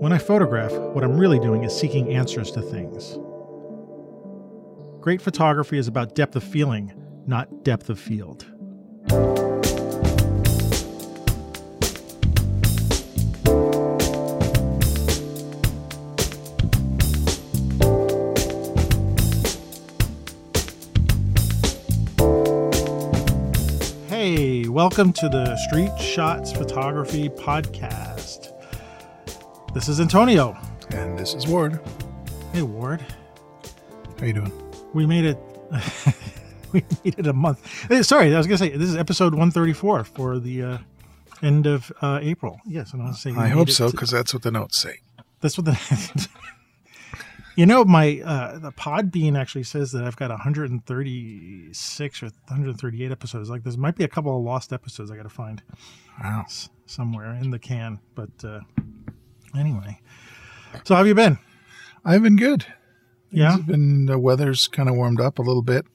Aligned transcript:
When 0.00 0.14
I 0.14 0.16
photograph, 0.18 0.72
what 0.94 1.04
I'm 1.04 1.18
really 1.18 1.38
doing 1.38 1.62
is 1.62 1.78
seeking 1.78 2.14
answers 2.14 2.50
to 2.52 2.62
things. 2.62 3.18
Great 5.02 5.20
photography 5.20 5.76
is 5.76 5.88
about 5.88 6.14
depth 6.14 6.36
of 6.36 6.42
feeling, 6.42 6.94
not 7.26 7.64
depth 7.64 7.90
of 7.90 8.00
field. 8.00 8.46
Hey, 24.08 24.66
welcome 24.66 25.12
to 25.12 25.28
the 25.28 25.58
Street 25.68 25.94
Shots 26.00 26.52
Photography 26.52 27.28
Podcast. 27.28 28.09
This 29.72 29.88
is 29.88 30.00
Antonio. 30.00 30.56
And 30.90 31.18
this 31.18 31.34
is 31.34 31.46
Ward. 31.46 31.80
Hey, 32.52 32.62
Ward. 32.62 33.04
How 34.18 34.26
you 34.26 34.32
doing? 34.32 34.52
We 34.92 35.06
made 35.06 35.24
it. 35.24 35.38
we 36.72 36.84
made 37.04 37.18
it 37.18 37.26
a 37.26 37.32
month. 37.32 37.64
Hey, 37.88 38.02
Sorry, 38.02 38.34
I 38.34 38.38
was 38.38 38.46
gonna 38.46 38.58
say 38.58 38.70
this 38.70 38.88
is 38.88 38.96
episode 38.96 39.32
134 39.32 40.04
for 40.04 40.38
the 40.38 40.62
uh, 40.62 40.78
end 41.42 41.66
of 41.66 41.92
uh, 42.02 42.18
April. 42.22 42.60
Yes, 42.66 42.92
and 42.92 43.02
I 43.02 43.06
was 43.06 43.20
saying 43.20 43.38
I 43.38 43.48
hope 43.48 43.70
so 43.70 43.90
because 43.90 44.10
that's 44.10 44.34
what 44.34 44.42
the 44.42 44.50
notes 44.50 44.76
say. 44.76 44.98
that's 45.40 45.56
what 45.56 45.64
the. 45.66 46.28
you 47.56 47.66
know, 47.66 47.84
my 47.84 48.20
uh, 48.24 48.58
the 48.58 48.72
Podbean 48.72 49.38
actually 49.38 49.62
says 49.64 49.92
that 49.92 50.02
I've 50.04 50.16
got 50.16 50.30
136 50.30 52.22
or 52.22 52.26
138 52.26 53.12
episodes. 53.12 53.48
Like, 53.48 53.62
there 53.62 53.76
might 53.78 53.94
be 53.96 54.04
a 54.04 54.08
couple 54.08 54.36
of 54.36 54.42
lost 54.44 54.72
episodes 54.72 55.10
I 55.12 55.16
got 55.16 55.22
to 55.22 55.28
find 55.28 55.62
Wow. 56.22 56.42
s- 56.44 56.68
somewhere 56.86 57.32
in 57.34 57.50
the 57.50 57.58
can. 57.60 58.00
But 58.16 58.30
uh, 58.44 58.60
anyway, 59.56 60.00
so 60.84 60.94
how 60.94 60.98
have 60.98 61.06
you 61.06 61.14
been? 61.14 61.38
I've 62.04 62.22
been 62.22 62.36
good. 62.36 62.66
Yeah, 63.30 63.56
It's 63.56 63.64
been 63.66 64.06
the 64.06 64.18
weather's 64.18 64.66
kind 64.68 64.88
of 64.88 64.96
warmed 64.96 65.20
up 65.20 65.38
a 65.38 65.42
little 65.42 65.62
bit. 65.62 65.86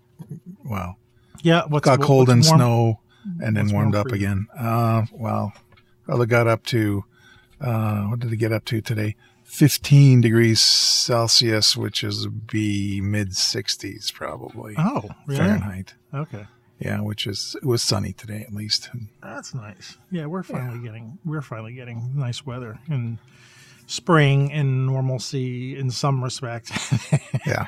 Well, 0.64 0.98
yeah. 1.42 1.64
What's 1.67 1.83
got 1.86 2.00
what- 2.00 2.06
cold 2.08 2.30
and 2.30 2.44
warm? 2.45 2.58
snow, 2.59 3.00
and 3.42 3.56
then 3.58 3.66
what's 3.66 3.73
warmed 3.73 3.94
warm 3.95 4.08
up 4.08 4.14
again. 4.14 4.48
Uh, 4.58 5.03
well, 5.11 5.52
probably 6.06 6.28
got 6.28 6.48
up 6.48 6.64
to 6.67 7.03
uh, 7.59 8.03
what 8.03 8.20
did 8.20 8.31
it 8.31 8.38
get 8.38 8.52
up 8.53 8.64
to 8.66 8.81
today? 8.81 9.16
15 9.44 10.22
degrees 10.22 10.59
Celsius, 10.59 11.76
which 11.78 12.03
is 12.03 12.28
be 12.28 13.00
mid 13.02 13.30
60s 13.31 14.14
probably 14.14 14.76
Oh, 14.78 15.09
really? 15.28 15.38
Fahrenheit. 15.39 15.94
Okay. 16.14 16.45
Yeah, 16.86 17.02
which 17.02 17.25
is 17.25 17.55
it 17.59 17.66
was 17.66 17.81
sunny 17.81 18.14
today 18.14 18.45
at 18.47 18.53
least. 18.53 18.91
That's 19.23 19.55
nice. 19.55 19.97
Yeah, 20.11 20.28
we're 20.28 20.44
finally 20.44 20.78
getting 20.83 21.17
we're 21.25 21.42
finally 21.42 21.73
getting 21.73 22.11
nice 22.14 22.45
weather 22.45 22.77
and 22.88 23.17
spring 23.88 24.52
and 24.52 24.86
normalcy 24.86 25.75
in 25.77 25.89
some 25.89 26.23
respect. 26.23 26.72
Yeah, 27.45 27.67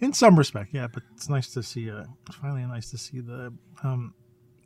in 0.00 0.12
some 0.12 0.38
respect, 0.38 0.70
yeah. 0.72 0.86
But 0.92 1.02
it's 1.14 1.28
nice 1.28 1.52
to 1.54 1.62
see. 1.62 1.90
Uh, 1.90 2.04
it's 2.28 2.36
finally 2.36 2.62
nice 2.62 2.90
to 2.90 2.98
see 2.98 3.18
the 3.18 3.52
um, 3.82 4.14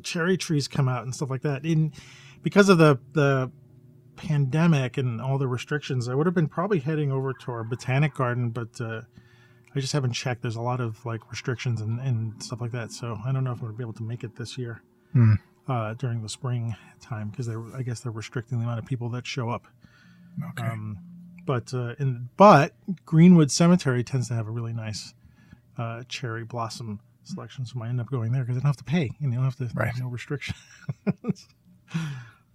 cherry 0.03 0.37
trees 0.37 0.69
come 0.69 0.89
out 0.89 1.05
and 1.05 1.15
stuff 1.15 1.31
like 1.31 1.43
that. 1.43 1.65
In 1.65 1.93
because 2.43 2.69
of 2.69 2.77
the 2.77 2.99
the 3.13 3.51
pandemic 4.17 4.99
and 4.99 5.23
all 5.23 5.39
the 5.39 5.49
restrictions, 5.49 6.07
I 6.07 6.15
would 6.15 6.27
have 6.27 6.35
been 6.35 6.49
probably 6.49 6.81
heading 6.81 7.13
over 7.13 7.33
to 7.33 7.51
our 7.53 7.65
botanic 7.65 8.13
garden, 8.15 8.51
but 8.51 8.79
uh, 8.79 9.03
I 9.77 9.81
just 9.81 9.93
haven't 9.93 10.13
checked. 10.13 10.41
There's 10.43 10.57
a 10.57 10.63
lot 10.63 10.81
of 10.81 11.05
like 11.05 11.31
restrictions 11.31 11.81
and, 11.83 12.01
and 12.01 12.43
stuff 12.43 12.61
like 12.61 12.73
that, 12.73 12.91
so 12.93 13.19
I 13.27 13.31
don't 13.33 13.45
know 13.45 13.53
if 13.53 13.59
I'm 13.59 13.67
gonna 13.67 13.77
be 13.77 13.85
able 13.85 13.93
to 13.95 14.03
make 14.03 14.25
it 14.25 14.35
this 14.37 14.57
year 14.57 14.81
Hmm. 15.13 15.35
uh, 15.69 15.95
during 15.95 16.23
the 16.23 16.29
spring 16.29 16.75
time 17.01 17.29
because 17.31 17.47
they're 17.47 17.63
I 17.77 17.83
guess 17.83 18.01
they're 18.01 18.13
restricting 18.13 18.59
the 18.59 18.65
amount 18.65 18.79
of 18.79 18.87
people 18.87 19.09
that 19.11 19.27
show 19.27 19.51
up. 19.51 19.67
okay. 20.51 20.67
Um, 20.67 20.99
but 21.45 21.73
uh, 21.75 21.95
in 21.99 22.29
but 22.37 22.73
Greenwood 23.05 23.51
Cemetery 23.51 24.03
tends 24.03 24.29
to 24.29 24.35
have 24.35 24.49
a 24.49 24.51
really 24.51 24.73
nice 24.73 25.15
uh, 25.79 26.03
cherry 26.09 26.45
blossom 26.45 27.01
selection, 27.25 27.67
so 27.67 27.75
I 27.77 27.79
might 27.81 27.89
end 27.91 28.01
up 28.01 28.11
going 28.11 28.33
there 28.33 28.43
because 28.43 28.57
I 28.57 28.61
don't 28.61 28.67
have 28.69 28.77
to 28.79 28.85
pay 28.85 29.11
and 29.21 29.31
you 29.33 29.39
don't 29.39 29.45
have 29.45 29.57
to 29.57 29.69
Right. 29.75 29.93
no 29.99 30.09
restrictions. 30.09 30.57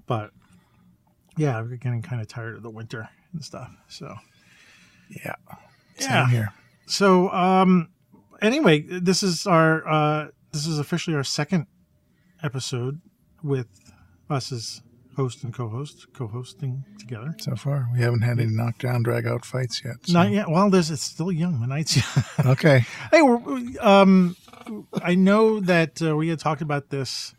but 0.08 0.32
yeah, 1.38 1.58
I'm 1.58 1.70
getting 1.78 2.02
kind 2.02 2.22
of 2.22 2.28
tired 2.28 2.56
of 2.56 2.64
the 2.64 2.70
winter 2.70 3.08
and 3.34 3.44
stuff. 3.44 3.70
So 3.88 4.16
yeah, 5.10 5.36
yeah. 6.00 6.26
same 6.26 6.30
here. 6.30 6.54
So 6.92 7.30
um, 7.32 7.90
anyway, 8.42 8.82
this 8.82 9.24
is 9.24 9.48
our 9.48 9.88
uh, 9.88 10.28
this 10.52 10.68
is 10.68 10.78
officially 10.78 11.16
our 11.16 11.24
second 11.24 11.68
episode 12.44 13.00
with 13.44 13.68
us 14.30 14.52
as 14.52 14.82
host 15.16 15.44
and 15.44 15.54
co-host, 15.54 16.08
co-hosting 16.14 16.84
together. 17.00 17.34
So 17.40 17.56
far, 17.56 17.88
we 17.94 18.00
haven't 18.02 18.22
had 18.22 18.40
any 18.40 18.50
knockdown, 18.52 19.04
drag 19.04 19.26
out 19.28 19.46
fights 19.46 19.82
yet. 19.86 19.96
so- 20.04 20.14
Not 20.14 20.32
yet. 20.32 20.50
Well, 20.50 20.70
there's 20.70 20.90
it's 20.92 21.02
still 21.02 21.32
young. 21.32 21.62
The 21.62 21.68
night's 21.68 21.96
young. 21.98 22.26
Okay. 22.54 22.86
Hey, 23.12 23.22
we're, 23.22 23.40
um, 23.82 24.36
I 25.02 25.16
know 25.16 25.60
that 25.62 26.02
uh, 26.02 26.16
we 26.16 26.30
had 26.30 26.40
talked 26.40 26.62
about 26.62 26.90
this 26.90 27.34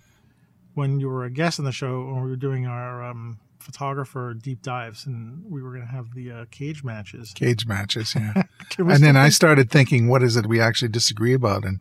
when 0.74 0.98
you 1.00 1.08
were 1.08 1.24
a 1.24 1.30
guest 1.30 1.58
on 1.58 1.64
the 1.66 1.72
show 1.72 2.04
when 2.06 2.22
we 2.24 2.30
were 2.30 2.36
doing 2.36 2.66
our 2.66 3.02
um, 3.02 3.38
photographer 3.62 4.34
deep 4.34 4.62
dives, 4.62 5.06
and 5.06 5.44
we 5.48 5.62
were 5.62 5.70
going 5.70 5.86
to 5.86 5.92
have 5.92 6.14
the 6.14 6.30
uh, 6.30 6.44
cage 6.50 6.84
matches. 6.84 7.32
Cage 7.32 7.66
matches, 7.66 8.14
yeah. 8.14 8.42
And 8.78 9.02
then 9.02 9.16
I 9.16 9.28
started 9.28 9.70
thinking, 9.70 10.08
what 10.08 10.22
is 10.22 10.36
it 10.36 10.46
we 10.46 10.60
actually 10.60 10.88
disagree 10.88 11.34
about? 11.34 11.64
And 11.64 11.80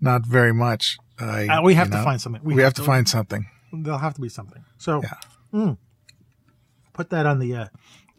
not 0.00 0.26
very 0.26 0.52
much. 0.52 0.98
I, 1.18 1.46
uh, 1.46 1.62
we 1.62 1.74
have 1.74 1.90
to 1.90 1.96
know, 1.96 2.04
find 2.04 2.20
something. 2.20 2.42
We, 2.44 2.62
have 2.62 2.74
to 2.74 2.82
find 2.82 3.08
something. 3.08 3.46
There'll 3.72 3.98
have 3.98 4.14
to 4.14 4.20
be 4.20 4.28
something. 4.28 4.64
So, 4.78 5.02
Yeah. 5.02 5.14
mm, 5.52 5.78
put 6.92 7.10
that 7.10 7.26
on 7.26 7.38
the 7.38 7.54
uh, 7.54 7.66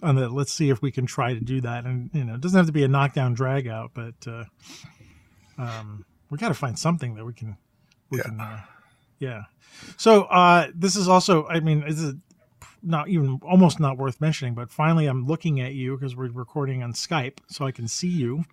on 0.01 0.15
the. 0.15 0.29
Let's 0.29 0.53
see 0.53 0.69
if 0.69 0.81
we 0.81 0.91
can 0.91 1.05
try 1.05 1.33
to 1.33 1.39
do 1.39 1.61
that. 1.61 1.85
And 1.85 2.09
you 2.13 2.23
know, 2.23 2.35
it 2.35 2.41
doesn't 2.41 2.57
have 2.57 2.67
to 2.67 2.71
be 2.71 2.83
a 2.83 2.87
knockdown 2.87 3.33
drag 3.33 3.67
out, 3.67 3.91
but 3.93 4.15
uh, 4.27 4.45
um, 5.57 6.05
we 6.29 6.37
got 6.37 6.49
to 6.49 6.53
find 6.53 6.77
something 6.77 7.15
that 7.15 7.25
we 7.25 7.33
can. 7.33 7.57
We 8.09 8.19
Yeah. 8.19 8.23
Can, 8.23 8.39
uh, 8.39 8.61
yeah. 9.19 9.43
So 9.97 10.23
uh, 10.23 10.67
this 10.73 10.95
is 10.95 11.07
also. 11.07 11.45
I 11.47 11.59
mean, 11.59 11.81
this 11.81 11.99
is 11.99 12.15
not 12.85 13.09
even 13.09 13.39
almost 13.41 13.79
not 13.79 13.97
worth 13.97 14.21
mentioning, 14.21 14.53
but 14.53 14.69
finally, 14.71 15.07
I'm 15.07 15.25
looking 15.25 15.59
at 15.59 15.73
you 15.73 15.97
because 15.97 16.15
we're 16.15 16.29
recording 16.29 16.83
on 16.83 16.93
Skype, 16.93 17.39
so 17.47 17.65
I 17.65 17.71
can 17.71 17.87
see 17.87 18.07
you. 18.07 18.45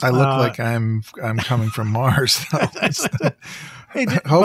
I 0.00 0.10
look 0.10 0.28
Uh, 0.28 0.38
like 0.38 0.60
I'm 0.60 1.02
I'm 1.22 1.38
coming 1.38 1.70
from 1.70 1.88
Mars. 1.88 2.44
Hopefully, 2.52 3.32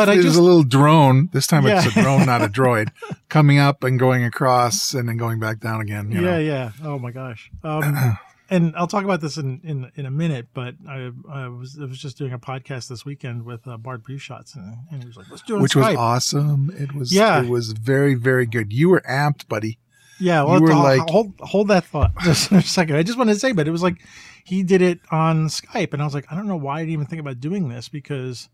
I 0.01 0.05
there's 0.05 0.23
just 0.25 0.37
a 0.37 0.41
little 0.41 0.63
drone. 0.63 1.29
This 1.31 1.45
time 1.47 1.65
it's 1.67 1.85
a 1.85 2.01
drone, 2.01 2.25
not 2.25 2.41
a 2.41 2.47
droid, 2.49 2.89
coming 3.29 3.59
up 3.59 3.83
and 3.83 3.99
going 3.99 4.23
across 4.23 4.93
and 4.93 5.07
then 5.07 5.17
going 5.17 5.39
back 5.39 5.59
down 5.59 5.81
again. 5.81 6.11
You 6.11 6.21
yeah, 6.21 6.31
know? 6.31 6.39
yeah. 6.39 6.71
Oh 6.83 6.97
my 6.97 7.11
gosh. 7.11 7.51
Um, 7.63 8.17
and 8.49 8.75
I'll 8.75 8.87
talk 8.87 9.03
about 9.03 9.21
this 9.21 9.37
in, 9.37 9.61
in, 9.63 9.91
in 9.95 10.05
a 10.05 10.11
minute, 10.11 10.47
but 10.53 10.75
I, 10.87 11.11
I 11.29 11.47
was 11.47 11.77
I 11.79 11.85
was 11.85 11.97
just 11.97 12.17
doing 12.17 12.33
a 12.33 12.39
podcast 12.39 12.87
this 12.89 13.05
weekend 13.05 13.45
with 13.45 13.67
uh, 13.67 13.77
Bart 13.77 14.03
Busschots, 14.03 14.55
and, 14.55 14.77
and 14.91 15.01
he 15.01 15.07
was 15.07 15.17
like, 15.17 15.29
"Let's 15.29 15.43
do 15.43 15.57
it." 15.57 15.61
Which 15.61 15.75
was 15.75 15.95
awesome. 15.95 16.71
It 16.77 16.93
was. 16.93 17.13
Yeah. 17.13 17.41
It 17.41 17.49
was 17.49 17.71
very, 17.71 18.15
very 18.15 18.45
good. 18.45 18.73
You 18.73 18.89
were 18.89 19.01
amped, 19.09 19.47
buddy. 19.47 19.79
Yeah, 20.19 20.43
well, 20.43 20.57
you 20.57 20.63
were 20.63 20.71
hold, 20.71 20.83
like- 20.83 21.09
hold 21.09 21.33
hold 21.39 21.67
that 21.69 21.85
thought 21.85 22.11
just 22.23 22.51
a 22.51 22.61
second. 22.61 22.95
I 22.95 23.03
just 23.03 23.17
wanted 23.17 23.33
to 23.33 23.39
say, 23.39 23.51
but 23.51 23.67
it 23.67 23.71
was 23.71 23.83
like 23.83 23.97
he 24.43 24.63
did 24.63 24.81
it 24.81 24.99
on 25.11 25.47
Skype, 25.47 25.93
and 25.93 26.01
I 26.01 26.05
was 26.05 26.13
like, 26.13 26.31
I 26.31 26.35
don't 26.35 26.47
know 26.47 26.57
why 26.57 26.77
I 26.77 26.79
didn't 26.81 26.93
even 26.93 27.05
think 27.07 27.19
about 27.19 27.39
doing 27.39 27.69
this 27.69 27.89
because 27.89 28.49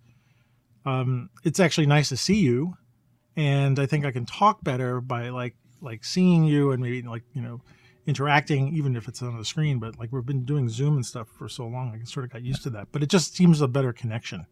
um, 0.86 1.30
it's 1.44 1.60
actually 1.60 1.88
nice 1.88 2.10
to 2.10 2.18
see 2.18 2.40
you, 2.40 2.76
and 3.36 3.80
I 3.80 3.86
think 3.86 4.06
I 4.06 4.12
can 4.12 4.26
talk 4.26 4.64
better 4.64 5.02
by 5.02 5.30
like 5.30 5.56
like 5.82 6.04
seeing 6.04 6.44
you 6.44 6.72
and 6.72 6.82
maybe 6.82 7.02
like 7.02 7.24
you 7.34 7.42
know 7.42 7.62
interacting 8.10 8.76
even 8.76 8.96
if 8.96 9.08
it's 9.08 9.22
on 9.22 9.38
the 9.38 9.46
screen. 9.46 9.80
But 9.80 9.98
like 10.00 10.12
we've 10.12 10.26
been 10.26 10.44
doing 10.44 10.68
Zoom 10.70 10.96
and 10.96 11.06
stuff 11.06 11.28
for 11.38 11.48
so 11.48 11.66
long, 11.68 11.92
I 11.94 12.04
sort 12.06 12.26
of 12.26 12.32
got 12.34 12.42
used 12.42 12.64
to 12.64 12.70
that. 12.72 12.88
But 12.92 13.04
it 13.04 13.10
just 13.10 13.36
seems 13.36 13.62
a 13.62 13.68
better 13.68 13.94
connection. 13.94 14.46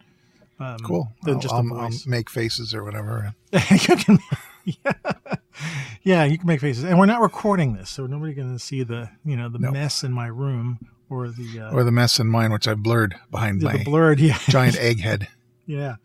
Um, 0.60 0.78
Cool. 0.80 1.12
Than 1.24 1.36
I'll, 1.36 1.40
just 1.40 1.54
I'll- 1.54 1.74
I'll 1.74 1.90
make 2.08 2.30
faces 2.30 2.74
or 2.74 2.84
whatever. 2.84 3.34
you 3.54 3.60
can, 3.80 4.20
yeah, 4.66 4.94
yeah, 6.04 6.24
you 6.24 6.38
can 6.38 6.48
make 6.48 6.62
faces, 6.62 6.84
and 6.84 6.98
we're 6.98 7.06
not 7.06 7.22
recording 7.22 7.74
this, 7.76 7.90
so 7.90 8.06
nobody 8.08 8.34
going 8.34 8.54
to 8.54 8.60
see 8.60 8.84
the 8.84 9.10
you 9.26 9.36
know 9.36 9.50
the 9.50 9.60
No. 9.60 9.72
mess 9.72 10.04
in 10.04 10.12
my 10.14 10.28
room 10.28 10.80
or 11.10 11.28
the 11.30 11.60
uh, 11.62 11.72
Or 11.74 11.84
the 11.84 11.92
mess 11.92 12.20
in 12.20 12.28
mine, 12.28 12.52
which 12.52 12.68
I 12.68 12.74
blurred 12.74 13.16
behind 13.32 13.62
the, 13.62 13.66
my 13.66 13.78
the 13.78 13.84
blurred. 13.84 14.20
Yeah, 14.30 14.38
giant 14.50 14.76
egghead. 14.78 15.28
yeah. 15.66 15.96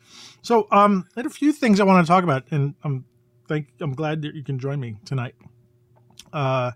So, 0.43 0.67
um, 0.73 1.06
I 1.17 1.21
had 1.21 1.27
a 1.27 1.31
few 1.31 1.53
things 1.53 1.79
I 1.81 1.85
want 1.85 2.05
to 2.05 2.11
talk 2.11 2.23
about, 2.25 2.44
and 2.50 2.75
I'm 2.85 3.05
thank 3.49 3.69
I'm 3.81 3.94
glad 3.94 4.21
that 4.23 4.35
you 4.35 4.43
can 4.44 4.59
join 4.59 4.81
me 4.81 4.97
tonight. 5.06 5.35
Uh, 6.32 6.73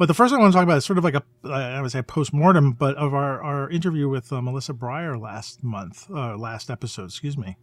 but 0.00 0.06
the 0.06 0.14
first 0.14 0.32
thing 0.32 0.38
I 0.38 0.40
want 0.40 0.54
to 0.54 0.56
talk 0.56 0.64
about 0.64 0.78
is 0.78 0.86
sort 0.86 0.96
of 0.96 1.04
like 1.04 1.14
a 1.14 1.22
I 1.44 1.78
would 1.82 1.92
say 1.92 2.00
post 2.00 2.32
mortem, 2.32 2.72
but 2.72 2.96
of 2.96 3.12
our 3.12 3.42
our 3.42 3.68
interview 3.68 4.08
with 4.08 4.32
uh, 4.32 4.40
Melissa 4.40 4.72
Breyer 4.72 5.20
last 5.20 5.62
month, 5.62 6.10
uh, 6.10 6.38
last 6.38 6.70
episode, 6.70 7.04
excuse 7.04 7.36
me. 7.36 7.58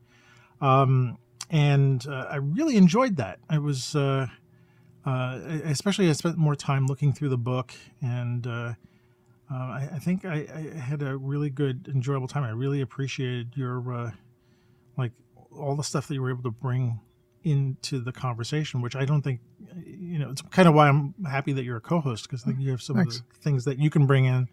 Um, 0.61 1.17
and 1.49 2.05
uh, 2.05 2.27
I 2.29 2.35
really 2.35 2.77
enjoyed 2.77 3.15
that. 3.15 3.39
I 3.49 3.57
was, 3.57 3.95
uh, 3.95 4.27
uh, 5.03 5.39
especially 5.63 6.09
I 6.09 6.11
spent 6.11 6.37
more 6.37 6.55
time 6.55 6.85
looking 6.85 7.11
through 7.11 7.29
the 7.29 7.39
book, 7.39 7.73
and 8.03 8.45
uh, 8.45 8.73
uh, 9.51 9.55
I, 9.55 9.89
I 9.93 9.99
think 9.99 10.23
I, 10.23 10.45
I 10.53 10.77
had 10.77 11.01
a 11.01 11.17
really 11.17 11.49
good, 11.49 11.87
enjoyable 11.91 12.27
time. 12.27 12.43
I 12.43 12.51
really 12.51 12.81
appreciated 12.81 13.53
your, 13.55 14.13
like, 14.95 15.13
all 15.51 15.75
the 15.75 15.83
stuff 15.83 16.07
that 16.07 16.13
you 16.13 16.21
were 16.21 16.29
able 16.29 16.43
to 16.43 16.51
bring 16.51 16.99
into 17.51 17.99
the 17.99 18.11
conversation, 18.11 18.81
which 18.81 18.95
I 18.95 19.05
don't 19.05 19.21
think, 19.21 19.39
you 19.85 20.19
know, 20.19 20.29
it's 20.29 20.41
kind 20.41 20.67
of 20.67 20.73
why 20.73 20.87
I'm 20.89 21.13
happy 21.29 21.53
that 21.53 21.63
you're 21.63 21.77
a 21.77 21.81
co-host 21.81 22.23
because 22.27 22.43
I 22.43 22.47
think 22.47 22.59
you 22.59 22.71
have 22.71 22.81
some 22.81 22.95
Thanks. 22.97 23.17
of 23.17 23.23
the 23.29 23.39
things 23.39 23.65
that 23.65 23.79
you 23.79 23.89
can 23.89 24.05
bring 24.05 24.25
in 24.25 24.47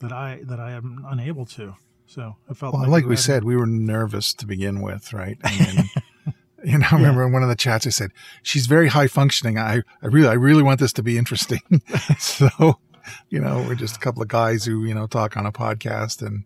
that 0.00 0.12
I 0.12 0.40
that 0.44 0.58
I 0.60 0.72
am 0.72 1.04
unable 1.08 1.46
to. 1.46 1.74
So 2.06 2.36
I 2.50 2.54
felt 2.54 2.72
Well, 2.72 2.82
like, 2.82 2.90
like 2.90 3.06
we 3.06 3.16
said, 3.16 3.44
we 3.44 3.56
were 3.56 3.66
nervous 3.66 4.34
to 4.34 4.46
begin 4.46 4.80
with, 4.80 5.12
right? 5.12 5.38
And 5.44 5.60
then, 5.60 5.90
you 6.64 6.78
know, 6.78 6.86
I 6.90 6.96
remember 6.96 7.24
in 7.24 7.32
one 7.32 7.44
of 7.44 7.48
the 7.48 7.54
chats 7.54 7.86
I 7.86 7.90
said, 7.90 8.10
"She's 8.42 8.66
very 8.66 8.88
high 8.88 9.06
functioning. 9.06 9.58
I, 9.58 9.82
I 10.02 10.06
really, 10.06 10.28
I 10.28 10.32
really 10.32 10.62
want 10.62 10.80
this 10.80 10.92
to 10.94 11.02
be 11.02 11.16
interesting." 11.16 11.60
so, 12.18 12.80
you 13.28 13.40
know, 13.40 13.64
we're 13.68 13.76
just 13.76 13.96
a 13.96 14.00
couple 14.00 14.22
of 14.22 14.28
guys 14.28 14.64
who, 14.64 14.84
you 14.84 14.94
know, 14.94 15.06
talk 15.06 15.36
on 15.36 15.46
a 15.46 15.52
podcast, 15.52 16.26
and 16.26 16.44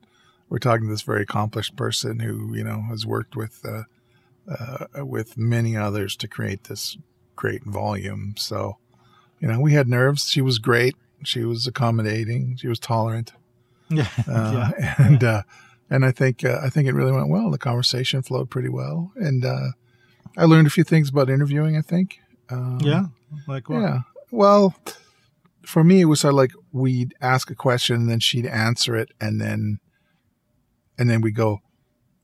we're 0.51 0.59
talking 0.59 0.87
to 0.87 0.93
this 0.93 1.03
very 1.03 1.23
accomplished 1.23 1.77
person 1.77 2.21
who, 2.21 2.55
you 2.55 2.65
know, 2.65 2.83
has 2.91 3.07
worked 3.07 3.35
with, 3.35 3.61
uh, 3.65 3.85
uh, 4.49 5.05
with 5.05 5.37
many 5.37 5.77
others 5.77 6.17
to 6.17 6.29
create 6.29 6.65
this 6.65 6.97
great 7.37 7.65
volume. 7.65 8.35
So, 8.37 8.79
you 9.41 9.49
know, 9.49 9.61
we 9.61 9.73
had 9.73 9.89
nerves. 9.89 10.29
She 10.29 10.41
was 10.41 10.59
great. 10.59 10.97
She 11.23 11.45
was 11.45 11.67
accommodating. 11.67 12.57
She 12.57 12.69
was 12.69 12.79
tolerant 12.79 13.33
yeah, 13.91 14.09
uh, 14.29 14.71
yeah, 14.79 14.95
and 14.99 15.25
uh, 15.25 15.43
and 15.91 16.05
I 16.05 16.11
think 16.11 16.45
uh, 16.45 16.59
I 16.63 16.71
think 16.71 16.89
it 16.89 16.95
really 16.95 17.13
went 17.13 17.29
well. 17.29 17.51
The 17.51 17.59
conversation 17.59 18.23
flowed 18.23 18.51
pretty 18.51 18.71
well, 18.71 19.13
and 19.17 19.45
uh, 19.45 19.69
I 20.37 20.45
learned 20.45 20.67
a 20.67 20.71
few 20.71 20.85
things 20.85 21.11
about 21.11 21.29
interviewing. 21.29 21.77
I 21.77 21.83
think. 21.83 22.19
Um, 22.49 22.79
yeah, 22.81 23.07
like 23.47 23.69
what? 23.69 23.81
Yeah. 23.81 23.99
Well, 24.31 24.75
for 25.63 25.85
me, 25.85 26.01
it 26.01 26.07
was 26.07 26.21
sort 26.21 26.33
of 26.33 26.37
like 26.37 26.53
we'd 26.73 27.15
ask 27.21 27.51
a 27.51 27.55
question, 27.55 27.97
and 27.97 28.11
then 28.11 28.21
she'd 28.21 28.47
answer 28.47 28.97
it, 28.97 29.11
and 29.21 29.41
then 29.41 29.81
and 30.99 31.11
then 31.11 31.21
we 31.21 31.31
go. 31.31 31.61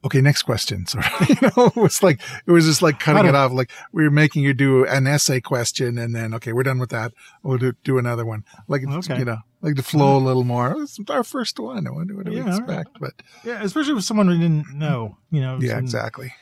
Okay, 0.05 0.21
next 0.23 0.45
question. 0.45 0.87
Sort 0.89 1.05
of, 1.05 1.29
you 1.29 1.37
know, 1.43 1.67
it 1.67 1.77
was 1.77 2.03
like 2.03 2.21
it 2.47 2.51
was 2.51 2.65
just 2.65 2.81
like 2.83 2.99
cutting 3.01 3.27
it 3.27 3.35
off. 3.35 3.53
Like 3.53 3.71
we 3.93 4.03
were 4.05 4.11
making 4.11 4.43
you 4.43 4.55
do 4.55 4.87
an 4.87 5.07
essay 5.07 5.41
question, 5.41 5.99
and 5.99 6.15
then 6.15 6.33
okay, 6.35 6.53
we're 6.55 6.63
done 6.63 6.79
with 6.79 6.91
that. 6.91 7.13
We'll 7.43 7.59
do, 7.59 7.73
do 7.85 7.99
another 7.99 8.25
one. 8.25 8.45
Like 8.67 8.83
it's, 8.83 9.11
Okay. 9.11 9.19
you 9.19 9.25
know, 9.27 9.39
like 9.61 9.75
to 9.77 9.83
flow 9.83 10.17
a 10.17 10.19
little 10.25 10.45
more. 10.45 10.75
It's 10.83 10.99
our 11.11 11.23
first 11.25 11.59
one. 11.61 11.87
I 11.87 11.91
wonder 11.91 12.17
what 12.17 12.25
do 12.27 12.31
we 12.33 12.39
Yeah, 12.39 12.45
right. 12.45 12.59
expect, 12.59 12.99
but 13.01 13.13
Yeah, 13.45 13.63
especially 13.63 13.93
with 13.95 14.05
someone 14.05 14.29
we 14.29 14.39
didn't 14.39 14.73
know, 14.75 15.19
you 15.31 15.41
know. 15.43 15.59
yeah, 15.61 15.73
and- 15.73 15.83
exactly. 15.83 16.33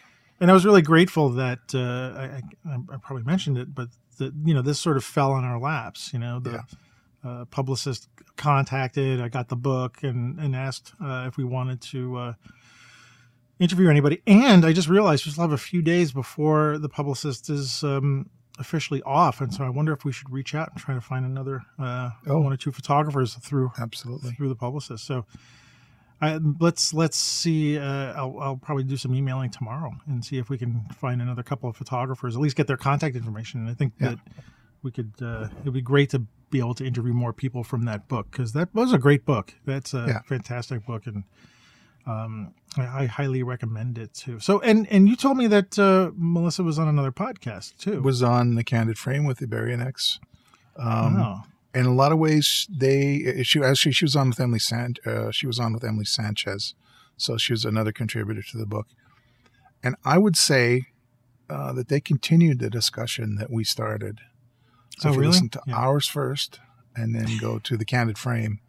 and 0.40 0.50
I 0.50 0.54
was 0.54 0.64
really 0.64 0.82
grateful 0.82 1.30
that 1.30 1.58
uh, 1.74 2.16
I, 2.16 2.42
I, 2.70 2.76
I 2.94 2.96
probably 3.02 3.24
mentioned 3.24 3.58
it, 3.58 3.74
but 3.74 3.88
that 4.18 4.32
you 4.44 4.54
know 4.54 4.62
this 4.62 4.78
sort 4.78 4.96
of 4.96 5.04
fell 5.04 5.32
on 5.32 5.44
our 5.44 5.58
laps. 5.58 6.12
You 6.12 6.20
know, 6.20 6.38
the 6.38 6.62
uh, 7.24 7.44
publicist 7.46 8.08
contacted. 8.36 9.20
I 9.20 9.28
got 9.28 9.48
the 9.48 9.56
book 9.56 10.04
and 10.04 10.38
and 10.38 10.54
asked 10.54 10.92
uh, 11.02 11.24
if 11.26 11.36
we 11.36 11.42
wanted 11.44 11.80
to 11.90 12.16
uh, 12.16 12.32
interview 13.58 13.88
anybody, 13.88 14.22
and 14.26 14.64
I 14.64 14.72
just 14.72 14.88
realized 14.88 15.26
we 15.26 15.32
still 15.32 15.42
have 15.42 15.52
a 15.52 15.58
few 15.58 15.82
days 15.82 16.12
before 16.12 16.78
the 16.78 16.88
publicist 16.88 17.50
is 17.50 17.82
um, 17.82 18.30
officially 18.58 19.02
off, 19.02 19.40
and 19.40 19.52
so 19.52 19.64
I 19.64 19.68
wonder 19.68 19.92
if 19.92 20.04
we 20.04 20.12
should 20.12 20.30
reach 20.30 20.54
out 20.54 20.70
and 20.72 20.80
try 20.80 20.94
to 20.94 21.00
find 21.00 21.24
another 21.24 21.62
uh, 21.78 22.10
Oh. 22.26 22.40
one 22.40 22.52
or 22.52 22.56
two 22.56 22.72
photographers 22.72 23.34
through 23.34 23.72
Absolutely. 23.78 24.32
through 24.32 24.48
the 24.48 24.54
publicist. 24.56 25.04
So 25.06 25.26
I, 26.20 26.38
let's 26.60 26.92
let's 26.92 27.16
see. 27.16 27.78
Uh, 27.78 28.12
I'll, 28.14 28.36
I'll 28.40 28.56
probably 28.56 28.84
do 28.84 28.96
some 28.96 29.14
emailing 29.14 29.50
tomorrow 29.50 29.92
and 30.06 30.24
see 30.24 30.38
if 30.38 30.50
we 30.50 30.58
can 30.58 30.84
find 30.96 31.22
another 31.22 31.42
couple 31.44 31.68
of 31.68 31.76
photographers. 31.76 32.34
At 32.34 32.42
least 32.42 32.56
get 32.56 32.66
their 32.66 32.76
contact 32.76 33.14
information. 33.16 33.60
And 33.60 33.70
I 33.70 33.74
think 33.74 33.92
Yeah. 34.00 34.10
that 34.10 34.18
we 34.82 34.90
could. 34.90 35.12
Uh, 35.22 35.48
it'd 35.62 35.72
be 35.72 35.80
great 35.80 36.10
to 36.10 36.20
be 36.50 36.58
able 36.58 36.74
to 36.74 36.84
interview 36.84 37.12
more 37.12 37.32
people 37.32 37.62
from 37.62 37.84
that 37.84 38.08
book 38.08 38.28
because 38.30 38.52
that 38.54 38.74
was 38.74 38.92
a 38.92 38.98
great 38.98 39.24
book. 39.26 39.54
That's 39.64 39.94
a 39.94 40.04
Yeah. 40.08 40.20
fantastic 40.26 40.86
book 40.86 41.06
and. 41.06 41.24
Um, 42.08 42.54
I, 42.76 43.02
I 43.02 43.06
highly 43.06 43.42
recommend 43.42 43.98
it 43.98 44.14
too. 44.14 44.40
So, 44.40 44.60
and 44.60 44.86
and 44.90 45.08
you 45.08 45.16
told 45.16 45.36
me 45.36 45.46
that 45.48 45.78
uh, 45.78 46.10
Melissa 46.16 46.62
was 46.62 46.78
on 46.78 46.88
another 46.88 47.12
podcast 47.12 47.76
too. 47.76 48.00
Was 48.02 48.22
on 48.22 48.54
the 48.54 48.64
Candid 48.64 48.98
Frame 48.98 49.24
with 49.26 49.40
Ibarionex. 49.40 50.18
Um, 50.78 51.16
oh, 51.18 51.42
in 51.74 51.86
a 51.86 51.92
lot 51.94 52.12
of 52.12 52.18
ways, 52.18 52.66
they 52.70 53.42
she 53.42 53.62
actually 53.62 53.92
she 53.92 54.04
was 54.04 54.16
on 54.16 54.30
with 54.30 54.40
Emily 54.40 54.58
San 54.58 54.94
uh, 55.04 55.30
she 55.30 55.46
was 55.46 55.58
on 55.60 55.72
with 55.74 55.84
Emily 55.84 56.04
Sanchez, 56.06 56.74
so 57.16 57.36
she 57.36 57.52
was 57.52 57.64
another 57.64 57.92
contributor 57.92 58.42
to 58.42 58.56
the 58.56 58.66
book, 58.66 58.86
and 59.82 59.94
I 60.04 60.16
would 60.18 60.36
say 60.36 60.86
uh, 61.50 61.72
that 61.74 61.88
they 61.88 62.00
continued 62.00 62.58
the 62.58 62.70
discussion 62.70 63.36
that 63.36 63.50
we 63.50 63.64
started. 63.64 64.20
So 64.98 65.08
Oh, 65.08 65.12
if 65.12 65.14
you 65.16 65.20
really? 65.20 65.32
listen 65.32 65.48
to 65.50 65.62
Yeah. 65.66 65.76
ours 65.76 66.06
first 66.06 66.60
and 66.96 67.14
then 67.14 67.38
go 67.38 67.58
to 67.60 67.76
the 67.76 67.84
Candid 67.84 68.18
Frame, 68.18 68.60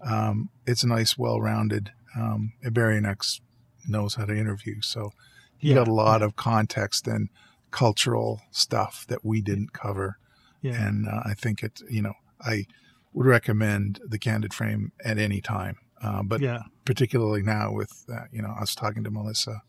um, 0.00 0.50
it's 0.66 0.82
a 0.82 0.88
nice, 0.88 1.16
well-rounded. 1.18 1.92
Um, 2.18 2.52
X 2.64 3.40
knows 3.88 4.14
how 4.14 4.24
to 4.24 4.36
interview, 4.36 4.80
so 4.80 5.12
he 5.56 5.68
Yeah, 5.68 5.76
got 5.76 5.88
a 5.88 5.92
lot 5.92 6.22
of 6.22 6.36
context 6.36 7.06
and 7.06 7.28
cultural 7.70 8.40
stuff 8.50 9.04
that 9.08 9.24
we 9.24 9.40
didn't 9.42 9.72
cover 9.72 10.18
yeah. 10.62 10.86
and 10.86 11.06
uh, 11.08 11.20
I 11.24 11.34
think 11.34 11.62
it. 11.62 11.80
You 11.90 12.02
know, 12.02 12.14
I 12.40 12.66
would 13.12 13.26
recommend 13.26 14.00
the 14.06 14.18
Candid 14.18 14.52
Frame 14.54 14.92
at 15.04 15.18
any 15.18 15.40
time, 15.40 15.76
uh, 16.02 16.22
but 16.22 16.40
yeah. 16.40 16.62
particularly 16.84 17.42
now 17.42 17.72
with 17.72 18.04
uh, 18.12 18.24
you 18.32 18.42
know 18.42 18.50
us 18.60 18.74
talking 18.74 19.04
to 19.04 19.10
Melissa. 19.10 19.62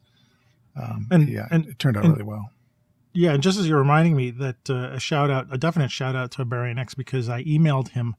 Um, 0.75 1.07
And- 1.11 1.27
yeah, 1.29 1.47
and- 1.51 1.65
it 1.65 1.79
turned 1.79 1.97
out 1.97 2.05
and- 2.05 2.13
really 2.13 2.25
well. 2.25 2.51
Yeah, 3.13 3.33
and 3.33 3.41
just 3.41 3.57
as 3.57 3.67
you're 3.67 3.79
reminding 3.79 4.15
me 4.15 4.29
that 4.31 4.69
uh, 4.69 4.91
a 4.91 4.99
shout 4.99 5.31
out, 5.31 5.47
a 5.51 5.57
definite 5.57 5.89
shout 5.89 6.15
out 6.15 6.29
to 6.33 6.45
Barry 6.45 6.71
X 6.77 6.94
because 6.94 7.29
I 7.29 7.44
emailed 7.45 7.89
him 7.89 8.15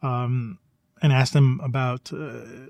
um, 0.00 0.58
and 1.02 1.12
asked 1.12 1.34
him 1.34 1.60
about 1.62 2.04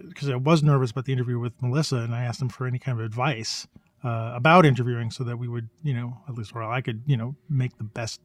because 0.09 0.29
I 0.29 0.37
was 0.37 0.63
nervous 0.63 0.91
about 0.91 1.05
the 1.05 1.13
interview 1.13 1.39
with 1.39 1.53
Melissa, 1.63 1.97
and 1.97 2.15
I 2.15 2.25
asked 2.25 2.41
him 2.41 2.49
for 2.49 2.67
any 2.67 2.79
kind 2.79 2.99
of 2.99 3.05
advice 3.05 3.69
uh, 4.03 4.33
about 4.35 4.67
interviewing 4.67 5.11
so 5.11 5.23
that 5.25 5.39
we 5.39 5.47
would, 5.47 5.69
you 5.83 5.95
know, 5.95 6.17
at 6.29 6.35
least 6.35 6.53
or 6.55 6.63
I 6.63 6.81
could, 6.81 7.03
you 7.07 7.17
know, 7.17 7.37
make 7.49 7.77
the 7.77 7.85
best 7.85 8.21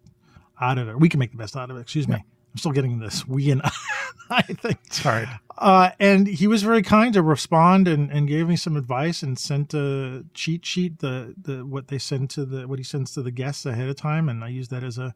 out 0.60 0.78
of 0.78 0.88
it. 0.88 1.00
We 1.00 1.10
can 1.10 1.20
make 1.20 1.32
the 1.32 1.38
best 1.38 1.56
out 1.56 1.70
of 1.70 1.78
it. 1.78 1.82
Excuse 1.82 2.08
me. 2.08 2.16
I'm 2.16 2.58
still 2.58 2.72
getting 2.72 3.00
this 3.00 3.28
we 3.28 3.52
and 3.52 3.62
I 4.30 4.42
think. 4.42 4.80
Sorry. 4.90 5.28
Uh, 5.58 5.92
and 6.00 6.28
he 6.28 6.48
was 6.48 6.64
very 6.64 6.82
kind 6.82 7.14
to 7.14 7.22
respond 7.22 7.88
and, 7.88 8.12
and 8.12 8.28
gave 8.28 8.48
me 8.48 8.56
some 8.56 8.76
advice 8.76 9.22
and 9.22 9.38
sent 9.38 9.74
a 9.74 10.26
cheat 10.34 10.66
sheet, 10.66 11.00
the, 11.00 11.36
the 11.40 11.66
what 11.66 11.90
they 11.90 11.98
send 11.98 12.30
to 12.32 12.46
the 12.46 12.68
what 12.68 12.80
he 12.80 12.84
sends 12.84 13.14
to 13.14 13.22
the 13.22 13.32
guests 13.32 13.66
ahead 13.66 13.90
of 13.90 13.96
time, 13.96 14.30
and 14.30 14.44
I 14.44 14.48
use 14.48 14.70
that 14.70 14.84
as 14.84 14.98
a 14.98 15.14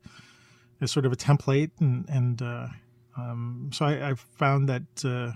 as 0.79 0.91
sort 0.91 1.05
of 1.05 1.11
a 1.11 1.15
template, 1.15 1.71
and 1.79 2.07
and 2.09 2.41
uh, 2.41 2.67
um, 3.17 3.69
so 3.73 3.85
I, 3.85 4.11
I 4.11 4.13
found 4.15 4.69
that 4.69 4.83
uh, 5.05 5.31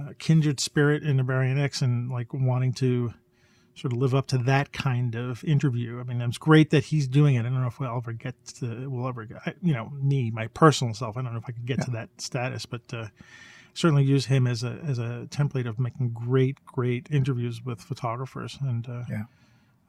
uh, 0.00 0.12
kindred 0.18 0.60
spirit 0.60 1.02
in 1.02 1.18
Ibarionex 1.18 1.82
and 1.82 2.10
like 2.10 2.32
wanting 2.34 2.72
to 2.74 3.12
sort 3.74 3.92
of 3.92 3.98
live 3.98 4.14
up 4.14 4.26
to 4.28 4.38
that 4.38 4.72
kind 4.72 5.14
of 5.14 5.44
interview. 5.44 6.00
I 6.00 6.02
mean, 6.04 6.20
it's 6.22 6.38
great 6.38 6.70
that 6.70 6.84
he's 6.84 7.06
doing 7.06 7.34
it. 7.34 7.40
I 7.40 7.42
don't 7.44 7.60
know 7.60 7.66
if 7.66 7.78
we'll 7.78 7.94
ever 7.94 8.12
get 8.12 8.34
to, 8.60 8.88
we'll 8.88 9.06
ever 9.08 9.24
get, 9.26 9.38
I- 9.46 9.54
you 9.62 9.74
know, 9.74 9.90
me, 10.00 10.30
my 10.30 10.46
personal 10.48 10.94
self. 10.94 11.16
I 11.16 11.22
don't 11.22 11.32
know 11.32 11.38
if 11.38 11.44
I 11.48 11.52
could 11.52 11.66
get 11.66 11.82
to 11.82 11.90
that 11.92 12.08
status, 12.18 12.64
but 12.66 12.80
uh, 12.94 13.08
certainly 13.74 14.04
use 14.04 14.26
him 14.26 14.46
as 14.46 14.62
a 14.64 14.78
as 14.86 14.98
a 14.98 15.26
template 15.30 15.68
of 15.68 15.78
making 15.78 16.10
great, 16.10 16.64
great 16.64 17.06
interviews 17.10 17.62
with 17.64 17.80
photographers. 17.82 18.56
And 18.62 18.88
uh, 18.88 19.02
Yeah. 19.10 19.22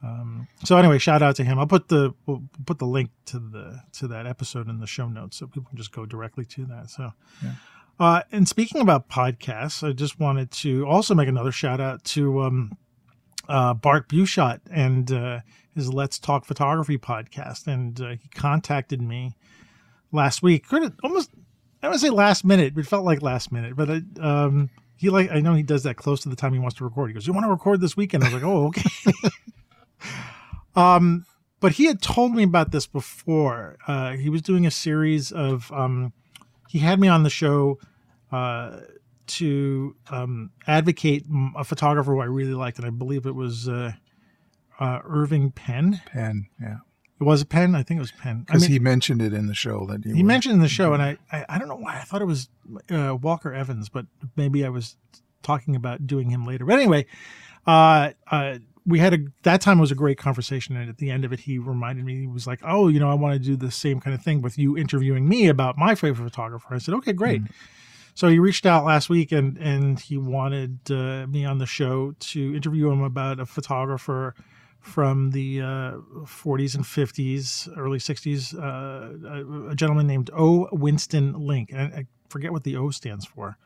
Um, 0.03 0.47
so 0.63 0.77
anyway, 0.77 0.99
shout 0.99 1.21
out 1.21 1.35
to 1.37 1.43
him. 1.43 1.57
I'll 1.57 1.67
put 1.67 1.87
the 1.87 2.13
we'll 2.25 2.43
put 2.65 2.79
the 2.79 2.85
link 2.85 3.09
to 3.27 3.39
the 3.39 3.81
to 3.93 4.07
that 4.09 4.27
episode 4.27 4.69
in 4.69 4.79
the 4.79 4.87
show 4.87 5.07
notes 5.07 5.37
so 5.37 5.47
people 5.47 5.69
can 5.69 5.77
just 5.77 5.91
go 5.91 6.05
directly 6.05 6.45
to 6.45 6.65
that. 6.65 6.89
So. 6.89 7.11
Yeah. 7.43 7.53
Uh, 7.99 8.21
and 8.31 8.47
speaking 8.47 8.79
about 8.79 9.09
podcasts, 9.09 9.87
I 9.87 9.91
just 9.91 10.19
wanted 10.19 10.51
to 10.51 10.85
also 10.85 11.15
make 11.15 11.27
another 11.27 11.51
shout 11.51 11.79
out 11.81 12.03
to 12.05 12.41
um, 12.41 12.77
uh, 13.49 13.73
Bart 13.73 14.07
Busschots 14.07 14.61
and 14.69 15.11
uh, 15.11 15.39
his 15.73 15.91
Let's 15.91 16.19
Talk 16.19 16.45
Photography 16.45 16.99
podcast. 16.99 17.65
And 17.65 17.99
uh, 17.99 18.09
he 18.09 18.27
contacted 18.35 19.01
me 19.01 19.35
last 20.11 20.43
week. 20.43 20.67
Could 20.67 20.93
almost 21.03 21.31
I 21.81 21.87
don't 21.87 21.91
want 21.91 22.01
to 22.01 22.07
say 22.07 22.11
last 22.11 22.43
minute, 22.43 22.73
but 22.73 22.81
it 22.81 22.87
felt 22.87 23.05
like 23.05 23.21
last 23.21 23.51
minute. 23.51 23.75
But 23.75 23.89
um, 24.19 24.69
he 24.95 25.09
like 25.09 25.31
I 25.31 25.39
know 25.39 25.53
he 25.53 25.63
does 25.63 25.83
that 25.83 25.95
close 25.95 26.21
to 26.21 26.29
the 26.29 26.35
time 26.35 26.53
he 26.53 26.59
wants 26.59 26.77
to 26.77 26.83
record. 26.83 27.09
He 27.09 27.13
goes, 27.13 27.27
"You 27.27 27.33
want 27.33 27.45
to 27.45 27.51
record 27.51 27.81
this 27.81 27.95
weekend?" 27.95 28.23
I 28.23 28.27
was 28.27 28.33
like, 28.33 28.43
"Oh, 28.43 28.67
okay." 28.67 29.29
um, 30.75 31.25
but 31.59 31.73
he 31.73 31.85
had 31.85 32.01
told 32.01 32.33
me 32.33 32.43
about 32.43 32.71
this 32.71 32.85
before. 32.87 33.77
Uh, 33.87 34.11
he 34.11 34.29
was 34.29 34.41
doing 34.41 34.65
a 34.65 34.71
series 34.71 35.31
of. 35.31 35.71
Um, 35.71 36.13
he 36.69 36.79
had 36.79 36.99
me 36.99 37.07
on 37.07 37.23
the 37.23 37.29
show 37.29 37.79
uh, 38.31 38.81
to 39.27 39.95
um, 40.09 40.51
advocate 40.67 41.25
a 41.55 41.63
photographer 41.63 42.11
who 42.13 42.19
I 42.21 42.25
really 42.25 42.53
liked, 42.53 42.77
and 42.77 42.85
I 42.85 42.89
believe 42.89 43.25
it 43.25 43.35
was 43.35 43.67
uh, 43.69 43.93
uh, 44.79 44.99
Irving 45.05 45.51
Penn. 45.51 46.01
Penn, 46.11 46.47
yeah, 46.61 46.77
It 47.19 47.23
was 47.23 47.41
a 47.41 47.45
Penn. 47.45 47.73
I 47.73 47.83
think 47.83 47.97
it 47.99 48.01
was 48.01 48.11
Penn. 48.11 48.45
I 48.49 48.51
because 48.51 48.63
mean- 48.63 48.71
he 48.71 48.79
mentioned 48.79 49.21
it 49.21 49.33
in 49.33 49.47
the 49.47 49.53
show 49.55 49.85
that 49.87 50.05
you 50.05 50.13
he 50.13 50.21
were- 50.23 50.27
mentioned 50.27 50.55
in 50.55 50.61
the 50.61 50.67
show, 50.67 50.93
and 50.93 51.01
I, 51.01 51.17
I, 51.31 51.45
I 51.49 51.57
don't 51.57 51.69
know 51.69 51.77
why 51.77 51.95
I 51.97 52.01
thought 52.01 52.21
it 52.21 52.25
was 52.25 52.49
uh, 52.91 53.15
Walker 53.19 53.53
Evans, 53.53 53.89
but 53.89 54.05
maybe 54.35 54.65
I 54.65 54.69
was 54.69 54.97
talking 55.41 55.75
about 55.75 56.05
doing 56.05 56.29
him 56.29 56.45
later. 56.45 56.65
But 56.65 56.75
anyway, 56.79 57.05
uh, 57.65 58.11
uh, 58.29 58.57
we 58.87 58.99
had 58.99 59.13
a 59.13 59.17
that 59.43 59.59
time 59.59 59.79
was 59.79 59.91
a 59.91 59.95
great 59.95 60.17
conversation, 60.17 60.77
and 60.77 60.89
at 60.89 60.97
the 60.97 61.11
end 61.11 61.25
of 61.25 61.33
it, 61.33 61.41
he 61.41 61.59
reminded 61.59 62.05
me 62.05 62.21
he 62.21 62.27
was 62.27 62.47
like, 62.47 62.61
"Oh, 62.63 62.87
you 62.87 62.99
know, 62.99 63.11
I 63.11 63.13
want 63.13 63.33
to 63.33 63.39
do 63.39 63.57
the 63.57 63.69
same 63.69 63.99
kind 63.99 64.13
of 64.13 64.23
thing 64.23 64.41
with 64.41 64.57
you 64.57 64.77
interviewing 64.77 65.27
me 65.27 65.47
about 65.47 65.77
my 65.77 65.93
favorite 65.93 66.23
photographer." 66.23 66.73
I 66.73 66.77
said, 66.77 66.93
"Okay, 66.95 67.13
great." 67.13 67.41
So 68.15 68.29
he 68.29 68.39
reached 68.39 68.65
out 68.65 68.85
last 68.85 69.09
week, 69.09 69.33
and 69.33 69.57
and 69.57 69.99
he 69.99 70.17
wanted 70.17 70.79
uh, 70.89 71.27
me 71.27 71.43
on 71.45 71.57
the 71.57 71.65
show 71.65 72.13
to 72.13 72.55
interview 72.55 72.89
him 72.89 73.03
about 73.03 73.39
a 73.41 73.45
photographer 73.45 74.33
from 74.79 75.31
the 75.31 75.61
uh, 75.61 75.91
40s 76.23 76.75
and 76.75 76.85
50s, 76.85 77.67
early 77.77 77.99
60s. 77.99 78.55
Uh, 78.55 79.27
a, 79.27 79.71
a 79.71 79.75
gentleman 79.75 80.07
named 80.07 80.29
O. 80.33 80.69
Winston 80.71 81.33
Link. 81.33 81.71
And 81.73 81.93
I, 81.93 81.97
I 81.97 82.05
forget 82.29 82.53
what 82.53 82.63
the 82.63 82.77
O 82.77 82.89
stands 82.89 83.25
for. 83.25 83.57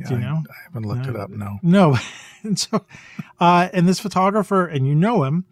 Yeah, 0.00 0.08
Do 0.08 0.14
you 0.14 0.20
know? 0.20 0.42
I, 0.48 0.52
I 0.52 0.56
haven't 0.64 0.86
looked 0.88 1.04
No. 1.06 1.10
it 1.10 1.16
up. 1.16 1.30
No. 1.30 1.58
No, 1.62 1.96
and 2.42 2.58
so, 2.64 2.84
uh, 3.38 3.68
and 3.72 3.86
this 3.88 4.00
photographer, 4.00 4.66
and 4.66 4.86
you 4.86 4.94
know 4.94 5.24
him. 5.24 5.44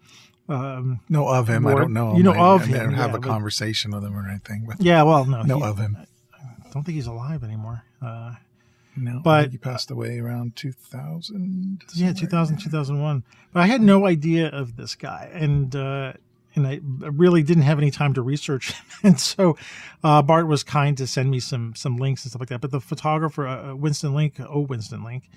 Um, 0.47 1.01
Know 1.09 1.27
of 1.27 1.47
him. 1.47 1.67
I 1.67 1.75
don't 1.75 1.93
know 1.93 2.11
him. 2.11 2.17
you 2.17 2.23
know 2.23 2.31
I, 2.33 2.55
of 2.55 2.61
I 2.63 2.65
him, 2.65 2.71
never 2.71 2.91
have 2.91 3.11
yeah, 3.11 3.17
a 3.17 3.19
but- 3.19 3.23
conversation 3.29 3.91
with 3.91 4.03
him 4.03 4.17
or 4.17 4.27
anything. 4.27 4.65
But 4.67 4.81
yeah, 4.81 5.03
well, 5.03 5.23
no, 5.25 5.43
know 5.43 5.57
he- 5.59 5.63
of 5.63 5.77
him. 5.77 5.95
I 6.33 6.69
don't 6.73 6.83
think 6.83 6.95
he's 6.95 7.05
alive 7.07 7.43
anymore. 7.43 7.83
Uh, 8.01 8.33
No, 8.97 9.21
But- 9.23 9.31
I 9.31 9.41
think 9.43 9.51
he 9.53 9.57
passed 9.59 9.91
away 9.91 10.17
around 10.19 10.55
2000. 10.55 11.83
yeah, 11.93 12.07
somewhere. 12.07 12.13
2000, 12.15 12.57
2001. 12.57 13.23
But 13.53 13.59
I 13.61 13.67
had 13.67 13.81
no 13.81 14.05
idea 14.07 14.47
of 14.49 14.75
this 14.75 14.95
guy, 14.95 15.29
and 15.33 15.75
uh, 15.75 16.13
and 16.55 16.67
I 16.67 16.79
really 17.01 17.43
didn't 17.43 17.63
have 17.63 17.77
any 17.77 17.91
time 17.91 18.13
to 18.15 18.21
research 18.21 18.71
him. 18.73 18.85
And 19.03 19.19
so 19.19 19.57
uh, 20.03 20.21
Bart 20.21 20.47
was 20.47 20.63
kind 20.63 20.97
to 20.97 21.07
send 21.07 21.29
me 21.31 21.39
some 21.39 21.75
some 21.75 21.97
links 21.97 22.23
and 22.23 22.31
stuff 22.31 22.39
like 22.39 22.49
that. 22.49 22.61
But 22.61 22.71
the 22.71 22.81
photographer, 22.81 23.47
uh, 23.47 23.75
Winston 23.75 24.13
Link, 24.13 24.35
oh 24.39 24.61
Winston 24.61 25.03
Link, 25.03 25.29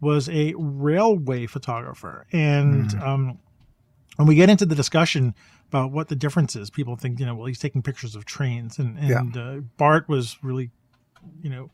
was 0.00 0.28
a 0.28 0.54
railway 0.56 1.46
photographer, 1.46 2.26
and 2.32 2.94
um, 3.02 3.38
when 4.16 4.26
we 4.26 4.34
get 4.34 4.50
into 4.50 4.66
the 4.66 4.74
discussion 4.74 5.34
about 5.68 5.92
what 5.92 6.08
the 6.08 6.16
difference 6.16 6.56
is, 6.56 6.68
people 6.68 6.96
think 6.96 7.20
you 7.20 7.26
know, 7.26 7.34
well, 7.34 7.46
he's 7.46 7.58
taking 7.58 7.82
pictures 7.82 8.14
of 8.14 8.24
trains, 8.24 8.78
and 8.78 8.98
and 8.98 9.36
uh, 9.36 9.56
Bart 9.76 10.08
was 10.08 10.36
really, 10.42 10.70
you 11.42 11.50
know, 11.50 11.70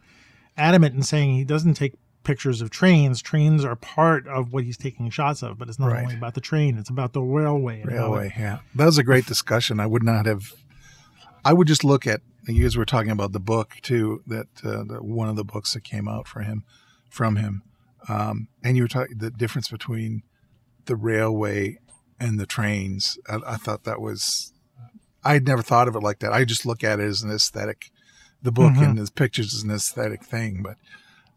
adamant 0.57 0.95
in 0.95 1.03
saying 1.03 1.35
he 1.35 1.45
doesn't 1.45 1.75
take 1.75 1.95
pictures 2.27 2.61
of 2.61 2.69
trains. 2.71 3.23
Trains 3.23 3.65
are 3.65 3.77
part 3.77 4.27
of 4.27 4.53
what 4.53 4.65
he's 4.65 4.77
taking 4.77 5.09
shots 5.11 5.43
of, 5.43 5.59
but 5.59 5.69
it's 5.69 5.79
not 5.79 5.93
Right. 5.93 6.03
only 6.03 6.17
about 6.17 6.35
the 6.35 6.41
train; 6.41 6.77
it's 6.77 6.91
about 6.91 7.13
the 7.13 7.23
railway. 7.23 7.83
Railway, 7.85 8.35
yeah. 8.39 8.59
That 8.75 8.87
was 8.87 8.99
a 8.99 9.05
great 9.05 9.27
discussion. 9.27 9.81
I 9.81 9.87
would 9.87 10.03
not 10.03 10.27
have. 10.27 10.53
I 11.45 11.53
would 11.53 11.69
just 11.69 11.85
look 11.85 12.07
at. 12.07 12.21
You 12.49 12.63
guys 12.63 12.77
were 12.77 12.85
talking 12.85 13.11
about 13.11 13.33
the 13.33 13.41
book 13.41 13.77
too. 13.83 14.23
That, 14.27 14.47
uh, 14.65 14.85
that 14.85 15.05
one 15.05 15.29
of 15.29 15.37
the 15.37 15.45
books 15.45 15.73
that 15.75 15.83
came 15.85 16.07
out 16.09 16.29
for 16.29 16.41
him, 16.43 16.65
from 17.09 17.37
him, 17.37 17.63
um, 18.09 18.49
and 18.63 18.77
you 18.77 18.83
were 18.85 18.89
talking 18.89 19.19
the 19.19 19.31
difference 19.31 19.69
between 19.69 20.23
the 20.85 20.95
railway 20.97 21.79
and 22.21 22.39
the 22.39 22.47
trains. 22.47 23.19
I, 23.29 23.39
I 23.47 23.57
thought 23.57 23.85
that 23.85 24.01
was. 24.01 24.53
I 25.25 25.33
had 25.33 25.47
never 25.47 25.63
thought 25.63 25.89
of 25.89 25.97
it 25.97 26.03
like 26.05 26.21
that. 26.21 26.33
I 26.33 26.45
just 26.45 26.65
look 26.67 26.85
at 26.85 27.01
it 27.01 27.05
as 27.05 27.23
an 27.23 27.31
aesthetic. 27.33 27.91
The 28.43 28.53
book 28.53 28.75
Mhm. 28.75 28.83
and 28.91 28.99
his 28.99 29.11
pictures 29.11 29.53
is 29.55 29.65
an 29.65 29.71
aesthetic 29.73 30.23
thing, 30.25 30.63
but 30.63 30.77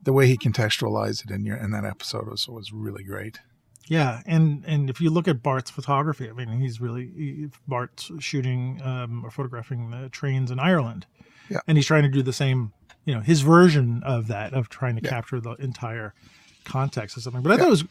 the 0.04 0.14
way 0.14 0.28
he 0.28 0.38
contextualized 0.38 1.26
it 1.26 1.32
in 1.32 1.46
your 1.46 1.58
in 1.58 1.72
that 1.72 1.86
episode 1.86 2.28
was 2.28 2.48
was 2.48 2.72
really 2.72 3.04
great. 3.04 3.40
Yeah, 3.88 4.22
and 4.26 4.64
and 4.68 4.90
if 4.90 5.02
you 5.02 5.10
look 5.10 5.28
at 5.28 5.42
Bart's 5.42 5.72
photography, 5.72 6.30
I 6.30 6.34
mean, 6.34 6.60
he's 6.62 6.80
really 6.80 7.12
he, 7.16 7.48
Bart's 7.68 8.12
shooting 8.20 8.80
um, 8.84 9.26
or 9.26 9.32
photographing 9.32 9.90
the 9.90 10.10
trains 10.10 10.52
in 10.52 10.60
Ireland, 10.60 11.06
Yeah. 11.50 11.60
and 11.68 11.78
he's 11.78 11.88
trying 11.88 12.04
to 12.04 12.10
do 12.10 12.22
the 12.22 12.34
same, 12.34 12.72
you 13.06 13.16
know, 13.16 13.22
his 13.22 13.42
version 13.42 14.04
of 14.04 14.28
that 14.28 14.54
of 14.54 14.70
trying 14.70 14.96
to 14.98 15.02
Yeah. 15.04 15.10
capture 15.10 15.40
the 15.42 15.54
entire 15.54 16.14
context 16.66 17.18
of 17.18 17.24
something. 17.24 17.42
But 17.42 17.52
I 17.52 17.56
Yeah. 17.56 17.60
thought 17.62 17.68
it 17.68 17.72
was, 17.72 17.84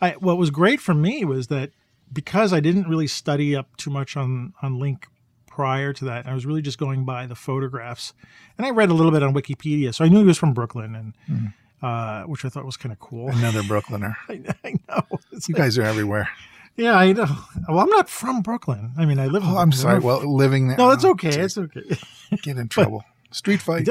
I 0.00 0.10
what 0.12 0.38
was 0.38 0.50
great 0.50 0.80
for 0.80 0.94
me 0.94 1.24
was 1.24 1.48
that 1.48 1.70
because 2.12 2.52
I 2.52 2.60
didn't 2.60 2.88
really 2.88 3.06
study 3.06 3.54
up 3.54 3.76
too 3.76 3.90
much 3.90 4.16
on 4.16 4.54
on 4.62 4.78
Link 4.78 5.06
prior 5.56 5.92
to 5.92 6.04
that, 6.06 6.26
I 6.26 6.32
was 6.34 6.46
really 6.46 6.62
just 6.62 6.78
going 6.78 7.04
by 7.04 7.26
the 7.26 7.34
photographs, 7.34 8.14
and 8.56 8.66
I 8.66 8.70
read 8.70 8.88
a 8.90 8.94
little 8.94 9.12
bit 9.12 9.22
on 9.22 9.34
Wikipedia, 9.34 9.94
so 9.94 10.04
I 10.04 10.08
knew 10.08 10.18
he 10.20 10.24
was 10.24 10.38
from 10.38 10.54
Brooklyn, 10.54 10.94
and 10.94 11.14
Mhm. 11.30 11.52
uh, 11.82 12.24
which 12.26 12.44
I 12.44 12.48
thought 12.48 12.64
was 12.64 12.76
kind 12.78 12.92
of 12.92 12.98
cool. 13.00 13.28
Another 13.30 13.60
Brooklyner. 13.72 14.16
I, 14.30 14.40
I 14.64 14.72
know. 14.88 15.18
It's 15.32 15.48
You 15.48 15.54
like- 15.54 15.62
guys 15.62 15.76
are 15.78 15.82
everywhere. 15.82 16.28
yeah, 16.76 16.94
I 16.96 17.12
know. 17.12 17.26
Well, 17.68 17.80
I'm 17.80 17.90
not 17.90 18.08
from 18.08 18.40
Brooklyn. 18.40 18.92
I 18.96 19.04
mean, 19.04 19.18
I 19.18 19.26
live. 19.26 19.42
in 19.42 19.50
Oh, 19.50 19.58
I'm 19.58 19.72
sorry. 19.72 19.98
Well, 20.00 20.20
living 20.34 20.68
there. 20.68 20.78
no, 20.78 20.88
that's 20.88 21.04
okay. 21.04 21.38
It's 21.38 21.58
okay. 21.58 21.82
get 22.42 22.56
in 22.56 22.68
trouble. 22.68 23.04
Street 23.30 23.60
fight. 23.60 23.88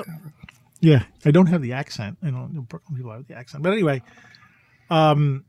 Yeah, 0.80 1.03
I 1.24 1.30
don't 1.32 1.46
have 1.48 1.62
the 1.62 1.74
accent. 1.74 2.18
I 2.24 2.32
don't 2.32 2.53
know 2.56 2.62
Brooklyn 2.62 2.98
people 2.98 3.12
have 3.12 3.27
the 3.27 3.36
accent, 3.36 3.62
but 3.63 3.72
anyway, 3.72 4.01
um, 4.89 5.46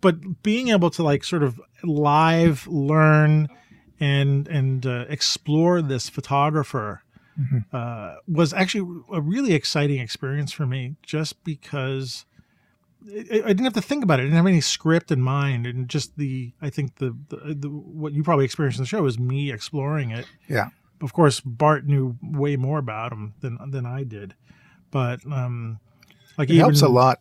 but 0.00 0.42
being 0.44 0.68
able 0.68 0.90
to 0.90 1.02
like 1.02 1.24
sort 1.24 1.42
of 1.42 1.60
live 1.82 2.64
learn 2.68 3.48
and 4.00 4.46
and 4.48 4.86
uh, 4.86 5.04
explore 5.08 5.82
this 5.82 6.08
photographer 6.08 7.02
Mhm. 7.40 7.64
uh, 7.72 8.16
was 8.26 8.52
actually 8.52 9.02
a 9.12 9.20
really 9.20 9.52
exciting 9.52 10.00
experience 10.00 10.50
for 10.52 10.66
me, 10.66 10.96
just 11.02 11.42
because. 11.44 12.24
I 13.06 13.42
I 13.44 13.48
didn't 13.48 13.64
have 13.64 13.74
to 13.74 13.80
think 13.80 14.02
about 14.02 14.18
it. 14.18 14.22
I 14.22 14.26
didn't 14.26 14.36
have 14.36 14.46
any 14.46 14.60
script 14.60 15.12
in 15.12 15.22
mind, 15.22 15.66
and 15.66 15.88
just 15.88 16.16
the 16.16 16.52
I 16.60 16.68
think 16.68 16.96
the, 16.96 17.16
the, 17.28 17.54
the 17.54 17.68
what 17.68 18.12
you 18.12 18.24
probably 18.24 18.44
experienced 18.44 18.78
in 18.80 18.82
the 18.82 18.88
show 18.88 19.06
is 19.06 19.18
me 19.20 19.52
exploring 19.52 20.10
it. 20.10 20.26
Yeah. 20.48 20.70
Of 21.00 21.12
course, 21.12 21.38
Bart 21.40 21.86
knew 21.86 22.18
way 22.20 22.56
more 22.56 22.78
about 22.80 23.12
him 23.12 23.34
than 23.40 23.56
than 23.70 23.86
I 23.86 24.02
did, 24.02 24.34
but 24.90 25.20
um, 25.30 25.78
like 26.36 26.50
It 26.50 26.54
even, 26.54 26.64
helps 26.64 26.82
a 26.82 26.88
lot. 26.88 27.20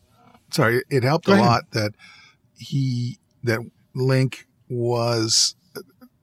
Sorry, 0.49 0.81
it 0.89 1.03
helped 1.03 1.27
a 1.27 1.35
lot 1.35 1.69
that 1.71 1.91
he 2.57 3.19
that 3.43 3.59
Link 3.93 4.47
was 4.67 5.55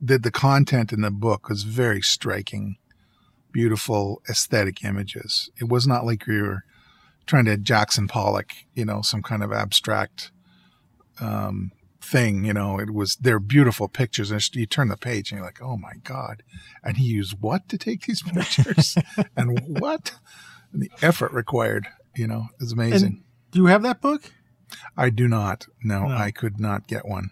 that 0.05 0.23
the 0.23 0.31
content 0.31 0.93
in 0.93 1.01
the 1.01 1.11
book 1.11 1.49
was 1.49 1.63
very 1.63 2.03
striking, 2.03 2.77
beautiful 3.53 4.23
aesthetic 4.29 4.85
images. 4.85 5.51
It 5.61 5.69
was 5.69 5.87
not 5.87 6.05
like 6.05 6.27
you 6.27 6.43
were 6.43 6.65
trying 7.27 7.47
to 7.47 7.57
Jackson 7.57 8.07
Pollock, 8.07 8.53
you 8.75 8.85
know, 8.85 9.01
some 9.01 9.23
kind 9.23 9.43
of 9.43 9.53
abstract 9.53 10.31
um, 11.21 11.73
thing. 12.01 12.45
You 12.45 12.53
know, 12.53 12.79
it 12.79 12.93
was 12.93 13.17
they're 13.17 13.41
beautiful 13.41 13.89
pictures, 13.89 14.31
and 14.31 14.47
you 14.55 14.67
turn 14.67 14.89
the 14.89 14.97
page 14.97 15.31
and 15.31 15.39
you're 15.39 15.47
like, 15.47 15.63
oh 15.63 15.77
my 15.77 15.95
god! 16.03 16.43
And 16.83 16.99
he 16.99 17.05
used 17.05 17.41
what 17.41 17.69
to 17.71 17.79
take 17.79 18.03
these 18.03 18.23
pictures, 18.35 18.97
and 19.37 19.59
what 19.81 20.15
and 20.73 20.83
the 20.83 20.91
effort 21.03 21.33
required. 21.33 21.87
You 22.15 22.29
know, 22.29 22.49
is 22.61 22.73
amazing. 22.73 23.07
And 23.07 23.25
do 23.51 23.61
you 23.61 23.67
have 23.67 23.83
that 23.83 24.01
book? 24.01 24.31
I 24.97 25.11
do 25.11 25.29
not. 25.29 25.67
No, 25.83 26.07
No. 26.07 26.15
I 26.15 26.31
could 26.31 26.61
not 26.61 26.87
get 26.87 27.07
one. 27.07 27.31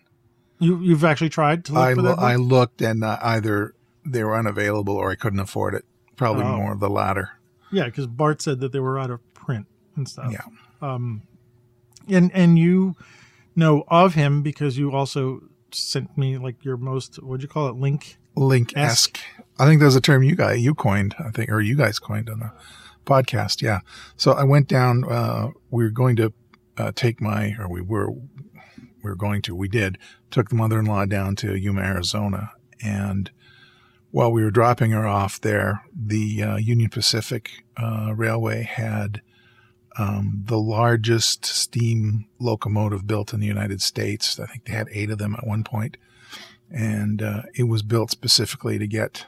You 0.62 0.78
you've 0.80 1.04
actually 1.04 1.28
tried 1.30 1.64
to 1.66 1.72
look 1.72 1.82
I, 1.82 1.94
for 1.94 2.02
that? 2.02 2.18
I 2.18 2.36
looked 2.36 2.80
and 2.82 3.02
uh, 3.04 3.18
either 3.22 3.74
they 4.04 4.22
were 4.24 4.36
unavailable 4.36 4.94
or 4.96 5.10
I 5.10 5.14
couldn't 5.16 5.40
afford 5.40 5.74
it. 5.74 5.84
Probably 6.16 6.44
Oh. 6.44 6.56
more 6.56 6.72
of 6.72 6.80
the 6.80 6.90
latter. 6.90 7.30
yeah, 7.72 7.84
because 7.84 8.06
Bart 8.06 8.40
said 8.42 8.60
that 8.60 8.70
they 8.72 8.80
were 8.80 8.98
out 8.98 9.10
of 9.10 9.20
print 9.34 9.66
and 9.96 10.08
stuff. 10.08 10.32
Yeah. 10.32 10.44
Um, 10.80 11.22
and 12.08 12.30
and 12.34 12.58
you 12.58 12.94
know 13.56 13.84
of 13.88 14.14
him 14.14 14.42
because 14.42 14.78
you 14.78 14.92
also 14.92 15.42
sent 15.72 16.16
me 16.18 16.38
like 16.38 16.64
your 16.64 16.76
most 16.76 17.16
what'd 17.22 17.42
you 17.42 17.48
call 17.48 17.68
it 17.68 17.76
link 17.76 18.18
Link 18.34 18.72
esque. 18.76 19.18
I 19.58 19.66
think 19.66 19.80
that's 19.82 19.94
a 19.94 20.00
term 20.00 20.22
you 20.22 20.34
guys 20.36 20.60
you 20.60 20.74
coined. 20.74 21.14
I 21.18 21.30
think 21.30 21.50
or 21.50 21.60
you 21.60 21.76
guys 21.76 21.98
coined 21.98 22.30
on 22.30 22.40
the 22.40 22.50
podcast. 23.04 23.60
Yeah. 23.62 23.80
So 24.16 24.32
I 24.32 24.44
went 24.44 24.68
down. 24.68 25.04
Uh, 25.04 25.48
we 25.70 25.84
were 25.84 25.90
going 25.90 26.16
to 26.16 26.32
uh, 26.78 26.92
take 26.94 27.20
my 27.20 27.54
or 27.58 27.68
we 27.68 27.80
were 27.82 28.10
we 28.10 28.20
were 29.02 29.16
going 29.16 29.42
to 29.42 29.54
we 29.54 29.68
did 29.68 29.98
took 30.32 30.48
the 30.48 30.56
mother 30.56 30.80
in 30.80 30.86
law 30.86 31.04
down 31.04 31.36
to 31.36 31.54
Yuma, 31.56 31.82
Arizona, 31.82 32.50
and 32.82 33.30
while 34.10 34.30
we 34.30 34.42
were 34.42 34.50
dropping 34.50 34.90
her 34.90 35.06
off 35.06 35.40
there, 35.40 35.82
the 35.94 36.42
uh, 36.42 36.56
Union 36.56 36.90
Pacific 36.90 37.64
uh, 37.82 38.12
Railway 38.14 38.62
had 38.62 39.22
um, 39.98 40.42
the 40.44 40.58
largest 40.58 41.44
steam 41.46 42.26
locomotive 42.38 43.06
built 43.06 43.32
in 43.32 43.40
the 43.40 43.46
United 43.46 43.80
States. 43.80 44.38
I 44.38 44.46
think 44.46 44.64
they 44.64 44.72
had 44.74 44.88
eight 44.92 45.10
of 45.10 45.18
them 45.18 45.34
at 45.34 45.46
one 45.46 45.64
point, 45.64 45.96
and 46.70 47.22
uh, 47.22 47.42
it 47.54 47.64
was 47.64 47.82
built 47.82 48.10
specifically 48.10 48.78
to 48.78 48.86
get 48.86 49.26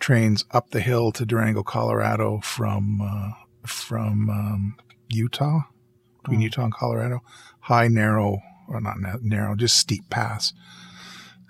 trains 0.00 0.44
up 0.50 0.70
the 0.70 0.80
hill 0.80 1.12
to 1.12 1.24
Durango, 1.24 1.62
Colorado 1.62 2.40
from 2.42 3.00
uh, 3.00 3.32
from 3.66 4.28
um, 4.30 4.76
Utah, 5.08 5.60
between 6.22 6.40
Oh. 6.40 6.44
Utah 6.44 6.64
and 6.64 6.74
Colorado. 6.74 7.20
High, 7.60 7.86
narrow, 7.86 8.38
or 8.68 8.80
not 8.80 9.00
na- 9.00 9.16
narrow, 9.20 9.54
just 9.54 9.76
steep 9.76 10.08
pass. 10.10 10.52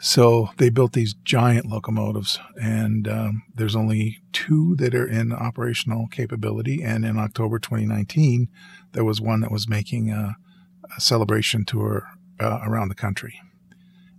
So 0.04 0.50
they 0.57 0.69
built 0.69 0.95
these 0.95 1.14
giant 1.14 1.66
locomotives, 1.66 2.40
and 2.61 3.07
um, 3.07 3.45
there's 3.54 3.76
only 3.76 4.21
two 4.33 4.75
that 4.76 4.97
are 4.97 5.07
in 5.07 5.33
operational 5.33 6.09
capability. 6.09 6.83
And 6.83 7.04
in 7.04 7.19
October 7.19 7.61
2019, 7.61 8.49
there 8.92 9.04
was 9.04 9.21
one 9.21 9.42
that 9.42 9.52
was 9.52 9.69
making 9.69 10.11
a, 10.11 10.35
a 10.97 11.00
celebration 11.00 11.64
tour 11.64 12.09
uh, 12.40 12.59
around 12.64 12.88
the 12.88 12.97
country, 12.97 13.40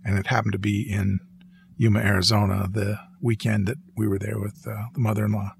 and 0.02 0.18
it 0.18 0.28
happened 0.28 0.52
to 0.52 0.58
be 0.58 0.90
in 0.90 1.20
Yuma, 1.76 2.00
Arizona, 2.00 2.66
the 2.70 2.98
weekend 3.20 3.66
that 3.66 3.76
we 3.94 4.08
were 4.08 4.18
there 4.18 4.38
with 4.38 4.66
uh, 4.66 4.86
the 4.94 5.00
mother-in-law. 5.00 5.52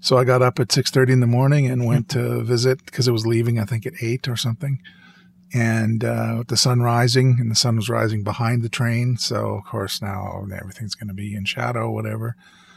So 0.00 0.18
I 0.18 0.24
got 0.24 0.42
up 0.42 0.58
at 0.58 0.68
6:30 0.68 1.12
in 1.12 1.20
the 1.20 1.28
morning 1.28 1.68
and 1.70 1.86
went 1.86 2.08
to 2.08 2.42
visit 2.42 2.84
because 2.84 3.06
it 3.06 3.12
was 3.12 3.24
leaving, 3.24 3.60
I 3.60 3.66
think, 3.66 3.86
at 3.86 4.02
eight 4.02 4.26
or 4.26 4.34
something 4.34 4.82
and 5.54 6.04
uh, 6.04 6.44
the 6.48 6.56
sun 6.56 6.80
rising, 6.80 7.36
and 7.38 7.50
the 7.50 7.56
sun 7.56 7.76
was 7.76 7.88
rising 7.88 8.24
behind 8.24 8.62
the 8.62 8.68
train. 8.68 9.16
So, 9.16 9.56
of 9.56 9.64
course, 9.64 10.00
now 10.00 10.46
everything's 10.54 10.94
going 10.94 11.08
to 11.08 11.14
be 11.14 11.34
in 11.34 11.44
shadow, 11.44 11.90
whatever. 11.90 12.36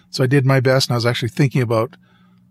So, 0.10 0.24
I 0.24 0.27
did 0.27 0.46
my 0.46 0.60
best, 0.60 0.89
and 0.89 0.94
I 0.94 0.98
was 0.98 1.05
actually 1.05 1.29
thinking 1.29 1.62
about 1.62 1.96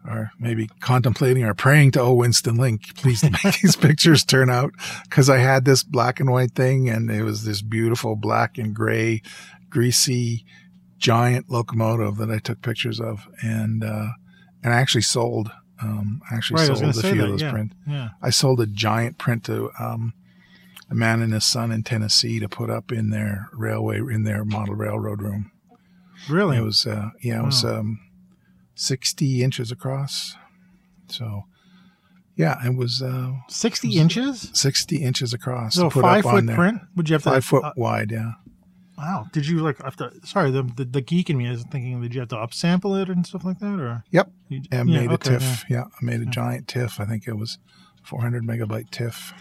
or 0.06 0.32
maybe 0.38 0.68
contemplating 0.80 1.44
or 1.44 1.54
praying 1.54 1.92
to 1.92 2.00
oh 2.00 2.12
Winston 2.12 2.56
Link, 2.56 2.94
please 2.96 3.22
make 3.22 3.60
these 3.60 3.76
pictures 3.80 4.24
turn 4.24 4.50
out 4.50 4.72
because 5.04 5.30
I 5.30 5.38
had 5.38 5.64
this 5.64 5.82
black 5.82 6.20
and 6.20 6.30
white 6.30 6.52
thing 6.52 6.88
and 6.88 7.10
it 7.10 7.22
was 7.22 7.44
this 7.44 7.62
beautiful 7.62 8.14
black 8.16 8.58
and 8.58 8.74
gray, 8.74 9.22
greasy, 9.70 10.44
giant 10.98 11.50
locomotive 11.50 12.16
that 12.16 12.30
I 12.30 12.38
took 12.38 12.62
pictures 12.62 13.00
of 13.00 13.26
and 13.42 13.82
uh, 13.82 14.08
and 14.62 14.72
I 14.72 14.76
actually 14.76 15.02
sold. 15.02 15.50
Um, 15.84 16.22
I 16.30 16.34
actually 16.36 16.60
Right, 16.60 16.66
sold 16.66 16.80
gonna 16.80 16.90
a 16.90 17.02
few 17.02 17.14
that, 17.16 17.24
of 17.24 17.30
those 17.30 17.42
yeah. 17.42 17.50
print. 17.52 17.72
Yeah. 17.86 18.08
I 18.22 18.30
sold 18.30 18.60
a 18.60 18.66
giant 18.66 19.18
print 19.18 19.44
to 19.44 19.70
um, 19.78 20.14
a 20.90 20.94
man 20.94 21.20
and 21.20 21.32
his 21.32 21.44
son 21.44 21.70
in 21.70 21.82
Tennessee 21.82 22.40
to 22.40 22.48
put 22.48 22.70
up 22.70 22.90
in 22.90 23.10
their 23.10 23.48
railway 23.52 23.98
in 23.98 24.24
their 24.24 24.44
model 24.44 24.74
railroad 24.74 25.20
room. 25.20 25.50
Really? 26.28 26.56
It 26.56 26.62
was 26.62 26.86
uh, 26.86 27.10
yeah, 27.20 27.42
it 27.42 27.44
was 27.44 27.64
um, 27.64 28.00
sixty 28.74 29.42
inches 29.42 29.70
across. 29.70 30.36
So 31.08 31.44
yeah, 32.36 32.66
it 32.66 32.74
was 32.74 33.00
uh, 33.00 33.32
60 33.48 33.96
inches? 33.96 34.50
sixty 34.54 35.02
inches 35.02 35.32
across. 35.32 35.74
So 35.74 35.90
to 35.90 36.00
five 36.00 36.24
foot 36.24 36.46
print? 36.48 36.80
Would 36.96 37.08
you 37.08 37.14
have 37.14 37.22
to 37.24 37.30
Five 37.30 37.44
foot 37.44 37.64
uh, 37.64 37.72
wide, 37.76 38.10
yeah. 38.10 38.32
Wow. 38.98 39.26
Did 39.32 39.46
you 39.46 39.58
like 39.58 39.82
have 39.82 39.96
to? 39.96 40.10
Sorry, 40.24 40.50
the, 40.50 40.62
the 40.62 40.84
the 40.84 41.00
geek 41.00 41.30
in 41.30 41.36
me 41.38 41.46
is 41.48 41.64
thinking. 41.64 42.00
Did 42.00 42.14
you 42.14 42.20
have 42.20 42.28
to 42.30 42.36
upsample 42.36 43.00
it 43.00 43.08
and 43.08 43.26
stuff 43.26 43.44
like 43.44 43.58
that, 43.60 43.78
or 43.80 44.04
Yep. 44.10 44.30
you, 44.48 44.62
And 44.70 44.88
made 44.88 45.10
a 45.10 45.14
okay, 45.14 45.30
TIFF. 45.38 45.64
Yeah. 45.68 45.84
I 45.84 46.04
made 46.04 46.20
a 46.20 46.26
giant 46.26 46.68
TIFF. 46.68 47.00
I 47.00 47.04
think 47.04 47.26
it 47.26 47.36
was 47.36 47.58
400 48.04 48.44
megabyte 48.44 48.90
TIFF. 48.90 49.32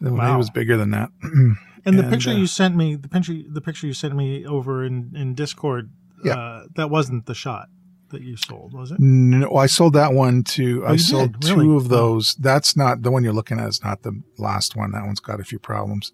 The 0.00 0.12
Wow. 0.12 0.34
It 0.34 0.38
was 0.38 0.50
bigger 0.50 0.76
than 0.76 0.90
that. 0.90 1.10
And 1.84 1.98
the 1.98 2.02
picture 2.02 2.30
uh, 2.30 2.34
you 2.34 2.46
sent 2.46 2.76
me, 2.76 2.96
the 2.96 3.08
picture, 3.08 3.34
the 3.48 3.62
picture 3.62 3.86
you 3.86 3.94
sent 3.94 4.14
me 4.14 4.44
over 4.44 4.84
in 4.84 5.12
in 5.16 5.34
Discord, 5.34 5.90
Yeah. 6.22 6.34
uh, 6.34 6.62
that 6.74 6.90
wasn't 6.90 7.24
the 7.26 7.34
shot 7.34 7.68
that 8.10 8.20
you 8.20 8.36
sold, 8.36 8.74
was 8.74 8.90
it? 8.90 8.98
No, 9.00 9.54
I 9.56 9.66
sold 9.66 9.94
that 9.94 10.12
one 10.12 10.42
to. 10.44 10.84
Oh, 10.84 10.92
I 10.92 10.96
sold 10.96 11.40
did? 11.40 11.50
Really? 11.50 11.64
two 11.64 11.76
of 11.76 11.88
those. 11.88 12.34
That's 12.34 12.76
not 12.76 13.02
the 13.02 13.10
one 13.10 13.24
you're 13.24 13.32
looking 13.32 13.58
at. 13.58 13.68
Is 13.68 13.82
not 13.82 14.02
the 14.02 14.20
last 14.38 14.76
one. 14.76 14.90
That 14.92 15.06
one's 15.06 15.20
got 15.20 15.40
a 15.40 15.44
few 15.44 15.58
problems. 15.58 16.12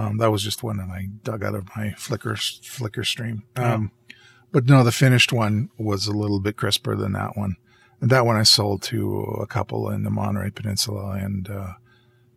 Um, 0.00 0.16
that 0.18 0.30
was 0.30 0.42
just 0.42 0.62
one 0.62 0.78
that 0.78 0.88
I 0.88 1.08
dug 1.24 1.44
out 1.44 1.54
of 1.54 1.68
my 1.76 1.88
Flickr 1.98 2.34
Flickr 2.62 3.04
stream. 3.04 3.42
Um, 3.56 3.92
But 4.52 4.66
no, 4.66 4.82
the 4.82 4.92
finished 4.92 5.32
one 5.32 5.70
was 5.78 6.06
a 6.06 6.12
little 6.12 6.40
bit 6.40 6.56
crisper 6.56 6.96
than 6.96 7.12
that 7.12 7.36
one. 7.36 7.56
And 8.00 8.10
that 8.10 8.24
one 8.24 8.36
I 8.36 8.42
sold 8.44 8.82
to 8.84 9.20
a 9.40 9.46
couple 9.46 9.90
in 9.90 10.02
the 10.02 10.10
Monterey 10.10 10.50
Peninsula 10.50 11.12
and 11.12 11.48
uh, 11.50 11.74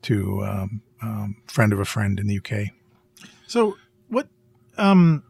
to 0.04 0.44
um, 0.44 0.82
um, 1.02 1.38
friend 1.48 1.72
of 1.74 1.80
a 1.80 1.86
friend 1.86 2.20
in 2.20 2.28
the 2.28 2.38
UK. 2.38 2.74
So 3.48 3.78
what? 4.10 4.28
Um, 4.78 5.24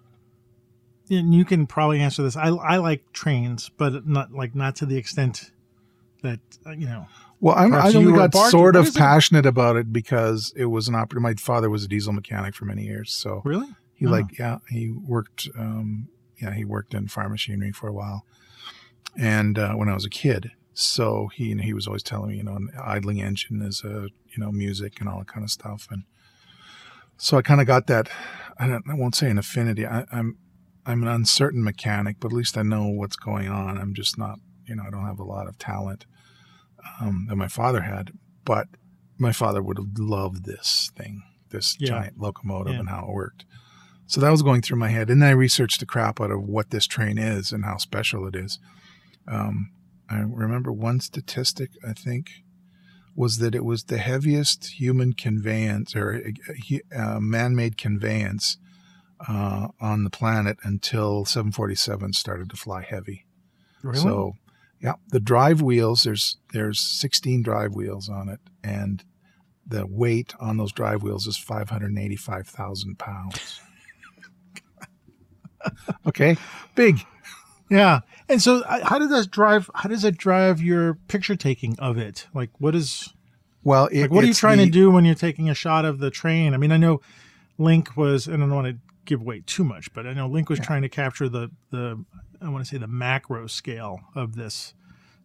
and 1.10 1.34
you 1.36 1.46
can 1.46 1.68
probably 1.68 2.00
answer 2.00 2.24
this. 2.24 2.36
I 2.36 2.48
I 2.48 2.78
like 2.78 3.12
trains, 3.14 3.70
but 3.78 4.08
not 4.08 4.32
like 4.32 4.56
not 4.56 4.76
to 4.78 4.86
the 4.86 4.98
extent 4.98 5.52
that 6.24 6.40
uh, 6.66 6.72
you 6.72 6.88
know. 6.88 7.06
Well, 7.44 7.56
I'm, 7.58 7.72
Perhaps 7.72 7.94
I 7.94 7.98
only 7.98 8.14
got 8.14 8.34
sort 8.52 8.78
of 8.78 8.88
it? 8.88 8.96
passionate 8.96 9.46
about 9.46 9.76
it 9.76 9.92
because 9.92 10.54
it 10.56 10.68
was 10.68 10.88
an 10.88 10.96
opera. 10.96 11.20
My 11.20 11.34
father 11.34 11.70
was 11.70 11.84
a 11.84 11.90
diesel 11.90 12.14
mechanic 12.14 12.56
for 12.56 12.64
many 12.64 12.84
years, 12.86 13.14
so 13.14 13.42
Really? 13.44 13.68
He 13.96 14.08
Oh. 14.08 14.12
like 14.12 14.38
yeah, 14.40 14.60
he 14.70 14.90
worked 14.92 15.50
um 15.60 16.08
yeah, 16.42 16.54
he 16.54 16.64
worked 16.64 16.94
in 16.94 17.10
farm 17.10 17.32
machinery 17.34 17.74
for 17.74 17.90
a 17.90 17.94
while. 17.94 18.26
And 19.18 19.60
uh, 19.60 19.74
when 19.74 19.90
I 19.90 19.94
was 19.94 20.06
a 20.06 20.10
kid, 20.10 20.52
so 20.74 21.28
he 21.36 21.54
he 21.58 21.74
was 21.74 21.86
always 21.86 22.02
telling 22.02 22.30
me, 22.30 22.38
you 22.38 22.44
know, 22.44 22.56
an 22.56 22.70
idling 22.82 23.22
engine 23.22 23.62
is 23.62 23.84
a, 23.84 24.08
you 24.32 24.38
know, 24.38 24.52
music 24.54 25.02
and 25.02 25.10
all 25.10 25.20
that 25.20 25.28
kind 25.28 25.44
of 25.44 25.52
stuff 25.52 25.88
and 25.92 26.04
so 27.18 27.38
I 27.38 27.42
kind 27.42 27.60
of 27.60 27.68
got 27.68 27.88
that 27.88 28.08
I 28.58 28.68
don't 28.68 28.86
I 28.90 28.94
won't 28.94 29.16
say 29.16 29.30
an 29.30 29.38
affinity. 29.38 29.86
I, 29.86 30.06
I'm 30.14 30.38
I'm 30.86 31.02
an 31.04 31.10
uncertain 31.10 31.62
mechanic, 31.62 32.18
but 32.22 32.28
at 32.32 32.38
least 32.38 32.58
I 32.58 32.64
know 32.64 32.88
what's 32.88 33.18
going 33.18 33.50
on. 33.50 33.78
I'm 33.78 33.94
just 33.94 34.18
not, 34.18 34.40
you 34.66 34.76
know, 34.78 34.84
I 34.88 34.90
don't 34.90 35.06
have 35.06 35.20
a 35.20 35.24
lot 35.26 35.48
of 35.48 35.58
talent 35.58 36.06
um, 37.00 37.26
that 37.30 37.36
my 37.36 37.48
father 37.48 37.82
had, 37.82 38.12
but 38.46 38.68
my 39.18 39.32
father 39.32 39.62
would 39.62 39.78
have 39.78 39.98
loved 39.98 40.46
this 40.46 40.92
thing, 40.96 41.24
this 41.50 41.78
Yeah. 41.80 41.90
giant 41.90 42.20
locomotive 42.20 42.74
Yeah. 42.74 42.80
and 42.80 42.90
how 42.90 43.06
it 43.08 43.14
worked. 43.14 43.46
So 44.06 44.20
that 44.22 44.30
was 44.32 44.42
going 44.42 44.62
through 44.62 44.78
my 44.80 44.90
head. 44.90 45.10
And 45.10 45.22
then 45.22 45.30
I 45.30 45.34
researched 45.34 45.80
the 45.80 45.86
crap 45.86 46.20
out 46.20 46.32
of 46.32 46.44
what 46.44 46.70
this 46.72 46.86
train 46.88 47.18
is 47.18 47.52
and 47.52 47.64
how 47.64 47.78
special 47.78 48.28
it 48.28 48.36
is. 48.36 48.60
Um, 49.28 49.72
I 50.10 50.20
remember 50.20 50.72
one 50.72 51.00
statistic, 51.00 51.72
I 51.88 51.94
think, 51.94 52.44
was 53.16 53.38
that 53.38 53.56
it 53.56 53.64
was 53.64 53.86
the 53.86 54.00
heaviest 54.00 54.80
human 54.80 55.14
conveyance 55.14 55.96
or 55.96 56.22
uh, 56.96 57.20
man 57.20 57.56
made 57.56 57.78
conveyance 57.78 58.58
uh, 59.28 59.70
on 59.80 60.04
the 60.04 60.10
planet 60.10 60.58
until 60.64 61.24
747 61.24 62.14
started 62.14 62.50
to 62.50 62.58
fly 62.58 62.82
heavy. 62.82 63.26
Really? 63.82 64.00
So, 64.00 64.34
yeah, 64.84 64.94
the 65.08 65.20
drive 65.22 65.62
wheels 65.62 66.04
there's 66.04 66.38
there's 66.52 66.80
16 66.80 67.42
drive 67.42 67.74
wheels 67.74 68.10
on 68.10 68.28
it, 68.30 68.42
and 68.64 69.04
the 69.66 69.88
weight 69.88 70.34
on 70.42 70.58
those 70.58 70.74
drive 70.74 71.02
wheels 71.02 71.26
is 71.26 71.38
585,000 71.38 73.00
pounds. 73.00 73.62
okay, 76.08 76.38
big. 76.76 77.00
yeah. 77.70 78.02
And 78.30 78.42
so, 78.42 78.62
uh, 78.62 78.86
how 78.86 79.00
does 79.00 79.10
that 79.10 79.32
drive? 79.32 79.70
How 79.76 79.90
does 79.90 80.02
that 80.02 80.18
drive 80.18 80.62
your 80.62 80.96
picture 81.08 81.36
taking 81.36 81.78
of 81.80 81.98
it? 81.98 82.28
Like, 82.34 82.50
what 82.60 82.76
is? 82.76 83.14
Well, 83.64 83.88
it, 83.88 84.02
Like, 84.04 84.12
what 84.12 84.24
are 84.26 84.28
you 84.28 84.34
trying 84.34 84.58
the- 84.58 84.66
to 84.66 84.72
do 84.72 84.92
when 84.92 85.06
you're 85.06 85.16
taking 85.16 85.50
a 85.50 85.54
shot 85.54 85.86
of 85.86 86.00
the 86.00 86.10
train? 86.10 86.54
I 86.54 86.58
mean, 86.58 86.72
I 86.72 86.78
know 86.78 87.02
Link 87.58 87.96
was, 87.96 88.28
and 88.28 88.44
I 88.44 88.48
don't 88.48 88.56
want 88.56 88.68
to 88.68 88.78
give 89.06 89.22
away 89.22 89.42
too 89.46 89.64
much, 89.64 89.94
but 89.94 90.06
I 90.06 90.14
know 90.14 90.28
Link 90.28 90.50
was 90.50 90.60
trying 90.60 90.82
to 90.82 90.90
capture 90.90 91.30
the 91.30 91.50
the 91.72 92.04
I 92.44 92.50
want 92.50 92.64
to 92.66 92.70
say 92.70 92.78
the 92.78 92.88
macro 92.88 93.48
scale 93.48 94.00
of 94.16 94.36
this 94.36 94.74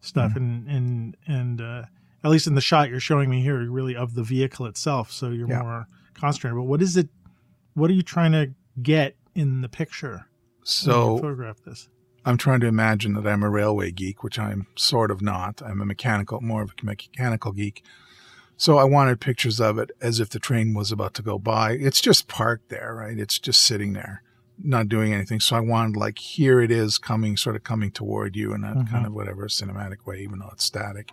stuff, 0.00 0.33
Mm-hmm. 0.33 0.38
and 0.38 0.68
and 0.68 1.16
and 1.26 1.61
uh, 1.61 1.83
at 2.24 2.31
least 2.31 2.46
in 2.46 2.54
the 2.54 2.61
shot 2.61 2.88
you're 2.90 3.00
showing 3.00 3.28
me 3.31 3.42
here, 3.42 3.59
really 3.70 3.96
of 3.96 4.14
the 4.14 4.22
vehicle 4.22 4.66
itself. 4.66 5.11
So 5.11 5.31
you're 5.31 5.48
Yeah. 5.48 5.62
more 5.62 5.87
concentrated. 6.14 6.57
But 6.57 6.64
what 6.64 6.83
is 6.83 6.96
it? 6.96 7.09
What 7.74 7.90
are 7.90 7.94
you 7.94 8.02
trying 8.02 8.33
to 8.33 8.52
get 8.83 9.16
in 9.35 9.61
the 9.61 9.68
picture? 9.68 10.26
So 10.64 11.18
photograph 11.18 11.61
this. 11.64 11.88
I'm 12.24 12.37
trying 12.37 12.61
to 12.61 12.66
imagine 12.66 13.14
that 13.14 13.26
I'm 13.26 13.42
a 13.42 13.48
railway 13.48 13.90
geek, 13.90 14.22
which 14.22 14.38
I'm 14.38 14.66
sort 14.76 15.11
of 15.11 15.22
not. 15.22 15.62
I'm 15.64 15.81
a 15.81 15.87
mechanical, 15.87 16.40
more 16.40 16.62
of 16.62 16.72
a 16.83 16.85
mechanical 16.85 17.52
geek. 17.52 17.83
So 18.57 18.76
I 18.76 18.85
wanted 18.85 19.20
pictures 19.20 19.61
of 19.61 19.78
it 19.78 19.90
as 20.02 20.18
if 20.20 20.28
the 20.31 20.40
train 20.40 20.74
was 20.74 20.90
about 20.92 21.14
to 21.14 21.22
go 21.22 21.38
by. 21.38 21.72
It's 21.72 22.00
just 22.00 22.26
parked 22.28 22.68
there, 22.68 22.96
right? 22.96 23.16
It's 23.18 23.38
just 23.38 23.62
sitting 23.62 23.92
there, 23.92 24.22
not 24.62 24.88
doing 24.88 25.12
anything. 25.12 25.40
So 25.40 25.57
I 25.57 25.61
wanted 25.61 25.97
like, 25.97 26.18
here 26.18 26.61
it 26.61 26.71
is 26.71 26.99
coming, 26.99 27.37
sort 27.37 27.57
of 27.57 27.64
coming 27.64 27.90
toward 27.90 28.35
you 28.37 28.53
in 28.55 28.62
that 28.62 28.77
Mhm. 28.77 28.90
kind 28.90 29.07
of 29.07 29.12
whatever 29.12 29.47
cinematic 29.49 30.05
way, 30.07 30.21
even 30.23 30.38
though 30.40 30.51
it's 30.53 30.64
static. 30.64 31.12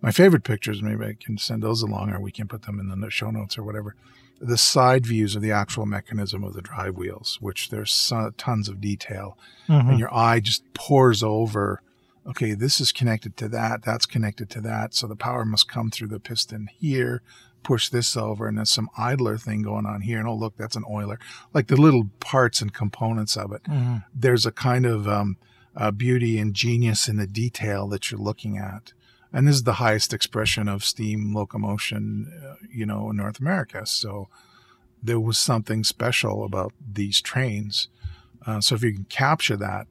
My 0.00 0.10
favorite 0.10 0.44
pictures, 0.44 0.82
maybe 0.82 1.04
I 1.04 1.16
can 1.18 1.38
send 1.38 1.62
those 1.62 1.82
along 1.82 2.10
or 2.10 2.20
we 2.20 2.32
can 2.32 2.48
put 2.48 2.62
them 2.62 2.78
in 2.80 3.00
the 3.00 3.10
show 3.10 3.30
notes 3.30 3.56
or 3.56 3.62
whatever. 3.62 3.94
The 4.40 4.58
side 4.58 5.06
views 5.06 5.36
of 5.36 5.42
the 5.42 5.52
actual 5.52 5.86
mechanism 5.86 6.42
of 6.42 6.54
the 6.54 6.62
drive 6.62 6.96
wheels, 6.96 7.38
which 7.40 7.70
there's 7.70 7.92
so- 7.92 8.32
tons 8.36 8.68
of 8.68 8.80
detail 8.80 9.38
Mhm. 9.68 9.90
and 9.90 9.98
your 9.98 10.12
eye 10.14 10.40
just 10.40 10.64
pours 10.74 11.22
over 11.22 11.80
okay 12.24 12.54
this 12.54 12.80
is 12.80 12.92
connected 12.92 13.36
to 13.36 13.48
that 13.48 13.82
that's 13.82 14.06
connected 14.06 14.48
to 14.48 14.60
that 14.60 14.94
so 14.94 15.08
the 15.08 15.16
power 15.16 15.44
must 15.44 15.68
come 15.68 15.90
through 15.90 16.06
the 16.06 16.20
piston 16.20 16.68
here 16.78 17.20
push 17.62 17.88
this 17.88 18.16
over 18.16 18.46
and 18.48 18.56
there's 18.58 18.70
some 18.70 18.88
idler 18.96 19.36
thing 19.38 19.62
going 19.62 19.86
on 19.86 20.00
here 20.02 20.18
and 20.18 20.28
oh 20.28 20.34
look 20.34 20.56
that's 20.56 20.76
an 20.76 20.84
oiler 20.90 21.18
like 21.54 21.66
the 21.68 21.76
little 21.80 22.08
parts 22.20 22.60
and 22.60 22.72
components 22.74 23.36
of 23.36 23.52
it 23.52 23.62
Mhm. 23.64 24.04
there's 24.14 24.44
a 24.46 24.52
kind 24.52 24.84
of 24.86 25.06
um, 25.08 25.36
uh, 25.76 25.90
beauty 25.90 26.38
and 26.38 26.54
genius 26.54 27.08
in 27.08 27.16
the 27.16 27.26
detail 27.26 27.88
that 27.88 28.10
you're 28.10 28.20
looking 28.20 28.58
at 28.58 28.92
and 29.32 29.46
this 29.48 29.56
is 29.56 29.62
the 29.62 29.74
highest 29.74 30.12
expression 30.12 30.68
of 30.68 30.84
steam 30.84 31.34
locomotion 31.34 32.30
uh, 32.44 32.54
you 32.70 32.84
know 32.86 33.10
in 33.10 33.16
north 33.16 33.38
america 33.40 33.86
so 33.86 34.28
there 35.02 35.18
was 35.20 35.38
something 35.38 35.82
special 35.84 36.44
about 36.44 36.72
these 36.92 37.20
trains 37.20 37.88
uh, 38.46 38.60
so 38.60 38.74
if 38.74 38.82
you 38.82 38.92
can 38.92 39.04
capture 39.04 39.56
that, 39.56 39.86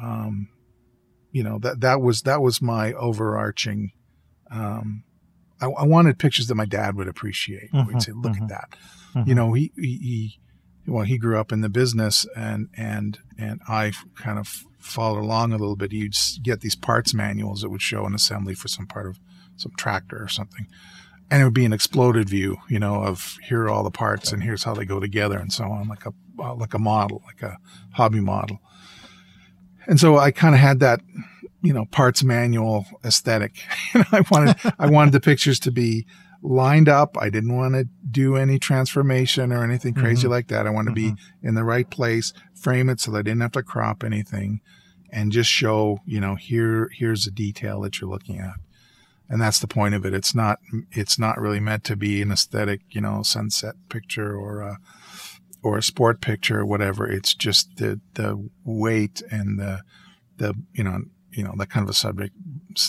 um, 0.00 0.48
you 1.32 1.42
know 1.42 1.58
that 1.58 1.80
that 1.80 2.00
was 2.02 2.20
that 2.22 2.42
was 2.42 2.60
my 2.60 2.92
overarching. 2.92 3.92
Um, 4.50 5.04
I, 5.64 5.82
I 5.82 5.84
wanted 5.84 6.18
pictures 6.18 6.46
that 6.48 6.54
my 6.54 6.66
dad 6.66 6.96
would 6.96 7.08
appreciate. 7.08 7.72
Mhm, 7.72 7.86
We'd 7.86 8.02
say, 8.02 8.12
"Look 8.12 8.34
mhm. 8.34 8.42
at 8.42 8.48
that." 8.48 8.68
Mhm. 9.14 9.26
You 9.28 9.34
know, 9.34 9.52
he, 9.52 9.72
he 9.76 9.96
he 9.98 10.38
well 10.86 11.04
he 11.04 11.18
grew 11.18 11.38
up 11.38 11.52
in 11.52 11.60
the 11.60 11.68
business, 11.68 12.26
and 12.36 12.68
and 12.76 13.18
and 13.38 13.60
I 13.68 13.92
kind 14.14 14.38
of 14.38 14.64
followed 14.78 15.20
along 15.20 15.52
a 15.52 15.56
little 15.56 15.76
bit. 15.76 15.92
You'd 15.92 16.14
get 16.42 16.60
these 16.60 16.76
parts 16.76 17.14
manuals 17.14 17.62
that 17.62 17.70
would 17.70 17.82
show 17.82 18.04
an 18.04 18.14
assembly 18.14 18.54
for 18.54 18.68
some 18.68 18.86
part 18.86 19.06
of 19.06 19.18
some 19.56 19.72
tractor 19.78 20.22
or 20.22 20.28
something. 20.28 20.66
And 21.30 21.40
it 21.40 21.44
would 21.46 21.54
be 21.54 21.64
an 21.64 21.72
exploded 21.72 22.28
view, 22.28 22.58
you 22.68 22.78
know, 22.78 23.02
of 23.02 23.38
here 23.48 23.62
are 23.62 23.70
all 23.70 23.82
the 23.82 23.90
parts 23.90 24.30
and 24.30 24.42
here's 24.42 24.64
how 24.64 24.74
they 24.74 24.84
go 24.84 25.00
together 25.00 25.38
and 25.38 25.50
so 25.50 25.64
on, 25.64 25.88
like 25.88 26.04
a 26.04 26.12
uh, 26.38 26.54
like 26.54 26.74
a 26.74 26.78
model, 26.78 27.22
like 27.24 27.42
a 27.42 27.56
hobby 27.92 28.20
model. 28.20 28.58
And 29.86 29.98
so 30.00 30.18
I 30.18 30.30
kind 30.30 30.54
of 30.54 30.60
had 30.60 30.80
that, 30.80 31.00
you 31.64 31.72
know, 31.72 31.86
parts 31.86 32.22
manual 32.22 32.86
aesthetic. 33.04 33.56
I 34.12 34.22
wanted 34.30 34.56
I 34.78 34.86
wanted 34.86 35.12
the 35.12 35.20
pictures 35.20 35.58
to 35.60 35.72
be 35.72 36.06
lined 36.42 36.88
up. 36.90 37.16
I 37.18 37.30
didn't 37.30 37.56
want 37.56 37.74
to 37.74 37.88
do 38.10 38.36
any 38.36 38.58
transformation 38.58 39.50
or 39.50 39.64
anything 39.64 39.94
crazy 39.94 40.26
Mhm. 40.28 40.30
like 40.30 40.48
that. 40.48 40.66
I 40.66 40.70
wanted 40.70 40.90
to 40.90 40.94
be 40.94 41.14
in 41.42 41.54
the 41.54 41.64
right 41.64 41.88
place, 41.88 42.32
frame 42.54 42.88
it 42.90 43.00
so 43.00 43.10
that 43.12 43.18
I 43.18 43.22
didn't 43.22 43.40
have 43.40 43.52
to 43.52 43.62
crop 43.62 44.04
anything, 44.04 44.60
and 45.10 45.32
just 45.32 45.50
show, 45.50 46.00
you 46.04 46.20
know, 46.20 46.34
here 46.34 46.90
here's 46.92 47.26
a 47.26 47.30
detail 47.30 47.80
that 47.80 48.00
you're 48.00 48.10
looking 48.10 48.38
at. 48.38 48.54
And 49.28 49.40
that's 49.40 49.58
the 49.58 49.66
point 49.66 49.94
of 49.94 50.04
it. 50.04 50.12
It's 50.12 50.34
not 50.34 50.58
it's 50.92 51.18
not 51.18 51.40
really 51.40 51.60
meant 51.60 51.82
to 51.84 51.96
be 51.96 52.20
an 52.20 52.30
aesthetic, 52.30 52.82
you 52.90 53.00
know, 53.00 53.22
sunset 53.22 53.74
picture 53.88 54.36
or 54.36 54.60
a 54.60 54.76
or 55.62 55.78
a 55.78 55.82
sport 55.82 56.20
picture 56.20 56.60
or 56.60 56.66
whatever. 56.66 57.10
It's 57.10 57.32
just 57.32 57.76
the 57.76 58.00
the 58.14 58.50
weight 58.64 59.22
and 59.30 59.58
the 59.58 59.80
the 60.36 60.52
you 60.74 60.84
know 60.84 60.98
you 61.36 61.44
know 61.44 61.54
that 61.58 61.70
kind 61.70 61.84
of 61.84 61.90
a 61.90 61.94
subject 61.94 62.34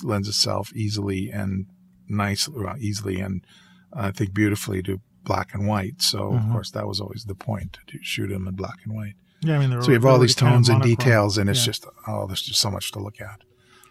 lends 0.03 0.27
itself 0.27 0.71
easily 0.75 1.31
and 1.31 1.67
nicely, 2.07 2.53
well, 2.63 2.75
easily 2.79 3.19
and 3.19 3.45
I 3.93 4.11
think 4.11 4.33
beautifully 4.33 4.81
to 4.83 4.99
black 5.23 5.53
and 5.53 5.67
white. 5.67 6.01
So 6.01 6.31
Mhm. 6.31 6.45
of 6.45 6.51
course 6.51 6.71
that 6.71 6.87
was 6.87 6.99
always 7.01 7.23
the 7.25 7.35
point 7.35 7.77
to 7.87 7.97
shoot 8.01 8.27
them 8.27 8.47
in 8.47 8.55
black 8.55 8.77
and 8.85 8.93
white. 8.93 9.15
Yeah, 9.41 9.57
I 9.59 9.67
mean, 9.67 9.81
So 9.81 9.87
you 9.89 9.93
have 9.95 10.05
all 10.05 10.19
these 10.19 10.35
kind 10.35 10.49
of 10.53 10.55
tones 10.57 10.69
and 10.69 10.81
details, 10.81 11.37
and 11.37 11.49
it's 11.49 11.59
Yeah. 11.61 11.65
just 11.65 11.85
oh, 12.07 12.27
there's 12.27 12.41
just 12.41 12.59
so 12.61 12.69
much 12.71 12.91
to 12.93 12.99
look 12.99 13.19
at. 13.21 13.41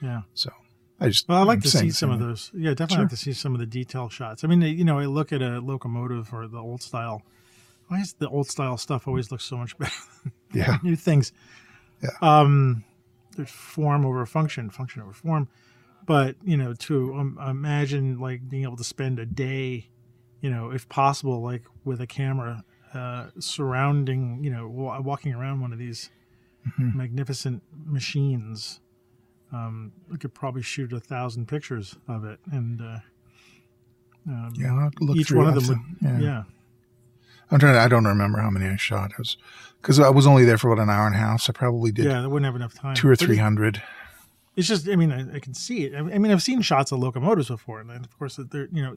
Yeah. 0.00 0.22
So 0.34 0.50
I 1.00 1.08
just 1.08 1.28
Well, 1.28 1.38
I 1.38 1.42
like 1.42 1.58
I'm 1.58 1.62
to 1.62 1.68
see 1.70 1.90
some 1.90 2.10
of 2.10 2.20
those. 2.20 2.50
Yeah, 2.54 2.70
definitely 2.70 2.94
Sure. 2.96 3.02
like 3.04 3.10
to 3.10 3.16
see 3.16 3.32
some 3.32 3.52
of 3.54 3.60
the 3.60 3.66
detail 3.66 4.08
shots. 4.08 4.44
I 4.44 4.46
mean, 4.46 4.62
you 4.62 4.84
know, 4.84 4.98
I 4.98 5.06
look 5.06 5.32
at 5.32 5.42
a 5.42 5.60
locomotive 5.60 6.32
or 6.32 6.46
the 6.48 6.58
old 6.58 6.82
style. 6.82 7.22
Why 7.88 8.00
is 8.00 8.14
the 8.14 8.28
old 8.28 8.48
style 8.48 8.76
stuff 8.78 9.06
always 9.08 9.30
looks 9.30 9.44
so 9.44 9.56
much 9.58 9.76
better? 9.78 9.92
Yeah, 10.52 10.78
New 10.82 10.96
things. 10.96 11.32
Yeah. 12.02 12.10
Um, 12.22 12.84
there's 13.36 13.50
form 13.50 14.04
over 14.06 14.24
function, 14.26 14.70
function 14.70 15.02
over 15.02 15.12
form. 15.12 15.48
But 16.06 16.36
you 16.44 16.56
know, 16.56 16.74
to 16.74 17.14
um, 17.14 17.38
imagine 17.44 18.18
like 18.18 18.48
being 18.48 18.62
able 18.64 18.76
to 18.76 18.84
spend 18.84 19.18
a 19.18 19.26
day, 19.26 19.88
you 20.40 20.50
know, 20.50 20.70
if 20.70 20.88
possible, 20.88 21.40
like 21.42 21.62
with 21.84 22.00
a 22.00 22.06
camera, 22.06 22.64
uh, 22.92 23.28
surrounding, 23.38 24.42
you 24.44 24.50
know, 24.50 24.68
wa- 24.68 25.00
walking 25.00 25.32
around 25.32 25.60
one 25.60 25.72
of 25.72 25.78
these 25.78 26.10
Mhm. 26.78 26.94
magnificent 26.94 27.62
machines. 27.84 28.80
Um, 29.52 29.92
we 30.10 30.16
could 30.18 30.34
probably 30.34 30.62
shoot 30.62 30.92
a 30.92 31.00
thousand 31.00 31.46
pictures 31.46 31.96
of 32.08 32.24
it, 32.24 32.40
and 32.50 32.80
uh, 32.80 32.98
um, 34.26 34.52
yeah. 34.56 34.88
Each 35.14 35.30
one 35.30 35.46
of 35.48 35.54
them 35.54 35.68
would, 35.68 35.78
yeah. 36.00 36.18
yeah. 36.18 36.42
I'm 37.50 37.58
trying. 37.58 37.74
To, 37.74 37.80
I 37.80 37.88
don't 37.88 38.06
remember 38.06 38.38
how 38.40 38.50
many 38.50 38.66
I 38.66 38.76
shot. 38.76 39.12
It 39.12 39.18
was 39.18 39.36
because 39.84 40.00
I 40.00 40.08
was 40.08 40.26
only 40.26 40.46
there 40.46 40.56
for 40.56 40.72
about 40.72 40.82
an 40.82 40.88
hour 40.88 41.06
and 41.06 41.14
a 41.14 41.18
half. 41.18 41.42
So 41.42 41.50
I 41.54 41.58
probably 41.58 41.92
did 41.92 42.06
yeah, 42.06 42.22
they 42.22 42.26
wouldn't 42.26 42.46
have 42.46 42.56
enough 42.56 42.72
time. 42.74 42.94
two 42.94 43.06
or 43.08 43.14
three 43.14 43.36
hundred. 43.36 43.76
it's- 44.56 44.66
just, 44.66 44.88
I 44.88 44.96
mean, 44.96 45.12
I, 45.12 45.36
I 45.36 45.38
can 45.40 45.52
see 45.52 45.84
it. 45.84 45.94
I 45.94 45.98
I 45.98 46.18
mean, 46.18 46.32
I've 46.32 46.42
seen 46.42 46.62
shots 46.62 46.90
of 46.90 47.00
locomotives 47.00 47.48
before, 47.48 47.80
and 47.80 47.90
then, 47.90 48.02
of 48.02 48.18
course, 48.18 48.40
they're, 48.50 48.68
you 48.72 48.82
know, 48.82 48.96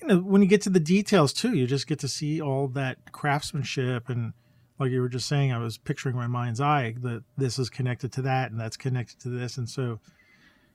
you 0.00 0.08
know, 0.08 0.18
when 0.20 0.40
you 0.42 0.48
get 0.48 0.62
to 0.62 0.70
the 0.70 0.80
details 0.80 1.32
too, 1.34 1.52
you 1.54 1.66
just 1.66 1.86
get 1.86 1.98
to 2.00 2.08
see 2.08 2.40
all 2.40 2.66
that 2.68 3.12
craftsmanship, 3.12 4.08
and 4.08 4.32
like 4.78 4.90
you 4.90 5.00
were 5.02 5.08
just 5.10 5.28
saying, 5.28 5.52
I 5.52 5.58
was 5.58 5.76
picturing 5.76 6.16
my 6.16 6.26
mind's 6.28 6.60
eye 6.62 6.94
that 7.02 7.22
this 7.36 7.58
is 7.58 7.68
connected 7.68 8.10
to 8.12 8.22
that, 8.22 8.50
and 8.50 8.58
that's 8.58 8.76
connected 8.78 9.20
to 9.20 9.28
this, 9.28 9.58
and 9.58 9.68
so 9.68 10.00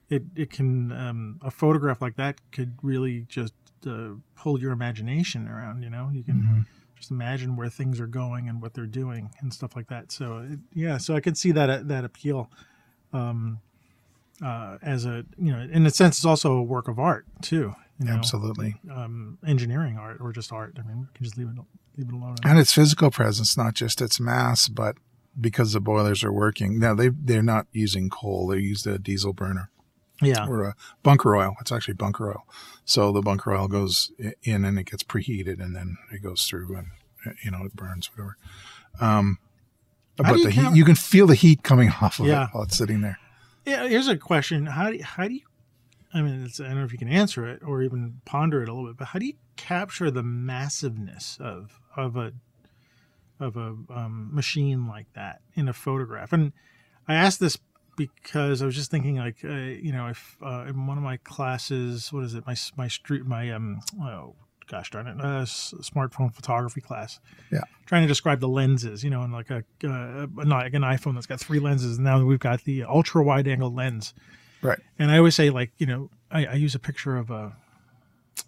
it 0.08 0.22
it 0.36 0.50
can 0.50 0.92
um, 0.92 1.38
a 1.42 1.50
photograph 1.50 2.00
like 2.00 2.14
that 2.16 2.40
could 2.52 2.74
really 2.82 3.26
just 3.28 3.54
uh, 3.86 4.10
pull 4.36 4.60
your 4.60 4.70
imagination 4.72 5.48
around. 5.48 5.82
You 5.82 5.90
know, 5.90 6.10
you 6.12 6.22
can 6.22 6.34
Mhm. 6.36 6.66
Just 7.00 7.10
imagine 7.10 7.56
where 7.56 7.68
things 7.68 7.98
are 7.98 8.06
going 8.06 8.48
and 8.48 8.60
what 8.60 8.74
they're 8.74 8.86
doing 8.86 9.30
and 9.40 9.52
stuff 9.52 9.74
like 9.74 9.88
that. 9.88 10.12
So 10.12 10.46
it, 10.50 10.58
yeah, 10.74 10.98
so 10.98 11.16
I 11.16 11.20
could 11.20 11.36
see 11.36 11.50
that 11.52 11.88
that 11.88 12.04
appeal 12.04 12.50
um, 13.12 13.60
uh, 14.44 14.78
as 14.82 15.06
a 15.06 15.24
you 15.38 15.52
know, 15.52 15.58
in 15.60 15.86
a 15.86 15.90
sense, 15.90 16.18
it's 16.18 16.24
also 16.24 16.52
a 16.52 16.62
work 16.62 16.88
of 16.88 16.98
art 16.98 17.26
too. 17.42 17.74
You 17.98 18.06
know, 18.06 18.12
Absolutely. 18.12 18.76
um, 18.90 19.38
engineering 19.46 19.98
art 19.98 20.18
or 20.20 20.32
just 20.32 20.52
art. 20.52 20.76
I 20.78 20.86
mean, 20.86 21.00
we 21.00 21.06
can 21.14 21.24
just 21.24 21.36
leave 21.36 21.48
it 21.48 21.56
leave 21.98 22.08
it 22.08 22.14
alone. 22.14 22.36
And 22.44 22.58
its 22.58 22.72
physical 22.72 23.10
presence, 23.10 23.56
not 23.56 23.74
just 23.74 24.00
its 24.00 24.20
mass, 24.20 24.68
but 24.68 24.96
because 25.38 25.72
the 25.72 25.80
boilers 25.80 26.22
are 26.22 26.32
working. 26.32 26.78
Now 26.78 26.94
they 26.94 27.08
they're 27.08 27.42
not 27.42 27.66
using 27.72 28.10
coal; 28.10 28.46
they 28.46 28.58
use 28.58 28.82
the 28.82 28.98
diesel 28.98 29.32
burner 29.32 29.70
yeah, 30.22 30.46
or 30.46 30.64
a 30.64 30.74
bunker 31.02 31.36
oil. 31.36 31.54
It's 31.60 31.72
actually 31.72 31.94
bunker 31.94 32.30
oil. 32.30 32.46
So 32.84 33.12
the 33.12 33.22
bunker 33.22 33.54
oil 33.54 33.68
goes 33.68 34.12
in 34.42 34.64
and 34.64 34.78
it 34.78 34.84
gets 34.90 35.02
preheated, 35.02 35.60
and 35.60 35.74
then 35.74 35.96
it 36.12 36.22
goes 36.22 36.44
through 36.44 36.76
and 36.76 36.86
uh, 37.26 37.30
you 37.44 37.50
know 37.50 37.64
it 37.64 37.74
burns 37.74 38.10
whatever. 38.12 38.36
Um, 39.00 39.38
but 40.16 40.36
you 40.36 40.44
the 40.44 40.50
heat, 40.50 40.72
you 40.74 40.84
can 40.84 40.94
feel 40.96 41.26
the 41.26 41.34
heat 41.34 41.62
coming 41.62 41.90
off 42.02 42.18
of 42.20 42.26
Yeah. 42.26 42.44
it 42.44 42.48
while 42.52 42.64
it's 42.64 42.76
sitting 42.76 43.00
there. 43.00 43.18
yeah. 43.64 43.86
Here's 43.88 44.08
a 44.08 44.16
question: 44.16 44.66
How 44.66 44.90
do 44.90 44.96
you, 44.96 45.04
how 45.04 45.26
do 45.28 45.34
you? 45.34 45.42
I 46.12 46.22
mean, 46.22 46.44
it's, 46.44 46.58
I 46.60 46.64
don't 46.64 46.74
know 46.78 46.84
if 46.84 46.92
you 46.92 46.98
can 46.98 47.08
answer 47.08 47.48
it 47.48 47.62
or 47.64 47.82
even 47.82 48.20
ponder 48.24 48.62
it 48.62 48.68
a 48.68 48.72
little 48.74 48.88
bit, 48.90 48.96
but 48.96 49.08
how 49.08 49.18
do 49.20 49.26
you 49.26 49.34
capture 49.56 50.10
the 50.10 50.22
massiveness 50.24 51.38
of 51.40 51.80
of 51.96 52.16
a 52.16 52.32
of 53.38 53.56
a 53.56 53.74
um, 53.94 54.28
machine 54.32 54.86
like 54.88 55.06
that 55.14 55.40
in 55.54 55.68
a 55.68 55.72
photograph? 55.72 56.32
And 56.32 56.52
I 57.06 57.14
asked 57.14 57.38
this 57.40 57.58
because 57.96 58.62
I 58.62 58.66
was 58.66 58.74
just 58.74 58.90
thinking, 58.90 59.16
like, 59.16 59.44
uh, 59.44 59.48
you 59.48 59.92
know, 59.92 60.08
if 60.08 60.36
uh, 60.42 60.66
in 60.68 60.86
one 60.86 60.96
of 60.96 61.04
my 61.04 61.16
classes, 61.18 62.12
what 62.12 62.24
is 62.24 62.34
it? 62.34 62.46
My 62.46 62.56
my 62.76 62.88
street, 62.88 63.24
my 63.26 63.50
um, 63.50 63.80
oh 64.00 64.34
gosh 64.70 64.90
darn 64.90 65.06
it, 65.06 65.20
uh, 65.20 65.40
s- 65.40 65.74
smartphone 65.80 66.32
photography 66.32 66.80
class. 66.80 67.18
Yeah. 67.50 67.62
Trying 67.86 68.02
to 68.02 68.08
describe 68.08 68.40
the 68.40 68.48
lenses, 68.48 69.02
you 69.02 69.10
know, 69.10 69.22
and 69.22 69.32
like 69.32 69.50
a 69.50 69.64
uh, 69.84 70.26
not 70.36 70.64
like 70.64 70.74
an 70.74 70.82
iPhone 70.82 71.14
that's 71.14 71.26
got 71.26 71.40
three 71.40 71.58
lenses. 71.58 71.96
And 71.96 72.04
now 72.04 72.24
we've 72.24 72.38
got 72.38 72.64
the 72.64 72.84
ultra 72.84 73.22
wide 73.22 73.48
angle 73.48 73.72
lens. 73.72 74.14
Right. 74.62 74.78
And 74.98 75.10
I 75.10 75.18
always 75.18 75.34
say, 75.34 75.50
like, 75.50 75.72
you 75.78 75.86
know, 75.86 76.10
I, 76.30 76.46
I 76.46 76.54
use 76.54 76.74
a 76.74 76.78
picture 76.78 77.16
of 77.16 77.30
a 77.30 77.56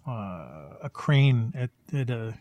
uh, 0.07 0.77
a 0.81 0.89
crane 0.91 1.53
at 1.55 1.69
at 1.93 2.09
a 2.09 2.35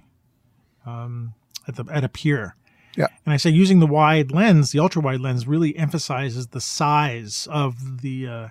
um, 0.87 1.35
at 1.67 1.77
the 1.77 1.85
at 1.91 2.05
a 2.05 2.09
pier. 2.09 2.57
Yeah. 2.97 3.09
And 3.25 3.33
I 3.33 3.37
say 3.37 3.51
using 3.51 3.81
the 3.81 3.87
wide 3.87 4.33
lens, 4.33 4.73
the 4.73 4.79
ultra 4.79 5.03
wide 5.03 5.21
lens, 5.21 5.47
really 5.47 5.77
emphasizes 5.77 6.49
the 6.49 6.61
size 6.61 7.49
of 7.51 8.03
the 8.03 8.29
uh, 8.29 8.49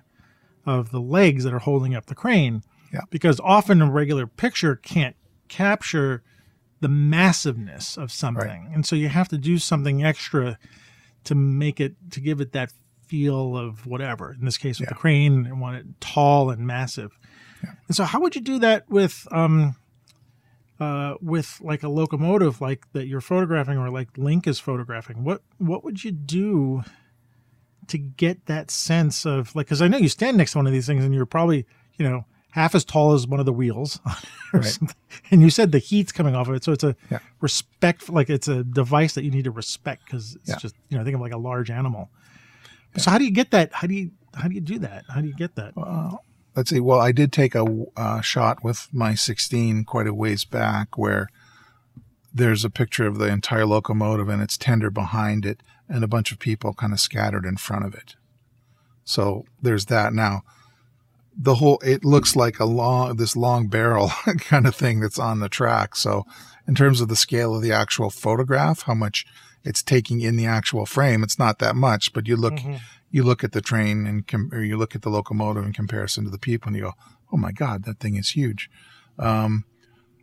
of 0.66 0.92
the 0.92 1.02
legs 1.02 1.44
that 1.44 1.54
are 1.54 1.60
holding 1.60 1.96
up 1.96 2.08
the 2.08 2.16
crane. 2.16 2.64
Yeah. 2.94 3.02
Because 3.10 3.40
often 3.40 3.82
a 3.82 3.90
regular 3.90 4.28
picture 4.28 4.76
can't 4.76 5.16
capture 5.48 6.24
the 6.82 6.90
massiveness 6.90 7.98
of 7.98 8.12
something, 8.12 8.72
and 8.74 8.86
so 8.86 8.96
you 8.96 9.10
have 9.10 9.28
to 9.30 9.38
do 9.38 9.60
something 9.60 10.04
extra 10.04 10.58
to 11.26 11.36
make 11.36 11.80
it 11.80 11.96
to 12.12 12.20
give 12.20 12.42
it 12.42 12.54
that 12.54 12.72
feel 13.06 13.58
of 13.58 13.86
whatever. 13.86 14.34
In 14.34 14.46
this 14.46 14.58
case, 14.58 14.80
with 14.80 14.90
the 14.90 14.96
crane, 14.96 15.46
I 15.46 15.54
want 15.54 15.78
it 15.78 15.86
tall 16.00 16.50
and 16.50 16.66
massive. 16.66 17.12
And 17.88 17.96
so, 17.96 18.06
how 18.06 18.20
would 18.22 18.36
you 18.36 18.42
do 18.42 18.60
that 18.60 18.90
with 18.90 19.28
um, 19.32 19.76
uh, 20.82 21.16
with 21.22 21.60
like 21.62 21.84
a 21.84 21.88
locomotive 21.90 22.60
like 22.60 22.86
that 22.94 23.06
you're 23.08 23.22
photographing, 23.22 23.78
or 23.78 23.90
like 23.90 24.18
Link 24.18 24.48
is 24.48 24.60
photographing? 24.60 25.24
What 25.24 25.42
what 25.60 25.84
would 25.86 26.04
you 26.04 26.12
do 26.12 26.84
to 27.88 27.98
get 27.98 28.46
that 28.48 28.72
sense 28.72 29.26
of 29.26 29.56
like? 29.56 29.68
Because 29.68 29.82
I 29.82 29.88
know 29.88 29.98
you 29.98 30.10
stand 30.10 30.38
next 30.38 30.54
to 30.54 30.58
one 30.58 30.68
of 30.68 30.74
these 30.74 30.88
things, 30.88 31.04
and 31.06 31.14
you're 31.14 31.26
probably 31.26 31.66
you 31.98 32.10
know 32.10 32.26
half 32.52 32.76
as 32.76 32.84
tall 32.84 33.14
as 33.14 33.26
one 33.28 33.40
of 33.40 33.46
the 33.46 33.54
wheels, 33.54 34.00
Right. 34.54 34.78
and 35.32 35.42
you 35.42 35.50
said 35.50 35.72
the 35.72 35.78
heat's 35.80 36.12
coming 36.12 36.36
off 36.36 36.50
of 36.50 36.56
it, 36.56 36.64
so 36.66 36.72
it's 36.74 36.84
a 36.84 36.96
Yeah. 37.10 37.20
respect 37.40 38.10
like 38.10 38.30
it's 38.30 38.48
a 38.50 38.64
device 38.64 39.14
that 39.14 39.24
you 39.24 39.32
need 39.32 39.46
to 39.46 39.52
respect 39.52 40.06
because 40.06 40.36
it's 40.36 40.50
Yeah. 40.50 40.56
just 40.58 40.76
you 40.90 40.98
know 40.98 41.04
think 41.04 41.16
of 41.16 41.22
like 41.22 41.32
a 41.32 41.38
large 41.38 41.70
animal. 41.72 42.10
So 42.98 43.10
how 43.10 43.18
do 43.18 43.24
you 43.24 43.32
get 43.32 43.52
that? 43.52 43.72
How 43.74 43.88
do 43.88 43.94
you 43.94 44.12
how 44.36 44.48
do 44.50 44.56
you 44.56 44.62
do 44.62 44.80
that? 44.80 45.06
How 45.08 45.22
do 45.22 45.28
you 45.28 45.36
get 45.36 45.56
that? 45.56 45.76
Well, 45.78 46.26
let's 46.56 46.70
see. 46.70 46.80
Well, 46.80 47.00
I 47.00 47.12
did 47.12 47.32
take 47.32 47.56
a 47.56 47.86
uh, 47.96 48.22
shot 48.22 48.64
with 48.64 48.88
my 48.92 49.16
16 49.16 49.84
quite 49.86 50.08
a 50.08 50.14
ways 50.14 50.44
back 50.46 50.98
where 50.98 51.28
there's 52.34 52.64
a 52.64 52.70
picture 52.70 53.08
of 53.08 53.18
the 53.18 53.28
entire 53.28 53.66
locomotive 53.66 54.30
and 54.30 54.42
its 54.42 54.58
tender 54.58 54.90
behind 54.90 55.46
it 55.46 55.62
and 55.90 56.04
a 56.04 56.08
bunch 56.08 56.32
of 56.32 56.40
people 56.40 56.74
kind 56.74 56.94
of 56.94 57.00
scattered 57.00 57.46
in 57.46 57.58
front 57.58 57.86
of 57.86 57.94
it. 57.94 58.16
So 59.04 59.46
there's 59.62 59.88
that. 59.88 60.14
Now, 60.14 60.44
the 61.38 61.56
whole, 61.56 61.80
it 61.84 62.06
looks 62.06 62.36
like 62.36 62.60
a 62.60 62.66
long, 62.66 63.18
this 63.18 63.36
long 63.36 63.68
barrel 63.68 64.10
kind 64.40 64.66
of 64.66 64.76
thing 64.76 65.00
that's 65.00 65.20
on 65.20 65.40
the 65.40 65.50
track. 65.50 65.96
So 65.96 66.26
in 66.68 66.76
terms 66.76 67.02
of 67.02 67.08
the 67.08 67.16
scale 67.16 67.56
of 67.56 67.62
the 67.62 67.72
actual 67.72 68.10
photograph, 68.10 68.84
how 68.84 68.94
much 68.94 69.26
it's 69.64 69.84
taking 69.84 70.22
in 70.22 70.38
the 70.38 70.46
actual 70.46 70.86
frame, 70.86 71.24
it's 71.24 71.40
not 71.40 71.60
that 71.60 71.76
much, 71.76 72.14
but 72.14 72.28
you 72.28 72.36
look, 72.36 72.56
Mhm. 72.56 72.80
You 73.12 73.24
look 73.24 73.44
at 73.44 73.52
the 73.52 73.62
train 73.62 74.08
and 74.08 74.26
com- 74.28 74.50
or 74.54 74.64
you 74.64 74.78
look 74.78 74.96
at 74.96 75.02
the 75.02 75.10
locomotive 75.10 75.66
in 75.66 75.74
comparison 75.74 76.24
to 76.24 76.30
the 76.30 76.40
people 76.40 76.68
and 76.70 76.78
you 76.78 76.84
go, 76.84 76.94
oh 77.32 77.38
my 77.38 77.52
God, 77.52 77.84
that 77.86 78.00
thing 78.00 78.16
is 78.16 78.30
huge. 78.30 78.70
Um, 79.20 79.66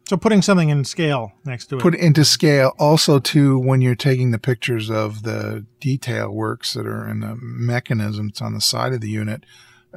So 0.08 0.16
putting 0.16 0.40
something 0.42 0.70
in 0.70 0.84
scale 0.84 1.32
next 1.44 1.66
to 1.66 1.76
it. 1.76 1.82
put 1.82 1.94
it 1.94 2.00
into 2.00 2.24
scale 2.24 2.72
also 2.78 3.18
too 3.18 3.58
when 3.58 3.82
you're 3.82 3.94
taking 3.94 4.30
the 4.30 4.38
pictures 4.38 4.90
of 4.90 5.22
the 5.22 5.66
detail 5.80 6.30
works 6.30 6.72
that 6.72 6.86
are 6.86 7.06
in 7.06 7.20
the 7.20 7.36
mechanisms 7.40 8.40
on 8.40 8.54
the 8.54 8.60
side 8.60 8.94
of 8.94 9.00
the 9.02 9.10
unit. 9.10 9.44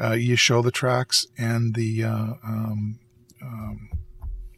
Uh, 0.02 0.12
you 0.12 0.36
show 0.36 0.62
the 0.62 0.72
tracks 0.72 1.26
and 1.38 1.76
the, 1.76 2.04
uh, 2.04 2.34
um, 2.44 3.00
um, 3.42 3.90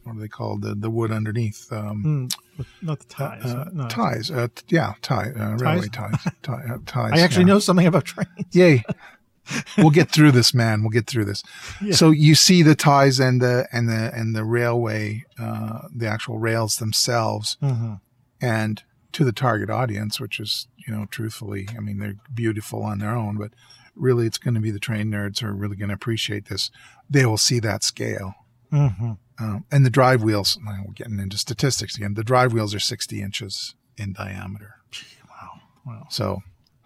what 0.04 0.16
are 0.16 0.20
they 0.20 0.28
called? 0.28 0.62
The, 0.62 0.74
the 0.74 0.90
wood 0.90 1.10
underneath. 1.10 1.72
Um, 1.72 2.28
Mm, 2.56 2.66
not 2.82 3.00
the 3.00 3.06
ties. 3.06 3.44
uh, 3.44 3.68
no. 3.72 3.88
ties. 3.88 4.30
Uh, 4.30 4.46
yeah, 4.68 4.94
tie, 5.02 5.30
uh, 5.36 5.56
railway 5.56 5.88
ties. 5.88 6.14
tie, 6.42 6.62
uh, 6.70 6.78
ties. 6.86 7.12
I 7.12 7.20
actually 7.22 7.42
yeah. 7.46 7.54
know 7.54 7.58
something 7.58 7.86
about 7.86 8.04
trains. 8.04 8.28
Yay. 8.52 8.84
we'll 9.78 9.90
get 9.90 10.10
through 10.10 10.30
this, 10.32 10.54
man. 10.54 10.82
We'll 10.82 10.90
get 10.90 11.06
through 11.08 11.24
this. 11.24 11.42
Yeah. 11.82 11.94
So 11.94 12.10
you 12.10 12.34
see 12.34 12.62
the 12.62 12.74
ties 12.76 13.18
and 13.18 13.40
the 13.42 13.66
and 13.72 13.88
the 13.88 14.12
and 14.14 14.34
the 14.36 14.44
railway, 14.44 15.24
uh, 15.38 15.88
the 15.94 16.06
actual 16.06 16.38
rails 16.38 16.78
themselves, 16.78 17.56
Mm-hmm. 17.62 17.94
and 18.40 18.82
to 19.12 19.24
the 19.24 19.32
target 19.32 19.70
audience, 19.70 20.18
which 20.20 20.40
is, 20.40 20.66
you 20.86 20.92
know, 20.94 21.06
truthfully, 21.10 21.68
I 21.76 21.80
mean, 21.80 21.98
they're 21.98 22.16
beautiful 22.32 22.82
on 22.82 22.98
their 22.98 23.14
own, 23.14 23.36
but 23.36 23.52
really 23.94 24.26
it's 24.26 24.38
going 24.38 24.54
to 24.54 24.60
be 24.60 24.72
the 24.72 24.80
train 24.80 25.08
nerds 25.10 25.38
who 25.40 25.46
are 25.46 25.52
really 25.54 25.76
going 25.76 25.88
to 25.90 25.94
appreciate 25.94 26.46
this. 26.48 26.70
They 27.08 27.24
will 27.26 27.36
see 27.38 27.60
that 27.60 27.84
scale. 27.84 28.34
Mm-hmm. 28.72 29.12
Um, 29.38 29.64
and 29.72 29.84
the 29.84 29.90
drive 29.90 30.22
wheels, 30.22 30.58
we're 30.64 30.92
getting 30.94 31.18
into 31.18 31.36
statistics 31.38 31.96
again. 31.96 32.14
The 32.14 32.22
drive 32.24 32.52
wheels 32.52 32.74
are 32.74 32.78
60 32.80 33.20
inches 33.20 33.74
in 33.96 34.12
diameter. 34.12 34.76
Gee, 34.90 35.06
Wow. 35.28 35.60
Wow. 35.84 36.06
So, 36.10 36.42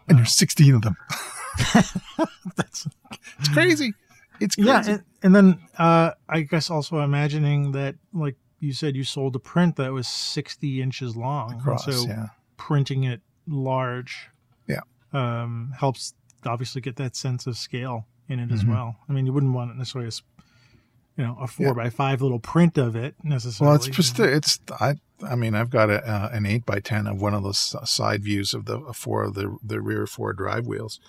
and 0.08 0.18
there's 0.18 0.32
16 0.34 0.74
of 0.76 0.82
them. 0.82 0.96
That's 2.56 2.88
It's 3.38 3.48
crazy. 3.52 3.94
It's 4.40 4.54
crazy. 4.54 4.68
yeah, 4.68 4.82
and, 4.86 5.02
and 5.22 5.34
then 5.36 5.58
uh, 5.78 6.12
I 6.28 6.42
guess 6.42 6.70
also 6.70 7.00
imagining 7.00 7.72
that, 7.72 7.96
like 8.12 8.36
you 8.60 8.72
said, 8.72 8.96
you 8.96 9.04
sold 9.04 9.34
a 9.36 9.38
print 9.40 9.76
that 9.76 9.92
was 9.92 10.06
sixty 10.06 10.80
inches 10.80 11.16
long, 11.16 11.54
Across, 11.60 11.84
so 11.86 12.06
yeah. 12.06 12.26
printing 12.56 13.04
it 13.04 13.20
large, 13.48 14.28
Yeah. 14.68 14.80
um, 15.12 15.74
helps 15.78 16.14
obviously 16.46 16.80
get 16.80 16.96
that 16.96 17.16
sense 17.16 17.46
of 17.46 17.56
scale 17.56 18.06
in 18.28 18.38
it 18.38 18.52
as 18.52 18.62
Mhm. 18.64 18.68
well. 18.68 18.96
I 19.08 19.12
mean, 19.12 19.26
you 19.26 19.32
wouldn't 19.32 19.52
want 19.54 19.70
it 19.72 19.76
necessarily 19.76 20.06
as 20.06 20.22
you 21.18 21.24
know 21.24 21.36
a 21.38 21.46
four 21.46 21.66
Yeah. 21.66 21.72
by 21.74 21.90
five 21.90 22.22
little 22.22 22.38
print 22.38 22.78
of 22.78 22.96
it 22.96 23.14
necessarily. 23.22 23.66
Well, 23.68 23.76
it's 23.76 23.88
just 23.88 24.18
it's 24.20 24.58
I 24.80 24.94
I 25.22 25.34
mean 25.34 25.54
I've 25.54 25.68
got 25.68 25.90
a, 25.90 26.02
uh, 26.08 26.30
an 26.32 26.46
eight 26.46 26.64
by 26.64 26.80
ten 26.80 27.06
of 27.06 27.20
one 27.20 27.34
of 27.34 27.42
those 27.42 27.74
side 27.84 28.22
views 28.22 28.54
of 28.54 28.64
the 28.64 28.80
four 28.94 29.24
of 29.24 29.34
the 29.34 29.58
the 29.62 29.80
rear 29.82 30.06
four 30.06 30.32
drive 30.32 30.66
wheels, 30.66 31.00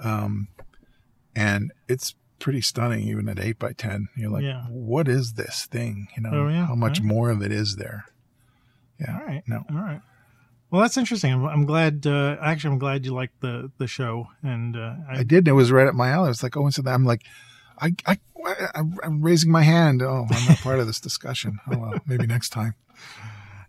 um, 0.00 0.46
and 1.34 1.72
it's 1.88 2.14
pretty 2.38 2.60
stunning 2.60 3.00
even 3.08 3.28
at 3.28 3.40
eight 3.40 3.58
by 3.58 3.72
ten. 3.72 4.08
You're 4.14 4.30
like, 4.30 4.44
Yeah. 4.44 4.64
what 4.68 5.08
is 5.08 5.32
this 5.32 5.66
thing? 5.66 6.08
You 6.16 6.22
know, 6.22 6.30
Oh, 6.32 6.48
yeah, 6.48 6.66
how 6.66 6.74
much 6.74 6.98
right. 7.00 7.06
more 7.06 7.30
of 7.30 7.42
it 7.42 7.50
is 7.50 7.76
there? 7.76 8.04
Yeah, 9.00 9.18
all 9.18 9.26
right. 9.26 9.42
no, 9.46 9.64
All 9.70 9.76
right. 9.76 10.00
Well, 10.70 10.82
that's 10.82 10.96
interesting. 10.96 11.32
I'm, 11.32 11.44
I'm 11.46 11.64
glad. 11.64 12.06
Uh, 12.06 12.36
actually, 12.42 12.72
I'm 12.72 12.78
glad 12.78 13.06
you 13.06 13.14
liked 13.14 13.40
the 13.40 13.70
the 13.78 13.86
show, 13.86 14.28
and 14.42 14.76
uh, 14.76 14.96
I, 15.08 15.20
I 15.20 15.22
did. 15.22 15.46
It 15.48 15.52
was 15.52 15.70
right 15.70 15.86
up 15.86 15.94
my 15.94 16.10
alley. 16.10 16.30
It's 16.30 16.42
like, 16.42 16.56
oh, 16.56 16.64
and 16.64 16.74
so 16.74 16.82
I'm 16.86 17.04
like, 17.04 17.22
I, 17.80 17.94
I, 18.06 18.18
I'm 18.74 18.98
I'm 19.02 19.22
raising 19.22 19.50
my 19.50 19.62
hand. 19.62 20.02
Oh, 20.02 20.26
I'm 20.30 20.44
not 20.44 20.60
part 20.60 20.80
of 20.80 20.86
this 20.86 21.00
discussion. 21.00 21.58
Oh, 21.66 21.78
well, 21.78 22.02
maybe 22.06 22.26
next 22.26 22.50
time. 22.50 22.74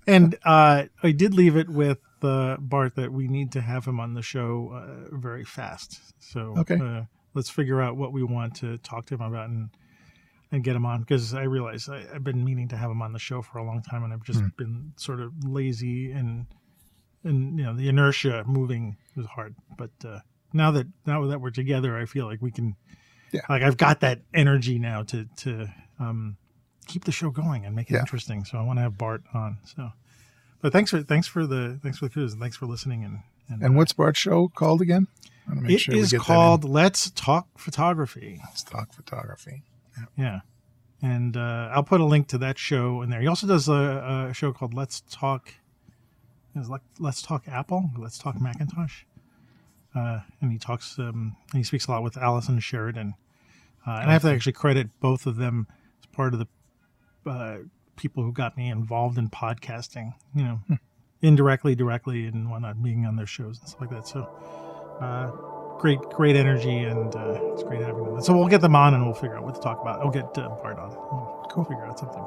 And 0.05 0.37
uh, 0.45 0.85
I 1.03 1.11
did 1.11 1.33
leave 1.33 1.57
it 1.57 1.69
with 1.69 1.99
uh, 2.21 2.57
Bart 2.59 2.95
that 2.95 3.11
we 3.11 3.27
need 3.27 3.51
to 3.53 3.61
have 3.61 3.85
him 3.85 3.99
on 3.99 4.13
the 4.13 4.21
show 4.21 4.71
uh, 4.73 5.15
very 5.15 5.43
fast. 5.43 5.99
So 6.19 6.53
Okay. 6.57 6.79
uh, 6.81 7.03
let's 7.33 7.49
figure 7.49 7.81
out 7.81 7.97
what 7.97 8.13
we 8.13 8.23
want 8.23 8.55
to 8.57 8.77
talk 8.77 9.05
to 9.07 9.15
him 9.15 9.21
about 9.21 9.49
and 9.49 9.69
and 10.49 10.63
get 10.63 10.77
him 10.77 10.85
on 10.85 11.01
because 11.01 11.33
I 11.33 11.43
realize 11.43 11.89
I, 11.89 12.05
I've 12.13 12.23
been 12.23 12.45
meaning 12.45 12.69
to 12.69 12.77
have 12.77 12.89
him 12.89 13.01
on 13.01 13.11
the 13.11 13.19
show 13.19 13.41
for 13.41 13.57
a 13.57 13.65
long 13.65 13.81
time 13.81 14.03
and 14.05 14.13
I've 14.13 14.23
just 14.23 14.39
Hmm. 14.39 14.47
been 14.57 14.93
sort 14.95 15.19
of 15.19 15.33
lazy 15.43 16.11
and 16.13 16.45
and 17.25 17.59
you 17.59 17.65
know 17.65 17.75
the 17.75 17.89
inertia 17.89 18.45
moving 18.47 18.95
was 19.17 19.25
hard. 19.25 19.55
But 19.77 19.91
uh, 20.05 20.19
now 20.53 20.71
that 20.71 20.87
now 21.05 21.25
that 21.27 21.41
we're 21.41 21.49
together, 21.49 21.97
I 21.97 22.05
feel 22.05 22.25
like 22.25 22.41
we 22.41 22.51
can. 22.51 22.75
Yeah. 23.31 23.41
Like 23.49 23.61
I've 23.63 23.77
got 23.77 23.99
that 24.01 24.21
energy 24.33 24.79
now 24.79 25.03
to 25.03 25.25
to 25.37 25.67
um, 25.99 26.37
keep 26.87 27.03
the 27.05 27.11
show 27.11 27.29
going 27.29 27.65
and 27.65 27.75
make 27.75 27.89
it 27.89 27.93
Yeah. 27.95 27.99
interesting. 28.01 28.45
So 28.45 28.57
I 28.57 28.61
want 28.63 28.77
to 28.77 28.81
have 28.83 28.97
Bart 28.97 29.23
on. 29.33 29.57
So, 29.65 29.91
but 30.61 30.71
thanks 30.71 30.91
for 30.91 31.01
thanks 31.03 31.27
for 31.27 31.45
the 31.45 31.79
thanks 31.83 31.97
for 31.99 32.05
the 32.05 32.11
quiz 32.11 32.33
and 32.33 32.41
thanks 32.41 32.55
for 32.57 32.65
listening 32.65 33.03
and 33.03 33.19
and, 33.49 33.61
And 33.63 33.75
what's 33.77 33.93
Bart's 33.93 34.19
show 34.19 34.49
called 34.49 34.81
again? 34.81 35.07
I 35.47 35.51
want 35.51 35.59
to 35.59 35.63
make 35.63 35.75
it 35.75 35.79
sure 35.79 35.95
is 35.95 36.11
get 36.11 36.17
that 36.17 36.23
in. 36.23 36.25
called 36.25 36.63
Let's 36.65 37.09
Talk 37.11 37.47
Photography. 37.57 38.41
Yeah, 40.17 40.41
and 41.01 41.35
uh, 41.37 41.69
I'll 41.73 41.83
put 41.83 42.01
a 42.01 42.05
link 42.05 42.27
to 42.29 42.37
that 42.39 42.57
show 42.57 43.01
in 43.01 43.09
there. 43.09 43.21
He 43.21 43.27
also 43.27 43.47
does 43.47 43.67
a, 43.69 44.27
a 44.29 44.33
show 44.33 44.51
called 44.53 44.73
Let's 44.73 45.01
Talk. 45.09 45.53
Is 46.55 46.69
Let- 46.69 46.81
Let's 46.99 47.21
Talk 47.21 47.47
Apple. 47.47 47.89
Let's 47.97 48.17
Talk 48.17 48.39
Macintosh. 48.41 49.03
Uh, 49.97 50.19
and 50.41 50.51
he 50.51 50.59
talks. 50.59 50.99
Um, 50.99 51.35
and 51.51 51.57
he 51.57 51.63
speaks 51.63 51.87
a 51.87 51.91
lot 51.91 52.03
with 52.03 52.17
Allison 52.17 52.59
Sheridan. 52.59 53.15
Uh, 53.85 53.91
and 54.01 54.09
I 54.09 54.13
have 54.13 54.21
to 54.23 54.29
actually 54.29 54.53
credit 54.53 54.89
both 54.99 55.25
of 55.25 55.37
them 55.37 55.65
as 56.01 56.05
part 56.07 56.33
of 56.33 56.39
the 56.39 56.47
uh, 57.29 57.57
people 57.95 58.21
who 58.23 58.31
got 58.31 58.55
me 58.57 58.69
involved 58.69 59.17
in 59.17 59.29
podcasting. 59.29 60.13
You 60.35 60.43
know, 60.43 60.59
indirectly, 61.21 61.73
directly, 61.73 62.25
and 62.25 62.49
whatnot, 62.51 62.83
being 62.83 63.05
on 63.05 63.15
their 63.15 63.25
shows 63.25 63.59
and 63.59 63.67
stuff 63.69 63.81
like 63.81 63.89
that. 63.89 64.07
So, 64.07 64.29
uh, 65.01 65.31
great, 65.79 65.99
great 66.11 66.35
energy, 66.35 66.79
and 66.83 67.15
uh, 67.15 67.39
it's 67.53 67.63
great 67.63 67.81
having 67.81 68.03
them. 68.03 68.21
So 68.21 68.37
we'll 68.37 68.47
get 68.49 68.61
them 68.61 68.75
on, 68.75 68.93
and 68.93 69.03
we'll 69.05 69.15
figure 69.15 69.37
out 69.37 69.43
what 69.43 69.55
to 69.55 69.61
talk 69.61 69.81
about. 69.81 70.01
I'll 70.01 70.11
get 70.11 70.25
uh, 70.37 70.49
Bart 70.61 70.77
on. 70.77 70.89
We'll 70.89 71.47
Cool. 71.49 71.63
figure 71.65 71.85
out 71.85 71.97
something. 71.97 72.23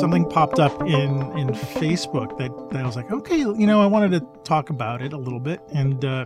Something 0.00 0.24
popped 0.24 0.58
up 0.58 0.80
in 0.80 1.20
in 1.36 1.48
Facebook 1.48 2.38
that, 2.38 2.70
that 2.70 2.82
I 2.82 2.86
was 2.86 2.96
like, 2.96 3.12
okay, 3.12 3.36
you 3.36 3.66
know, 3.66 3.82
I 3.82 3.86
wanted 3.86 4.12
to 4.12 4.26
talk 4.44 4.70
about 4.70 5.02
it 5.02 5.12
a 5.12 5.18
little 5.18 5.38
bit, 5.38 5.60
and 5.74 6.02
uh, 6.02 6.24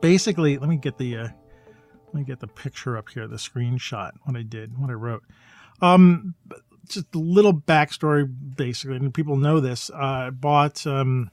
basically, 0.00 0.58
let 0.58 0.68
me 0.68 0.78
get 0.78 0.98
the 0.98 1.16
uh, 1.16 1.28
let 2.06 2.14
me 2.14 2.24
get 2.24 2.40
the 2.40 2.48
picture 2.48 2.96
up 2.96 3.08
here, 3.08 3.28
the 3.28 3.36
screenshot, 3.36 4.10
what 4.24 4.36
I 4.36 4.42
did, 4.42 4.76
what 4.76 4.90
I 4.90 4.94
wrote. 4.94 5.22
Um, 5.80 6.34
just 6.88 7.06
a 7.14 7.18
little 7.18 7.54
backstory, 7.54 8.28
basically, 8.56 8.96
and 8.96 9.14
people 9.14 9.36
know 9.36 9.60
this. 9.60 9.88
Uh, 9.88 9.96
I 10.26 10.30
bought, 10.30 10.84
um, 10.84 11.30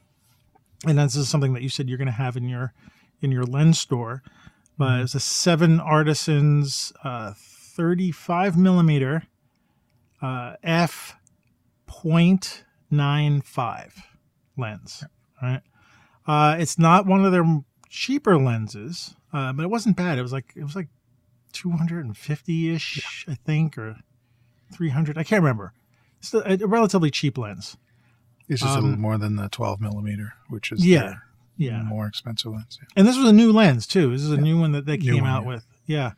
and 0.86 1.00
this 1.00 1.16
is 1.16 1.28
something 1.28 1.54
that 1.54 1.62
you 1.62 1.68
said 1.68 1.88
you're 1.88 1.98
going 1.98 2.06
to 2.06 2.12
have 2.12 2.36
in 2.36 2.48
your 2.48 2.72
in 3.20 3.32
your 3.32 3.42
lens 3.42 3.80
store. 3.80 4.22
But 4.78 5.00
it's 5.00 5.16
a 5.16 5.20
Seven 5.20 5.80
Artisans 5.80 6.92
uh, 7.02 7.34
35 7.36 8.56
millimeter 8.56 9.24
uh, 10.22 10.54
f 10.62 11.16
0.95 12.90 13.92
lens. 14.56 15.04
Right. 15.42 15.62
Uh, 16.26 16.56
it's 16.58 16.78
not 16.78 17.06
one 17.06 17.24
of 17.24 17.32
their 17.32 17.44
cheaper 17.88 18.38
lenses, 18.38 19.14
uh, 19.32 19.52
but 19.52 19.62
it 19.64 19.70
wasn't 19.70 19.96
bad. 19.96 20.18
It 20.18 20.22
was 20.22 20.32
like 20.32 20.52
it 20.54 20.62
was 20.62 20.76
like 20.76 20.88
250 21.52 22.74
ish, 22.74 23.24
I 23.28 23.34
think, 23.34 23.78
or 23.78 23.96
300. 24.72 25.18
I 25.18 25.24
can't 25.24 25.42
remember. 25.42 25.72
It's 26.18 26.32
a, 26.34 26.58
a 26.62 26.66
relatively 26.66 27.10
cheap 27.10 27.38
lens. 27.38 27.76
It's 28.48 28.60
just 28.62 28.74
a 28.74 28.78
Um, 28.78 28.84
little 28.84 29.00
more 29.00 29.16
than 29.18 29.36
the 29.36 29.48
12 29.48 29.80
millimeter, 29.80 30.34
which 30.48 30.70
is 30.72 30.84
Yeah, 30.84 31.14
Yeah. 31.56 31.82
more 31.82 32.06
expensive 32.06 32.52
lens. 32.52 32.78
Yeah. 32.80 32.88
And 32.96 33.06
this 33.08 33.16
was 33.16 33.28
a 33.28 33.32
new 33.32 33.52
lens 33.52 33.86
too. 33.86 34.10
This 34.10 34.22
is 34.22 34.30
a 34.32 34.36
new 34.36 34.60
one 34.60 34.72
that 34.72 34.86
they 34.86 34.96
New 34.98 35.14
came 35.14 35.22
one, 35.22 35.30
out 35.30 35.42
yeah. 35.42 35.48
with. 35.48 35.66
Yeah. 35.86 36.12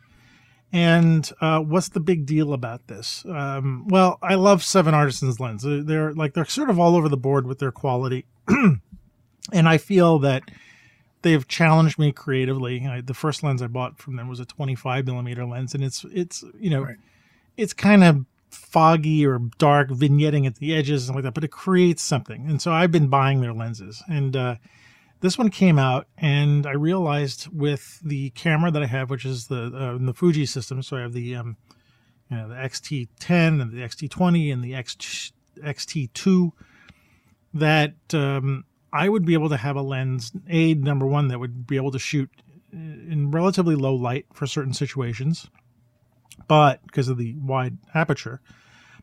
And 0.73 1.31
uh, 1.39 1.59
what's 1.59 1.89
the 1.89 1.99
big 1.99 2.25
deal 2.25 2.51
about 2.51 2.87
this? 2.87 3.23
Um, 3.29 3.87
well, 3.87 4.17
I 4.23 4.33
love 4.33 4.63
Seven 4.63 4.95
Artisans 4.95 5.39
lens. 5.39 5.63
They're, 5.63 6.13
like 6.13 6.33
they're 6.33 6.45
sort 6.45 6.71
of 6.71 6.79
all 6.79 6.95
over 6.95 7.07
the 7.07 7.15
board 7.15 7.45
with 7.45 7.59
their 7.59 7.71
quality, 7.71 8.25
and 8.47 8.81
I 9.53 9.77
feel 9.77 10.17
that 10.19 10.43
they've 11.21 11.47
challenged 11.47 11.99
me 11.99 12.11
creatively. 12.11 12.87
I, 12.87 13.01
the 13.01 13.13
first 13.13 13.43
lens 13.43 13.61
I 13.61 13.67
bought 13.67 13.99
from 13.99 14.15
them 14.15 14.27
was 14.27 14.39
a 14.39 14.45
25 14.45 15.05
millimeter 15.05 15.45
lens, 15.45 15.75
and 15.75 15.83
it's 15.83 16.03
it's 16.11 16.43
you 16.59 16.71
know 16.71 16.81
Right. 16.81 16.97
it's 17.55 17.73
kind 17.73 18.03
of 18.03 18.25
foggy 18.49 19.25
or 19.27 19.39
dark 19.59 19.89
vignetting 19.89 20.47
at 20.47 20.55
the 20.55 20.75
edges 20.75 21.07
and 21.07 21.15
like 21.15 21.23
that, 21.23 21.35
but 21.35 21.43
it 21.43 21.51
creates 21.51 22.01
something. 22.01 22.47
And 22.49 22.59
so 22.59 22.71
I've 22.71 22.91
been 22.91 23.09
buying 23.09 23.41
their 23.41 23.53
lenses, 23.53 24.01
and 24.07 24.35
uh, 24.35 24.55
this 25.23 25.37
one 25.37 25.49
came 25.49 25.79
out, 25.79 26.05
and 26.17 26.67
I 26.67 26.73
realized 26.73 27.47
with 27.47 28.01
the 28.03 28.31
camera 28.31 28.71
that 28.71 28.83
I 28.83 28.87
have, 28.87 29.09
which 29.09 29.23
is 29.23 29.47
the 29.47 29.67
uh, 29.67 29.97
the 30.05 30.13
Fuji 30.13 30.45
system, 30.45 30.83
so 30.83 30.97
I 30.97 30.99
have 30.99 31.13
the 31.13 31.37
um, 31.37 31.55
you 32.29 32.35
know 32.35 32.49
the 32.49 32.55
XT10 32.55 33.61
and 33.61 33.71
the 33.71 33.77
XT20 33.77 34.51
and 34.51 34.61
the 34.61 34.75
X 34.75 35.31
XT2, 35.63 36.51
that 37.53 37.95
um, 38.13 38.65
I 38.91 39.07
would 39.07 39.25
be 39.25 39.33
able 39.33 39.47
to 39.47 39.55
have 39.55 39.77
a 39.77 39.81
lens 39.81 40.33
aid 40.49 40.83
number 40.83 41.05
one 41.05 41.29
that 41.29 41.39
would 41.39 41.65
be 41.65 41.77
able 41.77 41.91
to 41.91 41.99
shoot 41.99 42.29
in 42.73 43.31
relatively 43.31 43.75
low 43.75 43.95
light 43.95 44.25
for 44.33 44.45
certain 44.45 44.73
situations, 44.73 45.47
but 46.49 46.85
because 46.85 47.07
of 47.07 47.17
the 47.17 47.33
wide 47.37 47.77
aperture. 47.93 48.41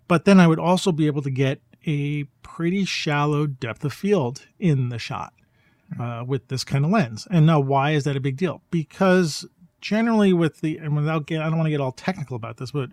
But 0.06 0.26
then 0.26 0.38
I 0.38 0.46
would 0.46 0.58
also 0.58 0.92
be 0.92 1.06
able 1.06 1.22
to 1.22 1.30
get 1.30 1.62
a 1.86 2.24
pretty 2.42 2.84
shallow 2.84 3.46
depth 3.46 3.86
of 3.86 3.94
field 3.94 4.46
in 4.58 4.90
the 4.90 4.98
shot 4.98 5.32
uh, 5.98 6.24
with 6.26 6.48
this 6.48 6.64
kind 6.64 6.84
of 6.84 6.90
lens. 6.90 7.26
And 7.30 7.46
now, 7.46 7.60
why 7.60 7.92
is 7.92 8.04
that 8.04 8.16
a 8.16 8.20
big 8.20 8.36
deal? 8.36 8.62
Because 8.70 9.46
generally, 9.80 10.32
with 10.32 10.60
the 10.60 10.78
and 10.78 10.96
without 10.96 11.26
get, 11.26 11.40
I 11.40 11.44
don't 11.44 11.56
want 11.56 11.66
to 11.66 11.70
get 11.70 11.80
all 11.80 11.92
technical 11.92 12.36
about 12.36 12.58
this, 12.58 12.70
but 12.70 12.90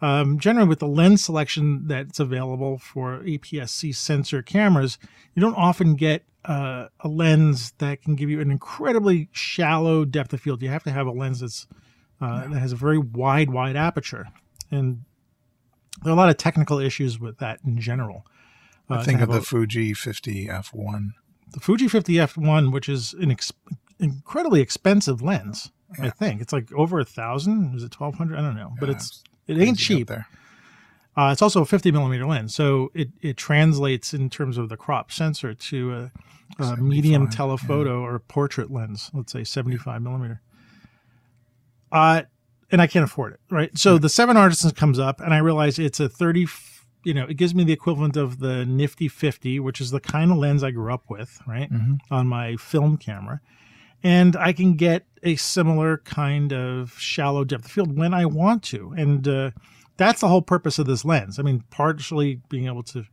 um, 0.00 0.38
generally 0.38 0.68
with 0.68 0.80
the 0.80 0.88
lens 0.88 1.24
selection 1.24 1.86
that's 1.86 2.20
available 2.20 2.78
for 2.78 3.20
APS-C 3.20 3.92
sensor 3.92 4.42
cameras, 4.42 4.98
you 5.34 5.40
don't 5.40 5.54
often 5.54 5.94
get 5.94 6.24
uh, 6.44 6.88
a 7.00 7.08
lens 7.08 7.72
that 7.78 8.02
can 8.02 8.14
give 8.14 8.28
you 8.28 8.40
an 8.40 8.50
incredibly 8.50 9.28
shallow 9.32 10.04
depth 10.04 10.32
of 10.32 10.40
field. 10.40 10.62
You 10.62 10.68
have 10.68 10.84
to 10.84 10.90
have 10.90 11.06
a 11.06 11.12
lens 11.12 11.40
that's 11.40 11.66
uh, 12.20 12.48
that 12.48 12.58
has 12.58 12.72
a 12.72 12.76
very 12.76 12.98
wide, 12.98 13.50
wide 13.50 13.76
aperture, 13.76 14.28
and 14.70 15.04
there 16.02 16.12
are 16.12 16.16
a 16.16 16.18
lot 16.18 16.28
of 16.28 16.36
technical 16.36 16.78
issues 16.78 17.18
with 17.18 17.38
that 17.38 17.60
in 17.64 17.80
general. 17.80 18.26
Uh, 18.90 18.94
I 18.94 19.04
think 19.04 19.20
of 19.20 19.30
the 19.30 19.38
a- 19.38 19.42
Fuji 19.42 19.94
50 19.94 20.48
F1. 20.48 21.10
The 21.54 21.60
Fuji 21.60 21.88
50 21.88 22.12
F1, 22.14 22.72
which 22.72 22.88
is 22.88 23.14
an 23.14 23.30
ex- 23.30 23.52
incredibly 23.98 24.60
expensive 24.60 25.22
lens. 25.22 25.70
I 26.00 26.10
think 26.10 26.40
it's 26.40 26.52
like 26.52 26.72
over 26.72 26.98
a 26.98 27.04
thousand. 27.04 27.74
Is 27.76 27.84
it 27.84 27.92
twelve 27.92 28.16
hundred? 28.16 28.36
I 28.38 28.42
don't 28.42 28.56
know, 28.56 28.74
but 28.80 28.88
Yeah, 28.88 28.96
it's 28.96 29.22
it 29.46 29.58
ain't 29.58 29.78
cheap. 29.78 30.08
there. 30.08 30.26
Uh, 31.16 31.30
it's 31.30 31.40
also 31.42 31.60
a 31.60 31.64
50 31.64 31.92
millimeter 31.92 32.26
lens, 32.26 32.52
so 32.52 32.90
it, 32.92 33.10
it 33.22 33.36
translates 33.36 34.12
in 34.12 34.28
terms 34.28 34.58
of 34.58 34.68
the 34.68 34.76
crop 34.76 35.12
sensor 35.12 35.54
to 35.54 36.10
a, 36.58 36.62
a 36.64 36.76
medium 36.76 37.30
75, 37.30 37.36
telephoto 37.36 38.00
or 38.02 38.18
portrait 38.18 38.68
lens. 38.72 39.12
Let's 39.14 39.30
say 39.30 39.44
75 39.44 40.02
millimeter. 40.02 40.42
Uh, 41.92 42.22
and 42.72 42.82
I 42.82 42.88
can't 42.88 43.04
afford 43.04 43.34
it, 43.34 43.40
right? 43.48 43.78
So 43.78 43.96
the 43.98 44.08
Seven 44.08 44.36
Artisans 44.36 44.72
comes 44.72 44.98
up, 44.98 45.20
and 45.20 45.32
I 45.32 45.38
realize 45.38 45.78
it's 45.78 46.00
a 46.00 46.08
30. 46.08 46.46
You 47.04 47.14
know, 47.14 47.24
it 47.26 47.34
gives 47.36 47.54
me 47.54 47.64
the 47.64 47.72
equivalent 47.72 48.16
of 48.16 48.38
the 48.38 48.64
Nifty 48.64 49.08
50, 49.08 49.60
which 49.60 49.80
is 49.80 49.90
the 49.90 50.00
kind 50.00 50.30
of 50.30 50.38
lens 50.38 50.62
I 50.64 50.70
grew 50.70 50.92
up 50.92 51.04
with, 51.08 51.38
right, 51.46 51.70
Mhm. 51.70 51.98
on 52.10 52.26
my 52.28 52.56
film 52.56 52.96
camera. 52.96 53.40
And 54.02 54.36
I 54.36 54.52
can 54.52 54.74
get 54.74 55.06
a 55.22 55.36
similar 55.36 55.98
kind 55.98 56.52
of 56.52 56.98
shallow 56.98 57.44
depth 57.44 57.66
of 57.66 57.70
field 57.70 57.96
when 57.96 58.12
I 58.12 58.26
want 58.26 58.62
to, 58.64 58.92
and 58.96 59.26
uh, 59.26 59.50
that's 59.96 60.20
the 60.20 60.28
whole 60.28 60.42
purpose 60.42 60.78
of 60.78 60.86
this 60.86 61.04
lens. 61.04 61.38
I 61.38 61.42
mean, 61.42 61.62
partially 61.70 62.40
being 62.50 62.66
able 62.66 62.82
to 62.84 63.04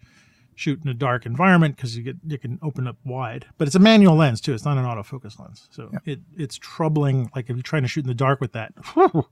shoot 0.55 0.81
in 0.83 0.89
a 0.89 0.93
dark 0.93 1.25
environment 1.25 1.75
because 1.77 1.95
you 1.97 2.03
get 2.03 2.17
you 2.27 2.37
can 2.37 2.59
open 2.61 2.87
up 2.87 2.97
wide, 3.05 3.45
but 3.57 3.67
it's 3.67 3.75
a 3.75 3.79
manual 3.79 4.15
lens 4.15 4.41
too. 4.41 4.53
It's 4.53 4.65
not 4.65 4.77
an 4.77 4.83
autofocus 4.85 5.39
lens, 5.39 5.67
so 5.71 5.91
it 6.05 6.19
it's 6.37 6.57
troubling. 6.57 7.31
Like 7.35 7.49
if 7.49 7.55
you're 7.55 7.63
trying 7.63 7.83
to 7.83 7.87
shoot 7.87 8.03
in 8.03 8.09
the 8.09 8.13
dark 8.13 8.41
with 8.41 8.51
that, 8.51 8.73
whew, 8.93 9.25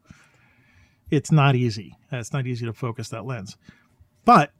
it's 1.12 1.32
not 1.32 1.56
easy. 1.56 1.96
It's 2.12 2.34
not 2.34 2.48
easy 2.48 2.66
to 2.66 2.74
focus 2.74 3.10
that 3.10 3.26
lens. 3.26 3.58
But 4.30 4.52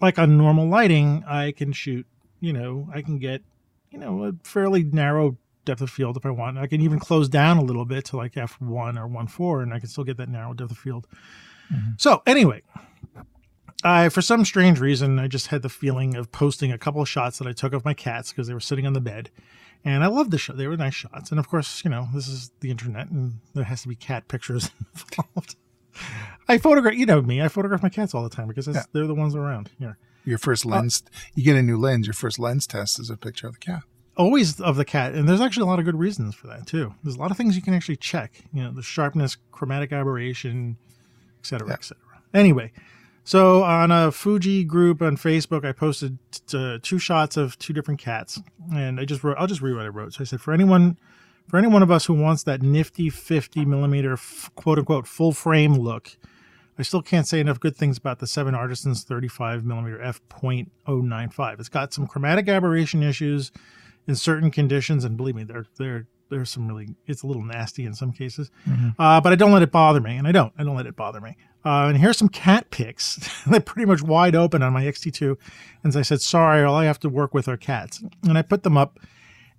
like 0.00 0.18
on 0.18 0.38
normal 0.38 0.66
lighting, 0.66 1.22
I 1.28 1.52
can 1.52 1.72
shoot. 1.72 2.06
You 2.40 2.54
know, 2.54 2.88
I 2.90 3.02
can 3.02 3.18
get 3.18 3.42
you 3.90 3.98
know 3.98 4.24
a 4.24 4.32
fairly 4.44 4.82
narrow 4.82 5.36
depth 5.66 5.82
of 5.82 5.90
field 5.90 6.16
if 6.16 6.24
I 6.24 6.30
want. 6.30 6.56
I 6.56 6.66
can 6.68 6.80
even 6.80 6.98
close 6.98 7.28
down 7.28 7.58
a 7.58 7.62
little 7.62 7.84
bit 7.84 8.06
to 8.06 8.16
like 8.16 8.38
f 8.38 8.58
one 8.62 8.96
or 8.96 9.06
one 9.06 9.26
four, 9.26 9.60
and 9.60 9.74
I 9.74 9.78
can 9.78 9.90
still 9.90 10.04
get 10.04 10.16
that 10.16 10.30
narrow 10.30 10.54
depth 10.54 10.70
of 10.70 10.78
field. 10.78 11.06
Mm-hmm. 11.70 11.90
So 11.98 12.22
anyway, 12.26 12.62
I 13.84 14.08
for 14.08 14.22
some 14.22 14.46
strange 14.46 14.80
reason 14.80 15.18
I 15.18 15.28
just 15.28 15.48
had 15.48 15.60
the 15.60 15.68
feeling 15.68 16.16
of 16.16 16.32
posting 16.32 16.72
a 16.72 16.78
couple 16.78 17.02
of 17.02 17.10
shots 17.10 17.36
that 17.36 17.46
I 17.46 17.52
took 17.52 17.74
of 17.74 17.84
my 17.84 17.92
cats 17.92 18.32
because 18.32 18.48
they 18.48 18.54
were 18.54 18.58
sitting 18.58 18.86
on 18.86 18.94
the 18.94 19.02
bed, 19.02 19.28
and 19.84 20.02
I 20.02 20.06
loved 20.06 20.30
the 20.30 20.38
shot. 20.38 20.56
They 20.56 20.66
were 20.66 20.78
nice 20.78 20.94
shots, 20.94 21.30
and 21.30 21.38
of 21.38 21.46
course, 21.46 21.84
you 21.84 21.90
know, 21.90 22.08
this 22.14 22.26
is 22.26 22.52
the 22.60 22.70
internet, 22.70 23.10
and 23.10 23.40
there 23.54 23.64
has 23.64 23.82
to 23.82 23.88
be 23.88 23.96
cat 23.96 24.28
pictures 24.28 24.70
involved. 24.94 25.56
I 26.48 26.58
photograph, 26.58 26.94
you 26.94 27.06
know 27.06 27.20
me. 27.22 27.42
I 27.42 27.48
photograph 27.48 27.82
my 27.82 27.88
cats 27.90 28.14
all 28.14 28.22
the 28.22 28.30
time 28.30 28.48
because 28.48 28.66
Yeah. 28.66 28.84
they're 28.92 29.06
the 29.06 29.14
ones 29.14 29.34
around 29.34 29.70
here. 29.78 29.98
Your 30.24 30.38
first 30.38 30.64
Uh, 30.66 30.70
lens, 30.70 31.02
you 31.34 31.42
get 31.44 31.56
a 31.56 31.62
new 31.62 31.76
lens. 31.78 32.06
Your 32.06 32.14
first 32.14 32.38
lens 32.38 32.66
test 32.66 32.98
is 32.98 33.10
a 33.10 33.16
picture 33.16 33.46
of 33.46 33.54
the 33.54 33.60
cat. 33.60 33.82
always 34.16 34.60
of 34.60 34.74
the 34.74 34.84
cat 34.84 35.14
and 35.14 35.28
there's 35.28 35.40
actually 35.40 35.62
a 35.62 35.66
lot 35.66 35.78
of 35.78 35.84
good 35.84 35.94
reasons 35.94 36.34
for 36.34 36.48
that 36.48 36.66
too 36.66 36.92
there's 37.04 37.14
a 37.14 37.18
lot 37.20 37.30
of 37.30 37.36
things 37.36 37.54
you 37.54 37.62
can 37.62 37.72
actually 37.72 37.94
check 37.94 38.42
you 38.52 38.60
know 38.60 38.72
the 38.72 38.82
sharpness 38.82 39.36
chromatic 39.52 39.92
aberration 39.92 40.76
et 41.38 41.46
cetera 41.46 41.68
Yeah. 41.68 41.74
et 41.74 41.84
cetera 41.84 42.02
anyway 42.34 42.72
so 43.22 43.62
on 43.62 43.92
a 43.92 44.10
fuji 44.10 44.64
group 44.64 45.00
on 45.02 45.16
facebook 45.16 45.64
i 45.64 45.70
posted 45.70 46.18
t- 46.32 46.58
uh, 46.58 46.78
two 46.82 46.98
shots 46.98 47.36
of 47.36 47.56
two 47.60 47.72
different 47.72 48.00
cats 48.00 48.40
and 48.74 48.98
i 48.98 49.04
just 49.04 49.22
wrote 49.22 49.36
i'll 49.38 49.46
just 49.46 49.60
read 49.62 49.76
what 49.76 49.84
i 49.84 49.88
wrote 49.88 50.14
so 50.14 50.22
i 50.22 50.24
said 50.24 50.40
for 50.40 50.52
anyone 50.52 50.98
for 51.46 51.56
any 51.56 51.68
one 51.68 51.84
of 51.84 51.90
us 51.92 52.06
who 52.06 52.14
wants 52.14 52.42
that 52.42 52.60
nifty 52.60 53.08
50 53.10 53.64
millimeter 53.66 54.14
f- 54.14 54.50
quote 54.56 54.80
unquote 54.80 55.06
full 55.06 55.30
frame 55.30 55.74
look 55.74 56.16
I 56.78 56.82
still 56.82 57.02
can't 57.02 57.26
say 57.26 57.40
enough 57.40 57.58
good 57.58 57.76
things 57.76 57.98
about 57.98 58.20
the 58.20 58.26
Seven 58.26 58.54
Artisans 58.54 59.02
35 59.02 59.64
millimeter 59.64 60.00
f.095. 60.00 61.58
It's 61.58 61.68
got 61.68 61.92
some 61.92 62.06
chromatic 62.06 62.48
aberration 62.48 63.02
issues 63.02 63.50
in 64.06 64.14
certain 64.14 64.50
conditions, 64.50 65.04
and 65.04 65.16
believe 65.16 65.34
me, 65.34 65.44
there 65.44 65.66
there 65.76 66.06
there's 66.30 66.50
some 66.50 66.68
really 66.68 66.94
it's 67.06 67.22
a 67.22 67.26
little 67.26 67.42
nasty 67.42 67.84
in 67.84 67.94
some 67.94 68.12
cases. 68.12 68.50
Uh, 68.98 69.20
but 69.20 69.32
I 69.32 69.36
don't 69.36 69.52
let 69.52 69.62
it 69.62 69.72
bother 69.72 70.00
me, 70.00 70.16
and 70.16 70.26
I 70.28 70.32
don't 70.32 70.52
I 70.56 70.62
don't 70.62 70.76
let 70.76 70.86
it 70.86 70.96
bother 70.96 71.20
me. 71.20 71.36
Uh, 71.64 71.88
and 71.88 71.98
here's 71.98 72.16
some 72.16 72.28
cat 72.28 72.70
pics. 72.70 73.42
They're 73.46 73.60
pretty 73.60 73.86
much 73.86 74.02
wide 74.02 74.36
open 74.36 74.62
on 74.62 74.72
my 74.72 74.84
XT2, 74.84 75.36
and 75.82 75.92
so 75.92 75.98
I 75.98 76.02
said, 76.02 76.20
sorry, 76.20 76.62
all 76.62 76.76
I 76.76 76.84
have 76.84 77.00
to 77.00 77.08
work 77.08 77.34
with 77.34 77.48
are 77.48 77.56
cats, 77.56 78.02
and 78.22 78.38
I 78.38 78.42
put 78.42 78.62
them 78.62 78.76
up. 78.76 78.98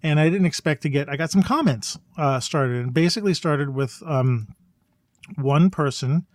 And 0.01 0.17
I 0.17 0.29
didn't 0.29 0.45
expect 0.45 0.83
to 0.83 0.89
get. 0.89 1.09
I 1.09 1.17
got 1.17 1.29
some 1.29 1.43
comments 1.43 1.99
uh, 2.17 2.39
started, 2.39 2.81
and 2.81 2.93
basically 2.93 3.33
started 3.33 3.75
with 3.75 4.01
um, 4.05 4.55
one 5.35 5.69
person 5.69 6.25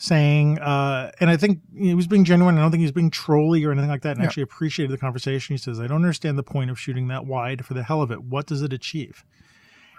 saying, 0.00 0.58
uh, 0.60 1.10
and 1.20 1.28
I 1.28 1.36
think 1.36 1.60
he 1.76 1.92
was 1.94 2.06
being 2.06 2.24
genuine. 2.24 2.56
I 2.56 2.60
don't 2.60 2.70
think 2.70 2.80
he 2.80 2.84
was 2.86 2.92
being 2.92 3.10
trolly 3.10 3.64
or 3.64 3.72
anything 3.72 3.90
like 3.90 4.02
that. 4.02 4.12
And 4.12 4.20
Yeah. 4.20 4.26
actually 4.26 4.44
appreciated 4.44 4.92
the 4.92 4.98
conversation. 4.98 5.54
He 5.54 5.58
says, 5.58 5.80
"I 5.80 5.86
don't 5.88 5.96
understand 5.96 6.38
the 6.38 6.42
point 6.44 6.70
of 6.70 6.78
shooting 6.78 7.08
that 7.08 7.26
wide 7.26 7.64
for 7.66 7.74
the 7.74 7.82
hell 7.82 8.00
of 8.00 8.10
it. 8.10 8.22
What 8.22 8.46
does 8.46 8.62
it 8.62 8.72
achieve?" 8.72 9.24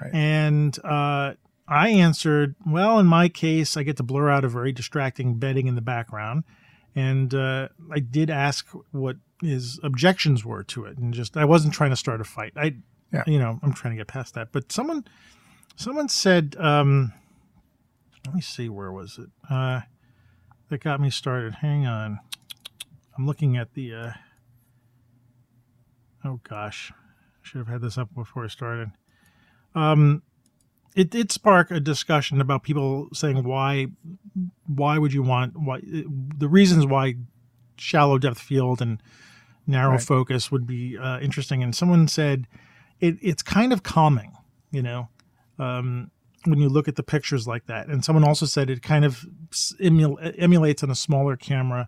Right. 0.02 0.12
And 0.14 0.78
uh, 0.86 1.34
I 1.68 1.90
answered, 1.90 2.56
"Well, 2.66 2.98
in 3.00 3.06
my 3.08 3.28
case, 3.30 3.76
I 3.76 3.84
get 3.84 3.98
to 3.98 4.04
blur 4.04 4.30
out 4.30 4.46
a 4.46 4.50
very 4.50 4.72
distracting 4.72 5.38
bedding 5.38 5.68
in 5.68 5.76
the 5.76 5.82
background." 5.82 6.46
And 6.96 7.34
uh, 7.36 7.68
I 7.92 8.00
did 8.00 8.30
ask 8.30 8.68
what 8.92 9.18
his 9.42 9.80
objections 9.84 10.44
were 10.46 10.64
to 10.64 10.86
it, 10.86 10.98
and 10.98 11.14
just 11.14 11.36
I 11.38 11.46
wasn't 11.46 11.74
trying 11.74 11.90
to 11.92 11.96
start 11.96 12.22
a 12.22 12.24
fight. 12.24 12.54
I, 12.56 12.76
Yeah. 13.12 13.24
you 13.28 13.38
know, 13.40 13.60
I'm 13.64 13.74
trying 13.74 13.94
to 13.94 13.98
get 13.98 14.08
past 14.08 14.34
that. 14.36 14.52
But 14.52 14.72
someone, 14.72 15.04
someone 15.76 16.08
said, 16.10 16.56
um, 16.60 17.12
let 18.30 18.36
me 18.36 18.42
see, 18.42 18.70
where 18.70 18.92
was 18.92 19.18
it? 19.18 19.30
Uh, 19.50 19.82
that 20.70 20.84
got 20.84 21.02
me 21.02 21.10
started. 21.10 21.56
Hang 21.56 21.88
on, 21.88 22.20
I'm 23.18 23.26
looking 23.26 23.58
at 23.58 23.74
the. 23.74 23.94
Uh, 23.94 24.12
oh 26.24 26.40
gosh, 26.48 26.92
I 26.94 26.96
should 27.42 27.58
have 27.58 27.68
had 27.68 27.82
this 27.82 27.98
up 27.98 28.14
before 28.14 28.46
I 28.46 28.48
started. 28.48 28.92
Um, 29.74 30.22
it 30.96 31.10
did 31.10 31.32
spark 31.32 31.72
a 31.72 31.80
discussion 31.80 32.40
about 32.40 32.62
people 32.64 33.08
saying 33.14 33.44
why, 33.44 33.88
why 34.68 34.98
would 35.00 35.14
you 35.14 35.24
want 35.24 35.58
why 35.60 35.82
the 35.82 36.48
reasons 36.48 36.86
why 36.86 37.16
shallow 37.78 38.18
depth 38.20 38.40
field 38.40 38.82
and 38.82 39.02
narrow 39.66 39.94
Right. 39.94 40.02
focus 40.02 40.52
would 40.52 40.68
be 40.68 40.98
uh, 40.98 41.20
interesting. 41.20 41.64
And 41.64 41.74
someone 41.76 42.08
said 42.08 42.46
it, 43.00 43.18
it's 43.22 43.42
kind 43.42 43.72
of 43.74 43.82
calming, 43.84 44.34
you 44.72 44.82
know, 44.84 45.10
um, 45.58 46.12
when 46.46 46.60
you 46.60 46.70
look 46.70 46.88
at 46.88 46.96
the 46.96 47.04
pictures 47.04 47.48
like 47.48 47.66
that. 47.68 47.88
And 47.88 48.04
someone 48.04 48.24
also 48.24 48.46
said 48.46 48.70
it 48.70 48.82
kind 48.82 49.06
of 49.06 49.26
emul- 49.80 50.36
emulates 50.38 50.84
on 50.84 50.90
a 50.90 50.96
smaller 50.96 51.36
camera 51.36 51.88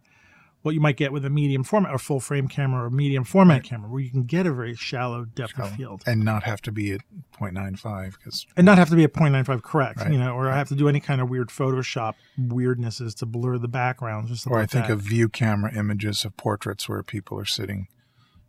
what 0.63 0.75
you 0.75 0.79
might 0.79 0.95
get 0.95 1.11
with 1.11 1.25
a 1.25 1.29
medium 1.31 1.63
format 1.63 1.91
or 1.91 1.97
full 1.97 2.19
frame 2.19 2.47
camera 2.47 2.85
or 2.85 2.89
medium 2.91 3.23
format 3.23 3.63
camera, 3.63 3.89
where 3.89 3.99
you 3.99 4.11
can 4.11 4.25
get 4.25 4.45
a 4.45 4.53
very 4.53 4.75
shallow 4.75 5.25
depth 5.25 5.57
of 5.59 5.71
field 5.75 6.03
and 6.05 6.23
not 6.23 6.43
have 6.43 6.61
to 6.61 6.71
be 6.71 6.91
at 6.91 7.01
0.95 7.39 8.11
because 8.11 8.45
and 8.55 8.63
not 8.63 8.77
have 8.77 8.87
to 8.87 8.95
be 8.95 9.03
a 9.03 9.07
0.95 9.07 9.63
correct, 9.63 10.01
Right. 10.01 10.11
you 10.11 10.19
know, 10.19 10.35
or 10.35 10.51
have 10.51 10.67
to 10.67 10.75
do 10.75 10.87
any 10.87 10.99
kind 10.99 11.19
of 11.19 11.31
weird 11.31 11.49
Photoshop 11.49 12.13
weirdnesses 12.39 13.15
to 13.15 13.25
blur 13.25 13.57
the 13.57 13.67
backgrounds 13.67 14.31
or 14.31 14.35
something 14.35 14.53
or 14.55 14.59
I 14.59 14.61
like 14.63 14.69
think 14.69 14.85
that. 14.85 14.93
of 14.93 15.01
view 15.01 15.29
camera 15.29 15.73
images 15.75 16.23
of 16.25 16.37
portraits 16.37 16.87
where 16.87 17.01
people 17.01 17.39
are 17.39 17.45
sitting, 17.45 17.87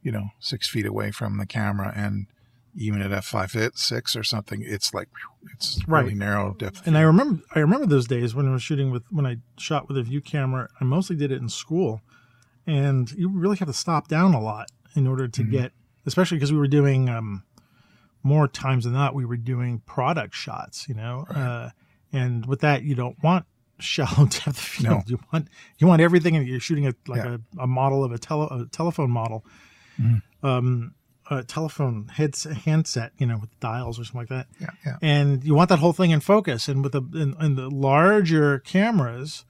you 0.02 0.12
know, 0.12 0.26
six 0.38 0.68
feet 0.68 0.84
away 0.84 1.12
from 1.12 1.38
the 1.38 1.46
camera, 1.46 1.94
and 1.96 2.26
even 2.74 3.02
at 3.02 3.12
f 3.12 3.26
five 3.26 3.54
six 3.74 4.16
or 4.16 4.22
something, 4.24 4.62
it's 4.64 4.94
like 4.94 5.08
it's 5.52 5.78
Right. 5.86 6.02
really 6.04 6.14
narrow 6.14 6.54
depth. 6.54 6.86
and 6.86 6.96
I 6.96 7.02
remember 7.02 7.42
I 7.54 7.58
remember 7.60 7.86
those 7.86 8.06
days 8.06 8.34
when 8.34 8.46
I 8.48 8.52
was 8.52 8.62
shooting 8.62 8.90
with 8.90 9.04
when 9.10 9.26
I 9.26 9.36
shot 9.58 9.88
with 9.88 9.96
a 9.98 10.02
view 10.02 10.20
camera. 10.20 10.68
I 10.80 10.84
mostly 10.84 11.16
did 11.16 11.30
it 11.32 11.40
in 11.40 11.48
school, 11.48 12.00
and 12.66 13.10
you 13.12 13.28
really 13.28 13.56
have 13.58 13.68
to 13.68 13.74
stop 13.74 14.08
down 14.08 14.34
a 14.34 14.40
lot 14.40 14.70
in 14.94 15.06
order 15.06 15.26
to 15.28 15.42
Mhm. 15.42 15.50
get, 15.50 15.72
especially 16.06 16.36
because 16.38 16.52
we 16.52 16.58
were 16.58 16.68
doing 16.68 17.08
um, 17.08 17.42
more 18.22 18.46
times 18.48 18.84
than 18.84 18.92
not 18.92 19.14
we 19.14 19.24
were 19.24 19.36
doing 19.36 19.80
product 19.80 20.34
shots, 20.34 20.88
you 20.88 20.94
know, 20.94 21.26
Right. 21.30 21.38
uh, 21.38 21.70
and 22.12 22.46
with 22.46 22.60
that 22.60 22.84
you 22.84 22.94
don't 22.94 23.20
want 23.22 23.46
shallow 23.80 24.26
depth 24.26 24.46
of 24.46 24.56
field. 24.56 24.90
No. 24.94 25.02
You 25.06 25.18
want 25.32 25.48
you 25.78 25.86
want 25.88 26.00
everything, 26.00 26.36
and 26.36 26.46
you're 26.46 26.60
shooting 26.60 26.86
a 26.86 26.94
like 27.08 27.24
Yeah. 27.24 27.38
a, 27.58 27.62
a 27.64 27.66
model 27.66 28.04
of 28.04 28.12
a, 28.12 28.18
tele, 28.18 28.46
a 28.50 28.66
telephone 28.66 29.10
model. 29.10 29.44
Mhm. 30.00 30.22
Um, 30.42 30.94
a 31.30 31.42
telephone 31.44 32.08
heads 32.08 32.44
handset, 32.44 33.12
you 33.18 33.26
know, 33.26 33.38
with 33.38 33.58
dials 33.60 33.98
or 33.98 34.04
something 34.04 34.20
like 34.22 34.28
that 34.28 34.46
yeah, 34.60 34.70
yeah, 34.84 34.96
and 35.02 35.44
you 35.44 35.54
want 35.54 35.68
that 35.68 35.78
whole 35.78 35.92
thing 35.92 36.10
in 36.10 36.20
focus. 36.20 36.68
And 36.68 36.82
with 36.82 36.92
the 36.92 37.02
in, 37.14 37.34
in 37.44 37.54
the 37.54 37.70
larger 37.70 38.58
cameras, 38.60 39.44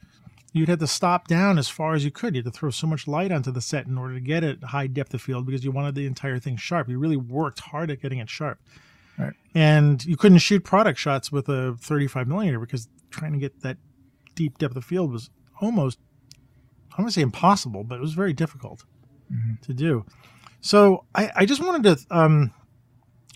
you'd 0.53 0.69
have 0.69 0.81
to 0.81 0.87
stop 0.87 1.29
down 1.29 1.59
as 1.59 1.69
far 1.69 1.95
as 1.95 2.05
you 2.05 2.11
could. 2.11 2.35
You 2.35 2.43
had 2.43 2.53
to 2.53 2.59
throw 2.59 2.71
so 2.71 2.87
much 2.87 3.09
light 3.09 3.33
onto 3.33 3.51
the 3.51 3.63
set 3.63 3.87
in 3.87 3.97
order 3.97 4.15
to 4.15 4.21
get 4.21 4.45
it 4.45 4.63
high 4.65 4.87
depth 4.87 5.15
of 5.15 5.23
field 5.23 5.47
because 5.47 5.65
you 5.65 5.73
wanted 5.73 5.95
the 5.95 6.07
entire 6.07 6.39
thing 6.39 6.57
sharp. 6.57 6.89
You 6.89 6.99
really 6.99 7.17
worked 7.17 7.61
hard 7.61 7.91
at 7.91 8.03
getting 8.03 8.19
it 8.19 8.29
sharp. 8.29 8.59
Right. 9.19 9.33
And 9.55 10.05
you 10.05 10.17
couldn't 10.17 10.39
shoot 10.39 10.65
product 10.65 10.99
shots 10.99 11.33
with 11.33 11.49
a 11.49 11.75
35 11.81 12.29
millimeter 12.29 12.59
because 12.61 12.89
trying 13.11 13.33
to 13.33 13.39
get 13.39 13.61
that 13.63 13.79
deep 14.35 14.59
depth 14.59 14.77
of 14.77 14.85
field 14.85 15.11
was 15.11 15.31
almost, 15.61 15.99
I 16.93 16.97
don't 16.97 17.05
want 17.05 17.11
to 17.11 17.15
say 17.15 17.23
impossible, 17.23 17.85
but 17.85 17.97
it 17.97 18.01
was 18.03 18.13
very 18.15 18.33
difficult 18.35 18.85
Mhm. 19.33 19.61
to 19.63 19.73
do. 19.75 20.05
So 20.63 21.05
I, 21.15 21.31
I 21.37 21.45
just 21.45 21.61
wanted 21.61 21.83
to 21.83 22.17
um, 22.17 22.53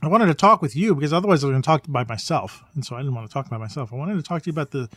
I 0.00 0.08
wanted 0.08 0.26
to 0.26 0.34
talk 0.34 0.62
with 0.62 0.74
you 0.74 0.94
because 0.94 1.12
otherwise 1.12 1.42
I 1.42 1.48
was 1.48 1.52
going 1.52 1.62
to 1.62 1.66
talk 1.66 1.84
by 1.88 2.04
myself, 2.04 2.62
and 2.74 2.84
so 2.84 2.96
I 2.96 3.00
didn't 3.00 3.14
want 3.14 3.28
to 3.28 3.32
talk 3.32 3.50
by 3.50 3.58
myself. 3.58 3.92
I 3.92 3.96
wanted 3.96 4.14
to 4.14 4.22
talk 4.22 4.42
to 4.42 4.46
you 4.46 4.52
about 4.52 4.70
the 4.70 4.88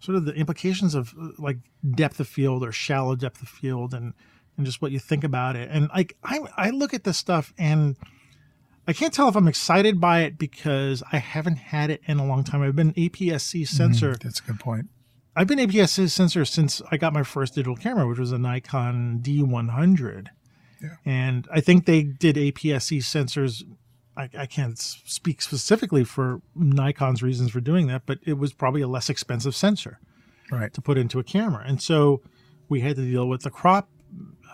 sort 0.00 0.16
of 0.16 0.24
the 0.24 0.32
implications 0.34 0.94
of 0.94 1.12
uh, 1.20 1.30
like 1.36 1.58
depth 1.94 2.20
of 2.20 2.28
field 2.28 2.64
or 2.64 2.72
shallow 2.72 3.16
depth 3.16 3.42
of 3.42 3.48
field, 3.48 3.92
and 3.92 4.14
and 4.56 4.64
just 4.64 4.80
what 4.80 4.92
you 4.92 5.00
think 5.00 5.24
about 5.24 5.56
it. 5.56 5.68
And 5.70 5.90
like 5.94 6.16
I 6.22 6.40
I 6.56 6.70
look 6.70 6.94
at 6.94 7.02
this 7.04 7.18
stuff 7.18 7.52
and 7.58 7.96
I 8.86 8.92
can't 8.92 9.12
tell 9.12 9.28
if 9.28 9.34
I'm 9.34 9.48
excited 9.48 10.00
by 10.00 10.20
it 10.20 10.38
because 10.38 11.02
I 11.10 11.16
haven't 11.16 11.56
had 11.56 11.90
it 11.90 12.02
in 12.06 12.18
a 12.18 12.26
long 12.26 12.44
time. 12.44 12.62
I've 12.62 12.76
been 12.76 12.92
APS-C 12.92 13.64
sensor. 13.64 14.14
That's 14.22 14.40
a 14.40 14.42
good 14.42 14.60
point. 14.60 14.90
I've 15.34 15.46
been 15.46 15.58
APS-C 15.58 16.08
sensor 16.08 16.44
since 16.44 16.82
I 16.90 16.98
got 16.98 17.14
my 17.14 17.22
first 17.22 17.54
digital 17.54 17.76
camera, 17.76 18.06
which 18.06 18.18
was 18.18 18.30
a 18.30 18.38
Nikon 18.38 19.20
D100. 19.22 20.28
Yeah. 20.84 20.96
And 21.04 21.48
I 21.52 21.60
think 21.60 21.86
they 21.86 22.02
did 22.02 22.36
APS-C 22.36 22.98
sensors. 22.98 23.62
I, 24.16 24.28
I 24.38 24.46
can't 24.46 24.78
speak 24.78 25.42
specifically 25.42 26.04
for 26.04 26.40
Nikon's 26.54 27.22
reasons 27.22 27.50
for 27.50 27.60
doing 27.60 27.86
that, 27.88 28.02
but 28.06 28.18
it 28.24 28.34
was 28.34 28.52
probably 28.52 28.80
a 28.82 28.86
less 28.88 29.10
expensive 29.10 29.56
sensor 29.56 29.98
Right. 30.52 30.72
to 30.74 30.80
put 30.80 30.98
into 30.98 31.18
a 31.18 31.24
camera. 31.24 31.64
And 31.66 31.82
so 31.82 32.20
we 32.68 32.80
had 32.80 32.96
to 32.96 33.02
deal 33.02 33.28
with 33.28 33.42
the 33.42 33.50
crop, 33.50 33.88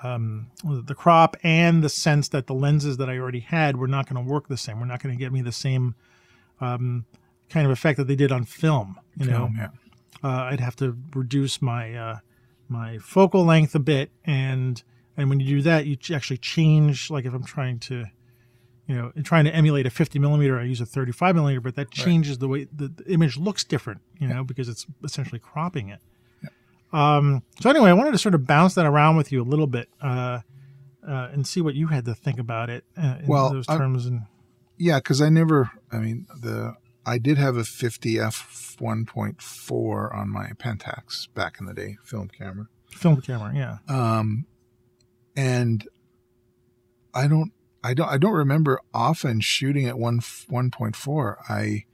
um, 0.02 0.50
the 0.64 0.94
crop, 0.94 1.36
and 1.42 1.82
the 1.84 1.88
sense 1.90 2.28
that 2.28 2.46
the 2.46 2.54
lenses 2.54 2.96
that 2.96 3.10
I 3.10 3.18
already 3.18 3.40
had 3.40 3.76
were 3.76 3.88
not 3.88 4.08
going 4.08 4.24
to 4.24 4.30
work 4.32 4.48
the 4.48 4.56
same. 4.56 4.80
We're 4.80 4.86
not 4.86 5.02
going 5.02 5.14
to 5.14 5.18
get 5.18 5.32
me 5.32 5.42
the 5.42 5.52
same 5.52 5.94
um, 6.60 7.04
kind 7.50 7.66
of 7.66 7.72
effect 7.72 7.98
that 7.98 8.06
they 8.06 8.16
did 8.16 8.32
on 8.32 8.44
film. 8.44 8.98
You 9.18 9.26
know, 9.26 9.50
yeah. 9.54 9.68
uh, 10.24 10.44
I'd 10.44 10.60
have 10.60 10.76
to 10.76 10.96
reduce 11.14 11.60
my 11.60 11.94
uh, 11.94 12.18
my 12.68 12.98
focal 12.98 13.44
length 13.44 13.74
a 13.74 13.80
bit, 13.80 14.10
and 14.24 14.82
and 15.20 15.28
when 15.30 15.38
you 15.40 15.46
do 15.56 15.62
that, 15.62 15.86
you 15.86 15.96
actually 16.14 16.38
change. 16.38 17.10
Like 17.10 17.24
if 17.24 17.32
I'm 17.34 17.44
trying 17.44 17.78
to, 17.80 18.06
you 18.86 18.94
know, 18.96 19.12
trying 19.22 19.44
to 19.44 19.54
emulate 19.54 19.86
a 19.86 19.90
50 19.90 20.18
millimeter, 20.18 20.58
I 20.58 20.64
use 20.64 20.80
a 20.80 20.86
35 20.86 21.34
millimeter, 21.36 21.60
but 21.60 21.76
that 21.76 21.90
changes 21.90 22.38
the 22.38 22.48
way 22.48 22.66
the, 22.72 22.88
the 22.88 23.04
image 23.12 23.36
looks 23.36 23.62
different. 23.64 24.00
You 24.18 24.28
know, 24.28 24.42
because 24.44 24.68
it's 24.68 24.86
essentially 25.04 25.38
cropping 25.38 25.88
it. 25.90 26.00
Um, 26.92 27.42
so 27.60 27.70
anyway, 27.70 27.90
I 27.90 27.92
wanted 27.92 28.12
to 28.12 28.18
sort 28.18 28.34
of 28.34 28.46
bounce 28.46 28.74
that 28.74 28.84
around 28.86 29.16
with 29.16 29.30
you 29.30 29.40
a 29.40 29.44
little 29.44 29.68
bit 29.68 29.88
uh, 30.02 30.40
uh, 31.06 31.28
and 31.32 31.46
see 31.46 31.60
what 31.60 31.74
you 31.76 31.86
had 31.86 32.04
to 32.06 32.14
think 32.16 32.40
about 32.40 32.68
it 32.68 32.84
uh, 33.00 33.18
in 33.20 33.26
Well, 33.28 33.50
those 33.52 33.68
I- 33.68 33.78
terms. 33.78 34.06
and 34.06 34.22
Yeah, 34.76 34.98
because 34.98 35.20
I 35.22 35.28
never. 35.28 35.70
I 35.92 35.98
mean, 35.98 36.26
the 36.40 36.74
I 37.06 37.18
did 37.18 37.38
have 37.38 37.56
a 37.56 37.64
50 37.64 38.18
f 38.18 38.76
1.4 38.80 40.14
on 40.14 40.28
my 40.30 40.50
Pentax 40.58 41.32
back 41.34 41.58
in 41.60 41.66
the 41.66 41.74
day, 41.74 41.96
film 42.04 42.28
camera. 42.28 42.66
film 42.90 43.20
camera, 43.20 43.52
yeah. 43.54 43.78
um, 44.18 44.46
and 45.36 45.88
I 47.14 47.26
don't, 47.26 47.52
I 47.82 47.94
don't, 47.94 48.08
I 48.08 48.18
don't 48.18 48.32
remember 48.32 48.80
often 48.92 49.40
shooting 49.40 49.86
at 49.86 49.98
one 49.98 50.20
one 50.48 50.70
point 50.70 50.96
four. 50.96 51.38
I, 51.48 51.84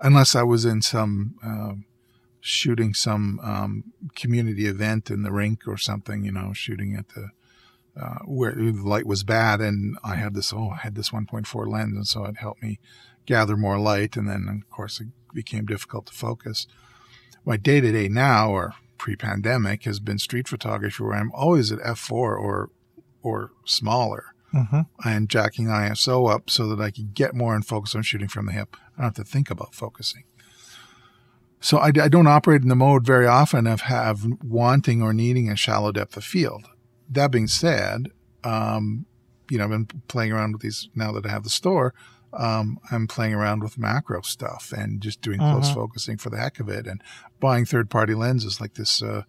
unless 0.00 0.34
I 0.34 0.42
was 0.42 0.64
in 0.64 0.82
some 0.82 1.36
um 1.42 1.84
shooting 2.44 2.92
some 2.92 3.38
um, 3.40 3.84
community 4.16 4.66
event 4.66 5.10
in 5.10 5.22
the 5.22 5.30
rink 5.30 5.60
or 5.66 5.78
something, 5.78 6.24
you 6.24 6.32
know, 6.32 6.52
shooting 6.52 6.96
at 6.96 7.08
the 7.10 7.30
uh, 7.98 8.18
where 8.24 8.52
the 8.52 8.72
light 8.72 9.06
was 9.06 9.22
bad, 9.22 9.60
and 9.60 9.96
I 10.02 10.16
had 10.16 10.34
this. 10.34 10.52
Oh, 10.52 10.70
I 10.70 10.78
had 10.78 10.94
this 10.94 11.12
one 11.12 11.26
point 11.26 11.46
four 11.46 11.68
lens, 11.68 11.96
and 11.96 12.06
so 12.06 12.24
it 12.24 12.38
helped 12.38 12.62
me 12.62 12.78
gather 13.26 13.56
more 13.56 13.78
light, 13.78 14.16
and 14.16 14.28
then 14.28 14.62
of 14.62 14.70
course 14.70 15.00
it 15.00 15.08
became 15.32 15.66
difficult 15.66 16.06
to 16.06 16.12
focus. 16.12 16.66
My 17.44 17.56
day 17.56 17.80
to 17.80 17.92
day 17.92 18.08
now, 18.08 18.50
or 18.50 18.74
pre-pandemic 19.02 19.82
has 19.82 19.98
been 19.98 20.16
street 20.16 20.46
photography 20.46 21.02
where 21.02 21.14
I'm 21.14 21.32
always 21.32 21.72
at 21.72 21.80
f4 21.80 22.12
or 22.12 22.70
or 23.20 23.50
smaller 23.64 24.26
hmm 24.52 24.82
and 25.04 25.28
jacking 25.28 25.66
ISO 25.66 26.32
up 26.32 26.48
so 26.48 26.68
that 26.68 26.80
I 26.80 26.92
can 26.92 27.10
get 27.12 27.34
more 27.34 27.56
in 27.56 27.62
focus 27.62 27.96
on 27.96 28.02
shooting 28.02 28.28
from 28.28 28.46
the 28.46 28.52
hip. 28.52 28.76
I 28.96 29.02
don't 29.02 29.04
have 29.06 29.14
to 29.14 29.24
think 29.24 29.50
about 29.50 29.74
focusing. 29.74 30.22
So 31.58 31.78
I, 31.78 31.86
I 31.88 32.08
don't 32.08 32.28
operate 32.28 32.62
in 32.62 32.68
the 32.68 32.76
mode 32.76 33.04
very 33.04 33.26
often 33.26 33.66
of 33.66 33.80
have 33.82 34.24
wanting 34.40 35.02
or 35.02 35.12
needing 35.12 35.50
a 35.50 35.56
shallow 35.56 35.90
depth 35.90 36.16
of 36.16 36.22
field. 36.24 36.68
That 37.10 37.32
being 37.32 37.48
said, 37.48 38.12
um, 38.44 39.06
you 39.50 39.58
know, 39.58 39.64
I've 39.64 39.70
been 39.70 39.88
playing 40.06 40.30
around 40.30 40.52
with 40.52 40.62
these 40.62 40.90
now 40.94 41.10
that 41.10 41.26
I 41.26 41.30
have 41.30 41.42
the 41.42 41.50
store. 41.50 41.92
Um, 42.34 42.78
I'm 42.90 43.06
playing 43.06 43.34
around 43.34 43.62
with 43.62 43.76
macro 43.78 44.22
stuff 44.22 44.72
and 44.76 45.00
just 45.00 45.20
doing 45.20 45.38
close 45.38 45.70
Mhm. 45.70 45.74
focusing 45.74 46.16
for 46.18 46.30
the 46.30 46.38
heck 46.38 46.60
of 46.60 46.68
it, 46.68 46.86
and 46.86 47.02
buying 47.40 47.64
third 47.64 47.90
party 47.90 48.14
lenses 48.14 48.60
like 48.60 48.74
this 48.74 49.02
uh, 49.02 49.22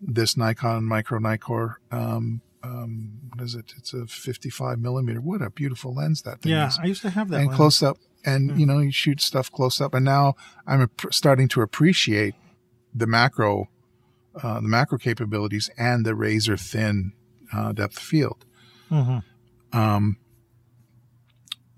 this 0.00 0.36
Nikon 0.36 0.84
Micro 0.84 1.18
Nikkor. 1.18 1.76
Um, 1.90 2.40
um, 2.62 3.12
what 3.32 3.42
is 3.44 3.54
it? 3.54 3.74
It's 3.78 3.92
a 3.94 4.06
55 4.06 4.78
millimeter. 4.80 5.20
What 5.20 5.40
a 5.42 5.50
beautiful 5.50 5.94
lens 5.94 6.22
that 6.22 6.42
thing 6.42 6.52
Yeah, 6.52 6.68
is 6.68 6.78
I 6.82 6.86
used 6.86 7.02
to 7.02 7.10
have 7.10 7.28
that. 7.30 7.38
and 7.38 7.46
one. 7.48 7.56
close 7.56 7.82
up 7.82 7.98
and 8.24 8.50
Hmm. 8.52 8.58
you 8.58 8.66
know 8.66 8.78
you 8.80 8.90
shoot 8.90 9.20
stuff 9.20 9.52
close 9.52 9.80
up 9.80 9.94
and 9.94 10.04
now 10.04 10.34
i'm 10.66 10.90
starting 11.12 11.46
to 11.46 11.60
appreciate 11.62 12.34
the 12.92 13.06
macro 13.06 13.68
uh, 14.42 14.56
the 14.60 14.66
macro 14.68 14.98
capabilities 14.98 15.70
and 15.78 16.04
the 16.04 16.12
razor 16.14 16.56
thin 16.56 17.12
uh, 17.52 17.70
depth 17.72 17.98
field 18.00 18.44
Mhm. 18.90 19.22
um, 19.72 20.16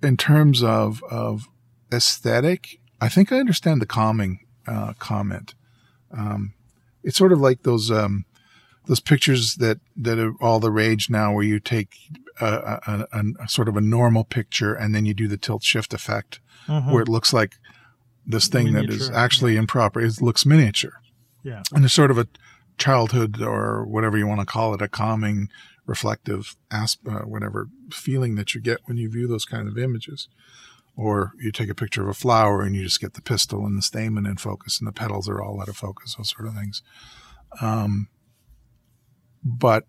in 0.03 0.17
terms 0.17 0.63
of 0.63 1.03
of 1.11 1.49
aesthetic 1.93 2.79
i 3.01 3.09
think 3.09 3.33
i 3.33 3.39
understand 3.39 3.81
the 3.81 3.87
calming 3.87 4.41
uh, 4.67 4.93
comment 4.99 5.55
um, 6.17 6.53
it's 7.03 7.17
sort 7.17 7.33
of 7.33 7.41
like 7.41 7.63
those 7.63 7.91
um, 7.91 8.25
those 8.87 9.01
pictures 9.01 9.57
that 9.57 9.79
that 9.97 10.19
are 10.19 10.33
all 10.41 10.61
the 10.61 10.71
rage 10.71 11.09
now 11.11 11.33
where 11.33 11.45
you 11.45 11.59
take 11.61 11.89
a, 12.41 12.47
a, 12.47 13.07
a, 13.13 13.23
a 13.45 13.49
sort 13.49 13.69
of 13.69 13.77
a 13.77 13.81
normal 13.81 14.25
picture 14.25 14.75
and 14.75 14.95
then 14.95 15.05
you 15.07 15.15
do 15.15 15.27
the 15.29 15.37
tilt 15.39 15.63
shift 15.63 15.93
effect 15.95 16.41
Mhm. 16.69 16.93
where 16.93 17.03
it 17.03 17.09
looks 17.09 17.33
like 17.33 17.55
this 18.27 18.47
thing 18.47 18.75
that 18.75 18.91
is 18.91 18.99
Miniature, 19.09 19.17
actually 19.17 19.57
improper 19.57 20.01
it 20.01 20.21
looks 20.21 20.45
miniature 20.45 21.01
Yeah. 21.43 21.63
and 21.73 21.83
there's 21.83 21.95
sort 21.95 22.11
of 22.11 22.19
a 22.19 22.27
childhood 22.77 23.41
or 23.41 23.87
whatever 23.87 24.19
you 24.19 24.27
want 24.27 24.41
to 24.41 24.47
call 24.47 24.75
it 24.75 24.83
a 24.83 24.89
calming 24.89 25.49
reflective 25.89 26.55
asp- 26.71 27.09
uh, 27.09 27.21
whatever 27.21 27.69
feeling 27.91 28.35
that 28.35 28.55
you 28.55 28.61
get 28.61 28.79
when 28.85 28.99
you 28.99 29.11
view 29.11 29.27
those 29.27 29.47
kind 29.47 29.67
of 29.67 29.79
images 29.79 30.29
or 30.97 31.33
you 31.41 31.51
take 31.51 31.71
a 31.71 31.75
picture 31.75 32.03
of 32.03 32.09
a 32.09 32.15
flower 32.15 32.63
and 32.63 32.77
you 32.77 32.83
just 32.83 33.01
get 33.01 33.15
the 33.15 33.23
pistil 33.23 33.65
and 33.65 33.79
the 33.79 33.83
stamen 33.83 34.27
in 34.27 34.37
focus 34.37 34.79
and 34.79 34.87
the 34.87 34.93
petals 34.93 35.29
are 35.29 35.43
all 35.43 35.61
out 35.61 35.69
of 35.69 35.77
focus 35.77 36.15
those 36.15 36.31
sort 36.31 36.47
of 36.47 36.55
things 36.55 36.83
um, 37.63 38.09
but 39.43 39.85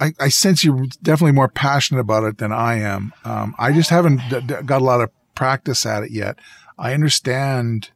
I, 0.00 0.14
I 0.18 0.28
sense 0.30 0.64
you're 0.64 0.86
definitely 1.02 1.32
more 1.32 1.48
passionate 1.48 2.00
about 2.00 2.24
it 2.24 2.38
than 2.38 2.50
I 2.50 2.80
am. 2.80 3.12
Um, 3.24 3.54
I 3.56 3.72
just 3.72 3.90
haven't 3.90 4.20
d- 4.30 4.40
d- 4.40 4.62
got 4.64 4.80
a 4.80 4.84
lot 4.84 5.00
of 5.00 5.10
practice 5.36 5.86
at 5.86 6.02
it 6.02 6.10
yet. 6.10 6.38
I 6.76 6.92
understand, 6.92 7.90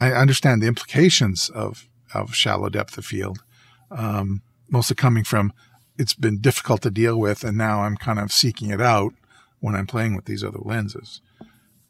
I 0.00 0.12
understand 0.12 0.62
the 0.62 0.68
implications 0.68 1.50
of 1.50 1.86
of 2.14 2.34
shallow 2.34 2.70
depth 2.70 2.96
of 2.96 3.04
field, 3.04 3.44
um, 3.90 4.40
mostly 4.70 4.96
coming 4.96 5.24
from 5.24 5.52
it's 5.98 6.14
been 6.14 6.38
difficult 6.38 6.82
to 6.82 6.90
deal 6.90 7.18
with, 7.18 7.44
and 7.44 7.58
now 7.58 7.82
I'm 7.82 7.96
kind 7.96 8.18
of 8.18 8.32
seeking 8.32 8.70
it 8.70 8.80
out 8.80 9.12
when 9.60 9.74
I'm 9.74 9.86
playing 9.86 10.14
with 10.16 10.24
these 10.26 10.44
other 10.44 10.60
lenses. 10.62 11.20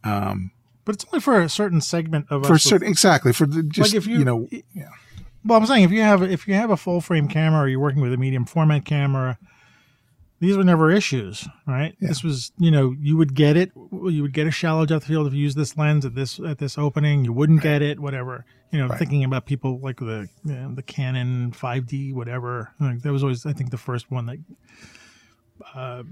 Um, 0.04 0.50
But 0.84 0.94
it's 0.94 1.04
only 1.12 1.20
for 1.20 1.40
a 1.40 1.48
certain 1.48 1.80
segment 1.80 2.26
of 2.30 2.46
for 2.46 2.54
us. 2.54 2.62
certain, 2.62 2.88
exactly 2.88 3.32
for 3.32 3.46
the, 3.46 3.62
just 3.62 3.92
like 3.92 3.96
if 3.96 4.06
you- 4.06 4.18
you 4.20 4.24
know, 4.24 4.48
yeah, 4.50 4.88
Well, 5.44 5.58
I'm 5.60 5.66
saying 5.66 5.84
if 5.84 5.92
you 5.92 6.00
have 6.02 6.22
if 6.22 6.48
you 6.48 6.54
have 6.54 6.70
a 6.70 6.76
full 6.76 7.00
frame 7.00 7.28
camera 7.28 7.60
or 7.62 7.68
you're 7.68 7.78
working 7.80 8.00
with 8.02 8.12
a 8.12 8.16
medium 8.16 8.44
format 8.44 8.84
camera, 8.84 9.38
these 10.40 10.56
were 10.56 10.64
never 10.64 10.90
issues, 10.90 11.46
right? 11.66 11.96
Yeah. 12.00 12.08
This 12.08 12.22
was, 12.22 12.52
you 12.58 12.70
know, 12.70 12.94
you 13.00 13.16
would 13.16 13.34
get 13.34 13.56
it. 13.56 13.72
You 13.74 14.22
would 14.22 14.32
get 14.32 14.46
a 14.46 14.50
shallow 14.50 14.86
depth 14.86 15.02
of 15.04 15.08
field 15.08 15.26
if 15.26 15.34
you 15.34 15.40
use 15.40 15.54
this 15.54 15.76
lens 15.76 16.04
at 16.04 16.14
this 16.14 16.38
at 16.40 16.58
this 16.58 16.78
opening. 16.78 17.24
You 17.24 17.32
wouldn't 17.32 17.62
get 17.62 17.82
it, 17.82 17.98
whatever. 17.98 18.44
You 18.70 18.78
know, 18.80 18.88
Right. 18.88 18.98
thinking 18.98 19.24
about 19.24 19.46
people 19.46 19.78
like 19.80 19.98
the 19.98 20.28
you 20.44 20.52
know, 20.54 20.74
the 20.74 20.82
Canon 20.82 21.52
5D, 21.52 22.12
whatever. 22.12 22.72
Like, 22.78 23.02
that 23.02 23.12
was 23.12 23.22
always, 23.22 23.46
I 23.46 23.52
think, 23.52 23.70
the 23.70 23.78
first 23.78 24.10
one 24.10 24.26
that. 24.26 24.38
Uh, 25.74 26.02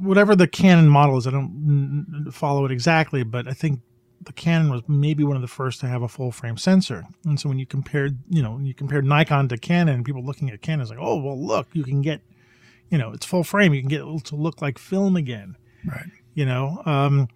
whatever 0.00 0.34
the 0.34 0.48
Canon 0.48 0.88
model 0.88 1.16
is, 1.18 1.26
I 1.26 1.30
don't 1.30 2.30
follow 2.32 2.64
it 2.64 2.72
exactly, 2.72 3.22
but 3.22 3.46
I 3.46 3.52
think 3.52 3.80
the 4.22 4.32
Canon 4.32 4.70
was 4.70 4.82
maybe 4.88 5.22
one 5.22 5.36
of 5.36 5.42
the 5.42 5.48
first 5.48 5.78
to 5.80 5.86
have 5.86 6.02
a 6.02 6.08
full 6.08 6.32
frame 6.32 6.56
sensor. 6.56 7.04
And 7.24 7.38
so 7.38 7.48
when 7.48 7.58
you 7.60 7.66
compared, 7.66 8.18
you 8.28 8.42
know, 8.42 8.52
when 8.52 8.66
you 8.66 8.74
compared 8.74 9.04
Nikon 9.04 9.46
to 9.48 9.56
Canon, 9.56 10.02
people 10.02 10.24
looking 10.24 10.50
at 10.50 10.60
Canon 10.60 10.80
is 10.80 10.90
like, 10.90 10.98
oh, 11.00 11.20
well, 11.22 11.40
look, 11.40 11.68
you 11.72 11.84
can 11.84 12.02
get, 12.02 12.20
you 12.90 12.98
know, 12.98 13.12
it's 13.12 13.26
full 13.26 13.44
frame. 13.44 13.74
You 13.74 13.80
can 13.80 13.88
get 13.88 14.00
it 14.00 14.24
to 14.26 14.36
look 14.36 14.62
like 14.62 14.78
film 14.78 15.16
again, 15.16 15.56
right, 15.86 16.06
you 16.34 16.46
know. 16.46 16.82
Um, 16.86 17.28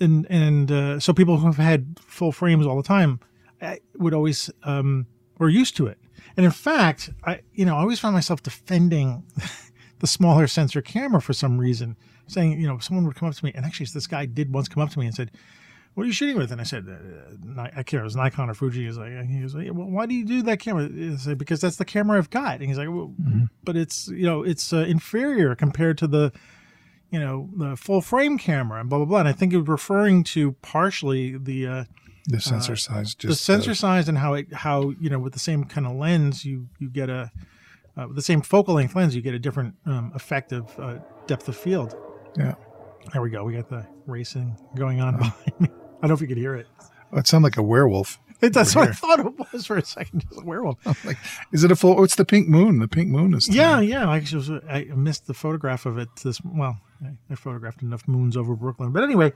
and 0.00 0.26
and 0.28 0.70
uh, 0.70 1.00
so 1.00 1.12
people 1.12 1.38
who 1.38 1.46
have 1.46 1.56
had 1.56 1.98
full 2.00 2.32
frames 2.32 2.66
all 2.66 2.76
the 2.76 2.82
time 2.82 3.20
I 3.60 3.80
would 3.96 4.14
always 4.14 4.50
um, 4.62 5.06
were 5.38 5.48
used 5.48 5.76
to 5.76 5.86
it. 5.86 5.98
And 6.36 6.44
in 6.44 6.52
fact, 6.52 7.10
I 7.24 7.40
you 7.54 7.64
know 7.64 7.76
I 7.76 7.80
always 7.80 8.00
found 8.00 8.14
myself 8.14 8.42
defending 8.42 9.24
the 9.98 10.06
smaller 10.06 10.46
sensor 10.46 10.82
camera 10.82 11.20
for 11.20 11.32
some 11.32 11.58
reason, 11.58 11.96
saying 12.26 12.60
you 12.60 12.66
know 12.66 12.78
someone 12.78 13.06
would 13.06 13.16
come 13.16 13.28
up 13.28 13.34
to 13.34 13.44
me, 13.44 13.52
and 13.54 13.64
actually 13.64 13.86
this 13.86 14.06
guy 14.06 14.26
did 14.26 14.52
once 14.52 14.68
come 14.68 14.82
up 14.82 14.90
to 14.90 14.98
me 14.98 15.06
and 15.06 15.14
said, 15.14 15.30
"What 15.96 16.04
are 16.04 16.06
you 16.06 16.12
shooting 16.12 16.36
with?" 16.36 16.52
And 16.52 16.60
I 16.60 16.64
said, 16.64 16.86
uh, 16.88 17.34
Ni- 17.42 17.70
"I 17.74 17.82
can't. 17.82 18.02
It 18.02 18.04
was 18.04 18.14
Nikon 18.14 18.48
or 18.50 18.54
Fuji." 18.54 18.84
He's 18.86 18.96
like, 18.98 19.12
he 19.28 19.42
was 19.42 19.54
like, 19.54 19.66
well, 19.72 19.88
"Why 19.90 20.06
do 20.06 20.14
you 20.14 20.24
do 20.24 20.42
that 20.42 20.60
camera?" 20.60 20.84
I 20.88 21.16
said, 21.16 21.38
"Because 21.38 21.60
that's 21.60 21.76
the 21.76 21.84
camera 21.84 22.16
I've 22.18 22.30
got." 22.30 22.60
And 22.60 22.64
he's 22.68 22.78
like, 22.78 22.88
well, 22.88 23.12
Mhm. 23.20 23.48
"But 23.64 23.76
it's 23.76 24.06
you 24.08 24.26
know 24.26 24.42
it's 24.44 24.72
uh, 24.72 24.84
inferior 24.88 25.54
compared 25.56 25.98
to 25.98 26.06
the." 26.06 26.32
You 27.12 27.20
know 27.20 27.48
the 27.56 27.76
full 27.76 28.00
frame 28.02 28.36
camera 28.36 28.80
and 28.80 28.88
blah 28.90 28.98
blah 28.98 29.06
blah. 29.06 29.18
And 29.20 29.28
I 29.28 29.32
think 29.32 29.52
it 29.52 29.58
was 29.58 29.68
referring 29.68 30.24
to 30.24 30.52
partially 30.60 31.38
the 31.38 31.66
uh, 31.66 31.84
the 32.26 32.40
sensor 32.40 32.74
size 32.74 33.14
just 33.14 33.30
the 33.30 33.34
sensor 33.36 33.70
uh, 33.70 33.74
size 33.74 34.08
and 34.08 34.18
how 34.18 34.34
it 34.34 34.52
how 34.52 34.90
you 35.00 35.08
know 35.08 35.20
with 35.20 35.32
the 35.32 35.38
same 35.38 35.62
kind 35.64 35.86
of 35.86 35.94
lens 35.94 36.44
you 36.44 36.68
you 36.80 36.90
get 36.90 37.08
a 37.08 37.30
uh, 37.96 38.06
with 38.08 38.16
the 38.16 38.22
same 38.22 38.42
focal 38.42 38.74
length 38.74 38.96
lens 38.96 39.14
you 39.14 39.22
get 39.22 39.34
a 39.34 39.38
different 39.38 39.76
um, 39.86 40.10
effective 40.16 40.64
uh, 40.80 40.96
depth 41.28 41.48
of 41.48 41.56
field 41.56 41.94
yeah. 42.36 42.54
There 43.12 43.22
we 43.22 43.30
go. 43.30 43.44
We 43.44 43.52
got 43.54 43.68
the 43.68 43.86
racing 44.06 44.58
going 44.74 45.00
on 45.00 45.16
behind 45.16 45.60
me. 45.60 45.68
I 45.98 46.00
don't 46.02 46.08
know 46.10 46.14
if 46.14 46.20
you 46.20 46.26
could 46.28 46.36
hear 46.36 46.54
it. 46.54 46.66
Oh, 47.12 47.18
it 47.18 47.26
sounded 47.26 47.46
like 47.46 47.56
a 47.56 47.62
werewolf. 47.62 48.18
It, 48.42 48.52
that's 48.52 48.74
what 48.76 48.88
I 48.88 48.92
thought 48.92 49.20
it 49.20 49.52
was 49.52 49.66
for 49.66 49.76
a 49.78 49.84
second. 49.84 50.24
Just 50.28 50.42
a 50.42 50.44
werewolf. 50.44 50.76
Like, 51.06 51.16
is 51.52 51.64
it 51.64 51.70
a 51.72 51.76
full? 51.76 51.98
Oh, 51.98 52.02
it's 52.04 52.16
the 52.16 52.24
pink 52.24 52.48
moon. 52.48 52.78
The 52.80 52.88
pink 52.88 53.08
moon 53.08 53.32
is. 53.34 53.48
Yeah, 53.48 53.76
tonight. 53.76 53.88
yeah. 53.88 54.08
I 54.08 54.16
actually 54.16 54.38
was, 54.38 54.50
I 54.68 54.84
missed 54.94 55.26
the 55.26 55.34
photograph 55.34 55.86
of 55.86 55.98
it. 55.98 56.08
This 56.22 56.40
well, 56.44 56.78
I, 57.04 57.12
I 57.30 57.34
photographed 57.34 57.82
enough 57.82 58.06
moons 58.06 58.36
over 58.36 58.54
Brooklyn, 58.54 58.92
but 58.92 59.02
anyway. 59.02 59.32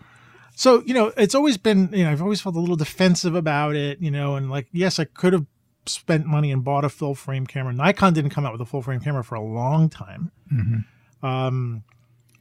So 0.56 0.82
you 0.84 0.92
know, 0.94 1.12
it's 1.16 1.34
always 1.34 1.56
been 1.56 1.88
you 1.92 2.04
know 2.04 2.10
I've 2.10 2.20
always 2.22 2.40
felt 2.40 2.56
a 2.56 2.60
little 2.60 2.76
defensive 2.76 3.34
about 3.34 3.74
it, 3.76 4.00
you 4.00 4.10
know, 4.10 4.34
and 4.36 4.50
like 4.50 4.66
yes, 4.72 4.98
I 4.98 5.04
could 5.04 5.32
have 5.32 5.46
spent 5.86 6.26
money 6.26 6.50
and 6.52 6.62
bought 6.62 6.84
a 6.84 6.88
full 6.90 7.14
frame 7.14 7.46
camera. 7.46 7.72
Nikon 7.72 8.12
didn't 8.12 8.30
come 8.32 8.44
out 8.44 8.52
with 8.52 8.60
a 8.60 8.66
full 8.66 8.82
frame 8.82 9.00
camera 9.00 9.24
for 9.24 9.36
a 9.36 9.40
long 9.40 9.88
time, 9.88 10.30
Mhm. 10.52 10.84
um, 11.26 11.84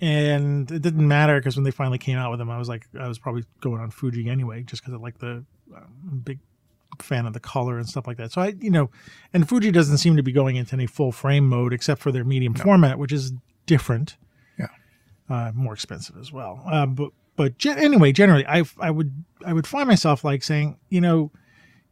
and 0.02 0.72
it 0.72 0.82
didn't 0.82 1.08
matter 1.08 1.40
because 1.40 1.56
when 1.56 1.64
they 1.64 1.72
finally 1.72 1.98
came 1.98 2.18
out 2.18 2.32
with 2.32 2.40
them, 2.40 2.50
I 2.50 2.58
was 2.58 2.70
like 2.70 2.88
I 3.00 3.08
was 3.08 3.20
probably 3.20 3.44
going 3.62 3.82
on 3.82 3.92
Fuji 3.92 4.30
anyway, 4.30 4.64
just 4.64 4.82
because 4.82 4.94
I 4.94 4.98
like 4.98 5.20
the 5.20 5.44
I'm 5.76 6.22
big 6.24 6.40
fan 7.00 7.26
of 7.26 7.34
the 7.34 7.40
color 7.40 7.78
and 7.78 7.88
stuff 7.88 8.08
like 8.08 8.18
that. 8.18 8.32
So 8.32 8.42
I, 8.42 8.56
you 8.60 8.70
know, 8.70 8.90
and 9.34 9.48
Fuji 9.48 9.72
doesn't 9.72 9.98
seem 9.98 10.18
to 10.18 10.24
be 10.24 10.32
going 10.32 10.56
into 10.56 10.74
any 10.74 10.86
full 10.86 11.12
frame 11.12 11.48
mode 11.48 11.74
except 11.74 12.02
for 12.02 12.12
their 12.12 12.24
medium 12.24 12.54
format, 12.54 12.98
which 12.98 13.12
is 13.12 13.34
different. 13.66 14.18
Yeah. 14.58 14.68
Uh, 15.30 15.52
more 15.54 15.74
expensive 15.74 16.18
as 16.18 16.32
well. 16.32 16.62
Uh, 16.66 16.86
but 16.86 17.12
but 17.36 17.58
ge- 17.58 17.68
anyway, 17.68 18.12
generally, 18.12 18.46
I 18.48 18.64
I 18.80 18.92
would 18.92 19.24
I 19.46 19.54
would 19.54 19.68
find 19.68 19.88
myself 19.88 20.24
like 20.24 20.44
saying, 20.44 20.78
you 20.90 21.02
know, 21.02 21.32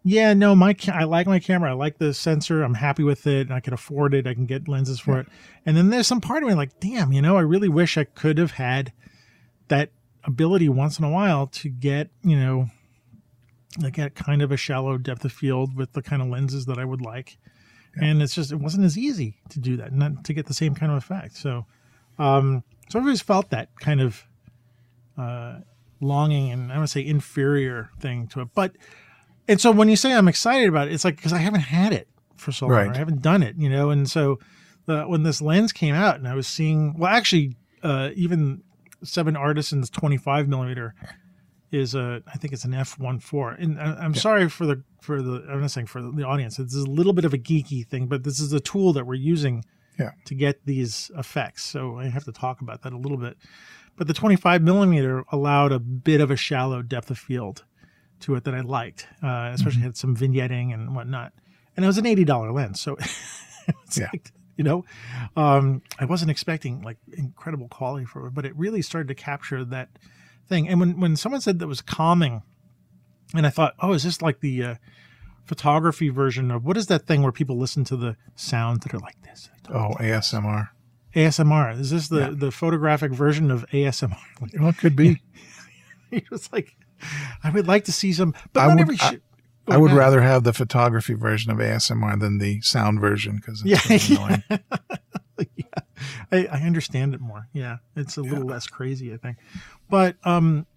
yeah, 0.07 0.33
no, 0.33 0.55
my 0.55 0.73
I 0.87 1.03
like 1.03 1.27
my 1.27 1.37
camera. 1.37 1.71
I 1.71 1.73
like 1.73 1.97
the 1.97 2.13
sensor. 2.13 2.63
I'm 2.63 2.75
happy 2.75 3.03
with 3.03 3.27
it. 3.27 3.51
I 3.51 3.59
can 3.59 3.73
afford 3.73 4.13
it. 4.13 4.25
I 4.25 4.33
can 4.33 4.45
get 4.45 4.69
lenses 4.69 5.01
for 5.01 5.19
it. 5.19 5.27
And 5.65 5.75
then 5.75 5.89
there's 5.89 6.07
some 6.07 6.21
part 6.21 6.43
of 6.43 6.47
me 6.47 6.55
like, 6.55 6.79
damn, 6.79 7.11
you 7.11 7.21
know, 7.21 7.35
I 7.35 7.41
really 7.41 7.67
wish 7.67 7.97
I 7.97 8.05
could 8.05 8.37
have 8.37 8.51
had 8.51 8.93
that 9.67 9.91
ability 10.23 10.69
once 10.69 10.97
in 10.97 11.03
a 11.03 11.09
while 11.09 11.47
to 11.47 11.67
get, 11.67 12.09
you 12.23 12.39
know, 12.39 12.69
like 13.81 13.95
get 13.95 14.15
kind 14.15 14.41
of 14.41 14.49
a 14.49 14.55
shallow 14.55 14.97
depth 14.97 15.25
of 15.25 15.33
field 15.33 15.75
with 15.75 15.91
the 15.91 16.01
kind 16.01 16.21
of 16.21 16.29
lenses 16.29 16.67
that 16.67 16.77
I 16.77 16.85
would 16.85 17.01
like. 17.01 17.37
And 17.99 18.21
it's 18.21 18.33
just 18.33 18.53
it 18.53 18.61
wasn't 18.61 18.85
as 18.85 18.97
easy 18.97 19.35
to 19.49 19.59
do 19.59 19.75
that, 19.75 19.91
not 19.91 20.23
to 20.23 20.33
get 20.33 20.45
the 20.45 20.53
same 20.53 20.73
kind 20.73 20.89
of 20.89 20.97
effect. 20.99 21.35
So, 21.35 21.65
um, 22.17 22.63
so 22.87 22.97
I've 22.97 23.03
always 23.03 23.19
felt 23.19 23.49
that 23.49 23.77
kind 23.81 23.99
of 23.99 24.23
uh, 25.17 25.59
longing 25.99 26.49
and 26.51 26.71
I 26.71 26.79
would 26.79 26.89
say 26.89 27.05
inferior 27.05 27.89
thing 27.99 28.27
to 28.27 28.39
it. 28.39 28.47
But 28.55 28.71
and 29.47 29.59
so 29.61 29.71
when 29.71 29.89
you 29.89 29.95
say 29.95 30.13
I'm 30.13 30.27
excited 30.27 30.69
about 30.69 30.87
it, 30.87 30.93
it's 30.93 31.05
like 31.05 31.15
because 31.17 31.33
I 31.33 31.37
haven't 31.39 31.61
had 31.61 31.93
it 31.93 32.07
for 32.35 32.51
so 32.51 32.67
long, 32.67 32.75
Right. 32.75 32.95
I 32.95 32.97
haven't 32.97 33.21
done 33.21 33.43
it, 33.43 33.55
you 33.57 33.69
know. 33.69 33.89
And 33.89 34.09
so 34.09 34.39
the, 34.85 35.03
when 35.03 35.23
this 35.23 35.41
lens 35.41 35.71
came 35.73 35.95
out, 35.95 36.15
and 36.17 36.27
I 36.27 36.35
was 36.35 36.47
seeing, 36.47 36.97
well, 36.97 37.11
actually, 37.11 37.55
uh, 37.83 38.09
even 38.15 38.61
Seven 39.03 39.35
Artisans 39.35 39.89
25 39.89 40.47
millimeter 40.47 40.93
is 41.71 41.95
a, 41.95 42.21
I 42.27 42.37
think 42.37 42.53
it's 42.53 42.63
an 42.63 42.71
f1.4. 42.71 43.61
And 43.61 43.79
I, 43.79 43.95
I'm 43.95 44.15
sorry 44.15 44.49
for 44.49 44.65
the 44.65 44.83
for 45.01 45.21
the 45.21 45.45
I'm 45.49 45.61
not 45.61 45.71
saying 45.71 45.87
for 45.87 46.01
the 46.01 46.23
audience. 46.23 46.59
It's 46.59 46.75
a 46.75 46.79
little 46.79 47.13
bit 47.13 47.25
of 47.25 47.33
a 47.33 47.37
geeky 47.37 47.85
thing, 47.87 48.07
but 48.07 48.23
this 48.23 48.39
is 48.39 48.53
a 48.53 48.59
tool 48.59 48.93
that 48.93 49.05
we're 49.05 49.15
using 49.15 49.63
Yeah. 49.99 50.11
to 50.25 50.35
get 50.35 50.65
these 50.65 51.11
effects. 51.17 51.63
So 51.65 51.99
I 51.99 52.07
have 52.09 52.23
to 52.25 52.31
talk 52.31 52.61
about 52.61 52.83
that 52.83 52.93
a 52.93 52.97
little 52.97 53.17
bit. 53.17 53.37
But 53.97 54.07
the 54.07 54.13
25 54.13 54.61
millimeter 54.61 55.23
allowed 55.31 55.71
a 55.71 55.79
bit 55.79 56.21
of 56.21 56.29
a 56.31 56.35
shallow 56.35 56.81
depth 56.83 57.09
of 57.11 57.17
field 57.17 57.65
to 58.21 58.35
it 58.35 58.43
that 58.45 58.53
I 58.55 58.61
liked, 58.61 59.07
uh, 59.23 59.51
especially 59.53 59.81
had 59.81 59.95
some 59.97 60.15
vignetting 60.15 60.73
and 60.73 60.95
whatnot. 60.95 61.33
And 61.75 61.83
it 61.83 61.87
was 61.87 61.97
an 61.97 62.05
$80 62.05 62.53
lens. 62.53 62.79
So 62.79 62.97
it's 63.67 63.97
Yeah. 63.97 64.07
like, 64.11 64.31
you 64.57 64.63
know, 64.63 64.85
um, 65.35 65.81
I 65.99 66.05
wasn't 66.05 66.31
expecting 66.31 66.81
like 66.81 66.97
incredible 67.15 67.67
quality 67.67 68.05
for 68.05 68.27
it, 68.27 68.33
but 68.33 68.45
it 68.45 68.55
really 68.55 68.81
started 68.81 69.07
to 69.09 69.15
capture 69.15 69.63
that 69.65 69.89
thing. 70.47 70.67
And 70.67 70.79
when, 70.79 70.99
when 70.99 71.15
someone 71.15 71.41
said 71.41 71.59
that 71.59 71.67
was 71.67 71.81
calming, 71.81 72.41
and 73.35 73.45
I 73.45 73.49
thought, 73.51 73.75
oh, 73.79 73.93
is 73.93 74.03
this 74.03 74.21
like 74.21 74.39
the 74.39 74.63
uh, 74.63 74.75
photography 75.45 76.09
version 76.09 76.49
of 76.51 76.65
what 76.65 76.77
is 76.77 76.87
that 76.87 77.05
thing 77.05 77.21
where 77.23 77.31
people 77.31 77.57
listen 77.57 77.83
to 77.85 77.95
the 77.97 78.15
sounds 78.35 78.79
that 78.83 78.93
are 78.93 78.99
like 78.99 79.21
this? 79.23 79.49
Oh, 79.69 79.91
ASMR. 79.99 80.69
ASMR. 81.15 81.79
Is 81.79 81.89
this 81.91 82.07
the, 82.07 82.19
Yeah. 82.19 82.29
the 82.33 82.51
photographic 82.51 83.11
version 83.11 83.51
of 83.51 83.65
ASMR? 83.71 84.17
Well, 84.59 84.69
it 84.69 84.77
could 84.77 84.95
be. 84.95 85.21
it 86.11 86.29
was 86.31 86.51
like, 86.51 86.75
I 87.43 87.49
would 87.49 87.67
like 87.67 87.85
to 87.85 87.91
see 87.91 88.13
some, 88.13 88.33
but 88.53 88.61
I 88.61 88.67
not 88.67 88.75
would- 88.75 88.81
every. 88.81 88.97
I-. 88.99 89.19
I 89.69 89.75
would 89.75 89.91
rather 89.91 90.21
have 90.21 90.45
the 90.45 90.53
photography 90.53 91.13
version 91.13 91.51
of 91.51 91.57
ASMR 91.57 92.17
than 92.17 92.37
the 92.37 92.61
sound 92.61 93.01
version 93.01 93.35
because 93.35 93.61
Yeah, 93.65 93.81
really 93.89 94.15
annoying. 94.15 94.43
yeah. 95.57 95.65
I, 96.31 96.45
I 96.45 96.61
understand 96.61 97.13
it 97.13 97.19
more. 97.19 97.49
Yeah, 97.51 97.79
it's 97.93 98.15
a 98.15 98.21
little 98.21 98.45
less 98.45 98.65
crazy, 98.67 99.13
I 99.13 99.17
think. 99.17 99.35
But 99.89 100.15
um, 100.23 100.67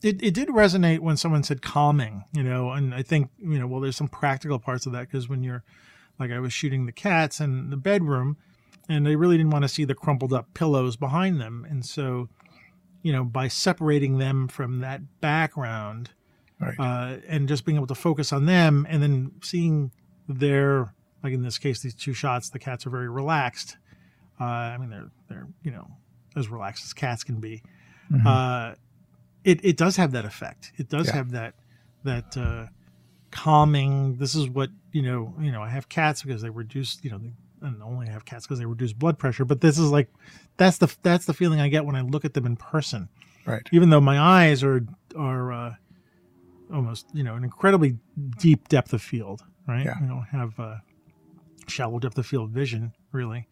it, 0.00 0.22
it 0.22 0.32
did 0.34 0.46
resonate 0.46 1.00
when 1.00 1.16
someone 1.16 1.42
said 1.42 1.60
calming, 1.60 2.24
you 2.32 2.44
know, 2.44 2.70
and 2.70 2.94
I 2.94 3.02
think, 3.02 3.30
you 3.38 3.58
know, 3.58 3.66
well, 3.66 3.80
there's 3.80 3.96
some 3.96 4.06
practical 4.06 4.60
parts 4.60 4.86
of 4.86 4.92
that 4.92 5.08
because 5.08 5.28
when 5.28 5.42
you're, 5.42 5.64
like 6.20 6.30
I 6.30 6.38
was 6.38 6.52
shooting 6.52 6.86
the 6.86 6.92
cats 6.92 7.40
in 7.40 7.70
the 7.70 7.76
bedroom 7.76 8.36
and 8.88 9.04
they 9.04 9.16
really 9.16 9.38
didn't 9.38 9.50
want 9.50 9.62
to 9.62 9.68
see 9.68 9.84
the 9.84 9.94
crumpled 9.96 10.32
up 10.32 10.54
pillows 10.54 10.94
behind 10.96 11.40
them. 11.40 11.66
And 11.68 11.84
so, 11.84 12.28
you 13.02 13.12
know, 13.12 13.24
by 13.24 13.48
separating 13.48 14.18
them 14.18 14.48
from 14.48 14.80
that 14.80 15.20
background, 15.20 16.10
Right. 16.60 16.74
uh, 16.78 17.16
and 17.26 17.48
just 17.48 17.64
being 17.64 17.76
able 17.76 17.86
to 17.86 17.94
focus 17.94 18.32
on 18.34 18.44
them 18.46 18.86
and 18.90 19.02
then 19.02 19.32
seeing 19.42 19.92
their 20.28 20.92
like 21.22 21.32
in 21.32 21.42
this 21.42 21.56
case 21.58 21.80
these 21.80 21.94
two 21.94 22.12
shots 22.12 22.50
the 22.50 22.58
cats 22.58 22.86
are 22.86 22.90
very 22.90 23.08
relaxed 23.08 23.78
uh, 24.38 24.44
i 24.44 24.76
mean 24.78 24.90
they're 24.90 25.10
they're 25.28 25.48
you 25.62 25.70
know 25.70 25.90
as 26.36 26.48
relaxed 26.48 26.84
as 26.84 26.92
cats 26.92 27.24
can 27.24 27.40
be 27.40 27.62
Mhm. 28.12 28.26
uh, 28.26 28.74
it, 29.42 29.64
it 29.64 29.76
does 29.78 29.96
have 29.96 30.12
that 30.12 30.24
effect 30.26 30.72
it 30.76 30.88
does 30.90 31.06
Yeah. 31.08 31.14
have 31.16 31.30
that 31.30 31.54
that 32.04 32.36
uh, 32.36 32.66
calming 33.30 34.16
this 34.16 34.34
is 34.34 34.48
what 34.48 34.70
you 34.92 35.02
know 35.02 35.34
you 35.40 35.50
know 35.52 35.62
i 35.62 35.68
have 35.68 35.88
cats 35.88 36.22
because 36.22 36.42
they 36.42 36.50
reduce 36.50 36.98
you 37.02 37.10
know 37.10 37.18
they 37.18 37.32
and 37.62 37.82
only 37.82 38.06
have 38.08 38.24
cats 38.24 38.46
because 38.46 38.58
they 38.58 38.66
reduce 38.66 38.92
blood 38.92 39.18
pressure 39.18 39.44
but 39.44 39.60
this 39.60 39.78
is 39.78 39.90
like 39.90 40.08
that's 40.56 40.78
the 40.78 40.94
that's 41.02 41.26
the 41.26 41.34
feeling 41.34 41.60
i 41.60 41.68
get 41.68 41.84
when 41.84 41.96
i 41.96 42.00
look 42.00 42.24
at 42.24 42.34
them 42.34 42.46
in 42.46 42.56
person 42.56 43.08
right. 43.46 43.68
even 43.72 43.90
though 43.90 44.00
my 44.00 44.18
eyes 44.18 44.62
are 44.62 44.84
are 45.16 45.52
uh, 45.52 45.74
almost 46.72 47.06
you 47.12 47.22
know 47.22 47.34
an 47.34 47.44
incredibly 47.44 47.96
deep 48.38 48.68
depth 48.68 48.92
of 48.92 49.02
field 49.02 49.42
right 49.66 49.84
Yeah. 49.84 49.94
i 50.02 50.06
don't 50.06 50.22
have 50.30 50.58
uh, 50.58 50.76
shallow 51.68 51.98
depth 51.98 52.18
of 52.18 52.26
field 52.26 52.50
vision 52.50 52.92
really 53.12 53.46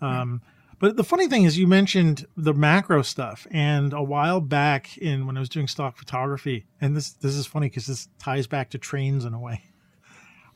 um, 0.00 0.42
but 0.80 0.96
the 0.96 1.02
funny 1.02 1.26
thing 1.26 1.42
is 1.42 1.58
you 1.58 1.66
mentioned 1.66 2.24
the 2.36 2.54
macro 2.54 3.02
stuff 3.02 3.46
and 3.50 3.92
a 3.92 4.02
while 4.02 4.40
back 4.40 4.96
in 4.98 5.26
when 5.26 5.36
i 5.36 5.40
was 5.40 5.48
doing 5.48 5.66
stock 5.68 5.96
photography 5.96 6.66
and 6.80 6.96
this 6.96 7.10
this 7.14 7.34
is 7.34 7.46
funny 7.46 7.68
because 7.68 7.86
this 7.86 8.08
ties 8.18 8.46
back 8.46 8.70
to 8.70 8.78
trains 8.78 9.24
in 9.24 9.34
a 9.34 9.40
way 9.40 9.62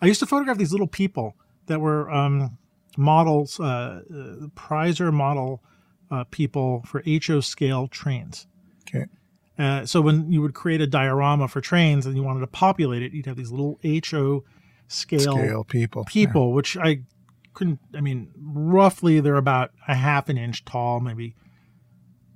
i 0.00 0.06
used 0.06 0.20
to 0.20 0.26
photograph 0.26 0.58
these 0.58 0.72
little 0.72 0.86
people 0.86 1.36
that 1.66 1.80
were 1.80 2.10
um, 2.10 2.58
models 2.96 3.58
uh, 3.60 4.02
uh, 4.10 4.46
Preiser 4.54 5.12
model 5.12 5.62
uh, 6.10 6.24
people 6.30 6.82
for 6.86 7.02
ho 7.06 7.40
scale 7.40 7.88
trains 7.88 8.46
Okay. 8.86 9.06
uh, 9.58 9.86
so 9.86 10.00
when 10.00 10.30
you 10.30 10.42
would 10.42 10.54
create 10.54 10.80
a 10.80 10.86
diorama 10.86 11.48
for 11.48 11.60
trains 11.60 12.04
and 12.06 12.14
you 12.16 12.22
wanted 12.22 12.40
to 12.40 12.46
populate 12.48 13.02
it, 13.02 13.12
you'd 13.12 13.26
have 13.26 13.36
these 13.36 13.50
little 13.50 13.78
HO 13.84 14.44
scale, 14.88 15.32
Scale 15.32 15.64
people. 15.64 16.04
people, 16.04 16.52
which 16.52 16.76
I 16.76 17.00
couldn't. 17.54 17.78
I 17.94 18.00
mean, 18.00 18.30
roughly 18.36 19.20
they're 19.20 19.36
about 19.36 19.70
a 19.88 19.94
half 19.94 20.28
an 20.28 20.36
inch 20.36 20.64
tall, 20.64 21.00
maybe 21.00 21.34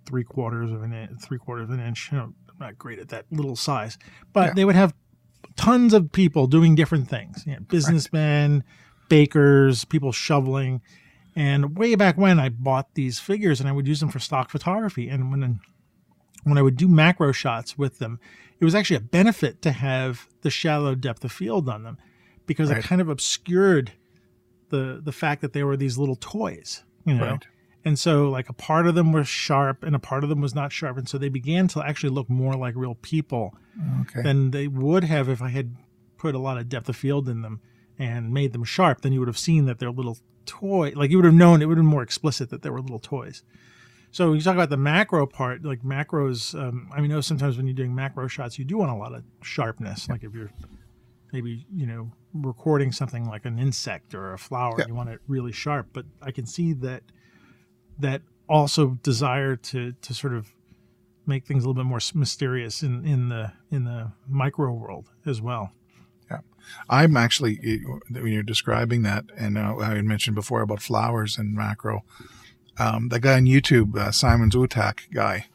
three 0.07 0.25
quarters 0.25 0.71
of 0.71 0.83
an 0.83 0.93
inch, 0.93 1.21
three 1.21 1.39
quarters 1.39 1.65
of 1.65 1.71
an 1.79 1.81
inch. 1.81 2.11
You 2.13 2.19
know, 2.19 2.25
I'm 2.25 2.35
not 2.59 2.79
great 2.79 2.99
at 2.99 3.09
that 3.09 3.27
little 3.31 3.57
size, 3.57 3.99
but 4.33 4.47
Yeah. 4.49 4.53
they 4.55 4.65
would 4.65 4.77
have 4.77 4.95
tons 5.57 5.93
of 5.95 6.13
people 6.13 6.47
doing 6.47 6.75
different 6.75 7.09
things. 7.09 7.45
You 7.47 7.55
know, 7.55 7.61
businessmen, 7.69 8.63
bakers, 9.09 9.85
people 9.85 10.13
shoveling. 10.13 10.81
And 11.35 11.77
way 11.77 11.95
back 11.95 12.17
when, 12.17 12.41
I 12.41 12.49
bought 12.49 12.95
these 12.95 13.19
figures 13.19 13.61
and 13.61 13.69
I 13.69 13.73
would 13.73 13.87
use 13.87 14.01
them 14.01 14.09
for 14.09 14.19
stock 14.19 14.51
photography. 14.51 15.09
And 15.09 15.31
when 15.31 15.61
when 16.45 16.59
I 16.59 16.63
would 16.63 16.77
do 16.77 16.87
macro 16.89 17.33
shots 17.33 17.77
with 17.77 17.99
them, 17.99 18.21
it 18.61 18.65
was 18.65 18.75
actually 18.75 18.97
a 18.97 19.01
benefit 19.01 19.61
to 19.63 19.73
have 19.73 20.29
the 20.43 20.51
shallow 20.51 20.95
depth 20.95 21.25
of 21.25 21.33
field 21.33 21.69
on 21.69 21.83
them 21.83 21.99
because 22.47 22.71
Right. 22.71 22.79
it 22.79 22.85
kind 22.85 23.01
of 23.01 23.09
obscured 23.09 23.93
the 24.71 25.01
the 25.05 25.13
fact 25.13 25.41
that 25.43 25.53
they 25.53 25.63
were 25.65 25.77
these 25.77 25.99
little 25.99 26.17
toys, 26.17 26.85
you 27.05 27.15
know. 27.15 27.27
Right. 27.33 27.47
And 27.85 27.99
so 27.99 28.31
like 28.31 28.49
a 28.49 28.53
part 28.53 28.87
of 28.89 28.95
them 28.97 29.13
was 29.13 29.29
sharp 29.29 29.83
and 29.85 29.95
a 29.95 29.99
part 30.01 30.25
of 30.25 30.31
them 30.31 30.41
was 30.41 30.55
not 30.55 30.73
sharp 30.73 30.97
and 30.97 31.09
so 31.09 31.19
they 31.19 31.29
began 31.29 31.69
to 31.69 31.83
actually 31.87 32.11
look 32.11 32.29
more 32.31 32.55
like 32.55 32.75
real 32.77 32.95
people 32.97 33.55
Okay. 34.03 34.23
than 34.23 34.51
they 34.53 34.67
would 34.69 35.05
have 35.05 35.29
if 35.29 35.43
I 35.43 35.51
had 35.51 35.77
put 36.17 36.35
a 36.35 36.39
lot 36.39 36.57
of 36.59 36.69
depth 36.69 36.89
of 36.89 36.97
field 36.97 37.29
in 37.29 37.43
them 37.43 37.61
and 37.99 38.33
made 38.33 38.53
them 38.53 38.65
sharp, 38.65 39.01
then 39.03 39.13
you 39.13 39.19
would 39.21 39.29
have 39.29 39.39
seen 39.39 39.65
that 39.67 39.79
they're 39.79 39.91
little 39.91 40.19
toy. 40.45 40.93
Like 40.95 41.11
you 41.11 41.19
would 41.19 41.25
have 41.25 41.35
known 41.35 41.63
it 41.63 41.67
would 41.67 41.77
have 41.79 41.85
been 41.85 41.91
more 41.91 42.03
explicit 42.03 42.51
that 42.51 42.63
they 42.63 42.71
were 42.71 42.81
little 42.81 42.99
toys. 42.99 43.43
So 44.11 44.33
you 44.33 44.41
talk 44.41 44.55
about 44.55 44.71
the 44.71 44.77
macro 44.77 45.27
part, 45.27 45.65
like 45.65 45.83
macros. 45.83 46.55
Um, 46.59 46.89
I 46.93 47.01
mean, 47.01 47.11
I 47.11 47.15
know 47.17 47.21
sometimes 47.21 47.57
when 47.57 47.67
you're 47.67 47.75
doing 47.75 47.95
macro 47.95 48.29
shots, 48.29 48.59
you 48.59 48.65
do 48.65 48.79
want 48.79 48.91
a 48.91 48.95
lot 48.95 49.15
of 49.15 49.25
sharpness. 49.43 50.09
Like 50.09 50.25
if 50.25 50.33
you're 50.35 50.51
maybe 51.33 51.67
you 51.75 51.87
know 51.87 52.11
recording 52.33 52.93
something 52.93 53.25
like 53.27 53.45
an 53.45 53.59
insect 53.59 54.15
or 54.15 54.33
a 54.33 54.39
flower, 54.39 54.77
Yeah. 54.79 54.87
you 54.89 54.95
want 54.95 55.11
it 55.11 55.21
really 55.27 55.53
sharp. 55.53 55.89
But 55.93 56.07
I 56.23 56.31
can 56.31 56.47
see 56.47 56.73
that 56.75 57.03
that 57.99 58.23
also 58.49 58.99
desire 59.03 59.57
to 59.57 59.93
to 59.93 60.15
sort 60.15 60.35
of 60.35 60.53
make 61.27 61.45
things 61.45 61.65
a 61.65 61.69
little 61.69 61.83
bit 61.83 61.89
more 61.89 61.99
mysterious 62.15 62.83
in 62.83 63.05
in 63.05 63.29
the 63.29 63.53
in 63.71 63.85
the 63.85 64.13
micro 64.29 64.73
world 64.73 65.11
as 65.27 65.43
well. 65.43 65.73
I'm 66.89 67.17
actually 67.17 67.83
when 68.11 68.33
you're 68.33 68.43
describing 68.43 69.03
that, 69.03 69.25
and 69.37 69.59
uh, 69.59 69.77
I 69.79 69.95
had 69.95 70.05
mentioned 70.05 70.37
before 70.37 70.63
about 70.63 70.83
flowers 70.83 71.39
and 71.39 71.55
macro. 71.55 72.05
Um, 72.79 73.09
the 73.09 73.21
guy 73.21 73.35
on 73.35 73.47
YouTube, 73.47 73.97
uh, 73.97 74.13
Simon 74.13 74.51
Zutak 74.51 75.11
guy, 75.13 75.47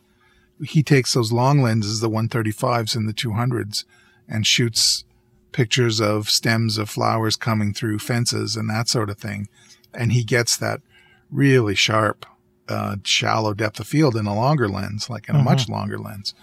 he 0.64 0.84
takes 0.84 1.14
those 1.14 1.32
long 1.32 1.62
lenses, 1.62 2.00
the 2.00 2.10
135s 2.10 2.96
and 2.96 3.08
the 3.08 3.14
200s, 3.14 3.86
and 4.28 4.46
shoots 4.46 5.04
pictures 5.52 6.00
of 6.00 6.30
stems 6.30 6.78
of 6.78 6.90
flowers 6.90 7.36
coming 7.36 7.74
through 7.74 8.00
fences 8.00 8.56
and 8.56 8.70
that 8.70 8.88
sort 8.88 9.10
of 9.10 9.18
thing, 9.18 9.50
and 9.94 10.12
he 10.12 10.24
gets 10.24 10.58
that 10.58 10.82
really 11.30 11.76
sharp, 11.76 12.26
uh, 12.68 12.98
shallow 13.04 13.54
depth 13.54 13.80
of 13.80 13.88
field 13.88 14.16
in 14.16 14.26
a 14.26 14.36
longer 14.36 14.68
lens, 14.68 15.10
like 15.10 15.30
in 15.30 15.36
a 15.36 15.44
much 15.44 15.70
longer 15.70 15.98
lens. 15.98 16.34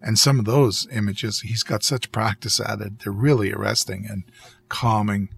And 0.00 0.18
some 0.18 0.38
of 0.38 0.44
those 0.44 0.86
images, 0.92 1.40
he's 1.40 1.62
got 1.62 1.82
such 1.82 2.12
practice 2.12 2.60
at 2.60 2.80
it. 2.80 3.00
They're 3.00 3.12
really 3.12 3.52
arresting 3.52 4.06
and 4.08 4.24
calming. 4.68 5.30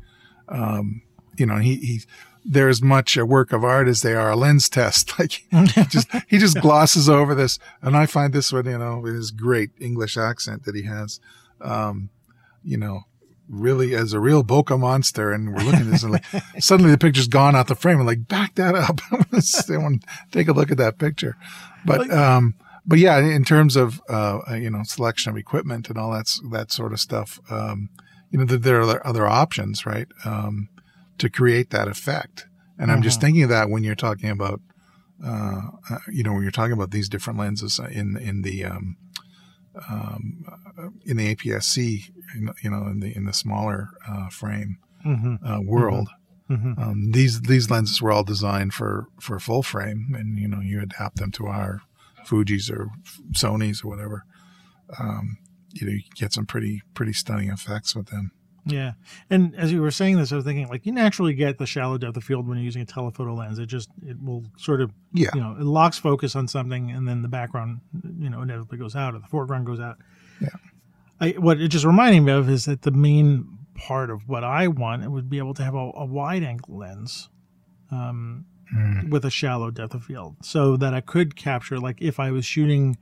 Um, 0.49 1.03
you 1.37 1.47
know, 1.47 1.57
he, 1.57 1.77
he, 1.77 2.01
they're 2.45 2.69
as 2.69 2.83
much 2.83 3.17
a 3.17 3.27
work 3.27 3.53
of 3.53 3.63
art 3.63 3.89
as 3.89 4.03
they 4.03 4.15
are 4.15 4.31
a 4.31 4.37
lens 4.37 4.69
test. 4.69 5.13
Like 5.19 5.45
he 5.51 5.85
just, 5.85 6.09
he 6.29 6.39
just 6.39 6.61
glosses 6.61 7.09
over 7.09 7.35
this. 7.35 7.59
And 7.83 7.97
I 7.97 8.07
find 8.07 8.33
this 8.33 8.53
one, 8.53 8.67
you 8.67 8.79
know, 8.79 8.99
with 8.99 9.15
his 9.15 9.31
great 9.31 9.71
English 9.81 10.17
accent 10.17 10.65
that 10.65 10.75
he 10.75 10.83
has, 10.83 11.21
um, 11.61 12.11
you 12.63 12.77
know, 12.77 13.03
really 13.49 13.95
as 13.95 14.13
a 14.13 14.21
real 14.21 14.45
bokeh 14.45 14.79
monster. 14.79 15.33
And 15.33 15.55
we're 15.55 15.63
looking 15.63 15.81
at 15.81 15.91
this 15.91 16.03
and 16.03 16.13
like, 16.13 16.25
suddenly 16.59 16.91
the 16.91 16.99
picture's 16.99 17.29
gone 17.29 17.57
out 17.57 17.69
the 17.69 17.75
frame. 17.75 17.99
and 17.99 18.07
like, 18.07 18.29
back 18.29 18.55
that 18.57 18.75
up. 18.75 19.01
I 19.11 19.17
want 19.17 20.03
to 20.03 20.09
take 20.31 20.49
a 20.49 20.53
look 20.53 20.71
at 20.71 20.79
that 20.79 20.99
picture. 20.99 21.37
But, 21.85 22.11
um, 22.11 22.55
but 22.89 22.99
yeah, 22.99 23.19
in 23.19 23.45
terms 23.45 23.77
of 23.77 24.01
uh, 24.09 24.41
you 24.55 24.71
know 24.71 24.83
selection 24.83 25.31
of 25.31 25.37
equipment 25.37 25.91
and 25.91 25.99
all 25.99 26.11
that 26.13 26.27
that 26.51 26.73
sort 26.73 26.95
of 26.95 26.99
stuff, 26.99 27.39
um, 27.51 27.91
you 28.31 28.39
know 28.39 28.47
there, 28.47 28.59
there 28.59 28.81
are 28.81 29.07
other 29.07 29.27
options, 29.27 29.85
right, 29.85 30.09
um, 30.25 30.71
to 31.19 31.29
create 31.29 31.69
that 31.71 31.87
effect. 31.87 32.47
And 32.79 32.91
I'm 32.93 33.03
just 33.03 33.21
thinking 33.21 33.43
of 33.43 33.49
that 33.49 33.71
when 33.71 33.83
you're 33.83 33.97
talking 33.97 34.31
about, 34.31 34.61
uh, 35.23 35.63
uh, 35.91 35.99
you 36.13 36.23
know, 36.23 36.33
when 36.33 36.43
you're 36.43 36.53
talking 36.53 36.73
about 36.73 36.93
these 36.93 37.09
different 37.09 37.39
lenses 37.39 37.79
in 37.79 38.17
in 38.17 38.43
the 38.43 38.65
um, 38.65 38.97
um, 39.91 40.95
in 41.05 41.17
the 41.17 41.35
APS-C, 41.35 42.07
you 42.37 42.71
know, 42.71 42.87
in 42.87 43.01
the 43.01 43.15
in 43.15 43.25
the 43.25 43.33
smaller 43.33 43.91
uh, 44.09 44.29
frame 44.29 44.79
uh, 45.45 45.61
world. 45.63 46.09
Mhm. 46.49 46.79
Um, 46.79 47.11
these 47.11 47.43
these 47.43 47.71
lenses 47.71 48.01
were 48.01 48.11
all 48.11 48.25
designed 48.25 48.73
for 48.73 49.09
for 49.21 49.39
full 49.39 49.63
frame, 49.63 50.15
and 50.17 50.39
you 50.39 50.49
know 50.49 50.61
you 50.61 50.81
adapt 50.81 51.17
them 51.17 51.31
to 51.33 51.47
our 51.47 51.83
Fuji's 52.29 52.71
or 52.71 52.91
Sony's 53.33 53.83
or 53.83 53.89
whatever. 53.89 54.25
Um, 54.99 55.39
you 55.73 55.87
know, 55.87 55.93
you 55.93 56.03
can 56.03 56.13
get 56.15 56.33
some 56.33 56.47
pretty 56.47 56.83
pretty 56.95 57.13
stunning 57.13 57.51
effects 57.51 57.95
with 57.97 58.09
them. 58.09 58.33
Yeah, 58.65 58.93
and 59.31 59.55
as 59.57 59.73
you 59.73 59.81
were 59.81 59.91
saying 59.91 60.19
this, 60.19 60.31
I 60.31 60.37
was 60.37 60.45
thinking 60.45 60.69
like 60.69 60.85
you 60.85 60.93
naturally 60.93 61.33
get 61.33 61.57
the 61.57 61.65
shallow 61.65 61.97
depth 61.97 62.19
of 62.19 62.25
field 62.25 62.47
when 62.47 62.59
you're 62.59 62.65
using 62.65 62.83
a 62.83 62.87
telephoto 62.87 63.35
lens. 63.35 63.59
It 63.59 63.67
just 63.67 63.89
it 64.07 64.23
will 64.23 64.45
sort 64.59 64.83
of 64.83 64.93
Yeah, 65.13 65.31
you 65.35 65.41
know 65.41 65.57
it 65.59 65.65
locks 65.65 65.99
focus 65.99 66.37
on 66.37 66.49
something, 66.49 66.91
and 66.91 67.09
then 67.09 67.23
the 67.23 67.29
background 67.29 67.81
you 68.19 68.29
know 68.29 68.43
inevitably 68.43 68.79
goes 68.79 68.95
out 68.95 69.15
or 69.15 69.21
the 69.21 69.29
foreground 69.29 69.67
goes 69.67 69.81
out. 69.81 69.97
Yeah. 70.41 70.49
I, 71.21 71.31
what 71.31 71.61
it 71.61 71.69
just 71.69 71.85
reminding 71.85 72.25
me 72.25 72.33
of 72.33 72.49
is 72.49 72.67
that 72.67 72.83
the 72.83 72.91
main 72.91 73.59
part 73.75 74.11
of 74.11 74.29
what 74.29 74.45
I 74.45 74.69
want 74.69 75.03
it 75.03 75.11
would 75.11 75.31
be 75.31 75.39
able 75.39 75.55
to 75.55 75.63
have 75.63 75.75
a, 75.75 75.91
a 75.95 76.05
wide 76.05 76.43
angle 76.43 76.79
lens 76.79 77.31
um, 77.91 78.45
Mm. 78.75 79.09
with 79.11 79.25
a 79.25 79.31
shallow 79.31 79.71
depth 79.71 79.95
of 79.95 80.05
field, 80.05 80.37
so 80.43 80.77
that 80.77 80.93
I 80.93 81.01
could 81.01 81.37
capture 81.37 81.79
like 81.79 82.03
if 82.03 82.21
I 82.21 82.31
was 82.31 82.45
shooting 82.45 82.99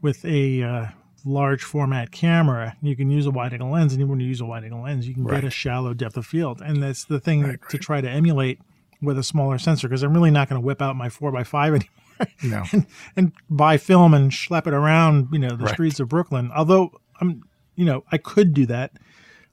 with 0.00 0.24
a 0.24 0.62
uh, 0.62 0.86
large 1.24 1.62
format 1.62 2.10
camera, 2.10 2.76
you 2.82 2.96
can 2.96 3.08
use 3.10 3.26
a 3.26 3.30
wide 3.30 3.52
angle 3.52 3.70
lens, 3.70 3.92
and 3.92 4.00
even 4.00 4.10
when 4.10 4.20
you 4.20 4.26
use 4.26 4.40
a 4.40 4.44
wide 4.44 4.64
angle 4.64 4.82
lens, 4.82 5.06
you 5.06 5.14
can 5.14 5.24
get 5.24 5.44
a 5.44 5.50
shallow 5.50 5.94
depth 5.94 6.16
of 6.16 6.26
field, 6.26 6.60
and 6.60 6.82
that's 6.82 7.04
the 7.04 7.20
thing 7.20 7.42
Right, 7.44 7.60
to 7.68 7.76
right. 7.76 7.80
try 7.80 8.00
to 8.00 8.10
emulate 8.10 8.58
with 9.00 9.18
a 9.18 9.22
smaller 9.22 9.58
sensor 9.58 9.88
because 9.88 10.02
I'm 10.02 10.14
really 10.14 10.30
not 10.32 10.48
going 10.48 10.60
to 10.60 10.64
whip 10.66 10.82
out 10.82 10.96
my 10.96 11.08
four 11.08 11.36
x 11.36 11.48
five 11.48 11.74
anymore 11.74 12.32
no, 12.42 12.64
and 13.16 13.32
buy 13.50 13.76
film 13.76 14.14
and 14.14 14.30
schlep 14.32 14.66
it 14.66 14.74
around, 14.74 15.28
you 15.32 15.38
know, 15.38 15.56
the 15.56 15.64
Right. 15.64 15.74
streets 15.74 16.00
of 16.00 16.08
Brooklyn. 16.08 16.50
Although 16.54 16.90
I'm, 17.20 17.42
you 17.76 17.84
know, 17.84 18.04
I 18.12 18.18
could 18.18 18.52
do 18.54 18.66
that. 18.66 18.92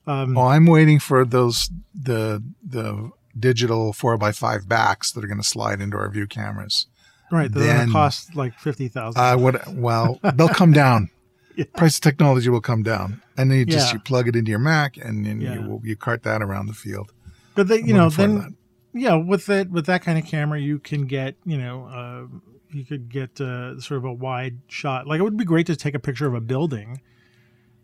Um, 0.08 0.34
well, 0.36 0.48
I'm 0.48 0.66
waiting 0.66 1.00
for 1.00 1.24
those 1.26 1.70
the 1.94 2.44
the 2.64 3.12
digital 3.40 3.94
four 3.94 4.18
by 4.18 4.32
five 4.32 4.68
backs 4.68 5.12
that 5.12 5.24
are 5.24 5.28
going 5.28 5.40
to 5.42 5.48
slide 5.48 5.82
into 5.82 5.98
our 5.98 6.10
view 6.10 6.28
cameras. 6.28 6.88
right, 7.32 7.52
they're 7.52 7.74
going 7.76 7.88
to 7.88 7.92
cost 7.94 8.36
like 8.36 8.58
fifty 8.60 8.88
thousand. 8.88 9.22
Uh, 9.22 9.38
what? 9.38 9.68
Well, 9.74 10.20
they'll 10.36 10.50
come 10.50 10.72
down. 10.74 11.10
Yeah. 11.56 11.66
Price 11.76 11.96
of 11.98 12.02
technology 12.04 12.48
will 12.48 12.62
come 12.62 12.84
down, 12.84 13.22
and 13.36 13.52
then 13.52 13.58
you 13.60 13.66
just 13.66 13.88
Yeah. 13.88 13.94
you 13.96 14.00
plug 14.00 14.30
it 14.30 14.36
into 14.38 14.50
your 14.50 14.60
Mac, 14.60 14.96
and 14.96 15.26
then 15.26 15.42
Yeah. 15.42 15.56
you 15.56 15.82
you 15.84 15.98
cart 15.98 16.24
that 16.24 16.42
around 16.42 16.68
the 16.68 16.74
field. 16.74 17.12
but 17.54 17.68
they, 17.68 17.82
you 17.82 17.94
know, 17.94 18.06
looking 18.06 18.12
forward 18.16 18.34
to 18.38 18.42
then 18.44 18.58
yeah, 18.94 19.16
with 19.16 19.46
that 19.48 19.70
with 19.70 19.86
that 19.88 20.02
kind 20.02 20.18
of 20.18 20.24
camera, 20.26 20.58
you 20.58 20.80
can 20.80 21.06
get, 21.06 21.36
you 21.44 21.58
know, 21.58 21.86
uh, 21.88 22.38
you 22.72 22.86
could 22.86 23.10
get 23.10 23.42
uh, 23.42 23.78
sort 23.82 23.98
of 23.98 24.06
a 24.06 24.14
wide 24.14 24.60
shot. 24.70 25.06
Like 25.06 25.20
it 25.20 25.24
would 25.24 25.36
be 25.36 25.44
great 25.44 25.68
to 25.68 25.76
take 25.76 25.96
a 25.96 26.00
picture 26.00 26.28
of 26.28 26.34
a 26.34 26.40
building, 26.40 27.02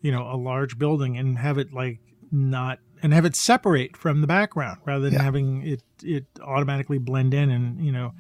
you 0.02 0.12
know, 0.12 0.24
a 0.32 0.38
large 0.38 0.78
building, 0.78 1.18
and 1.18 1.38
have 1.40 1.58
it 1.58 1.74
like 1.74 2.00
not 2.32 2.80
and 3.06 3.14
have 3.14 3.24
it 3.24 3.36
separate 3.36 3.96
from 3.96 4.22
the 4.22 4.28
background 4.28 4.80
rather 4.84 5.04
than 5.06 5.14
Yeah. 5.14 5.22
having 5.22 5.62
it 5.66 5.84
it 6.02 6.26
automatically 6.42 6.98
blend 6.98 7.34
in 7.36 7.52
and 7.52 7.86
you 7.86 7.92
know. 7.92 8.14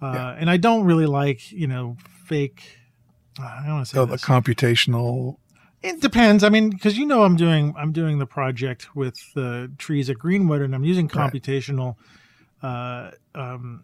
Uh, 0.00 0.12
Yeah. 0.14 0.36
And 0.40 0.48
I 0.48 0.56
don't 0.56 0.84
really 0.84 1.06
like 1.06 1.50
you 1.50 1.66
know 1.66 1.96
fake. 2.24 2.62
I 3.40 3.64
don't 3.66 3.74
want 3.74 3.86
to 3.86 3.90
say 3.90 3.96
So 3.96 4.06
the 4.06 4.16
computational 4.18 5.38
It 5.82 6.00
depends. 6.00 6.44
I 6.44 6.48
mean, 6.48 6.70
because 6.70 6.96
you 6.96 7.04
know, 7.04 7.24
I'm 7.24 7.34
doing 7.36 7.74
I'm 7.76 7.90
doing 7.92 8.18
the 8.20 8.26
project 8.26 8.94
with 8.94 9.16
the 9.34 9.72
trees 9.78 10.08
at 10.08 10.18
Greenwood, 10.18 10.62
and 10.62 10.72
I'm 10.74 10.84
using 10.84 11.08
Right. 11.08 11.32
computational 11.32 11.96
uh, 12.62 13.10
um, 13.34 13.82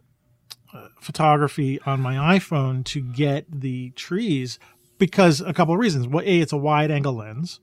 uh, 0.72 0.86
photography 1.00 1.80
on 1.84 2.00
my 2.00 2.14
iPhone 2.38 2.84
to 2.84 3.00
get 3.00 3.46
the 3.50 3.90
trees 3.96 4.60
because 4.98 5.40
a 5.40 5.52
couple 5.52 5.74
of 5.74 5.80
reasons. 5.80 6.06
Well, 6.06 6.22
a 6.24 6.40
it's 6.40 6.52
a 6.52 6.56
wide 6.56 6.92
angle 6.92 7.14
lens, 7.14 7.58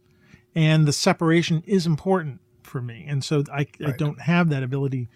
and 0.54 0.86
the 0.86 0.92
separation 0.94 1.64
is 1.66 1.86
important 1.86 2.42
for 2.76 2.82
me, 2.82 3.06
and 3.08 3.24
so 3.24 3.42
I, 3.54 3.68
I 3.86 3.92
don't 3.92 4.20
have 4.20 4.50
that 4.50 4.64
ability. 4.64 5.08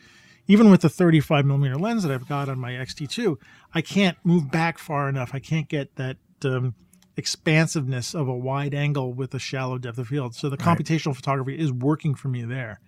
Even 0.47 0.71
with 0.71 0.79
the 0.79 0.87
35 0.87 1.45
millimeter 1.45 1.75
lens 1.75 2.03
that 2.03 2.11
I've 2.13 2.25
got 2.25 2.47
on 2.47 2.57
my 2.57 2.73
X-T2, 2.77 3.35
I 3.73 3.81
can't 3.81 4.17
move 4.23 4.49
back 4.49 4.77
far 4.77 5.09
enough. 5.09 5.31
I 5.33 5.39
can't 5.39 5.67
get 5.67 5.93
that 5.97 6.15
um, 6.45 6.73
expansiveness 7.17 8.15
of 8.15 8.29
a 8.29 8.33
wide 8.33 8.73
angle 8.73 9.13
with 9.13 9.33
a 9.35 9.39
shallow 9.39 9.77
depth 9.77 9.97
of 9.97 10.07
field. 10.07 10.35
So 10.35 10.49
the 10.49 10.55
Right. 10.55 10.77
computational 10.79 11.13
photography 11.13 11.59
is 11.59 11.73
working 11.73 12.15
for 12.15 12.29
me 12.29 12.43
there. 12.43 12.79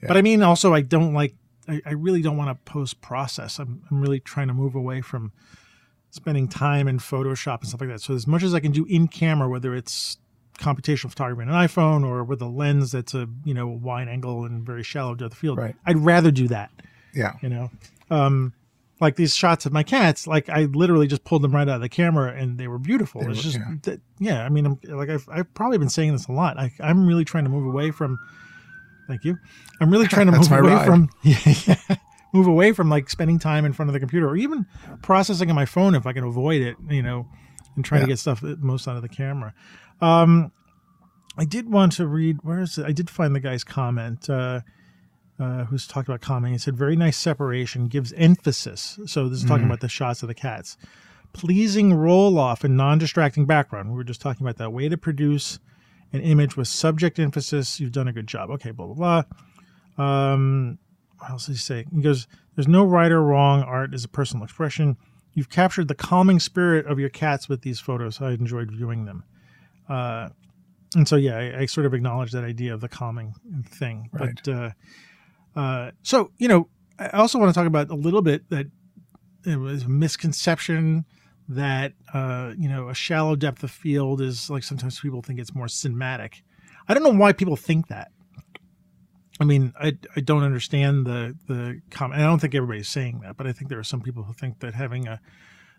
Yeah. 0.00 0.08
But 0.08 0.16
I 0.16 0.22
mean, 0.22 0.42
also, 0.42 0.72
I 0.72 0.80
don't 0.80 1.12
like, 1.12 1.34
I, 1.68 1.82
I 1.84 1.92
really 1.92 2.22
don't 2.22 2.38
want 2.38 2.48
to 2.50 2.72
post 2.72 3.02
process. 3.02 3.58
I'm, 3.58 3.82
I'm 3.90 4.00
really 4.00 4.18
trying 4.20 4.48
to 4.48 4.54
move 4.54 4.74
away 4.74 5.02
from 5.02 5.32
spending 6.10 6.48
time 6.48 6.88
in 6.88 6.98
Photoshop 6.98 7.60
and 7.60 7.68
stuff 7.68 7.82
like 7.82 7.90
that. 7.90 8.00
So 8.00 8.14
as 8.14 8.26
much 8.26 8.42
as 8.42 8.54
I 8.54 8.60
can 8.60 8.72
do 8.72 8.86
in 8.86 9.08
camera, 9.08 9.48
whether 9.50 9.74
it's 9.74 10.16
computational 10.58 11.10
photography 11.10 11.42
on 11.42 11.48
an 11.48 11.54
iPhone 11.68 12.04
or 12.04 12.24
with 12.24 12.40
a 12.42 12.46
lens 12.46 12.92
that's 12.92 13.14
a 13.14 13.28
you 13.44 13.54
know 13.54 13.66
wide 13.68 14.08
angle 14.08 14.44
and 14.44 14.64
very 14.64 14.82
shallow 14.82 15.14
depth 15.14 15.32
of 15.32 15.38
field, 15.38 15.58
Right. 15.58 15.76
I'd 15.84 15.98
rather 15.98 16.30
do 16.30 16.48
that. 16.48 16.70
yeah 17.14 17.34
You 17.42 17.48
know, 17.48 17.70
um, 18.10 18.52
like 19.00 19.16
these 19.16 19.36
shots 19.36 19.66
of 19.66 19.72
my 19.72 19.82
cats, 19.82 20.26
like 20.26 20.48
I 20.48 20.64
literally 20.64 21.06
just 21.06 21.22
pulled 21.24 21.42
them 21.42 21.52
right 21.54 21.68
out 21.68 21.76
of 21.76 21.80
the 21.82 21.88
camera 21.90 22.32
and 22.32 22.56
they 22.58 22.66
were 22.68 22.78
beautiful. 22.78 23.20
They 23.20 23.28
it's 23.28 23.38
were- 23.38 23.42
just 23.42 23.58
yeah. 23.58 23.74
that, 23.82 24.00
yeah. 24.18 24.44
I 24.44 24.48
mean, 24.48 24.64
I'm 24.66 24.78
like 24.84 25.10
I've, 25.10 25.28
I've 25.30 25.52
probably 25.54 25.76
been 25.78 25.90
saying 25.90 26.12
this 26.12 26.26
a 26.28 26.32
lot. 26.32 26.58
I, 26.58 26.72
I'm 26.80 27.06
really 27.06 27.24
trying 27.26 27.44
to 27.44 27.50
move 27.50 27.66
away 27.66 27.90
from. 27.90 28.18
Thank 29.06 29.24
you. 29.24 29.38
I'm 29.80 29.90
really 29.90 30.06
trying 30.08 30.26
to 30.26 30.32
move 30.38 30.50
away 30.50 30.72
ride. 30.72 30.86
from 30.86 31.10
yeah, 31.22 31.76
move 32.32 32.46
away 32.46 32.72
from 32.72 32.88
like 32.88 33.10
spending 33.10 33.38
time 33.38 33.64
in 33.66 33.72
front 33.74 33.88
of 33.90 33.92
the 33.92 34.00
computer 34.00 34.26
or 34.28 34.36
even 34.36 34.64
processing 35.02 35.50
on 35.50 35.54
my 35.56 35.66
phone 35.66 35.94
if 35.94 36.06
I 36.06 36.12
can 36.14 36.24
avoid 36.24 36.62
it. 36.62 36.76
You 36.88 37.02
know, 37.02 37.28
and 37.76 37.84
trying 37.84 38.00
to 38.00 38.06
get 38.06 38.18
stuff 38.18 38.42
most 38.42 38.88
out 38.88 38.96
of 38.96 39.02
the 39.02 39.08
camera. 39.10 39.52
Um, 40.00 40.52
I 41.38 41.44
did 41.44 41.70
want 41.70 41.92
to 41.92 42.06
read. 42.06 42.38
Where 42.42 42.60
is 42.60 42.78
it? 42.78 42.86
I 42.86 42.92
did 42.92 43.10
find 43.10 43.34
the 43.34 43.40
guy's 43.40 43.64
comment. 43.64 44.28
Uh, 44.30 44.60
uh, 45.38 45.64
who's 45.66 45.86
talked 45.86 46.08
about 46.08 46.22
calming. 46.22 46.52
He 46.52 46.58
said, 46.58 46.76
very 46.78 46.96
nice 46.96 47.18
separation, 47.18 47.88
gives 47.88 48.10
emphasis. 48.14 48.98
So 49.04 49.28
this 49.28 49.40
is 49.42 49.44
talking 49.44 49.64
Mhm. 49.64 49.66
about 49.66 49.80
the 49.80 49.88
shots 49.88 50.22
of 50.22 50.28
the 50.28 50.34
cats. 50.34 50.78
Pleasing 51.34 51.92
roll 51.92 52.38
off 52.38 52.64
and 52.64 52.74
non 52.74 52.96
distracting 52.96 53.44
background. 53.44 53.90
We 53.90 53.96
were 53.96 54.04
just 54.04 54.22
talking 54.22 54.46
about 54.46 54.56
that 54.56 54.72
way 54.72 54.88
to 54.88 54.96
produce 54.96 55.58
an 56.14 56.22
image 56.22 56.56
with 56.56 56.68
subject 56.68 57.18
emphasis. 57.18 57.78
You've 57.78 57.92
done 57.92 58.08
a 58.08 58.14
good 58.14 58.26
job. 58.26 58.48
Okay, 58.48 58.70
blah, 58.70 58.86
blah, 58.86 59.22
blah. 59.98 60.02
Um, 60.32 60.78
what 61.18 61.30
else 61.30 61.46
did 61.46 61.52
he 61.52 61.58
say? 61.58 61.84
He 61.94 62.00
goes, 62.00 62.26
there's 62.54 62.68
no 62.68 62.84
right 62.84 63.12
or 63.12 63.22
wrong. 63.22 63.62
Art 63.62 63.92
is 63.92 64.04
a 64.04 64.08
personal 64.08 64.44
expression. 64.44 64.96
You've 65.34 65.50
captured 65.50 65.88
the 65.88 65.94
calming 65.94 66.40
spirit 66.40 66.86
of 66.86 66.98
your 66.98 67.10
cats 67.10 67.46
with 67.48 67.60
these 67.60 67.78
photos. 67.80 68.22
I 68.22 68.30
enjoyed 68.32 68.70
viewing 68.70 69.04
them. 69.04 69.24
Uh, 69.88 70.28
and 70.94 71.06
so, 71.06 71.16
yeah, 71.16 71.36
I, 71.36 71.60
I 71.60 71.66
sort 71.66 71.86
of 71.86 71.94
acknowledge 71.94 72.32
that 72.32 72.44
idea 72.44 72.72
of 72.74 72.80
the 72.80 72.88
calming 72.88 73.34
thing. 73.68 74.08
Right. 74.12 74.38
But 74.44 74.52
uh, 74.52 74.70
uh, 75.58 75.90
so, 76.02 76.30
you 76.38 76.48
know, 76.48 76.68
I 76.98 77.08
also 77.10 77.38
want 77.38 77.52
to 77.52 77.54
talk 77.58 77.66
about 77.66 77.90
a 77.90 77.94
little 77.94 78.22
bit 78.22 78.48
that 78.50 78.66
it 79.44 79.56
was 79.56 79.84
a 79.84 79.88
misconception 79.88 81.04
that 81.48 81.92
uh, 82.12 82.52
you 82.58 82.68
know 82.68 82.88
a 82.88 82.94
shallow 82.94 83.36
depth 83.36 83.62
of 83.62 83.70
field 83.70 84.20
is 84.20 84.50
like 84.50 84.64
sometimes 84.64 85.00
people 85.00 85.22
think 85.22 85.38
it's 85.38 85.54
more 85.54 85.66
cinematic. 85.66 86.42
I 86.88 86.94
don't 86.94 87.02
know 87.02 87.10
why 87.10 87.32
people 87.32 87.56
think 87.56 87.88
that. 87.88 88.10
I 89.38 89.44
mean, 89.44 89.72
I, 89.78 89.96
I 90.16 90.20
don't 90.20 90.42
understand 90.42 91.06
the 91.06 91.36
the 91.46 91.80
comment. 91.90 92.20
I 92.20 92.24
don't 92.24 92.40
think 92.40 92.54
everybody's 92.54 92.88
saying 92.88 93.20
that, 93.20 93.36
but 93.36 93.46
I 93.46 93.52
think 93.52 93.68
there 93.68 93.78
are 93.78 93.84
some 93.84 94.00
people 94.00 94.24
who 94.24 94.32
think 94.32 94.60
that 94.60 94.74
having 94.74 95.06
a 95.06 95.20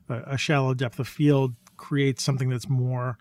a, 0.10 0.16
a 0.28 0.38
shallow 0.38 0.74
depth 0.74 1.00
of 1.00 1.08
field 1.08 1.56
creates 1.76 2.24
something 2.24 2.50
that's 2.50 2.70
more 2.70 3.18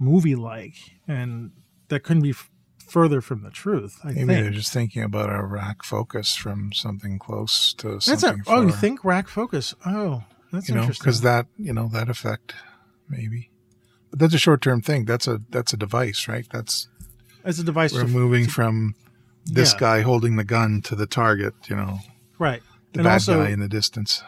movie 0.00 0.34
like, 0.34 0.74
and 1.06 1.52
that 1.88 2.02
couldn't 2.02 2.22
be 2.22 2.30
f- 2.30 2.50
further 2.88 3.20
from 3.20 3.42
the 3.42 3.50
truth. 3.50 4.00
I 4.02 4.08
Maybe 4.08 4.16
think 4.18 4.28
they're 4.28 4.50
just 4.50 4.72
thinking 4.72 5.02
about 5.04 5.30
a 5.30 5.44
rack 5.44 5.84
focus 5.84 6.34
from 6.34 6.72
something 6.72 7.18
close 7.20 7.72
to 7.74 7.88
that's 7.92 8.06
a 8.08 8.18
something. 8.18 8.42
oh, 8.48 8.62
you 8.62 8.72
think 8.72 9.04
rack 9.04 9.28
focus? 9.28 9.74
Oh, 9.86 10.24
that's 10.52 10.68
you 10.68 10.74
know, 10.74 10.80
interesting. 10.80 11.04
because 11.04 11.20
that 11.20 11.46
you 11.56 11.72
know 11.72 11.88
that 11.92 12.08
effect 12.08 12.54
maybe, 13.08 13.50
but 14.10 14.18
that's 14.18 14.34
a 14.34 14.38
short 14.38 14.62
term 14.62 14.80
thing. 14.80 15.04
That's 15.04 15.28
a 15.28 15.40
that's 15.50 15.72
a 15.72 15.76
device, 15.76 16.26
right? 16.26 16.46
That's 16.50 16.88
as 17.44 17.58
a 17.60 17.64
device, 17.64 17.92
we're 17.92 18.02
to, 18.02 18.08
moving 18.08 18.46
from 18.48 18.94
this 19.46 19.72
Yeah. 19.74 19.78
guy 19.78 20.00
holding 20.02 20.36
the 20.36 20.44
gun 20.44 20.80
to 20.82 20.94
the 20.96 21.06
target. 21.06 21.54
You 21.68 21.76
know, 21.76 21.98
right? 22.38 22.62
the 22.92 23.00
And 23.00 23.04
bad 23.04 23.12
also- 23.14 23.44
guy 23.44 23.50
in 23.50 23.60
the 23.60 23.68
distance. 23.68 24.22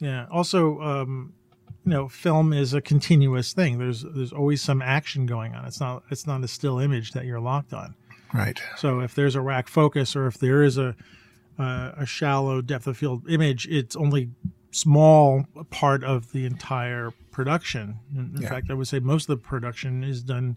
Yeah. 0.00 0.26
Also, 0.30 0.80
um, 0.82 1.32
you 1.84 1.90
know, 1.90 2.08
film 2.08 2.52
is 2.52 2.72
a 2.74 2.80
continuous 2.80 3.52
thing. 3.52 3.78
There's 3.78 4.02
there's 4.02 4.32
always 4.32 4.62
some 4.62 4.80
action 4.82 5.26
going 5.26 5.54
on. 5.54 5.64
It's 5.66 5.80
not 5.80 6.02
it's 6.10 6.26
not 6.26 6.42
a 6.42 6.48
still 6.48 6.78
image 6.78 7.12
that 7.12 7.24
you're 7.24 7.40
locked 7.40 7.72
on. 7.72 7.94
Right. 8.32 8.60
So 8.76 9.00
if 9.00 9.14
there's 9.14 9.34
a 9.36 9.40
rack 9.40 9.68
focus 9.68 10.16
or 10.16 10.26
if 10.26 10.38
there 10.38 10.62
is 10.62 10.78
a 10.78 10.96
uh, 11.58 11.92
a 11.96 12.06
shallow 12.06 12.60
depth 12.62 12.86
of 12.86 12.96
field 12.96 13.28
image, 13.28 13.66
it's 13.68 13.94
only 13.94 14.30
small 14.72 15.44
part 15.70 16.02
of 16.02 16.32
the 16.32 16.44
entire 16.46 17.12
production. 17.30 18.00
In, 18.12 18.32
in 18.34 18.42
Yeah. 18.42 18.48
fact, 18.48 18.70
I 18.70 18.74
would 18.74 18.88
say 18.88 18.98
most 18.98 19.28
of 19.28 19.38
the 19.38 19.42
production 19.48 20.02
is 20.02 20.22
done 20.22 20.56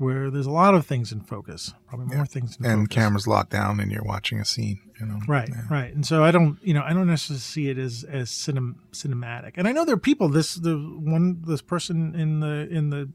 where 0.00 0.30
there's 0.30 0.46
a 0.46 0.50
lot 0.50 0.74
of 0.74 0.86
things 0.86 1.12
in 1.12 1.20
focus, 1.20 1.74
probably 1.86 2.06
more 2.06 2.16
Yeah. 2.16 2.24
things 2.24 2.56
in 2.56 2.64
And 2.64 2.82
focus. 2.82 2.94
cameras 2.94 3.26
locked 3.26 3.50
down, 3.50 3.78
and 3.80 3.92
you're 3.92 4.02
watching 4.02 4.40
a 4.40 4.44
scene. 4.44 4.80
You 4.98 5.06
know. 5.06 5.20
Right, 5.28 5.48
Yeah. 5.48 5.62
right, 5.70 5.94
and 5.94 6.04
so 6.04 6.24
I 6.24 6.30
don't, 6.30 6.58
you 6.62 6.74
know, 6.74 6.82
I 6.82 6.92
don't 6.92 7.06
necessarily 7.06 7.40
see 7.40 7.68
it 7.68 7.78
as 7.78 8.04
as 8.04 8.30
cinem- 8.30 8.76
cinematic. 8.92 9.52
And 9.56 9.68
I 9.68 9.72
know 9.72 9.84
there 9.84 9.94
are 9.94 9.98
people. 9.98 10.28
This 10.28 10.54
the 10.56 10.76
one 10.76 11.42
this 11.46 11.62
person 11.62 12.14
in 12.14 12.40
the 12.40 12.66
in 12.70 12.90
the 12.90 13.10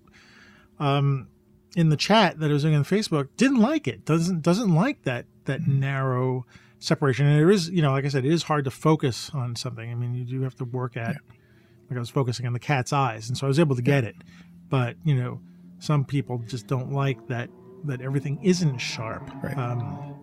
um 0.79 1.27
in 1.75 1.89
the 1.89 1.97
chat 1.97 2.39
that 2.39 2.49
I 2.49 2.53
was 2.53 2.63
doing 2.63 2.75
on 2.75 2.83
Facebook 2.83 3.27
didn't 3.37 3.59
like 3.59 3.87
it. 3.87 4.05
Doesn't 4.05 4.41
doesn't 4.41 4.73
like 4.73 5.03
that 5.03 5.25
that 5.45 5.61
Mm-hmm. 5.61 5.79
narrow 5.79 6.45
separation. 6.79 7.25
And 7.25 7.41
it 7.41 7.53
is, 7.53 7.69
you 7.69 7.81
know, 7.81 7.91
like 7.91 8.05
I 8.05 8.09
said, 8.09 8.25
it 8.25 8.31
is 8.31 8.43
hard 8.43 8.65
to 8.65 8.71
focus 8.71 9.29
on 9.33 9.55
something. 9.55 9.89
I 9.89 9.95
mean, 9.95 10.13
you 10.15 10.23
do 10.25 10.41
have 10.41 10.55
to 10.57 10.65
work 10.65 10.95
at. 10.97 11.17
Like 11.89 11.97
I 11.97 11.99
was 11.99 12.09
focusing 12.09 12.47
on 12.47 12.53
the 12.53 12.59
cat's 12.59 12.91
eyes, 12.93 13.27
and 13.29 13.37
so 13.37 13.45
I 13.45 13.47
was 13.47 13.59
able 13.59 13.75
to 13.75 13.81
get 13.83 14.03
it. 14.03 14.15
But 14.69 14.97
you 15.03 15.13
know, 15.15 15.39
some 15.85 16.03
people 16.03 16.39
just 16.47 16.67
don't 16.67 16.91
like 16.91 17.27
that 17.27 17.49
that 17.85 18.01
everything 18.01 18.39
isn't 18.41 18.79
sharp. 18.79 19.29
Right. 19.43 19.57
Um, 19.57 20.15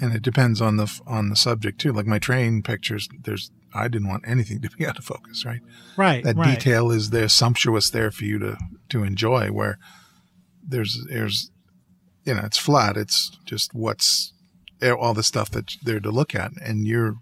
and 0.00 0.14
it 0.14 0.22
depends 0.22 0.60
on 0.60 0.76
the 0.76 1.00
on 1.06 1.30
the 1.30 1.36
subject 1.36 1.80
too. 1.80 1.92
Like 1.92 2.06
my 2.06 2.18
train 2.18 2.62
pictures, 2.62 3.08
there's 3.22 3.50
I 3.74 3.88
didn't 3.88 4.08
want 4.08 4.24
anything 4.26 4.60
to 4.60 4.70
be 4.70 4.86
out 4.88 4.98
of 4.98 5.04
focus. 5.04 5.44
Right. 5.44 5.60
right. 5.96 6.22
That 6.22 6.36
right. 6.36 6.58
detail 6.58 6.90
is 6.90 7.10
there, 7.10 7.28
sumptuous 7.28 7.90
there 7.90 8.10
for 8.10 8.24
you 8.24 8.38
to 8.40 8.58
to 8.90 9.02
enjoy. 9.02 9.48
Where 9.48 9.78
there's 10.62 11.04
there's 11.08 11.50
you 12.24 12.34
know 12.34 12.42
it's 12.44 12.58
flat. 12.58 12.96
It's 12.96 13.38
just 13.44 13.74
what's 13.74 14.34
all 14.82 15.14
the 15.14 15.22
stuff 15.22 15.50
that's 15.50 15.76
there 15.76 16.00
to 16.00 16.10
look 16.10 16.34
at, 16.34 16.52
and 16.60 16.86
you're 16.86 17.16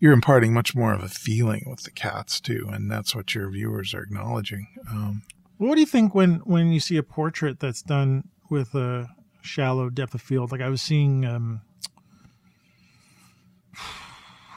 you're 0.00 0.12
imparting 0.12 0.52
much 0.52 0.74
more 0.74 0.92
of 0.94 1.02
a 1.02 1.08
feeling 1.08 1.64
with 1.68 1.82
the 1.82 1.90
cats 1.90 2.40
too, 2.40 2.68
and 2.72 2.90
that's 2.90 3.14
what 3.14 3.34
your 3.34 3.50
viewers 3.50 3.94
are 3.94 4.02
acknowledging. 4.02 4.66
Um, 4.90 5.22
What 5.68 5.76
do 5.76 5.80
you 5.80 5.86
think 5.86 6.12
when 6.14 6.36
when 6.44 6.72
you 6.72 6.80
see 6.80 6.96
a 6.96 7.02
portrait 7.04 7.60
that's 7.60 7.82
done 7.82 8.28
with 8.50 8.74
a 8.74 9.08
shallow 9.42 9.90
depth 9.90 10.14
of 10.14 10.20
field? 10.20 10.50
Like 10.50 10.60
I 10.60 10.68
was 10.68 10.82
seeing, 10.82 11.24
um, 11.24 11.60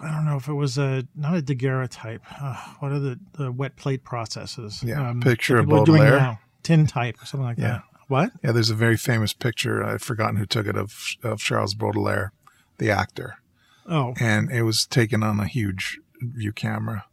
I 0.02 0.12
don't 0.12 0.26
know 0.26 0.36
if 0.38 0.48
it 0.48 0.54
was 0.54 0.78
a 0.80 1.08
not 1.16 1.36
a 1.36 1.42
daguerreotype. 1.42 2.22
Uh, 2.42 2.56
what 2.80 2.92
are 2.92 3.00
the, 3.00 3.20
the 3.34 3.52
wet 3.52 3.76
plate 3.76 4.04
processes? 4.04 4.84
Yeah, 4.84 5.10
um, 5.10 5.22
picture 5.22 5.58
of 5.60 5.66
people 5.66 5.82
are 5.82 5.86
doing 5.86 6.00
Baudelaire. 6.02 6.20
now. 6.20 6.40
Tin 6.64 6.88
type 6.88 7.22
or 7.22 7.26
something 7.28 7.46
like 7.46 7.58
Yeah. 7.60 7.68
that. 7.68 7.84
What? 8.08 8.32
yeah, 8.44 8.52
there's 8.52 8.70
a 8.70 8.76
very 8.76 8.98
famous 8.98 9.34
picture. 9.34 9.84
I've 9.84 10.02
forgotten 10.02 10.38
who 10.38 10.46
took 10.46 10.66
it 10.68 10.76
of 10.76 11.16
of 11.24 11.40
Charles 11.40 11.74
Baudelaire, 11.76 12.34
the 12.80 12.90
actor. 12.90 13.38
Oh, 13.88 14.16
and 14.20 14.52
it 14.52 14.64
was 14.64 14.86
taken 14.88 15.22
on 15.22 15.40
a 15.40 15.48
huge 15.48 16.00
view 16.20 16.52
camera. 16.52 17.06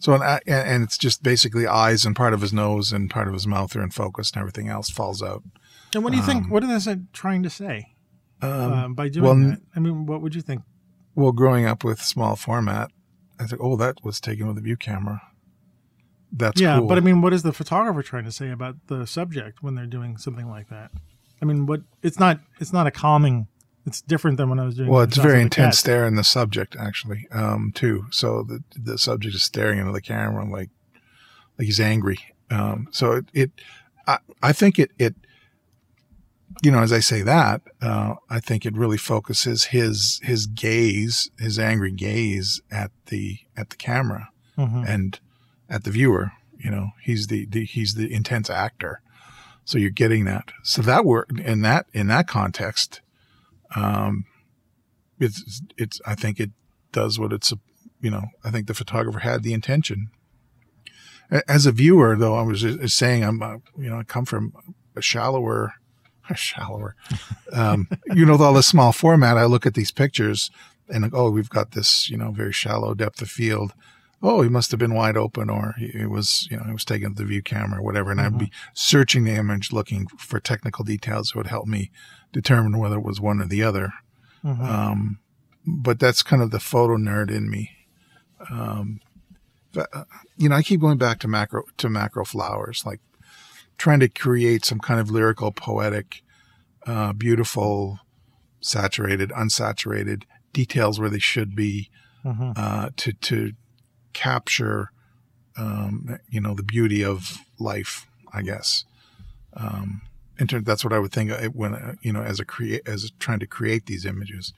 So 0.00 0.14
and, 0.14 0.40
and 0.46 0.82
it's 0.82 0.98
just 0.98 1.22
basically 1.22 1.66
eyes 1.66 2.04
and 2.04 2.16
part 2.16 2.32
of 2.34 2.40
his 2.40 2.52
nose 2.52 2.90
and 2.90 3.08
part 3.08 3.28
of 3.28 3.34
his 3.34 3.46
mouth 3.46 3.76
are 3.76 3.82
in 3.82 3.90
focus, 3.90 4.30
and 4.32 4.40
everything 4.40 4.68
else 4.68 4.90
falls 4.90 5.22
out. 5.22 5.42
and 5.94 6.02
what 6.02 6.10
do 6.12 6.16
you 6.16 6.24
think? 6.24 6.44
um, 6.44 6.50
What 6.50 6.64
is 6.64 6.86
it 6.86 7.12
trying 7.12 7.42
to 7.44 7.50
say 7.50 7.94
Um, 8.42 8.72
um, 8.72 8.94
by 8.94 9.08
doing 9.08 9.24
well, 9.24 9.34
that? 9.50 9.60
I 9.76 9.80
mean, 9.80 10.06
what 10.06 10.20
would 10.22 10.34
you 10.34 10.40
think? 10.42 10.62
well, 11.14 11.32
growing 11.32 11.66
up 11.66 11.84
with 11.84 12.00
small 12.00 12.34
format, 12.34 12.90
I 13.38 13.44
think, 13.46 13.60
oh, 13.62 13.76
that 13.76 13.96
was 14.02 14.20
taken 14.20 14.46
with 14.48 14.56
a 14.58 14.60
view 14.62 14.76
camera. 14.76 15.20
That's 16.32 16.60
yeah, 16.60 16.78
cool. 16.78 16.86
but 16.86 16.96
I 16.96 17.00
mean, 17.00 17.20
what 17.20 17.32
is 17.32 17.42
the 17.42 17.52
photographer 17.52 18.02
trying 18.02 18.24
to 18.24 18.32
say 18.32 18.50
about 18.50 18.76
the 18.86 19.06
subject 19.06 19.62
when 19.62 19.74
they're 19.74 19.86
doing 19.86 20.16
something 20.16 20.48
like 20.48 20.68
that? 20.70 20.92
I 21.42 21.44
mean, 21.44 21.66
what? 21.66 21.80
It's 22.02 22.18
not. 22.20 22.40
It's 22.60 22.72
not 22.72 22.86
a 22.86 22.90
calming. 22.90 23.48
It's 23.86 24.02
different 24.02 24.36
than 24.36 24.48
when 24.50 24.58
I 24.60 24.64
was 24.66 24.74
doing. 24.76 24.88
well, 24.90 25.00
it's 25.02 25.16
very 25.16 25.40
intense 25.40 25.78
stare 25.78 26.06
in 26.06 26.14
the 26.16 26.24
subject 26.24 26.76
actually, 26.78 27.26
um, 27.32 27.72
too. 27.74 28.06
So 28.10 28.42
the 28.42 28.62
the 28.76 28.98
subject 28.98 29.34
is 29.34 29.42
staring 29.42 29.78
into 29.78 29.92
the 29.92 30.02
camera 30.02 30.44
like 30.44 30.70
like 31.58 31.66
he's 31.66 31.80
angry. 31.80 32.18
Um, 32.50 32.88
so 32.90 33.12
it, 33.12 33.24
it 33.32 33.50
I, 34.06 34.18
I 34.42 34.52
think 34.52 34.78
it 34.78 34.90
it 34.98 35.14
you 36.62 36.70
know 36.70 36.80
as 36.80 36.92
I 36.92 37.00
say 37.00 37.22
that 37.22 37.62
uh, 37.80 38.14
I 38.28 38.40
think 38.40 38.66
it 38.66 38.76
really 38.76 38.98
focuses 38.98 39.64
his 39.66 40.20
his 40.22 40.46
gaze, 40.46 41.30
his 41.38 41.58
angry 41.58 41.92
gaze 41.92 42.60
at 42.70 42.90
the 43.06 43.38
at 43.56 43.70
the 43.70 43.76
camera 43.76 44.28
Mhm. 44.58 44.86
and 44.86 45.20
at 45.68 45.84
the 45.84 45.90
viewer. 45.90 46.32
You 46.58 46.70
know, 46.70 46.90
he's 47.02 47.28
the, 47.28 47.46
the 47.46 47.64
he's 47.64 47.94
the 47.94 48.12
intense 48.12 48.50
actor. 48.50 49.00
So 49.64 49.78
you're 49.78 49.88
getting 49.90 50.24
that. 50.26 50.50
So 50.62 50.82
that 50.82 51.06
work 51.06 51.30
in 51.38 51.62
that 51.62 51.86
in 51.94 52.08
that 52.08 52.26
context, 52.28 53.00
um, 53.76 54.24
it's 55.18 55.62
it's. 55.76 56.00
I 56.06 56.14
think 56.14 56.40
it 56.40 56.50
does 56.92 57.18
what 57.18 57.32
it's. 57.32 57.52
You 58.00 58.10
know, 58.10 58.24
I 58.42 58.50
think 58.50 58.66
the 58.66 58.74
photographer 58.74 59.18
had 59.18 59.42
the 59.42 59.52
intention. 59.52 60.10
As 61.46 61.66
a 61.66 61.72
viewer, 61.72 62.16
though, 62.16 62.34
I 62.34 62.42
was 62.42 62.64
saying, 62.86 63.22
I'm 63.22 63.42
uh, 63.42 63.56
you 63.76 63.90
know 63.90 63.98
I 63.98 64.04
come 64.04 64.24
from 64.24 64.52
a 64.96 65.02
shallower, 65.02 65.74
a 66.30 66.36
shallower. 66.36 66.96
Um, 67.52 67.88
you 68.06 68.24
know, 68.24 68.32
with 68.32 68.40
all 68.40 68.54
the 68.54 68.62
small 68.62 68.92
format, 68.92 69.36
I 69.36 69.44
look 69.44 69.66
at 69.66 69.74
these 69.74 69.92
pictures 69.92 70.50
and 70.90 71.10
oh, 71.14 71.30
we've 71.30 71.48
got 71.48 71.72
this 71.72 72.10
you 72.10 72.16
know 72.16 72.30
very 72.30 72.52
shallow 72.52 72.94
depth 72.94 73.22
of 73.22 73.30
field 73.30 73.72
oh, 74.22 74.42
he 74.42 74.48
must 74.48 74.70
have 74.70 74.80
been 74.80 74.94
wide 74.94 75.16
open 75.16 75.48
or 75.48 75.74
he, 75.78 76.04
was, 76.04 76.46
you 76.50 76.56
know, 76.56 76.64
he 76.64 76.72
was 76.72 76.84
with 76.88 77.16
the 77.16 77.24
view 77.24 77.42
camera 77.42 77.78
or 77.80 77.82
whatever. 77.82 78.10
And 78.10 78.20
I'd 78.20 78.38
be 78.38 78.52
searching 78.74 79.24
the 79.24 79.32
image 79.34 79.72
looking 79.72 80.06
for 80.18 80.38
technical 80.40 80.84
details 80.84 81.30
that 81.30 81.38
would 81.38 81.46
help 81.46 81.66
me 81.66 81.90
determine 82.32 82.78
whether 82.78 82.96
it 82.96 83.04
was 83.04 83.20
one 83.20 83.40
or 83.40 83.46
the 83.46 83.62
other. 83.62 83.92
Mhm. 84.44 84.60
Um, 84.60 85.18
but 85.66 85.98
that's 85.98 86.22
kind 86.22 86.42
of 86.42 86.50
the 86.50 86.60
photo 86.60 86.96
nerd 86.96 87.30
in 87.30 87.48
me. 87.50 87.70
Um, 88.50 89.00
but, 89.72 89.88
uh, 89.94 90.04
you 90.36 90.48
know, 90.48 90.56
I 90.56 90.62
keep 90.62 90.80
going 90.80 90.98
back 90.98 91.18
to 91.20 91.28
macro, 91.28 91.62
to 91.78 91.88
macro 91.88 92.24
flowers, 92.24 92.82
like 92.84 93.00
trying 93.78 94.00
to 94.00 94.08
create 94.08 94.64
some 94.64 94.80
kind 94.80 95.00
of 95.00 95.10
lyrical, 95.10 95.52
poetic, 95.52 96.22
uh, 96.86 97.12
beautiful, 97.12 98.00
saturated, 98.60 99.30
unsaturated 99.30 100.24
details 100.52 100.98
where 101.00 101.08
they 101.10 101.18
should 101.18 101.54
be, 101.54 101.90
Mhm. 102.24 102.52
uh, 102.56 102.90
to 102.96 103.12
to 103.14 103.52
capture, 104.12 104.90
um, 105.56 106.18
you 106.28 106.40
know, 106.40 106.54
the 106.54 106.62
beauty 106.62 107.04
of 107.04 107.38
life. 107.58 108.06
I 108.32 108.42
guess. 108.42 108.84
Um, 109.54 110.02
in 110.38 110.46
terms, 110.46 110.64
that's 110.64 110.84
what 110.84 110.92
I 110.92 110.98
would 110.98 111.12
think 111.12 111.30
uh, 111.30 111.48
when 111.48 111.74
uh, 111.74 111.94
you 112.00 112.12
know, 112.12 112.22
as 112.22 112.40
a 112.40 112.44
create, 112.44 112.82
as 112.86 113.10
trying 113.18 113.40
to 113.40 113.46
create 113.46 113.86
these 113.86 114.06
images. 114.06 114.54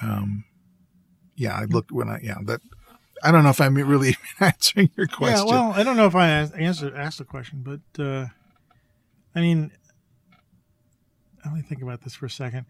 Um, 0.00 0.44
yeah, 1.34 1.54
I 1.54 1.64
looked 1.64 1.90
when 1.90 2.08
I 2.08 2.20
yeah 2.22 2.38
that. 2.44 2.60
I 3.22 3.30
don't 3.30 3.42
know 3.42 3.50
if 3.50 3.60
I'm 3.60 3.74
really 3.74 4.16
answering 4.40 4.90
your 4.96 5.06
question. 5.06 5.46
Yeah, 5.46 5.52
well, 5.52 5.72
I 5.72 5.82
don't 5.82 5.96
know 5.96 6.06
if 6.06 6.14
I 6.14 6.28
answered 6.28 6.94
asked 6.94 7.18
the 7.18 7.24
question, 7.24 7.62
but 7.62 8.02
uh, 8.02 8.26
I 9.34 9.40
mean, 9.40 9.72
let 11.44 11.54
me 11.54 11.62
think 11.62 11.82
about 11.82 12.02
this 12.02 12.14
for 12.14 12.26
a 12.26 12.30
second. 12.30 12.66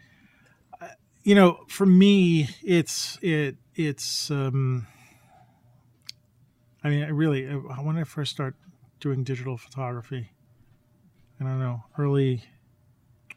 Uh, 0.81 0.89
you 1.25 1.35
know, 1.35 1.61
for 1.69 1.87
me, 1.87 2.49
it's 2.63 3.19
it 3.21 3.57
it's. 3.75 4.31
Um, 4.31 4.87
I 6.85 6.91
mean, 6.91 7.03
I 7.03 7.09
really 7.09 7.49
uh, 7.49 7.57
when 7.57 7.97
I 7.97 8.05
first 8.05 8.31
start 8.31 8.55
doing 9.01 9.25
digital 9.25 9.57
photography, 9.57 10.31
I 11.41 11.45
don't 11.45 11.59
know, 11.59 11.83
early. 11.99 12.45
I 13.31 13.35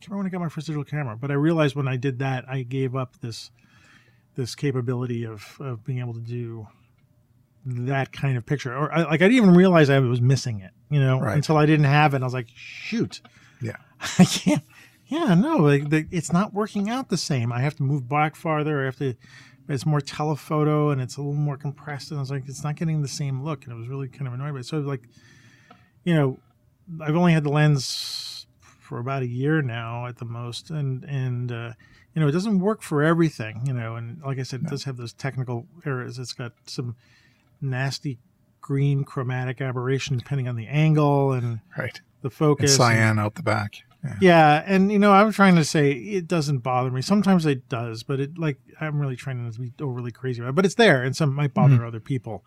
can't 0.00 0.10
remember 0.10 0.16
when 0.18 0.26
I 0.26 0.30
got 0.30 0.40
my 0.40 0.48
first 0.48 0.66
digital 0.66 0.84
camera, 0.84 1.16
but 1.16 1.30
I 1.30 1.34
realized 1.34 1.76
when 1.76 1.88
I 1.88 1.96
did 1.96 2.18
that, 2.18 2.44
I 2.48 2.62
gave 2.62 2.94
up 2.96 3.20
this 3.20 3.50
this 4.34 4.54
capability 4.54 5.24
of, 5.24 5.56
of 5.60 5.84
being 5.84 6.00
able 6.00 6.14
to 6.14 6.20
do 6.20 6.66
that 7.66 8.12
kind 8.12 8.36
of 8.36 8.44
picture, 8.44 8.74
or 8.76 8.92
I, 8.92 9.02
like 9.04 9.22
I 9.22 9.28
didn't 9.28 9.36
even 9.36 9.54
realize 9.54 9.88
I 9.88 9.98
was 10.00 10.20
missing 10.20 10.60
it, 10.60 10.72
you 10.90 11.00
know, 11.00 11.20
Right. 11.20 11.36
until 11.36 11.56
I 11.56 11.64
didn't 11.66 11.86
have 11.86 12.12
it. 12.12 12.16
And 12.16 12.24
I 12.24 12.26
was 12.26 12.34
like, 12.34 12.48
shoot, 12.54 13.20
Yeah. 13.62 13.76
I 14.18 14.24
can't. 14.24 14.62
Yeah, 15.06 15.34
no, 15.34 15.56
like 15.58 15.88
the, 15.90 16.06
it's 16.10 16.32
not 16.32 16.52
working 16.52 16.90
out 16.90 17.08
the 17.10 17.16
same. 17.16 17.52
I 17.52 17.60
have 17.60 17.76
to 17.76 17.82
move 17.82 18.08
back 18.08 18.36
farther. 18.36 18.82
I 18.82 18.84
have 18.86 18.96
to. 18.96 19.14
It's 19.68 19.86
more 19.86 20.00
telephoto 20.00 20.90
and 20.90 21.00
it's 21.00 21.16
a 21.16 21.20
little 21.20 21.34
more 21.34 21.56
compressed. 21.56 22.10
And 22.10 22.18
I 22.18 22.22
was 22.22 22.30
like, 22.30 22.44
it's 22.46 22.62
not 22.64 22.76
getting 22.76 23.00
the 23.02 23.08
same 23.08 23.42
look, 23.42 23.64
and 23.64 23.72
it 23.72 23.76
was 23.76 23.88
really 23.88 24.08
kind 24.08 24.26
of 24.26 24.34
annoying. 24.34 24.54
But 24.54 24.66
so 24.66 24.78
like, 24.80 25.08
you 26.04 26.14
know, 26.14 26.38
I've 27.00 27.16
only 27.16 27.32
had 27.32 27.44
the 27.44 27.50
lens 27.50 28.46
for 28.60 28.98
about 28.98 29.22
a 29.22 29.26
year 29.26 29.62
now 29.62 30.06
at 30.06 30.18
the 30.18 30.26
most, 30.26 30.68
and 30.70 31.02
and 31.04 31.50
uh, 31.50 31.72
you 32.14 32.20
know, 32.20 32.28
it 32.28 32.32
doesn't 32.32 32.58
work 32.58 32.82
for 32.82 33.02
everything. 33.02 33.62
You 33.66 33.72
know, 33.72 33.96
and 33.96 34.20
like 34.22 34.38
I 34.38 34.42
said, 34.42 34.60
it 34.62 34.68
does 34.68 34.84
have 34.84 34.98
those 34.98 35.14
technical 35.14 35.66
errors. 35.86 36.18
It's 36.18 36.34
got 36.34 36.52
some 36.66 36.94
nasty 37.62 38.18
green 38.60 39.04
chromatic 39.04 39.60
aberration 39.62 40.16
depending 40.18 40.48
on 40.48 40.56
the 40.56 40.66
angle 40.66 41.32
and 41.32 41.60
Right. 41.78 42.00
the 42.22 42.30
focus. 42.30 42.72
and- 42.72 42.76
cyan 42.76 43.18
out 43.18 43.34
the 43.36 43.42
back. 43.42 43.82
Yeah. 44.04 44.14
yeah, 44.20 44.62
and 44.66 44.92
you 44.92 44.98
know, 44.98 45.12
I'm 45.12 45.32
trying 45.32 45.56
to 45.56 45.64
say 45.64 45.92
it 45.92 46.28
doesn't 46.28 46.58
bother 46.58 46.90
me. 46.90 47.00
Sometimes 47.00 47.46
it 47.46 47.68
does, 47.68 48.02
but 48.02 48.20
it 48.20 48.38
like 48.38 48.58
I'm 48.80 49.00
really 49.00 49.16
trying 49.16 49.42
not 49.42 49.54
to 49.54 49.60
be 49.60 49.72
overly 49.80 50.12
crazy 50.12 50.40
about 50.40 50.50
it. 50.50 50.54
But 50.54 50.66
it's 50.66 50.74
there, 50.74 51.02
and 51.02 51.16
some 51.16 51.34
might 51.34 51.54
bother 51.54 51.84
other 51.84 52.00
people. 52.00 52.44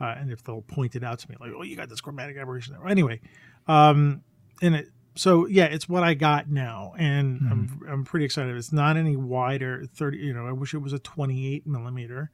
Uh, 0.00 0.14
and 0.16 0.30
if 0.30 0.42
they'll 0.44 0.62
point 0.62 0.94
it 0.96 1.04
out 1.04 1.18
to 1.18 1.28
me, 1.28 1.36
like, 1.40 1.50
"Oh, 1.56 1.62
you 1.62 1.76
got 1.76 1.88
this 1.88 2.00
chromatic 2.00 2.36
aberration." 2.36 2.74
there. 2.74 2.88
Anyway, 2.88 3.20
um, 3.66 4.22
and 4.62 4.76
it 4.76 4.88
so 5.18 5.46
yeah, 5.46 5.64
it's 5.64 5.88
what 5.88 6.04
I 6.04 6.14
got 6.14 6.48
now, 6.48 6.94
and 6.96 7.40
I'm 7.50 7.80
I'm 7.88 8.04
pretty 8.04 8.24
excited. 8.24 8.56
It's 8.56 8.72
not 8.72 8.96
any 8.96 9.16
wider, 9.16 9.84
thirty. 9.92 10.18
You 10.18 10.32
know, 10.32 10.46
I 10.46 10.52
wish 10.52 10.74
it 10.74 10.78
was 10.78 10.92
a 10.92 11.00
28 11.00 11.66
millimeter, 11.66 12.30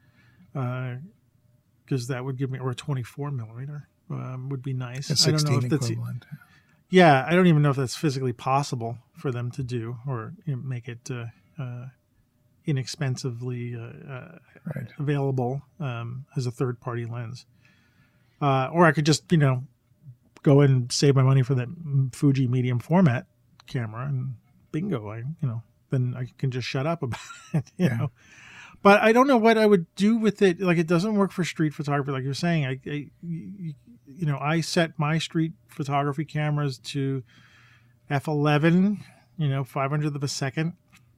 because 0.52 2.09
that 2.09 2.22
would 2.22 2.36
give 2.36 2.50
me 2.50 2.59
or 2.59 2.70
a 2.70 2.74
24 2.74 3.30
millimeter 3.30 3.88
um, 4.11 4.50
would 4.50 4.62
be 4.62 4.74
nice. 4.74 5.09
A 5.09 5.28
I 5.28 5.32
don't 5.32 5.44
know 5.44 5.61
16 5.61 5.64
if 5.64 5.70
that's 5.70 5.90
equivalent. 5.90 6.26
Yeah, 6.91 7.24
I 7.26 7.35
don't 7.35 7.47
even 7.47 7.62
know 7.62 7.70
if 7.70 7.76
that's 7.76 7.97
physically 7.97 8.32
possible 8.32 8.99
for 9.16 9.30
them 9.32 9.51
to 9.53 9.62
do 9.62 9.97
or 10.07 10.32
you 10.45 10.57
know, 10.57 10.62
make 10.62 10.89
it 10.89 11.11
uh, 11.11 11.26
uh, 11.61 11.87
inexpensively 12.66 13.76
uh, 13.76 14.12
uh, 14.12 14.39
Right. 14.74 14.89
available 14.99 15.62
um, 15.78 16.24
as 16.37 16.47
a 16.47 16.51
third 16.51 16.80
party 16.80 17.05
lens. 17.05 17.45
Uh, 18.41 18.68
or 18.72 18.87
I 18.87 18.93
could 18.93 19.05
just, 19.07 19.30
you 19.30 19.39
know, 19.39 19.64
go 20.43 20.61
and 20.61 20.91
save 20.91 21.14
my 21.14 21.22
money 21.22 21.43
for 21.43 21.55
that 21.55 21.68
Fuji 22.12 22.47
medium 22.49 22.78
format 22.78 23.26
camera 23.66 24.07
and 24.07 24.35
bingo, 24.72 25.09
I, 25.11 25.18
you 25.18 25.26
know, 25.43 25.62
then 25.91 26.14
I 26.16 26.26
can 26.39 26.51
just 26.51 26.66
shut 26.66 26.87
up 26.87 27.03
about 27.03 27.20
it, 27.53 27.70
you 27.76 27.87
Yeah. 27.87 27.97
know. 27.97 28.11
But 28.85 29.01
I 29.01 29.12
don't 29.12 29.26
know 29.26 29.39
what 29.39 29.57
I 29.57 29.64
would 29.64 29.87
do 29.95 30.18
with 30.18 30.43
it. 30.43 30.61
Like 30.61 30.76
it 30.76 30.87
doesn't 30.87 31.14
work 31.14 31.32
for 31.32 31.43
street 31.43 31.72
photography, 31.72 32.12
like 32.12 32.22
you're 32.22 32.35
saying. 32.35 32.66
I, 32.66 32.78
I 32.87 33.09
you, 33.22 33.72
know, 34.26 34.39
I 34.39 34.61
set 34.61 34.99
my 34.99 35.16
street 35.16 35.55
photography 35.68 36.26
cameras 36.26 36.76
to 36.80 37.22
f11, 38.11 38.99
you 39.39 39.49
know, 39.49 39.64
500th 39.64 40.14
of 40.14 40.22
a 40.22 40.28
second. 40.28 40.74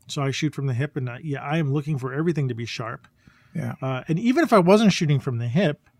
So 0.06 0.22
I 0.22 0.30
shoot 0.30 0.54
from 0.54 0.66
the 0.66 0.74
hip, 0.74 0.96
and 0.96 1.08
uh, 1.08 1.16
yeah, 1.20 1.42
I 1.42 1.58
am 1.58 1.72
looking 1.72 1.98
for 1.98 2.14
everything 2.14 2.46
to 2.46 2.54
be 2.54 2.66
sharp. 2.66 3.08
Yeah. 3.52 3.74
Uh, 3.82 4.04
and 4.06 4.16
even 4.20 4.44
if 4.44 4.52
I 4.52 4.60
wasn't 4.60 4.92
shooting 4.92 5.18
from 5.18 5.38
the 5.38 5.48
hip, 5.48 5.90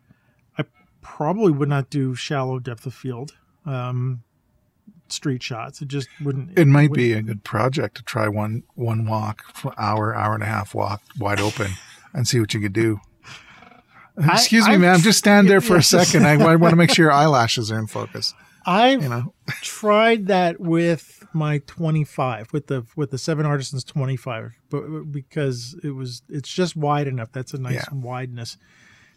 I 0.56 0.66
probably 1.00 1.50
would 1.50 1.68
not 1.68 1.90
do 1.90 2.14
shallow 2.14 2.60
depth 2.60 2.86
of 2.86 2.94
field 2.94 3.32
um, 3.64 4.22
street 5.12 5.42
shots. 5.42 5.80
It 5.82 5.88
just 5.88 6.08
wouldn't. 6.22 6.58
It 6.58 6.66
might 6.66 6.90
wouldn't- 6.90 6.96
be 6.96 7.12
a 7.12 7.22
good 7.22 7.44
project 7.44 7.96
to 7.98 8.02
try 8.02 8.28
one 8.28 8.62
one 8.74 9.06
walk, 9.06 9.42
for 9.54 9.72
hour, 9.78 10.14
hour 10.14 10.34
and 10.34 10.42
a 10.42 10.46
half 10.46 10.74
walk, 10.74 11.02
wide 11.18 11.40
open, 11.40 11.72
and 12.14 12.26
see 12.28 12.40
what 12.40 12.52
you 12.54 12.60
could 12.60 12.72
do. 12.72 13.00
Excuse 14.18 14.66
me, 14.66 14.74
I've 14.74 14.80
ma'am. 14.80 15.00
Just 15.00 15.18
stand 15.18 15.48
there 15.48 15.60
for 15.60 15.74
a 15.74 15.78
yes. 15.78 15.88
second. 15.88 16.26
I, 16.26 16.56
want 16.56 16.70
to 16.72 16.76
make 16.76 16.90
sure 16.90 17.04
your 17.06 17.12
eyelashes 17.22 17.70
are 17.70 17.78
in 17.78 17.86
focus. 17.86 18.32
I've 18.64 19.02
You 19.02 19.08
know, 19.10 19.34
tried 19.62 20.26
that 20.28 20.58
with 20.58 21.24
my 21.32 21.58
25 21.66 22.52
with 22.52 22.66
the 22.68 22.86
with 22.96 23.10
the 23.10 23.18
seven 23.18 23.44
artisans 23.44 23.84
25 23.84 24.52
but 24.70 24.80
because 25.12 25.78
it 25.84 25.90
was 25.90 26.22
it's 26.30 26.48
just 26.48 26.74
wide 26.76 27.06
enough 27.06 27.30
that's 27.30 27.52
a 27.52 27.58
nice 27.58 27.74
Yeah. 27.74 27.82
wideness 27.92 28.56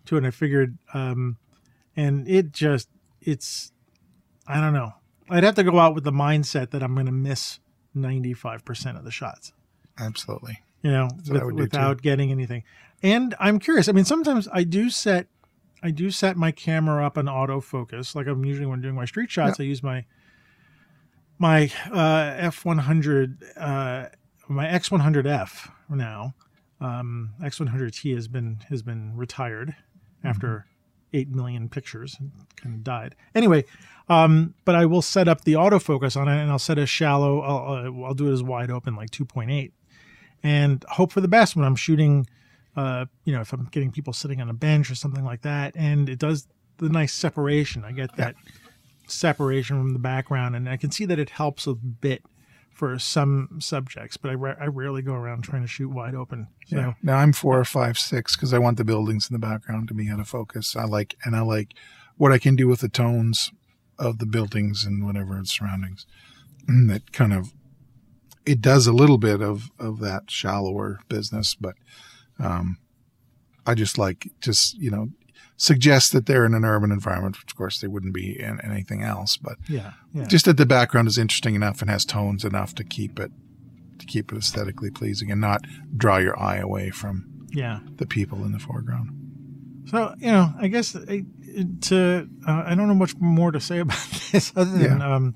to 0.05 0.15
it 0.15 0.17
and 0.17 0.27
i 0.27 0.31
figured 0.31 0.77
um 0.93 1.37
and 1.95 2.27
it 2.27 2.51
just 2.51 2.89
it's 3.21 3.71
i 4.47 4.59
don't 4.59 4.73
know 4.73 4.91
i'd 5.29 5.43
have 5.43 5.55
to 5.55 5.63
go 5.63 5.79
out 5.79 5.95
with 5.95 6.03
the 6.03 6.11
mindset 6.11 6.71
that 6.71 6.83
i'm 6.83 6.93
going 6.93 7.05
to 7.05 7.11
miss 7.11 7.59
95% 7.95 8.97
of 8.97 9.03
the 9.03 9.11
shots 9.11 9.51
absolutely. 9.99 10.59
you 10.81 10.91
know, 10.91 11.09
with, 11.29 11.43
without 11.53 12.01
getting 12.01 12.31
anything. 12.31 12.63
And 13.01 13.35
I'm 13.39 13.59
curious. 13.59 13.87
I 13.87 13.91
mean, 13.91 14.05
sometimes 14.05 14.47
I 14.51 14.63
do 14.63 14.89
set, 14.89 15.27
I 15.81 15.91
do 15.91 16.11
set 16.11 16.37
my 16.37 16.51
camera 16.51 17.05
up 17.05 17.17
on 17.17 17.25
autofocus. 17.25 18.15
Like 18.15 18.27
I'm 18.27 18.43
usually 18.45 18.65
when 18.65 18.81
doing 18.81 18.95
my 18.95 19.05
street 19.05 19.31
shots, 19.31 19.59
I 19.59 19.63
use 19.63 19.83
my 19.83 20.05
my 21.37 21.71
uh, 21.89 22.49
F100, 22.49 23.43
uh, 23.55 24.09
my 24.49 24.67
X100F 24.67 25.71
now. 25.89 26.35
Um, 26.81 27.31
X100T 27.41 28.13
has 28.15 28.27
been 28.27 28.59
has 28.69 28.81
been 28.81 29.15
retired 29.15 29.75
after 30.23 30.65
eight 31.13 31.29
million 31.29 31.69
pictures 31.69 32.15
and 32.19 32.31
kind 32.55 32.75
of 32.75 32.83
died. 32.83 33.15
Anyway, 33.35 33.65
um, 34.07 34.53
but 34.65 34.75
I 34.75 34.85
will 34.85 35.01
set 35.01 35.27
up 35.27 35.43
the 35.43 35.53
autofocus 35.53 36.19
on 36.19 36.27
it, 36.27 36.41
and 36.41 36.51
I'll 36.51 36.59
set 36.59 36.77
a 36.77 36.85
shallow. 36.85 37.41
I'll, 37.41 38.05
I'll 38.05 38.13
do 38.13 38.29
it 38.29 38.33
as 38.33 38.43
wide 38.43 38.71
open, 38.71 38.95
like 38.95 39.09
2.8 39.11 39.71
and 40.43 40.83
hope 40.89 41.11
for 41.11 41.21
the 41.21 41.27
best 41.27 41.55
when 41.55 41.65
I'm 41.65 41.75
shooting. 41.75 42.27
Uh, 42.75 43.05
you 43.25 43.33
know, 43.33 43.41
if 43.41 43.51
I'm 43.51 43.65
getting 43.65 43.91
people 43.91 44.13
sitting 44.13 44.41
on 44.41 44.49
a 44.49 44.53
bench 44.53 44.89
or 44.89 44.95
something 44.95 45.25
like 45.25 45.41
that, 45.41 45.75
and 45.75 46.07
it 46.07 46.19
does 46.19 46.47
the 46.77 46.89
nice 46.89 47.13
separation. 47.13 47.83
I 47.83 47.91
get 47.91 48.15
that 48.15 48.35
separation 49.07 49.77
from 49.77 49.93
the 49.93 49.99
background, 49.99 50.55
and 50.55 50.69
I 50.69 50.77
can 50.77 50.91
see 50.91 51.05
that 51.05 51.19
it 51.19 51.31
helps 51.31 51.67
a 51.67 51.73
bit 51.73 52.23
for 52.79 52.97
some 52.97 53.57
subjects. 53.59 54.15
But 54.15 54.31
I, 54.31 54.33
ra- 54.35 54.55
I 54.57 54.67
rarely 54.67 55.01
go 55.01 55.13
around 55.13 55.41
trying 55.43 55.63
to 55.63 55.67
shoot 55.67 55.89
wide 55.89 56.15
open. 56.15 56.47
So 56.67 56.77
Yeah. 56.77 56.93
Now 57.03 57.17
I'm 57.17 57.33
four 57.33 57.59
or 57.59 57.65
five, 57.65 57.99
six 57.99 58.37
because 58.37 58.53
I 58.53 58.57
want 58.57 58.77
the 58.77 58.85
buildings 58.85 59.29
in 59.29 59.33
the 59.33 59.45
background 59.45 59.89
to 59.89 59.93
be 59.93 60.09
out 60.09 60.21
of 60.21 60.29
focus. 60.29 60.77
I 60.77 60.85
like, 60.85 61.17
and 61.25 61.35
I 61.35 61.41
like 61.41 61.73
what 62.15 62.31
I 62.31 62.37
can 62.37 62.55
do 62.55 62.69
with 62.69 62.79
the 62.79 62.87
tones 62.87 63.51
of 63.99 64.19
the 64.19 64.25
buildings 64.25 64.85
and 64.85 65.05
whatever 65.05 65.37
its 65.37 65.51
surroundings. 65.57 66.05
Mm, 66.69 66.87
That 66.87 67.11
kind 67.11 67.33
of, 67.33 67.53
it 68.45 68.61
does 68.61 68.87
a 68.87 68.93
little 68.93 69.17
bit 69.17 69.41
of, 69.41 69.69
of 69.77 69.99
that 69.99 70.31
shallower 70.31 71.01
business, 71.09 71.55
but 71.55 71.75
um, 72.39 72.77
I 73.65 73.73
just 73.73 73.97
like, 73.97 74.29
just, 74.39 74.77
you 74.77 74.89
know, 74.89 75.09
suggest 75.61 76.13
that 76.13 76.25
they're 76.25 76.45
in 76.45 76.53
an 76.55 76.63
urban 76.63 76.89
environment, 76.91 77.35
which 77.37 77.51
of 77.51 77.57
course 77.57 77.79
they 77.81 77.87
wouldn't 77.87 78.13
be 78.13 78.39
in 78.39 78.59
anything 78.61 79.03
else, 79.03 79.35
but 79.37 79.57
yeah, 79.67 79.91
yeah. 80.13 80.23
just 80.25 80.45
that 80.45 80.55
the 80.57 80.65
background 80.65 81.07
is 81.09 81.17
interesting 81.17 81.53
enough 81.53 81.81
and 81.81 81.89
has 81.91 82.05
tones 82.05 82.45
enough 82.45 82.73
to 82.75 82.83
keep 82.83 83.19
it, 83.19 83.29
to 83.99 84.05
keep 84.05 84.31
it 84.31 84.37
aesthetically 84.37 84.89
pleasing 84.89 85.29
and 85.29 85.41
not 85.41 85.61
draw 85.97 86.15
your 86.17 86.39
eye 86.39 86.55
away 86.57 86.89
from 86.91 87.25
yeah. 87.51 87.79
the 87.97 88.05
people 88.07 88.45
in 88.45 88.53
the 88.53 88.59
foreground. 88.59 89.09
So 89.89 90.15
you 90.17 90.31
know, 90.31 90.53
I 90.57 90.67
guess 90.69 90.95
I, 90.95 91.25
to 91.81 92.29
uh, 92.47 92.63
I 92.65 92.73
don't 92.75 92.87
know 92.87 92.93
much 92.95 93.15
more 93.19 93.51
to 93.51 93.59
say 93.59 93.79
about 93.85 93.97
this 94.31 94.53
other 94.55 94.71
than 94.77 94.99
Yeah. 94.99 95.15
um, 95.15 95.35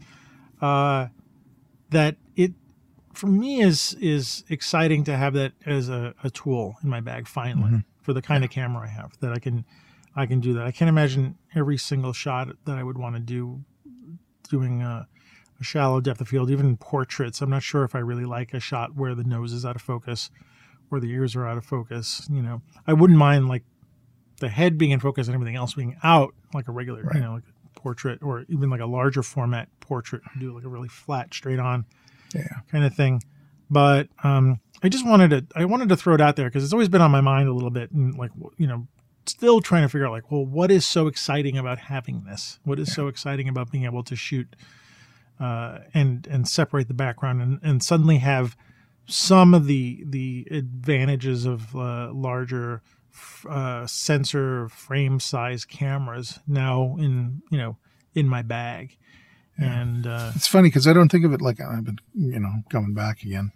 uh, 0.62 1.08
that 1.90 2.16
it 2.38 2.54
for 3.14 3.28
me 3.28 3.62
is 3.62 3.96
is 4.00 4.46
exciting 4.50 5.04
to 5.04 5.18
have 5.18 5.34
that 5.34 5.52
as 5.66 5.90
a, 5.90 6.14
a 6.24 6.30
tool 6.30 6.78
in 6.82 6.90
my 6.90 7.02
bag 7.02 7.28
finally 7.28 7.64
Mm-hmm. 7.64 7.78
for 8.02 8.14
the 8.14 8.22
kind 8.22 8.44
of 8.46 8.50
camera 8.52 8.84
I 8.88 8.88
have 8.90 9.12
that 9.20 9.34
I 9.34 9.40
can 9.40 9.66
I 10.16 10.26
can 10.26 10.40
do 10.40 10.54
that. 10.54 10.66
I 10.66 10.72
can't 10.72 10.90
imagine 10.90 11.38
every 11.56 11.78
single 11.78 12.14
shot 12.14 12.50
that 12.66 12.78
I 12.78 12.84
would 12.84 12.98
want 12.98 13.16
to 13.16 13.20
do 13.22 13.64
doing 14.50 14.82
a, 14.82 15.08
a 15.60 15.64
shallow 15.64 16.02
depth 16.02 16.22
of 16.22 16.28
field, 16.28 16.52
even 16.52 16.78
portraits. 16.78 17.42
I'm 17.42 17.50
not 17.50 17.64
sure 17.64 17.84
if 17.84 17.96
I 17.96 18.00
really 18.00 18.26
like 18.26 18.54
a 18.54 18.60
shot 18.60 18.96
where 18.96 19.16
the 19.16 19.24
nose 19.24 19.54
is 19.54 19.66
out 19.66 19.76
of 19.76 19.82
focus 19.82 20.30
or 20.92 21.00
the 21.00 21.10
ears 21.12 21.36
are 21.36 21.48
out 21.48 21.58
of 21.58 21.66
focus. 21.66 22.28
You 22.32 22.42
know, 22.42 22.62
I 22.86 22.94
wouldn't 22.94 23.18
mind 23.18 23.48
like 23.48 23.64
the 24.40 24.50
head 24.50 24.78
being 24.78 24.92
in 24.92 25.00
focus 25.00 25.28
and 25.28 25.34
everything 25.36 25.56
else 25.56 25.74
being 25.74 25.98
out, 26.04 26.34
like 26.54 26.68
a 26.68 26.72
regular, 26.72 27.02
Right. 27.04 27.16
you 27.16 27.22
know, 27.22 27.34
like 27.34 27.44
a 27.76 27.80
portrait 27.80 28.22
or 28.22 28.46
even 28.50 28.70
like 28.70 28.82
a 28.82 28.86
larger 28.86 29.24
format 29.24 29.70
portrait. 29.80 30.22
Do 30.40 30.54
like 30.54 30.64
a 30.66 30.70
really 30.70 30.90
flat, 30.90 31.34
straight 31.34 31.60
on 31.60 31.86
Yeah. 32.36 32.44
kind 32.72 32.84
of 32.84 32.94
thing. 32.94 33.24
But 33.70 34.10
um, 34.24 34.60
I 34.84 34.90
just 34.90 35.08
wanted 35.08 35.30
to, 35.32 35.46
I 35.60 35.66
wanted 35.66 35.90
to 35.90 35.98
throw 35.98 36.14
it 36.14 36.22
out 36.22 36.36
there 36.36 36.48
because 36.50 36.64
it's 36.64 36.74
always 36.74 36.90
been 36.90 37.02
on 37.02 37.10
my 37.10 37.22
mind 37.22 37.48
a 37.50 37.54
little 37.54 37.72
bit, 37.72 37.90
and 37.92 38.16
like 38.16 38.30
you 38.58 38.68
know, 38.68 38.86
still 39.26 39.62
trying 39.62 39.84
to 39.84 39.90
figure 39.90 40.06
out 40.06 40.12
like, 40.12 40.32
well, 40.32 40.46
what 40.46 40.72
is 40.72 40.86
so 40.86 41.08
exciting 41.08 41.58
about 41.58 41.80
having 41.80 42.24
this? 42.26 42.60
What 42.64 42.80
is 42.80 42.94
so 42.94 43.08
exciting 43.08 43.48
about 43.48 43.72
being 43.72 43.86
able 43.86 44.04
to 44.04 44.16
shoot 44.16 44.56
uh, 45.40 45.80
and 45.94 46.28
and 46.28 46.48
separate 46.48 46.88
the 46.88 46.94
background 46.94 47.42
and, 47.42 47.60
and 47.64 47.84
suddenly 47.84 48.18
have 48.18 48.56
some 49.06 49.54
of 49.54 49.66
the 49.68 50.04
the 50.06 50.48
advantages 50.52 51.46
of 51.46 51.76
uh, 51.76 52.12
larger 52.14 52.82
uh, 53.50 53.86
sensor 53.86 54.70
frame 54.70 55.20
size 55.20 55.66
cameras 55.66 56.40
now 56.48 56.96
in 57.00 57.42
you 57.52 57.58
know 57.58 57.78
in 58.16 58.28
my 58.28 58.42
bag 58.42 58.98
and 59.58 60.08
uh, 60.08 60.32
It's 60.36 60.48
funny 60.48 60.70
because 60.70 60.88
I 60.88 60.94
don't 60.94 61.10
think 61.10 61.26
of 61.26 61.34
it 61.34 61.42
like 61.42 61.62
I've 61.62 61.84
been, 61.84 62.00
you 62.16 62.40
know, 62.40 62.64
coming 62.70 62.94
back 62.94 63.24
again. 63.24 63.52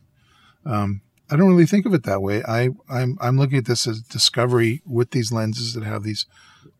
Um, 0.65 1.01
I 1.29 1.35
don't 1.35 1.49
really 1.49 1.65
think 1.65 1.85
of 1.85 1.93
it 1.93 2.03
that 2.03 2.21
way. 2.21 2.43
I, 2.43 2.69
I'm, 2.89 3.17
I'm 3.19 3.37
looking 3.37 3.57
at 3.57 3.65
this 3.65 3.87
as 3.87 4.01
discovery 4.01 4.81
with 4.85 5.11
these 5.11 5.31
lenses 5.31 5.73
that 5.73 5.83
have 5.83 6.03
these 6.03 6.25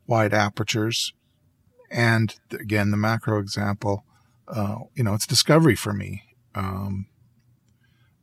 wide 0.06 0.32
apertures. 0.32 1.12
And 1.90 2.34
again, 2.52 2.90
the 2.90 2.96
macro 2.96 3.38
example, 3.38 4.04
uh, 4.48 4.78
you 4.94 5.04
know, 5.04 5.14
it's 5.14 5.26
discovery 5.26 5.76
for 5.76 5.92
me. 5.92 6.22
Um, 6.54 7.06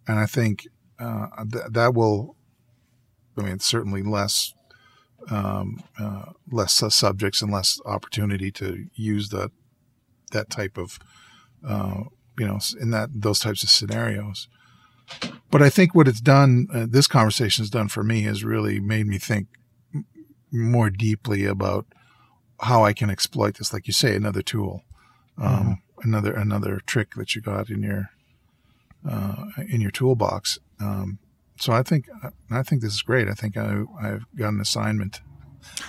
and 0.08 0.20
I 0.20 0.26
think 0.26 0.68
uh, 1.00 1.28
th- 1.52 1.66
that 1.72 1.94
will, 1.94 2.36
I 3.38 3.44
mean, 3.44 3.54
it's 3.54 3.66
certainly 3.66 4.02
less 4.02 4.54
um, 5.30 5.84
uh, 6.00 6.26
less 6.52 6.82
uh, 6.84 6.90
subjects 6.90 7.42
and 7.42 7.52
less 7.52 7.80
opportunity 7.86 8.52
to 8.52 8.86
use 8.94 9.30
that 9.30 9.52
that 10.32 10.50
type 10.50 10.78
of 10.78 11.00
uh, 11.68 12.04
you 12.38 12.46
know 12.46 12.60
in 12.80 12.92
that 12.92 13.10
those 13.14 13.40
types 13.40 13.64
of 13.64 13.70
scenarios. 13.70 14.48
But 15.56 15.64
I 15.64 15.70
think 15.70 15.96
what 15.96 16.10
it's 16.10 16.20
done, 16.20 16.68
uh, 16.74 16.86
this 16.86 17.08
conversation 17.08 17.62
has 17.62 17.70
done 17.70 17.88
for 17.88 18.04
me, 18.04 18.24
has 18.24 18.44
really 18.44 18.82
made 18.82 19.08
me 19.08 19.18
think 19.18 19.48
more 20.52 20.90
deeply 20.90 21.46
about 21.46 21.86
how 22.60 22.84
I 22.84 22.92
can 22.92 23.10
exploit 23.10 23.56
this. 23.56 23.72
Like 23.72 23.88
you 23.88 23.94
say, 23.94 24.18
another 24.18 24.42
tool, 24.42 24.84
um, 25.38 25.50
mm-hmm. 25.50 26.10
another 26.10 26.34
another 26.34 26.82
trick 26.86 27.16
that 27.16 27.36
you 27.36 27.42
got 27.42 27.70
in 27.70 27.84
your 27.84 28.10
uh, 29.10 29.46
in 29.70 29.80
your 29.80 29.92
toolbox. 29.92 30.60
Um, 30.82 31.20
so 31.58 31.72
I 31.72 31.84
think 31.84 32.10
I 32.52 32.62
think 32.62 32.82
this 32.82 32.94
is 32.94 33.02
great. 33.02 33.30
I 33.30 33.34
think 33.34 33.56
I, 33.56 33.84
I've 34.02 34.26
got 34.36 34.50
an 34.50 34.60
assignment. 34.60 35.22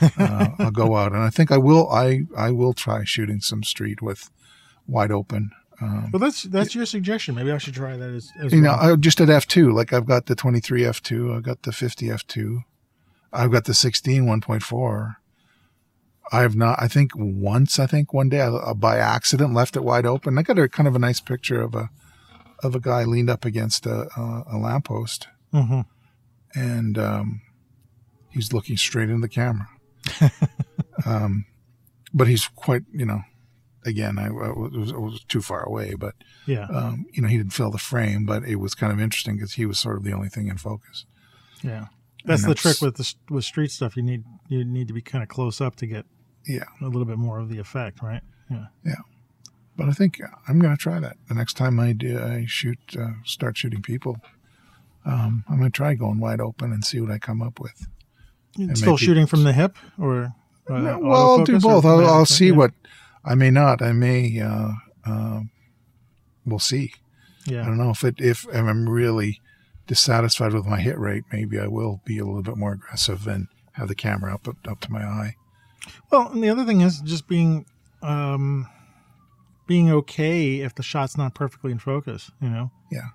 Uh, 0.00 0.50
I'll 0.60 0.70
go 0.70 0.94
out 1.02 1.10
and 1.10 1.22
I 1.24 1.30
think 1.30 1.50
I 1.50 1.58
will. 1.58 1.90
I 1.90 2.20
I 2.36 2.52
will 2.52 2.72
try 2.72 3.02
shooting 3.02 3.40
some 3.40 3.64
street 3.64 4.00
with 4.00 4.30
wide 4.86 5.10
open. 5.10 5.50
Um, 5.80 6.10
well, 6.10 6.20
that's 6.20 6.44
that's 6.44 6.74
your 6.74 6.86
suggestion. 6.86 7.34
Maybe 7.34 7.52
I 7.52 7.58
should 7.58 7.74
try 7.74 7.96
that 7.96 8.10
as, 8.10 8.32
as 8.40 8.52
you 8.52 8.62
well. 8.62 8.76
know. 8.76 8.92
I 8.94 8.96
just 8.96 9.20
at 9.20 9.28
f 9.28 9.46
two. 9.46 9.72
Like 9.72 9.92
I've 9.92 10.06
got 10.06 10.26
the 10.26 10.34
twenty 10.34 10.60
three 10.60 10.84
f 10.84 11.02
two. 11.02 11.34
I've 11.34 11.42
got 11.42 11.62
the 11.62 11.72
fifty 11.72 12.10
f 12.10 12.26
two. 12.26 12.62
I've 13.32 13.52
got 13.52 13.64
the 13.64 13.74
16 13.74 14.24
1.4. 14.24 15.16
I 16.32 16.40
have 16.40 16.56
not. 16.56 16.80
I 16.80 16.88
think 16.88 17.12
once. 17.14 17.78
I 17.78 17.86
think 17.86 18.12
one 18.12 18.28
day 18.28 18.40
I, 18.40 18.72
by 18.72 18.98
accident 18.98 19.54
left 19.54 19.76
it 19.76 19.84
wide 19.84 20.06
open. 20.06 20.38
I 20.38 20.42
got 20.42 20.58
a 20.58 20.68
kind 20.68 20.88
of 20.88 20.96
a 20.96 20.98
nice 20.98 21.20
picture 21.20 21.60
of 21.60 21.74
a 21.74 21.90
of 22.62 22.74
a 22.74 22.80
guy 22.80 23.04
leaned 23.04 23.30
up 23.30 23.44
against 23.44 23.84
a, 23.84 24.08
a, 24.16 24.44
a 24.52 24.56
lamppost 24.56 25.28
mm-hmm. 25.52 25.82
and 26.54 26.96
um, 26.98 27.42
he's 28.30 28.52
looking 28.52 28.78
straight 28.78 29.10
into 29.10 29.20
the 29.20 29.28
camera. 29.28 29.68
um, 31.06 31.44
but 32.14 32.28
he's 32.28 32.48
quite, 32.48 32.82
you 32.92 33.04
know, 33.04 33.20
again, 33.86 34.18
I, 34.18 34.26
I, 34.26 34.28
was, 34.28 34.92
I 34.92 34.96
was, 34.96 35.24
too 35.24 35.40
far 35.40 35.62
away, 35.62 35.94
but 35.94 36.14
yeah, 36.46 36.66
um, 36.66 37.06
you 37.12 37.22
know, 37.22 37.28
he 37.28 37.36
didn't 37.36 37.52
fill 37.52 37.70
the 37.70 37.78
frame, 37.78 38.26
but 38.26 38.44
it 38.44 38.56
was 38.56 38.74
kind 38.74 38.92
of 38.92 39.00
interesting 39.00 39.36
because 39.36 39.54
he 39.54 39.64
was 39.64 39.78
sort 39.78 39.96
of 39.96 40.04
the 40.04 40.12
only 40.12 40.28
thing 40.28 40.48
in 40.48 40.58
focus. 40.58 41.06
Yeah, 41.62 41.86
that's, 42.24 42.44
that's 42.44 42.44
the 42.44 42.54
trick 42.54 42.82
with 42.82 42.96
the 42.96 43.14
with 43.30 43.44
street 43.44 43.70
stuff. 43.70 43.96
You 43.96 44.02
need 44.02 44.24
you 44.48 44.64
need 44.64 44.88
to 44.88 44.94
be 44.94 45.02
kind 45.02 45.22
of 45.22 45.28
close 45.28 45.60
up 45.60 45.76
to 45.76 45.86
get 45.86 46.04
yeah 46.46 46.64
a 46.82 46.84
little 46.84 47.06
bit 47.06 47.18
more 47.18 47.38
of 47.38 47.48
the 47.48 47.58
effect, 47.58 48.02
right? 48.02 48.22
Yeah, 48.50 48.66
yeah. 48.84 48.94
But 49.76 49.88
I 49.88 49.92
think 49.92 50.20
I'm 50.48 50.58
going 50.58 50.74
to 50.74 50.82
try 50.82 51.00
that 51.00 51.16
the 51.28 51.34
next 51.34 51.54
time 51.54 51.78
I 51.78 51.92
do. 51.92 52.18
I 52.18 52.46
shoot, 52.46 52.78
uh, 52.98 53.10
start 53.24 53.58
shooting 53.58 53.82
people 53.82 54.18
um, 55.06 55.44
I'm 55.48 55.58
going 55.58 55.70
to 55.70 55.76
try 55.76 55.94
going 55.94 56.18
wide 56.18 56.40
open 56.40 56.72
and 56.72 56.84
see 56.84 57.00
what 57.00 57.12
I 57.12 57.18
come 57.18 57.40
up 57.40 57.60
with. 57.60 57.86
Still 58.74 58.96
shooting 58.96 59.26
from 59.26 59.44
the 59.44 59.52
hip, 59.52 59.76
or 59.98 60.34
uh, 60.68 60.78
no, 60.78 60.98
well, 60.98 61.38
I'll 61.38 61.44
do 61.44 61.60
both. 61.60 61.84
I'll, 61.84 62.06
I'll 62.06 62.26
see 62.26 62.48
yeah. 62.48 62.54
what 62.54 62.72
I 63.26 63.34
may 63.34 63.50
not. 63.50 63.82
I 63.82 63.92
may. 63.92 64.40
Uh, 64.40 64.72
uh, 65.04 65.40
we'll 66.44 66.58
see. 66.58 66.92
Yeah. 67.46 67.62
I 67.62 67.66
don't 67.66 67.78
know 67.78 67.90
if 67.90 68.04
it 68.04 68.16
if 68.18 68.46
I'm 68.52 68.88
really 68.88 69.40
dissatisfied 69.86 70.52
with 70.52 70.66
my 70.66 70.80
hit 70.80 70.98
rate. 70.98 71.24
Maybe 71.32 71.58
I 71.58 71.66
will 71.66 72.00
be 72.04 72.18
a 72.18 72.24
little 72.24 72.42
bit 72.42 72.56
more 72.56 72.72
aggressive 72.72 73.26
and 73.26 73.48
have 73.72 73.88
the 73.88 73.94
camera 73.94 74.34
up 74.34 74.48
up, 74.48 74.56
up 74.66 74.80
to 74.80 74.92
my 74.92 75.02
eye. 75.02 75.34
Well, 76.10 76.30
and 76.30 76.42
the 76.42 76.48
other 76.48 76.64
thing 76.64 76.80
is 76.80 77.00
just 77.00 77.28
being 77.28 77.66
um, 78.02 78.68
being 79.66 79.90
okay 79.90 80.60
if 80.60 80.74
the 80.74 80.82
shot's 80.82 81.16
not 81.16 81.34
perfectly 81.34 81.72
in 81.72 81.78
focus. 81.78 82.30
You 82.40 82.48
know. 82.48 82.70
Yeah. 82.90 83.08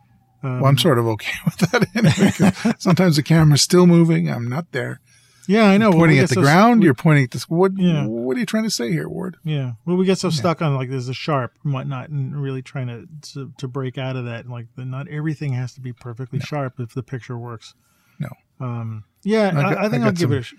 Um, 0.44 0.62
well, 0.62 0.70
I'm 0.70 0.78
sort 0.78 0.98
of 0.98 1.08
okay 1.08 1.34
with 1.46 1.58
that 1.58 1.88
anyway. 1.96 2.76
sometimes 2.80 3.16
the 3.16 3.24
camera's 3.24 3.62
still 3.62 3.88
moving. 3.88 4.30
I'm 4.30 4.48
not 4.48 4.72
there. 4.72 5.00
Yeah, 5.48 5.66
I 5.66 5.78
know. 5.78 5.90
You're 5.90 6.00
pointing 6.00 6.20
at 6.20 6.30
the 6.30 6.36
so 6.36 6.42
ground. 6.42 6.80
We, 6.80 6.86
you're 6.86 6.94
pointing 6.94 7.24
at 7.26 7.32
this. 7.32 7.50
What? 7.50 7.74
Yeah. 7.78 8.06
What 8.06 8.38
are 8.38 8.40
you 8.40 8.46
trying 8.46 8.64
to 8.64 8.72
say 8.72 8.92
here, 8.92 9.08
Ward? 9.10 9.38
Yeah. 9.44 9.74
Well, 9.86 9.98
we 9.98 10.06
get 10.06 10.18
so 10.18 10.30
yeah. 10.30 10.36
stuck 10.36 10.62
on 10.62 10.76
like 10.76 10.90
there's 10.90 11.10
a 11.10 11.14
sharp 11.14 11.54
and 11.64 11.74
whatnot, 11.74 12.10
and 12.10 12.40
really 12.42 12.62
trying 12.62 12.88
to 12.88 13.08
to, 13.34 13.54
to 13.58 13.68
break 13.68 13.98
out 13.98 14.16
of 14.16 14.26
that. 14.26 14.48
Like, 14.48 14.68
the, 14.76 14.86
not 14.86 15.08
everything 15.08 15.54
has 15.54 15.74
to 15.74 15.82
be 15.82 15.94
perfectly 15.94 16.40
no. 16.40 16.46
sharp 16.46 16.80
if 16.80 16.94
the 16.94 17.04
picture 17.04 17.38
works. 17.38 17.74
No. 18.20 18.30
Um. 18.60 19.04
Yeah, 19.24 19.50
I, 19.50 19.62
got, 19.62 19.78
I 19.78 19.90
think 19.90 20.04
I 20.04 20.08
will 20.08 20.14
give 20.14 20.32
it. 20.32 20.40
a 20.40 20.44
sh- 20.44 20.54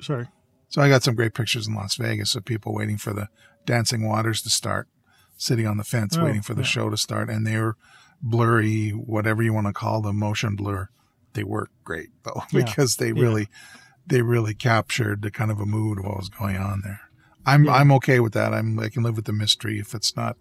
Sorry. 0.00 0.28
So 0.68 0.80
I 0.80 0.88
got 0.88 1.02
some 1.02 1.14
great 1.14 1.34
pictures 1.34 1.68
in 1.68 1.74
Las 1.74 1.96
Vegas 1.96 2.34
of 2.34 2.44
people 2.44 2.74
waiting 2.74 2.96
for 2.96 3.12
the 3.12 3.28
dancing 3.66 4.08
waters 4.08 4.40
to 4.42 4.48
start, 4.48 4.88
sitting 5.36 5.66
on 5.66 5.76
the 5.76 5.84
fence 5.84 6.16
oh, 6.16 6.24
waiting 6.24 6.42
for 6.42 6.54
the 6.54 6.62
yeah. 6.62 6.66
show 6.68 6.90
to 6.90 6.96
start, 6.96 7.28
and 7.28 7.46
they 7.46 7.58
were 7.58 7.76
blurry, 8.22 8.90
whatever 8.90 9.42
you 9.42 9.52
want 9.52 9.66
to 9.66 9.72
call 9.72 10.00
them, 10.00 10.16
motion 10.16 10.56
blur, 10.56 10.88
they 11.34 11.44
work 11.44 11.70
great 11.84 12.10
though 12.24 12.42
because 12.52 12.98
yeah. 12.98 13.06
they 13.06 13.12
really 13.12 13.42
yeah. 13.42 13.80
They 14.06 14.22
really 14.22 14.54
captured 14.54 15.22
the 15.22 15.30
kind 15.30 15.50
of 15.50 15.60
a 15.60 15.66
mood 15.66 15.98
of 15.98 16.04
what 16.04 16.16
was 16.18 16.28
going 16.28 16.56
on 16.56 16.82
there. 16.84 17.00
I'm 17.44 17.64
yeah. 17.64 17.74
I'm 17.74 17.92
okay 17.92 18.20
with 18.20 18.32
that. 18.34 18.52
I'm 18.52 18.78
I 18.78 18.88
can 18.88 19.02
live 19.02 19.16
with 19.16 19.24
the 19.24 19.32
mystery. 19.32 19.78
If 19.78 19.94
it's 19.94 20.16
not 20.16 20.36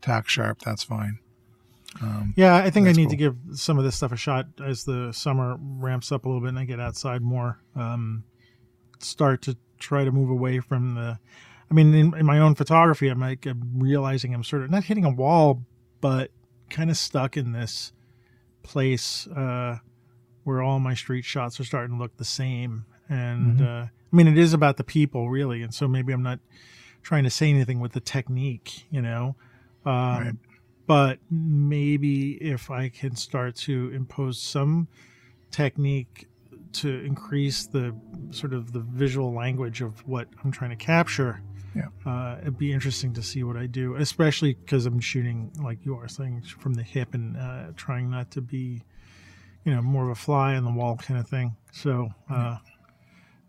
tack 0.00 0.28
sharp, 0.28 0.60
that's 0.60 0.82
fine. 0.82 1.18
Um, 2.00 2.32
yeah, 2.36 2.56
I 2.56 2.70
think 2.70 2.88
I 2.88 2.92
need 2.92 3.04
cool. 3.04 3.10
to 3.10 3.16
give 3.16 3.36
some 3.54 3.78
of 3.78 3.84
this 3.84 3.96
stuff 3.96 4.12
a 4.12 4.16
shot 4.16 4.46
as 4.64 4.84
the 4.84 5.12
summer 5.12 5.56
ramps 5.60 6.10
up 6.10 6.24
a 6.24 6.28
little 6.28 6.40
bit 6.40 6.48
and 6.48 6.58
I 6.58 6.64
get 6.64 6.80
outside 6.80 7.20
more. 7.20 7.58
Um, 7.76 8.24
start 8.98 9.42
to 9.42 9.56
try 9.78 10.04
to 10.04 10.12
move 10.12 10.30
away 10.30 10.60
from 10.60 10.94
the. 10.94 11.18
I 11.70 11.74
mean, 11.74 11.94
in, 11.94 12.16
in 12.16 12.26
my 12.26 12.38
own 12.38 12.54
photography, 12.54 13.08
I'm 13.08 13.20
like 13.20 13.46
I'm 13.46 13.72
realizing 13.76 14.34
I'm 14.34 14.44
sort 14.44 14.62
of 14.62 14.70
not 14.70 14.84
hitting 14.84 15.04
a 15.04 15.10
wall, 15.10 15.62
but 16.00 16.30
kind 16.70 16.90
of 16.90 16.96
stuck 16.96 17.36
in 17.36 17.52
this 17.52 17.92
place 18.62 19.26
uh, 19.28 19.78
where 20.44 20.62
all 20.62 20.80
my 20.80 20.94
street 20.94 21.24
shots 21.24 21.60
are 21.60 21.64
starting 21.64 21.96
to 21.96 22.02
look 22.02 22.16
the 22.16 22.24
same. 22.24 22.84
And 23.12 23.58
mm-hmm. 23.58 23.66
uh, 23.66 23.82
I 23.84 24.16
mean, 24.16 24.26
it 24.26 24.38
is 24.38 24.54
about 24.54 24.78
the 24.78 24.84
people, 24.84 25.28
really. 25.28 25.62
And 25.62 25.74
so 25.74 25.86
maybe 25.86 26.12
I'm 26.12 26.22
not 26.22 26.40
trying 27.02 27.24
to 27.24 27.30
say 27.30 27.50
anything 27.50 27.80
with 27.80 27.92
the 27.92 28.00
technique, 28.00 28.86
you 28.90 29.02
know. 29.02 29.36
Um, 29.84 29.92
right. 29.92 30.32
But 30.86 31.18
maybe 31.30 32.32
if 32.34 32.70
I 32.70 32.88
can 32.88 33.14
start 33.16 33.54
to 33.56 33.90
impose 33.94 34.40
some 34.40 34.88
technique 35.50 36.26
to 36.72 37.04
increase 37.04 37.66
the 37.66 37.94
sort 38.30 38.54
of 38.54 38.72
the 38.72 38.80
visual 38.80 39.32
language 39.34 39.82
of 39.82 40.06
what 40.08 40.28
I'm 40.42 40.50
trying 40.50 40.70
to 40.70 40.76
capture, 40.76 41.42
yeah. 41.74 41.88
Uh, 42.04 42.36
it'd 42.42 42.58
be 42.58 42.72
interesting 42.72 43.14
to 43.14 43.22
see 43.22 43.44
what 43.44 43.56
I 43.56 43.66
do, 43.66 43.94
especially 43.96 44.54
because 44.54 44.84
I'm 44.84 45.00
shooting 45.00 45.50
like 45.62 45.78
you 45.84 45.94
are 45.96 46.08
saying 46.08 46.42
from 46.42 46.74
the 46.74 46.82
hip 46.82 47.14
and 47.14 47.36
uh, 47.36 47.68
trying 47.76 48.10
not 48.10 48.30
to 48.32 48.42
be, 48.42 48.82
you 49.64 49.74
know, 49.74 49.80
more 49.80 50.04
of 50.04 50.10
a 50.10 50.14
fly 50.14 50.54
on 50.56 50.64
the 50.64 50.70
wall 50.70 50.96
kind 50.96 51.18
of 51.18 51.26
thing. 51.28 51.56
So, 51.72 52.10
uh, 52.28 52.58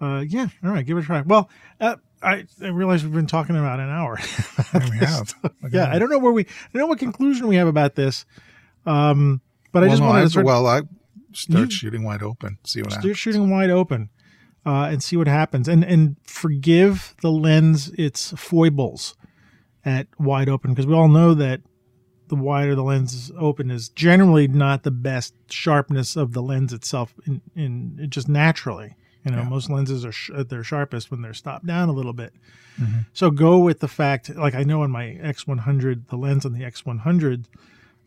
uh, 0.04 0.22
yeah, 0.22 0.48
all 0.64 0.72
right, 0.72 0.86
give 0.86 0.98
it 0.98 1.02
a 1.02 1.04
try. 1.06 1.22
Well, 1.22 1.50
uh, 1.80 1.96
I, 2.22 2.46
I 2.62 2.68
realize 2.68 3.04
we've 3.04 3.14
been 3.14 3.28
talking 3.28 3.56
about 3.56 3.80
an 3.80 3.90
hour. 3.90 4.20
we 4.74 4.98
have. 4.98 5.34
yeah, 5.72 5.90
I 5.90 5.98
don't 6.00 6.10
know 6.10 6.20
where 6.20 6.32
we, 6.32 6.44
I 6.44 6.48
don't 6.74 6.82
know 6.82 6.88
what 6.88 7.00
conclusion 7.00 7.48
we 7.48 7.56
have 7.56 7.68
about 7.68 7.96
this. 7.96 8.26
Um, 8.86 9.42
but 9.72 9.82
well, 9.82 9.90
I 9.90 9.92
just 9.92 10.02
no, 10.02 10.08
wanted 10.10 10.24
to 10.24 10.30
start, 10.30 10.46
well, 10.46 10.68
I 10.68 10.82
start 11.32 11.66
you, 11.66 11.72
shooting 11.72 12.04
wide 12.04 12.22
open. 12.22 12.58
See 12.66 12.82
what 12.82 12.92
happens. 12.92 12.94
start 12.94 13.04
happens. 13.04 13.18
shooting 13.18 13.50
wide 13.50 13.70
open 13.70 14.10
uh, 14.66 14.90
and 14.92 15.02
see 15.02 15.16
what 15.16 15.28
happens. 15.28 15.68
And 15.68 15.84
and 15.86 16.18
forgive 16.24 17.16
the 17.22 17.32
lens 17.32 17.90
its 17.98 18.34
foibles 18.36 19.16
at 19.86 20.08
wide 20.20 20.50
open 20.50 20.72
because 20.72 20.86
we 20.86 20.94
all 20.94 21.08
know 21.08 21.34
that 21.34 21.62
the 22.28 22.36
wider 22.36 22.76
the 22.76 22.84
lens 22.84 23.14
is 23.14 23.32
open 23.38 23.72
is 23.72 23.90
generally 23.90 24.48
not 24.48 24.84
the 24.84 24.92
best 24.92 25.34
sharpness 25.50 26.16
of 26.16 26.34
the 26.34 26.42
lens 26.42 26.74
itself 26.74 27.14
in, 27.26 27.42
in 27.56 28.08
just 28.10 28.28
naturally. 28.28 28.96
You 29.26 29.32
know, 29.32 29.44
yeah. 29.44 29.50
most 29.50 29.70
lenses 29.70 30.04
are 30.06 30.12
sh- 30.12 30.32
at 30.36 30.50
their 30.50 30.64
sharpest 30.64 31.10
when 31.10 31.22
they're 31.22 31.34
stopped 31.34 31.66
down 31.66 31.90
a 31.90 31.94
little 31.94 32.14
bit. 32.14 32.34
Mm-hmm. 32.80 33.00
So 33.14 33.32
go 33.32 33.60
with 33.60 33.80
the 33.80 33.88
fact, 33.88 34.36
like 34.36 34.56
I 34.56 34.64
know 34.64 34.82
on 34.82 34.92
my 34.92 35.18
X100, 35.22 36.08
the 36.10 36.18
lens 36.18 36.46
on 36.46 36.54
the 36.54 36.62
X100, 36.62 37.46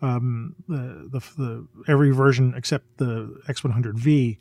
um, 0.02 0.54
the, 0.68 1.08
the, 1.10 1.20
the 1.38 1.68
every 1.88 2.10
version 2.10 2.52
except 2.54 2.98
the 2.98 3.40
X100V 3.48 4.38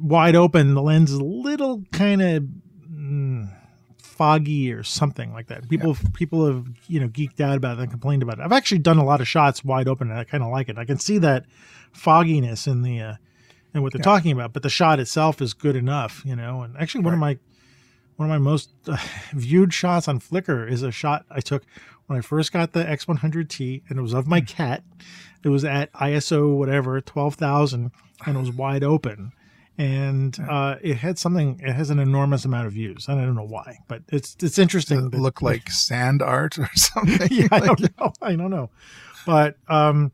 wide 0.00 0.36
open, 0.36 0.74
the 0.74 0.82
lens 0.82 1.10
is 1.10 1.18
a 1.18 1.24
little 1.24 1.82
kind 1.92 2.22
of 2.22 2.44
mm, 2.90 3.48
foggy 3.98 4.72
or 4.72 4.82
something 4.82 5.32
like 5.32 5.48
that. 5.48 5.68
People 5.68 5.96
yeah. 6.02 6.08
people 6.14 6.46
have 6.46 6.66
you 6.88 7.00
know 7.00 7.08
geeked 7.08 7.40
out 7.40 7.56
about 7.56 7.78
it 7.78 7.82
and 7.82 7.90
complained 7.90 8.22
about 8.22 8.38
it. 8.38 8.42
I've 8.42 8.52
actually 8.52 8.78
done 8.78 8.98
a 8.98 9.04
lot 9.04 9.20
of 9.20 9.28
shots 9.28 9.64
wide 9.64 9.88
open, 9.88 10.10
and 10.10 10.18
I 10.18 10.24
kind 10.24 10.42
of 10.42 10.50
like 10.50 10.68
it. 10.68 10.78
I 10.78 10.84
can 10.84 10.98
see 10.98 11.18
that 11.18 11.44
fogginess 11.92 12.66
in 12.66 12.82
the 12.82 13.00
uh, 13.00 13.14
and 13.74 13.82
what 13.82 13.92
they're 13.92 14.00
yeah. 14.00 14.04
talking 14.04 14.32
about, 14.32 14.52
but 14.52 14.62
the 14.62 14.70
shot 14.70 15.00
itself 15.00 15.40
is 15.40 15.54
good 15.54 15.76
enough, 15.76 16.22
you 16.24 16.36
know. 16.36 16.62
And 16.62 16.76
actually, 16.76 17.04
one 17.04 17.18
right. 17.18 17.34
of 17.34 17.38
my 17.38 17.38
one 18.16 18.30
of 18.30 18.30
my 18.30 18.50
most 18.50 18.70
uh, 18.86 18.96
viewed 19.32 19.72
shots 19.72 20.08
on 20.08 20.20
Flickr 20.20 20.70
is 20.70 20.82
a 20.82 20.90
shot 20.90 21.24
I 21.30 21.40
took 21.40 21.64
when 22.06 22.18
I 22.18 22.22
first 22.22 22.52
got 22.52 22.72
the 22.72 22.84
X100T, 22.84 23.82
and 23.88 23.98
it 23.98 24.02
was 24.02 24.12
of 24.12 24.26
my 24.26 24.40
hmm. 24.40 24.46
cat. 24.46 24.84
It 25.44 25.48
was 25.48 25.64
at 25.64 25.92
ISO 25.94 26.56
whatever 26.56 27.00
twelve 27.00 27.34
thousand, 27.34 27.90
and 28.26 28.36
it 28.36 28.40
was 28.40 28.52
wide 28.52 28.84
open 28.84 29.32
and 29.78 30.38
uh, 30.50 30.76
it 30.82 30.96
had 30.98 31.18
something. 31.18 31.60
It 31.62 31.72
has 31.72 31.90
an 31.90 31.98
enormous 31.98 32.44
amount 32.44 32.66
of 32.66 32.72
views. 32.72 33.08
And 33.08 33.20
I 33.20 33.24
don't 33.24 33.34
know 33.34 33.46
why, 33.46 33.78
but 33.88 34.02
it's 34.08 34.36
it's 34.42 34.58
interesting. 34.58 35.06
It 35.06 35.14
look 35.14 35.42
like 35.50 35.70
sand 35.70 36.22
art 36.22 36.58
or 36.58 36.70
something? 36.74 37.28
yeah, 37.30 37.48
I 37.50 37.58
Like- 37.58 37.78
don't 37.78 37.98
know. 37.98 38.12
I 38.20 38.36
don't 38.36 38.50
know, 38.50 38.70
but 39.26 39.56
um, 39.68 40.12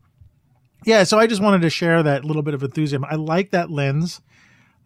yeah. 0.85 1.03
So 1.03 1.19
I 1.19 1.27
just 1.27 1.41
wanted 1.41 1.61
to 1.61 1.69
share 1.69 2.03
that 2.03 2.25
little 2.25 2.41
bit 2.41 2.53
of 2.53 2.63
enthusiasm. 2.63 3.05
I 3.09 3.15
like 3.15 3.51
that 3.51 3.69
lens, 3.69 4.21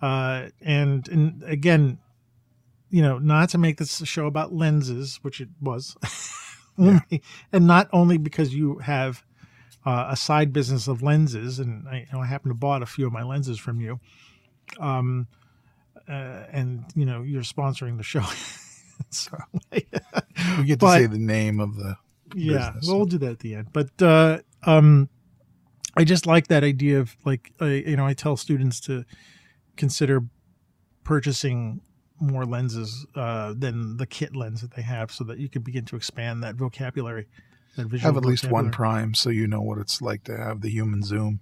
uh, 0.01 0.47
and 0.61 1.07
and 1.07 1.43
again, 1.45 1.99
you 2.89 3.01
know, 3.01 3.19
not 3.19 3.49
to 3.49 3.57
make 3.57 3.77
this 3.77 4.01
a 4.01 4.05
show 4.05 4.25
about 4.27 4.53
lenses, 4.53 5.19
which 5.21 5.41
it 5.41 5.49
was, 5.61 5.95
and 6.77 7.67
not 7.67 7.89
only 7.93 8.17
because 8.17 8.53
you 8.53 8.77
have 8.79 9.23
uh, 9.85 10.07
a 10.09 10.15
side 10.15 10.53
business 10.53 10.87
of 10.87 11.01
lenses, 11.01 11.59
and 11.59 11.87
I, 11.87 11.99
you 11.99 12.05
know, 12.13 12.21
I 12.21 12.25
happen 12.25 12.49
to 12.49 12.55
bought 12.55 12.81
a 12.81 12.85
few 12.85 13.05
of 13.07 13.13
my 13.13 13.23
lenses 13.23 13.59
from 13.59 13.79
you, 13.81 13.99
um, 14.79 15.27
uh, 16.07 16.43
and 16.51 16.85
you 16.95 17.05
know, 17.05 17.21
you're 17.21 17.43
sponsoring 17.43 17.97
the 17.97 18.03
show. 18.03 18.23
so, 19.09 19.37
we 19.71 19.81
get 20.65 20.79
to 20.79 20.85
but- 20.85 20.97
say 20.99 21.05
the 21.07 21.17
name 21.17 21.59
of 21.59 21.75
the 21.75 21.95
yeah 22.35 22.71
business. 22.71 22.87
we'll 22.87 23.05
do 23.05 23.19
that 23.19 23.29
at 23.33 23.39
the 23.41 23.53
end 23.53 23.67
but 23.73 24.01
uh 24.01 24.39
um 24.63 25.07
i 25.95 26.03
just 26.03 26.25
like 26.25 26.47
that 26.47 26.63
idea 26.63 26.99
of 26.99 27.15
like 27.25 27.51
I, 27.59 27.65
you 27.87 27.95
know 27.95 28.05
i 28.05 28.13
tell 28.13 28.35
students 28.37 28.79
to 28.81 29.05
consider 29.77 30.21
purchasing 31.03 31.81
more 32.19 32.45
lenses 32.45 33.05
uh 33.15 33.53
than 33.57 33.97
the 33.97 34.05
kit 34.05 34.35
lens 34.35 34.61
that 34.61 34.71
they 34.75 34.81
have 34.81 35.11
so 35.11 35.23
that 35.25 35.39
you 35.39 35.49
can 35.49 35.61
begin 35.61 35.85
to 35.85 35.95
expand 35.95 36.43
that 36.43 36.55
vocabulary 36.55 37.27
that 37.75 37.87
visual 37.87 38.13
have 38.13 38.17
at 38.17 38.25
least 38.25 38.49
one 38.49 38.71
prime 38.71 39.13
so 39.13 39.29
you 39.29 39.47
know 39.47 39.61
what 39.61 39.77
it's 39.77 40.01
like 40.01 40.23
to 40.23 40.37
have 40.37 40.61
the 40.61 40.69
human 40.69 41.03
zoom. 41.03 41.39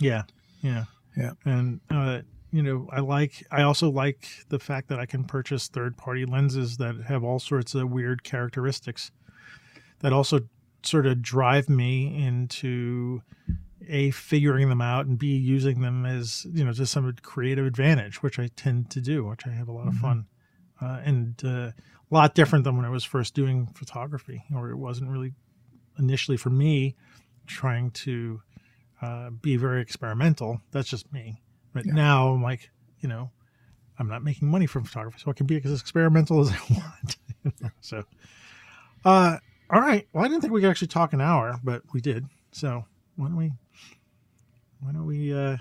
yeah 0.00 0.22
yeah 0.62 0.84
Yeah. 1.16 1.32
and 1.44 1.80
uh 1.90 2.20
you 2.52 2.62
know 2.62 2.88
i 2.92 3.00
like 3.00 3.44
i 3.50 3.62
also 3.62 3.90
like 3.90 4.28
the 4.48 4.58
fact 4.58 4.88
that 4.88 4.98
i 4.98 5.06
can 5.06 5.24
purchase 5.24 5.68
third 5.68 5.96
party 5.96 6.24
lenses 6.24 6.76
that 6.78 6.94
have 7.08 7.24
all 7.24 7.38
sorts 7.38 7.74
of 7.74 7.90
weird 7.90 8.22
characteristics 8.22 9.10
that 10.00 10.12
also 10.12 10.40
sort 10.82 11.06
of 11.06 11.20
drive 11.20 11.68
me 11.68 12.24
into 12.24 13.22
a 13.88 14.10
figuring 14.10 14.68
them 14.68 14.80
out 14.80 15.06
and 15.06 15.18
b 15.18 15.36
using 15.36 15.80
them 15.80 16.04
as 16.06 16.46
you 16.52 16.64
know 16.64 16.72
just 16.72 16.92
some 16.92 17.12
creative 17.22 17.66
advantage 17.66 18.22
which 18.22 18.38
i 18.38 18.48
tend 18.56 18.90
to 18.90 19.00
do 19.00 19.24
which 19.24 19.46
i 19.46 19.50
have 19.50 19.68
a 19.68 19.72
lot 19.72 19.88
of 19.88 19.94
Mhm. 19.94 20.00
fun 20.00 20.26
uh, 20.80 21.00
and 21.04 21.40
uh, 21.44 21.70
a 21.70 21.74
lot 22.10 22.34
different 22.34 22.64
than 22.64 22.76
when 22.76 22.84
i 22.84 22.90
was 22.90 23.04
first 23.04 23.34
doing 23.34 23.66
photography 23.74 24.42
or 24.54 24.70
it 24.70 24.76
wasn't 24.76 25.08
really 25.08 25.32
initially 25.98 26.36
for 26.36 26.50
me 26.50 26.96
trying 27.46 27.90
to 27.90 28.40
uh, 29.00 29.30
be 29.30 29.56
very 29.56 29.80
experimental 29.80 30.60
that's 30.70 30.88
just 30.88 31.12
me 31.12 31.40
but 31.72 31.84
Yeah. 31.86 31.92
now 31.92 32.28
i'm 32.28 32.42
like 32.42 32.70
you 33.00 33.08
know 33.08 33.30
i'm 33.98 34.08
not 34.08 34.22
making 34.22 34.48
money 34.48 34.66
from 34.66 34.84
photography 34.84 35.18
so 35.22 35.30
i 35.30 35.34
can 35.34 35.46
be 35.46 35.60
as 35.64 35.80
experimental 35.80 36.40
as 36.40 36.50
i 36.50 36.58
want 36.70 37.16
so 37.80 38.04
uh 39.04 39.36
all 39.70 39.80
right. 39.80 40.06
Well, 40.12 40.22
I 40.22 40.28
didn't 40.28 40.42
think 40.42 40.52
we 40.52 40.60
could 40.60 40.68
actually 40.68 40.88
talk 40.88 41.14
an 41.14 41.22
hour, 41.22 41.58
but 41.64 41.80
we 41.94 42.02
did. 42.02 42.26
So 42.50 42.84
why 43.16 43.28
don't 43.28 43.36
we 43.38 43.52
why 44.82 44.92
don't 44.92 45.06
we 45.06 45.32
uh, 45.32 45.56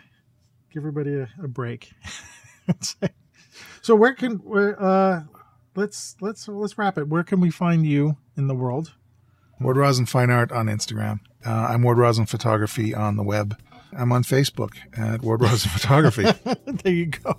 give 0.72 0.82
everybody 0.82 1.16
a, 1.16 1.30
a 1.44 1.48
break? 1.48 1.92
so 3.82 3.96
where 3.96 4.14
can 4.14 4.38
where 4.38 4.82
uh, 4.82 5.24
let's 5.76 6.16
let's 6.22 6.48
let's 6.48 6.78
wrap 6.78 6.98
it. 6.98 7.08
Where 7.08 7.24
can 7.24 7.40
we 7.40 7.52
find 7.52 7.86
you 7.86 8.18
in 8.36 8.48
the 8.48 8.56
world? 8.56 8.94
Ward 9.60 9.78
Rosin 9.78 10.08
Fine 10.08 10.32
Art 10.32 10.52
on 10.52 10.66
Instagram. 10.66 11.20
Uh, 11.46 11.68
I'm 11.70 11.84
Ward 11.84 12.00
Rosin 12.00 12.26
Photography 12.26 12.96
on 12.96 13.16
the 13.16 13.24
web. 13.24 13.60
I'm 13.96 14.12
on 14.12 14.24
Facebook 14.24 14.76
at 14.98 15.22
Ward 15.22 15.42
Rosin 15.42 15.70
Photography, 15.74 16.24
there 16.66 16.94
you 16.94 17.08
go. 17.08 17.38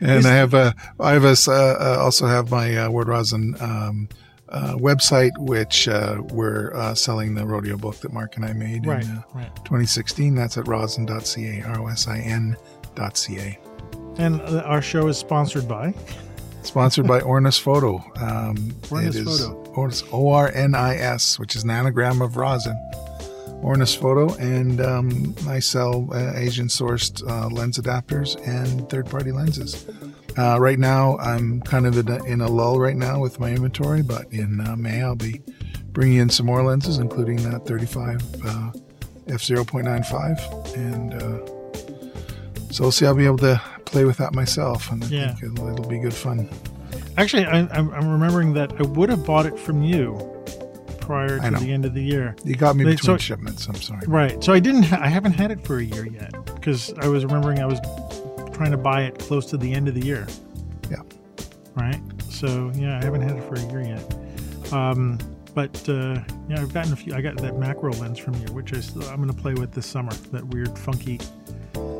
and 0.00 0.26
I 0.26 0.32
have 0.34 0.54
a 0.54 0.74
I 0.98 1.12
have 1.12 1.24
a 1.24 1.34
uh, 1.48 1.52
uh, 1.52 1.96
also 2.00 2.26
have 2.26 2.50
my 2.50 2.76
uh, 2.76 2.90
Ward 2.90 3.08
Rosin 3.08 3.56
um, 3.60 4.08
uh, 4.50 4.74
website, 4.76 5.36
which 5.38 5.86
uh, 5.88 6.20
we're 6.32 6.74
uh, 6.74 6.94
selling 6.94 7.34
the 7.34 7.46
rodeo 7.46 7.76
book 7.76 7.96
that 8.00 8.12
Mark 8.12 8.36
and 8.36 8.44
I 8.44 8.52
made 8.52 8.86
Right. 8.86 9.04
in 9.04 9.10
uh, 9.10 9.22
Right. 9.34 9.54
2016. 9.64 10.34
That's 10.34 10.56
at 10.58 10.66
rosin.ca, 10.66 11.62
r 11.66 11.80
o 11.80 11.86
s 11.88 12.08
i 12.08 12.18
n.ca. 12.18 13.58
And 14.18 14.40
uh, 14.42 14.62
our 14.66 14.82
show 14.82 15.06
is 15.08 15.16
sponsored 15.18 15.66
by 15.68 15.94
Sponsored 16.62 17.06
by 17.06 17.20
Ornis 17.32 17.58
Photo. 17.60 17.96
Um, 18.16 18.56
Ornis 18.90 19.24
Photo. 19.24 19.64
Ornis, 19.72 20.02
O-R-N-I-S, 20.12 21.38
which 21.38 21.56
is 21.56 21.64
an 21.64 21.70
anagram 21.70 22.20
of 22.20 22.36
rosin. 22.36 22.76
Ornis 23.62 23.96
Photo, 23.96 24.34
and 24.36 24.80
um, 24.80 25.34
I 25.46 25.58
sell 25.58 26.08
uh, 26.12 26.32
Asian-sourced 26.34 27.22
uh, 27.28 27.48
lens 27.48 27.78
adapters 27.78 28.36
and 28.46 28.88
third-party 28.88 29.32
lenses. 29.32 29.86
Uh, 30.38 30.58
right 30.58 30.78
now, 30.78 31.18
I'm 31.18 31.60
kind 31.62 31.86
of 31.86 31.98
in 31.98 32.08
a, 32.08 32.24
in 32.24 32.40
a 32.40 32.48
lull 32.48 32.78
right 32.80 32.96
now 32.96 33.20
with 33.20 33.38
my 33.38 33.50
inventory, 33.50 34.02
but 34.02 34.32
in 34.32 34.60
uh, 34.60 34.76
May 34.76 35.02
I'll 35.02 35.14
be 35.14 35.42
bringing 35.92 36.18
in 36.18 36.30
some 36.30 36.46
more 36.46 36.62
lenses, 36.62 36.98
including 36.98 37.36
that 37.50 37.66
35 37.66 38.16
uh, 38.46 38.70
f0.95, 39.26 40.76
and 40.76 41.14
uh, 41.14 42.72
so 42.72 42.84
we'll 42.84 42.92
see. 42.92 43.04
I'll 43.06 43.14
be 43.14 43.26
able 43.26 43.38
to 43.38 43.60
play 43.84 44.04
with 44.04 44.16
that 44.18 44.32
myself, 44.34 44.90
and 44.90 45.04
I 45.04 45.08
Yeah. 45.08 45.34
think 45.34 45.52
it'll, 45.58 45.68
it'll 45.68 45.88
be 45.88 45.98
good 45.98 46.14
fun. 46.14 46.48
Actually, 47.18 47.44
I, 47.44 47.58
I'm 47.76 48.08
remembering 48.08 48.54
that 48.54 48.72
I 48.78 48.84
would 48.84 49.10
have 49.10 49.26
bought 49.26 49.44
it 49.46 49.58
from 49.58 49.82
you 49.82 50.14
prior 51.10 51.40
to 51.40 51.50
the 51.58 51.72
end 51.72 51.84
of 51.84 51.92
the 51.92 52.00
year. 52.02 52.36
You 52.44 52.54
got 52.54 52.76
me 52.76 52.84
They- 52.84 52.90
between 52.92 53.06
so- 53.06 53.16
shipments. 53.18 53.66
I'm 53.66 53.74
sorry. 53.74 54.06
Right. 54.06 54.42
So 54.44 54.52
I 54.52 54.60
didn't. 54.60 54.92
I 54.92 55.08
haven't 55.08 55.32
had 55.32 55.50
it 55.50 55.66
for 55.66 55.78
a 55.78 55.82
year 55.82 56.06
yet 56.06 56.32
because 56.54 56.94
I 57.00 57.08
was 57.08 57.24
remembering 57.24 57.58
I 57.58 57.66
was 57.66 57.80
trying 58.52 58.70
to 58.70 58.76
buy 58.76 59.02
it 59.02 59.18
close 59.18 59.46
to 59.46 59.56
the 59.56 59.72
end 59.72 59.88
of 59.88 59.94
the 59.94 60.04
year. 60.06 60.24
Yeah. 60.88 61.02
Right. 61.74 62.00
So 62.28 62.70
yeah, 62.76 62.98
I 63.00 63.04
haven't 63.04 63.22
had 63.22 63.36
it 63.36 63.42
for 63.48 63.54
a 63.54 63.60
year 63.72 63.80
yet. 63.96 64.72
Um, 64.72 65.18
but 65.52 65.76
uh, 65.88 66.20
yeah, 66.48 66.60
I've 66.60 66.72
gotten 66.72 66.92
a 66.92 66.96
few. 66.96 67.12
I 67.12 67.20
got 67.20 67.36
that 67.38 67.58
macro 67.58 67.90
lens 67.94 68.20
from 68.20 68.34
you, 68.34 68.46
which 68.54 68.72
I 68.72 68.78
still, 68.78 69.02
I'm 69.08 69.16
going 69.16 69.34
to 69.34 69.34
play 69.42 69.54
with 69.54 69.72
this 69.72 69.86
summer. 69.86 70.12
That 70.30 70.44
weird, 70.46 70.78
funky 70.78 71.18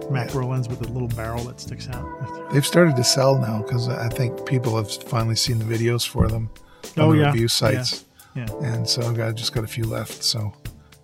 macro 0.08 0.46
lens 0.46 0.68
with 0.68 0.82
a 0.88 0.92
little 0.92 1.08
barrel 1.08 1.42
that 1.44 1.60
sticks 1.60 1.88
out. 1.88 2.52
They've 2.52 2.64
started 2.66 2.94
to 2.94 3.02
sell 3.02 3.38
now 3.38 3.62
because 3.62 3.88
I 3.88 4.08
think 4.08 4.46
people 4.46 4.76
have 4.76 4.88
finally 5.04 5.34
seen 5.34 5.58
the 5.58 5.64
videos 5.64 6.06
for 6.06 6.28
them 6.28 6.48
on 6.96 7.02
Oh, 7.04 7.12
the 7.12 7.18
yeah. 7.18 7.26
review 7.32 7.48
sites. 7.48 8.04
Yeah. 8.34 8.46
And 8.62 8.88
so 8.88 9.02
I've 9.02 9.16
got 9.16 9.34
just 9.34 9.52
got 9.52 9.64
a 9.64 9.68
few 9.68 9.84
left. 9.84 10.22
So 10.22 10.52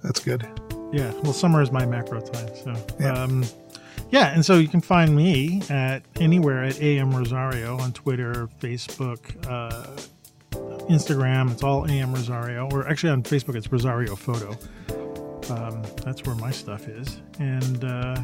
that's 0.02 0.20
good. 0.20 0.46
Yeah, 0.92 1.10
well, 1.22 1.32
summer 1.32 1.60
is 1.62 1.72
my 1.72 1.84
macro 1.84 2.20
time. 2.20 2.48
So, 2.62 2.86
Yeah. 3.00 3.12
um, 3.12 3.44
yeah, 4.10 4.28
and 4.32 4.44
so 4.44 4.54
you 4.58 4.68
can 4.68 4.80
find 4.80 5.14
me 5.16 5.62
at 5.68 6.02
anywhere 6.20 6.62
at 6.62 6.80
AM 6.80 7.10
Rosario 7.14 7.76
on 7.78 7.92
Twitter, 7.92 8.48
Facebook, 8.60 9.18
uh, 9.50 9.84
Instagram. 10.88 11.50
It's 11.50 11.64
all 11.64 11.90
AM 11.90 12.14
Rosario, 12.14 12.68
or 12.70 12.86
actually 12.88 13.10
on 13.10 13.22
Facebook, 13.24 13.56
it's 13.56 13.70
Rosario 13.72 14.14
Photo. 14.14 14.56
Um, 15.50 15.82
that's 16.04 16.24
where 16.24 16.36
my 16.36 16.50
stuff 16.52 16.88
is, 16.88 17.20
and 17.40 17.84
uh, 17.84 18.16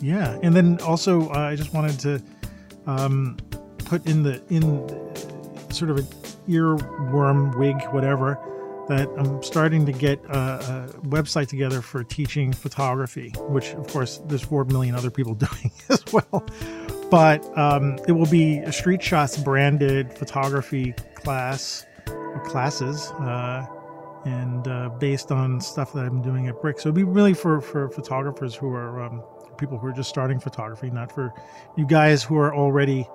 yeah, 0.00 0.38
and 0.42 0.54
then 0.54 0.78
also 0.80 1.28
uh, 1.30 1.38
I 1.38 1.56
just 1.56 1.72
wanted 1.72 1.98
to 2.00 2.22
um, 2.86 3.36
put 3.78 4.06
in 4.06 4.22
the 4.22 4.40
in 4.50 4.62
sort 5.72 5.90
of 5.90 5.98
an 5.98 6.06
earworm 6.48 7.56
wig, 7.56 7.82
whatever 7.92 8.38
that 8.88 9.08
I'm 9.16 9.42
starting 9.42 9.84
to 9.86 9.92
get 9.92 10.24
a, 10.26 10.38
a 10.38 11.06
website 11.06 11.48
together 11.48 11.82
for 11.82 12.04
teaching 12.04 12.52
photography, 12.52 13.30
which 13.48 13.72
of 13.74 13.88
course 13.88 14.18
there's 14.26 14.42
four 14.42 14.64
million 14.64 14.94
other 14.94 15.10
people 15.10 15.34
doing 15.34 15.72
as 15.88 16.04
well. 16.12 16.46
But 17.10 17.44
um, 17.58 17.98
it 18.08 18.12
will 18.12 18.26
be 18.26 18.58
a 18.58 18.72
Street 18.72 19.02
Shots 19.02 19.36
branded 19.36 20.12
photography 20.12 20.94
class 21.14 21.84
classes, 22.44 23.10
uh, 23.12 23.66
and 24.24 24.66
uh, 24.66 24.88
based 25.00 25.30
on 25.30 25.60
stuff 25.60 25.92
that 25.92 26.04
I'm 26.04 26.20
doing 26.20 26.48
at 26.48 26.60
Brick. 26.60 26.80
So 26.80 26.88
it'd 26.88 26.94
be 26.96 27.04
really 27.04 27.34
for 27.34 27.60
for 27.60 27.88
photographers 27.88 28.54
who 28.54 28.72
are 28.72 29.02
um, 29.02 29.22
people 29.56 29.78
who 29.78 29.86
are 29.86 29.92
just 29.92 30.08
starting 30.08 30.40
photography, 30.40 30.90
not 30.90 31.12
for 31.12 31.32
you 31.76 31.86
guys 31.86 32.22
who 32.22 32.36
are 32.36 32.54
already 32.54 33.08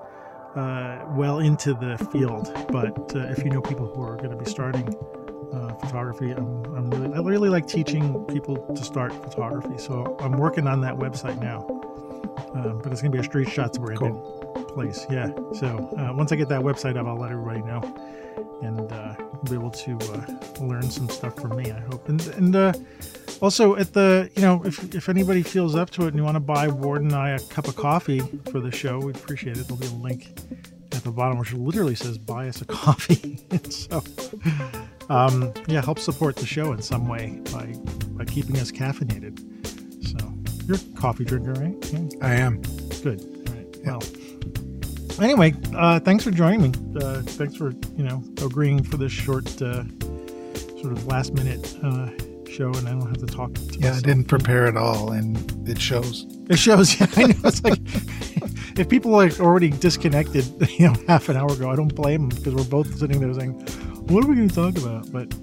uh, 0.55 1.05
well 1.09 1.39
into 1.39 1.73
the 1.73 1.97
field. 2.11 2.51
But 2.71 3.15
uh, 3.15 3.31
if 3.31 3.39
you 3.39 3.49
know 3.49 3.61
people 3.61 3.87
who 3.87 4.01
are 4.03 4.17
going 4.17 4.31
to 4.31 4.37
be 4.37 4.49
starting 4.49 4.95
uh, 5.53 5.73
photography. 5.75 6.31
I'm, 6.31 6.63
I'm 6.75 6.89
really, 6.89 7.13
I 7.13 7.19
really 7.19 7.49
like 7.49 7.67
teaching 7.67 8.23
people 8.25 8.57
to 8.73 8.83
start 8.83 9.11
photography. 9.13 9.77
So 9.77 10.17
I'm 10.19 10.33
working 10.33 10.67
on 10.67 10.81
that 10.81 10.95
website 10.95 11.41
now. 11.41 11.67
Um, 12.53 12.79
but 12.81 12.91
it's 12.91 13.01
going 13.01 13.11
to 13.11 13.17
be 13.17 13.19
a 13.19 13.23
Street 13.23 13.49
Shots 13.49 13.77
branded 13.77 14.15
place. 14.69 15.05
Yeah. 15.09 15.31
So 15.53 15.93
uh, 15.97 16.13
once 16.13 16.31
I 16.31 16.35
get 16.35 16.49
that 16.49 16.61
website 16.61 16.97
up, 16.97 17.05
I'll 17.07 17.17
let 17.17 17.31
everybody 17.31 17.61
know, 17.61 17.81
and 18.61 18.91
uh, 18.91 19.15
be 19.45 19.53
able 19.53 19.71
to 19.71 19.97
uh, 19.97 20.63
learn 20.63 20.89
some 20.89 21.09
stuff 21.09 21.35
from 21.35 21.55
me. 21.55 21.71
I 21.71 21.79
hope. 21.79 22.07
And 22.09 22.21
and 22.27 22.55
uh, 22.55 22.73
also 23.41 23.75
at 23.75 23.93
the 23.93 24.29
you 24.35 24.41
know 24.41 24.63
if 24.63 24.93
if 24.95 25.09
anybody 25.09 25.43
feels 25.43 25.75
up 25.75 25.89
to 25.91 26.03
it 26.03 26.09
and 26.09 26.17
you 26.17 26.23
want 26.23 26.35
to 26.35 26.39
buy 26.41 26.67
Ward 26.67 27.01
and 27.01 27.13
I 27.13 27.31
a 27.31 27.39
cup 27.39 27.67
of 27.67 27.75
coffee 27.75 28.19
for 28.51 28.59
the 28.59 28.71
show, 28.71 28.99
we'd 28.99 29.15
appreciate 29.15 29.57
it. 29.57 29.67
There'll 29.67 29.79
be 29.79 29.87
a 29.87 30.01
link 30.01 30.27
at 30.93 31.03
the 31.03 31.11
bottom 31.11 31.37
which 31.37 31.53
literally 31.53 31.95
says 31.95 32.17
buy 32.17 32.47
us 32.47 32.61
a 32.61 32.65
coffee. 32.65 33.39
so 33.69 34.03
um, 35.09 35.51
yeah, 35.67 35.81
help 35.81 35.99
support 35.99 36.35
the 36.35 36.45
show 36.45 36.71
in 36.71 36.81
some 36.81 37.07
way 37.07 37.41
by 37.51 37.73
by 38.11 38.25
keeping 38.25 38.57
us 38.57 38.71
caffeinated. 38.71 39.39
So 40.07 40.33
you're 40.67 40.77
a 40.77 40.99
coffee 40.99 41.25
drinker, 41.25 41.53
right? 41.53 41.75
Yeah, 41.91 42.09
I 42.21 42.35
am. 42.35 42.61
good. 43.01 43.21
All 43.47 43.55
right. 43.55 43.61
Well, 43.83 44.01
anyway, 45.21 45.53
uh, 45.75 45.99
thanks 45.99 46.23
for 46.23 46.31
joining 46.31 46.61
me. 46.61 46.71
Uh, 47.01 47.21
thanks 47.21 47.55
for 47.55 47.71
you 47.95 48.03
know 48.03 48.23
agreeing 48.43 48.83
for 48.83 48.97
this 48.97 49.11
short, 49.11 49.47
uh, 49.61 49.83
sort 50.79 50.93
of 50.93 51.07
last 51.07 51.33
minute 51.33 51.77
uh, 51.83 52.09
show, 52.51 52.71
and 52.73 52.87
I 52.87 52.91
don't 52.91 53.07
have 53.07 53.17
to 53.17 53.25
talk. 53.25 53.53
To 53.53 53.79
Yeah, 53.79 53.95
I 53.95 54.01
didn't 54.01 54.25
prepare 54.25 54.67
at 54.67 54.77
all, 54.77 55.11
and 55.11 55.37
it 55.67 55.79
shows. 55.79 56.25
It 56.49 56.57
shows. 56.57 56.91
Yeah, 56.99 57.07
I 57.15 57.27
know. 57.27 57.35
It's 57.45 57.63
like 57.63 57.79
if 58.77 58.89
people 58.89 59.15
are 59.15 59.29
already 59.39 59.69
disconnected, 59.69 60.45
you 60.77 60.87
know, 60.87 60.95
half 61.07 61.29
an 61.29 61.37
hour 61.37 61.51
ago, 61.51 61.69
I 61.71 61.75
don't 61.75 61.95
blame 61.95 62.29
them 62.29 62.37
because 62.37 62.53
we're 62.53 62.69
both 62.69 62.93
sitting 62.97 63.19
there 63.19 63.33
saying, 63.33 63.53
"What 64.07 64.23
are 64.23 64.27
we 64.27 64.35
going 64.35 64.49
to 64.49 64.55
talk 64.55 64.77
about?" 64.77 65.11
But 65.11 65.33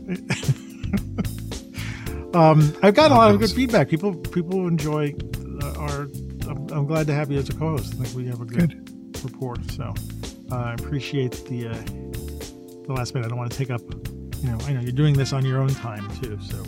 um, 2.36 2.76
I've 2.82 2.94
gotten 2.94 3.12
a 3.12 3.20
lot 3.20 3.32
of 3.32 3.40
good 3.40 3.50
feedback. 3.50 3.88
People 3.88 4.14
people 4.14 4.68
enjoy 4.68 5.14
uh, 5.62 5.78
our. 5.78 6.08
I'm, 6.48 6.68
I'm 6.70 6.86
glad 6.86 7.06
to 7.08 7.14
have 7.14 7.30
you 7.30 7.38
as 7.38 7.48
a 7.48 7.54
co-host. 7.54 7.94
I 7.94 8.04
think 8.04 8.16
we 8.16 8.26
have 8.26 8.40
a 8.40 8.46
good, 8.46 8.90
rapport. 9.24 9.56
So 9.72 9.94
uh, 10.52 10.54
I 10.54 10.74
appreciate 10.74 11.44
the 11.46 11.68
uh, 11.68 11.74
the 12.86 12.92
last 12.92 13.14
minute. 13.14 13.26
I 13.26 13.28
don't 13.28 13.38
want 13.38 13.50
to 13.50 13.58
take 13.58 13.70
up. 13.70 13.82
You 14.40 14.50
know, 14.50 14.58
I 14.66 14.72
know 14.72 14.80
you're 14.80 14.92
doing 14.92 15.14
this 15.14 15.32
on 15.32 15.44
your 15.44 15.58
own 15.60 15.68
time 15.70 16.08
too, 16.20 16.38
so 16.40 16.62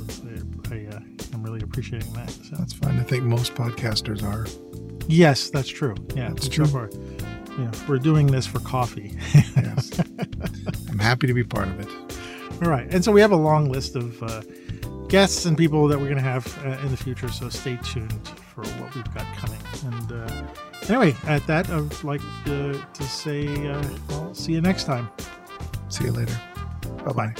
I, 0.72 0.86
uh, 0.86 1.00
I'm 1.32 1.42
really 1.42 1.60
appreciating 1.62 2.12
that. 2.14 2.30
So. 2.30 2.56
That's 2.56 2.72
fine. 2.72 2.98
I 2.98 3.02
think 3.02 3.22
most 3.24 3.54
podcasters 3.54 4.22
are. 4.22 4.46
Yes, 5.08 5.50
that's 5.50 5.68
true. 5.68 5.94
Yeah, 6.14 6.28
That's 6.30 6.44
so 6.46 6.50
true. 6.50 6.66
far, 6.66 6.90
you 7.58 7.64
know, 7.64 7.70
we're 7.88 7.98
doing 7.98 8.26
this 8.26 8.46
for 8.46 8.60
coffee. 8.60 9.16
Yes. 9.34 10.00
I'm 10.88 10.98
happy 10.98 11.26
to 11.26 11.34
be 11.34 11.42
part 11.44 11.68
of 11.68 11.80
it. 11.80 11.88
All 12.62 12.70
right, 12.70 12.92
and 12.92 13.02
so 13.04 13.10
we 13.12 13.20
have 13.20 13.32
a 13.32 13.36
long 13.36 13.70
list 13.70 13.96
of 13.96 14.22
uh, 14.22 14.42
guests 15.08 15.46
and 15.46 15.56
people 15.56 15.88
that 15.88 15.98
we're 15.98 16.06
going 16.06 16.16
to 16.16 16.22
have 16.22 16.46
uh, 16.64 16.78
in 16.82 16.90
the 16.90 16.96
future. 16.96 17.28
So 17.28 17.48
stay 17.48 17.78
tuned 17.82 18.28
for 18.54 18.64
what 18.64 18.94
we've 18.94 19.14
got 19.14 19.26
coming. 19.36 19.58
And 19.86 20.12
uh, 20.12 20.46
anyway, 20.88 21.16
at 21.26 21.46
that, 21.46 21.70
I 21.70 21.80
would 21.80 22.04
like 22.04 22.20
to, 22.44 22.80
to 22.94 23.02
say, 23.02 23.46
uh, 23.68 23.82
well, 24.10 24.34
see 24.34 24.52
you 24.52 24.60
next 24.60 24.84
time. 24.84 25.08
See 25.88 26.04
you 26.04 26.12
later. 26.12 26.38
Bye 27.04 27.12
bye. 27.12 27.34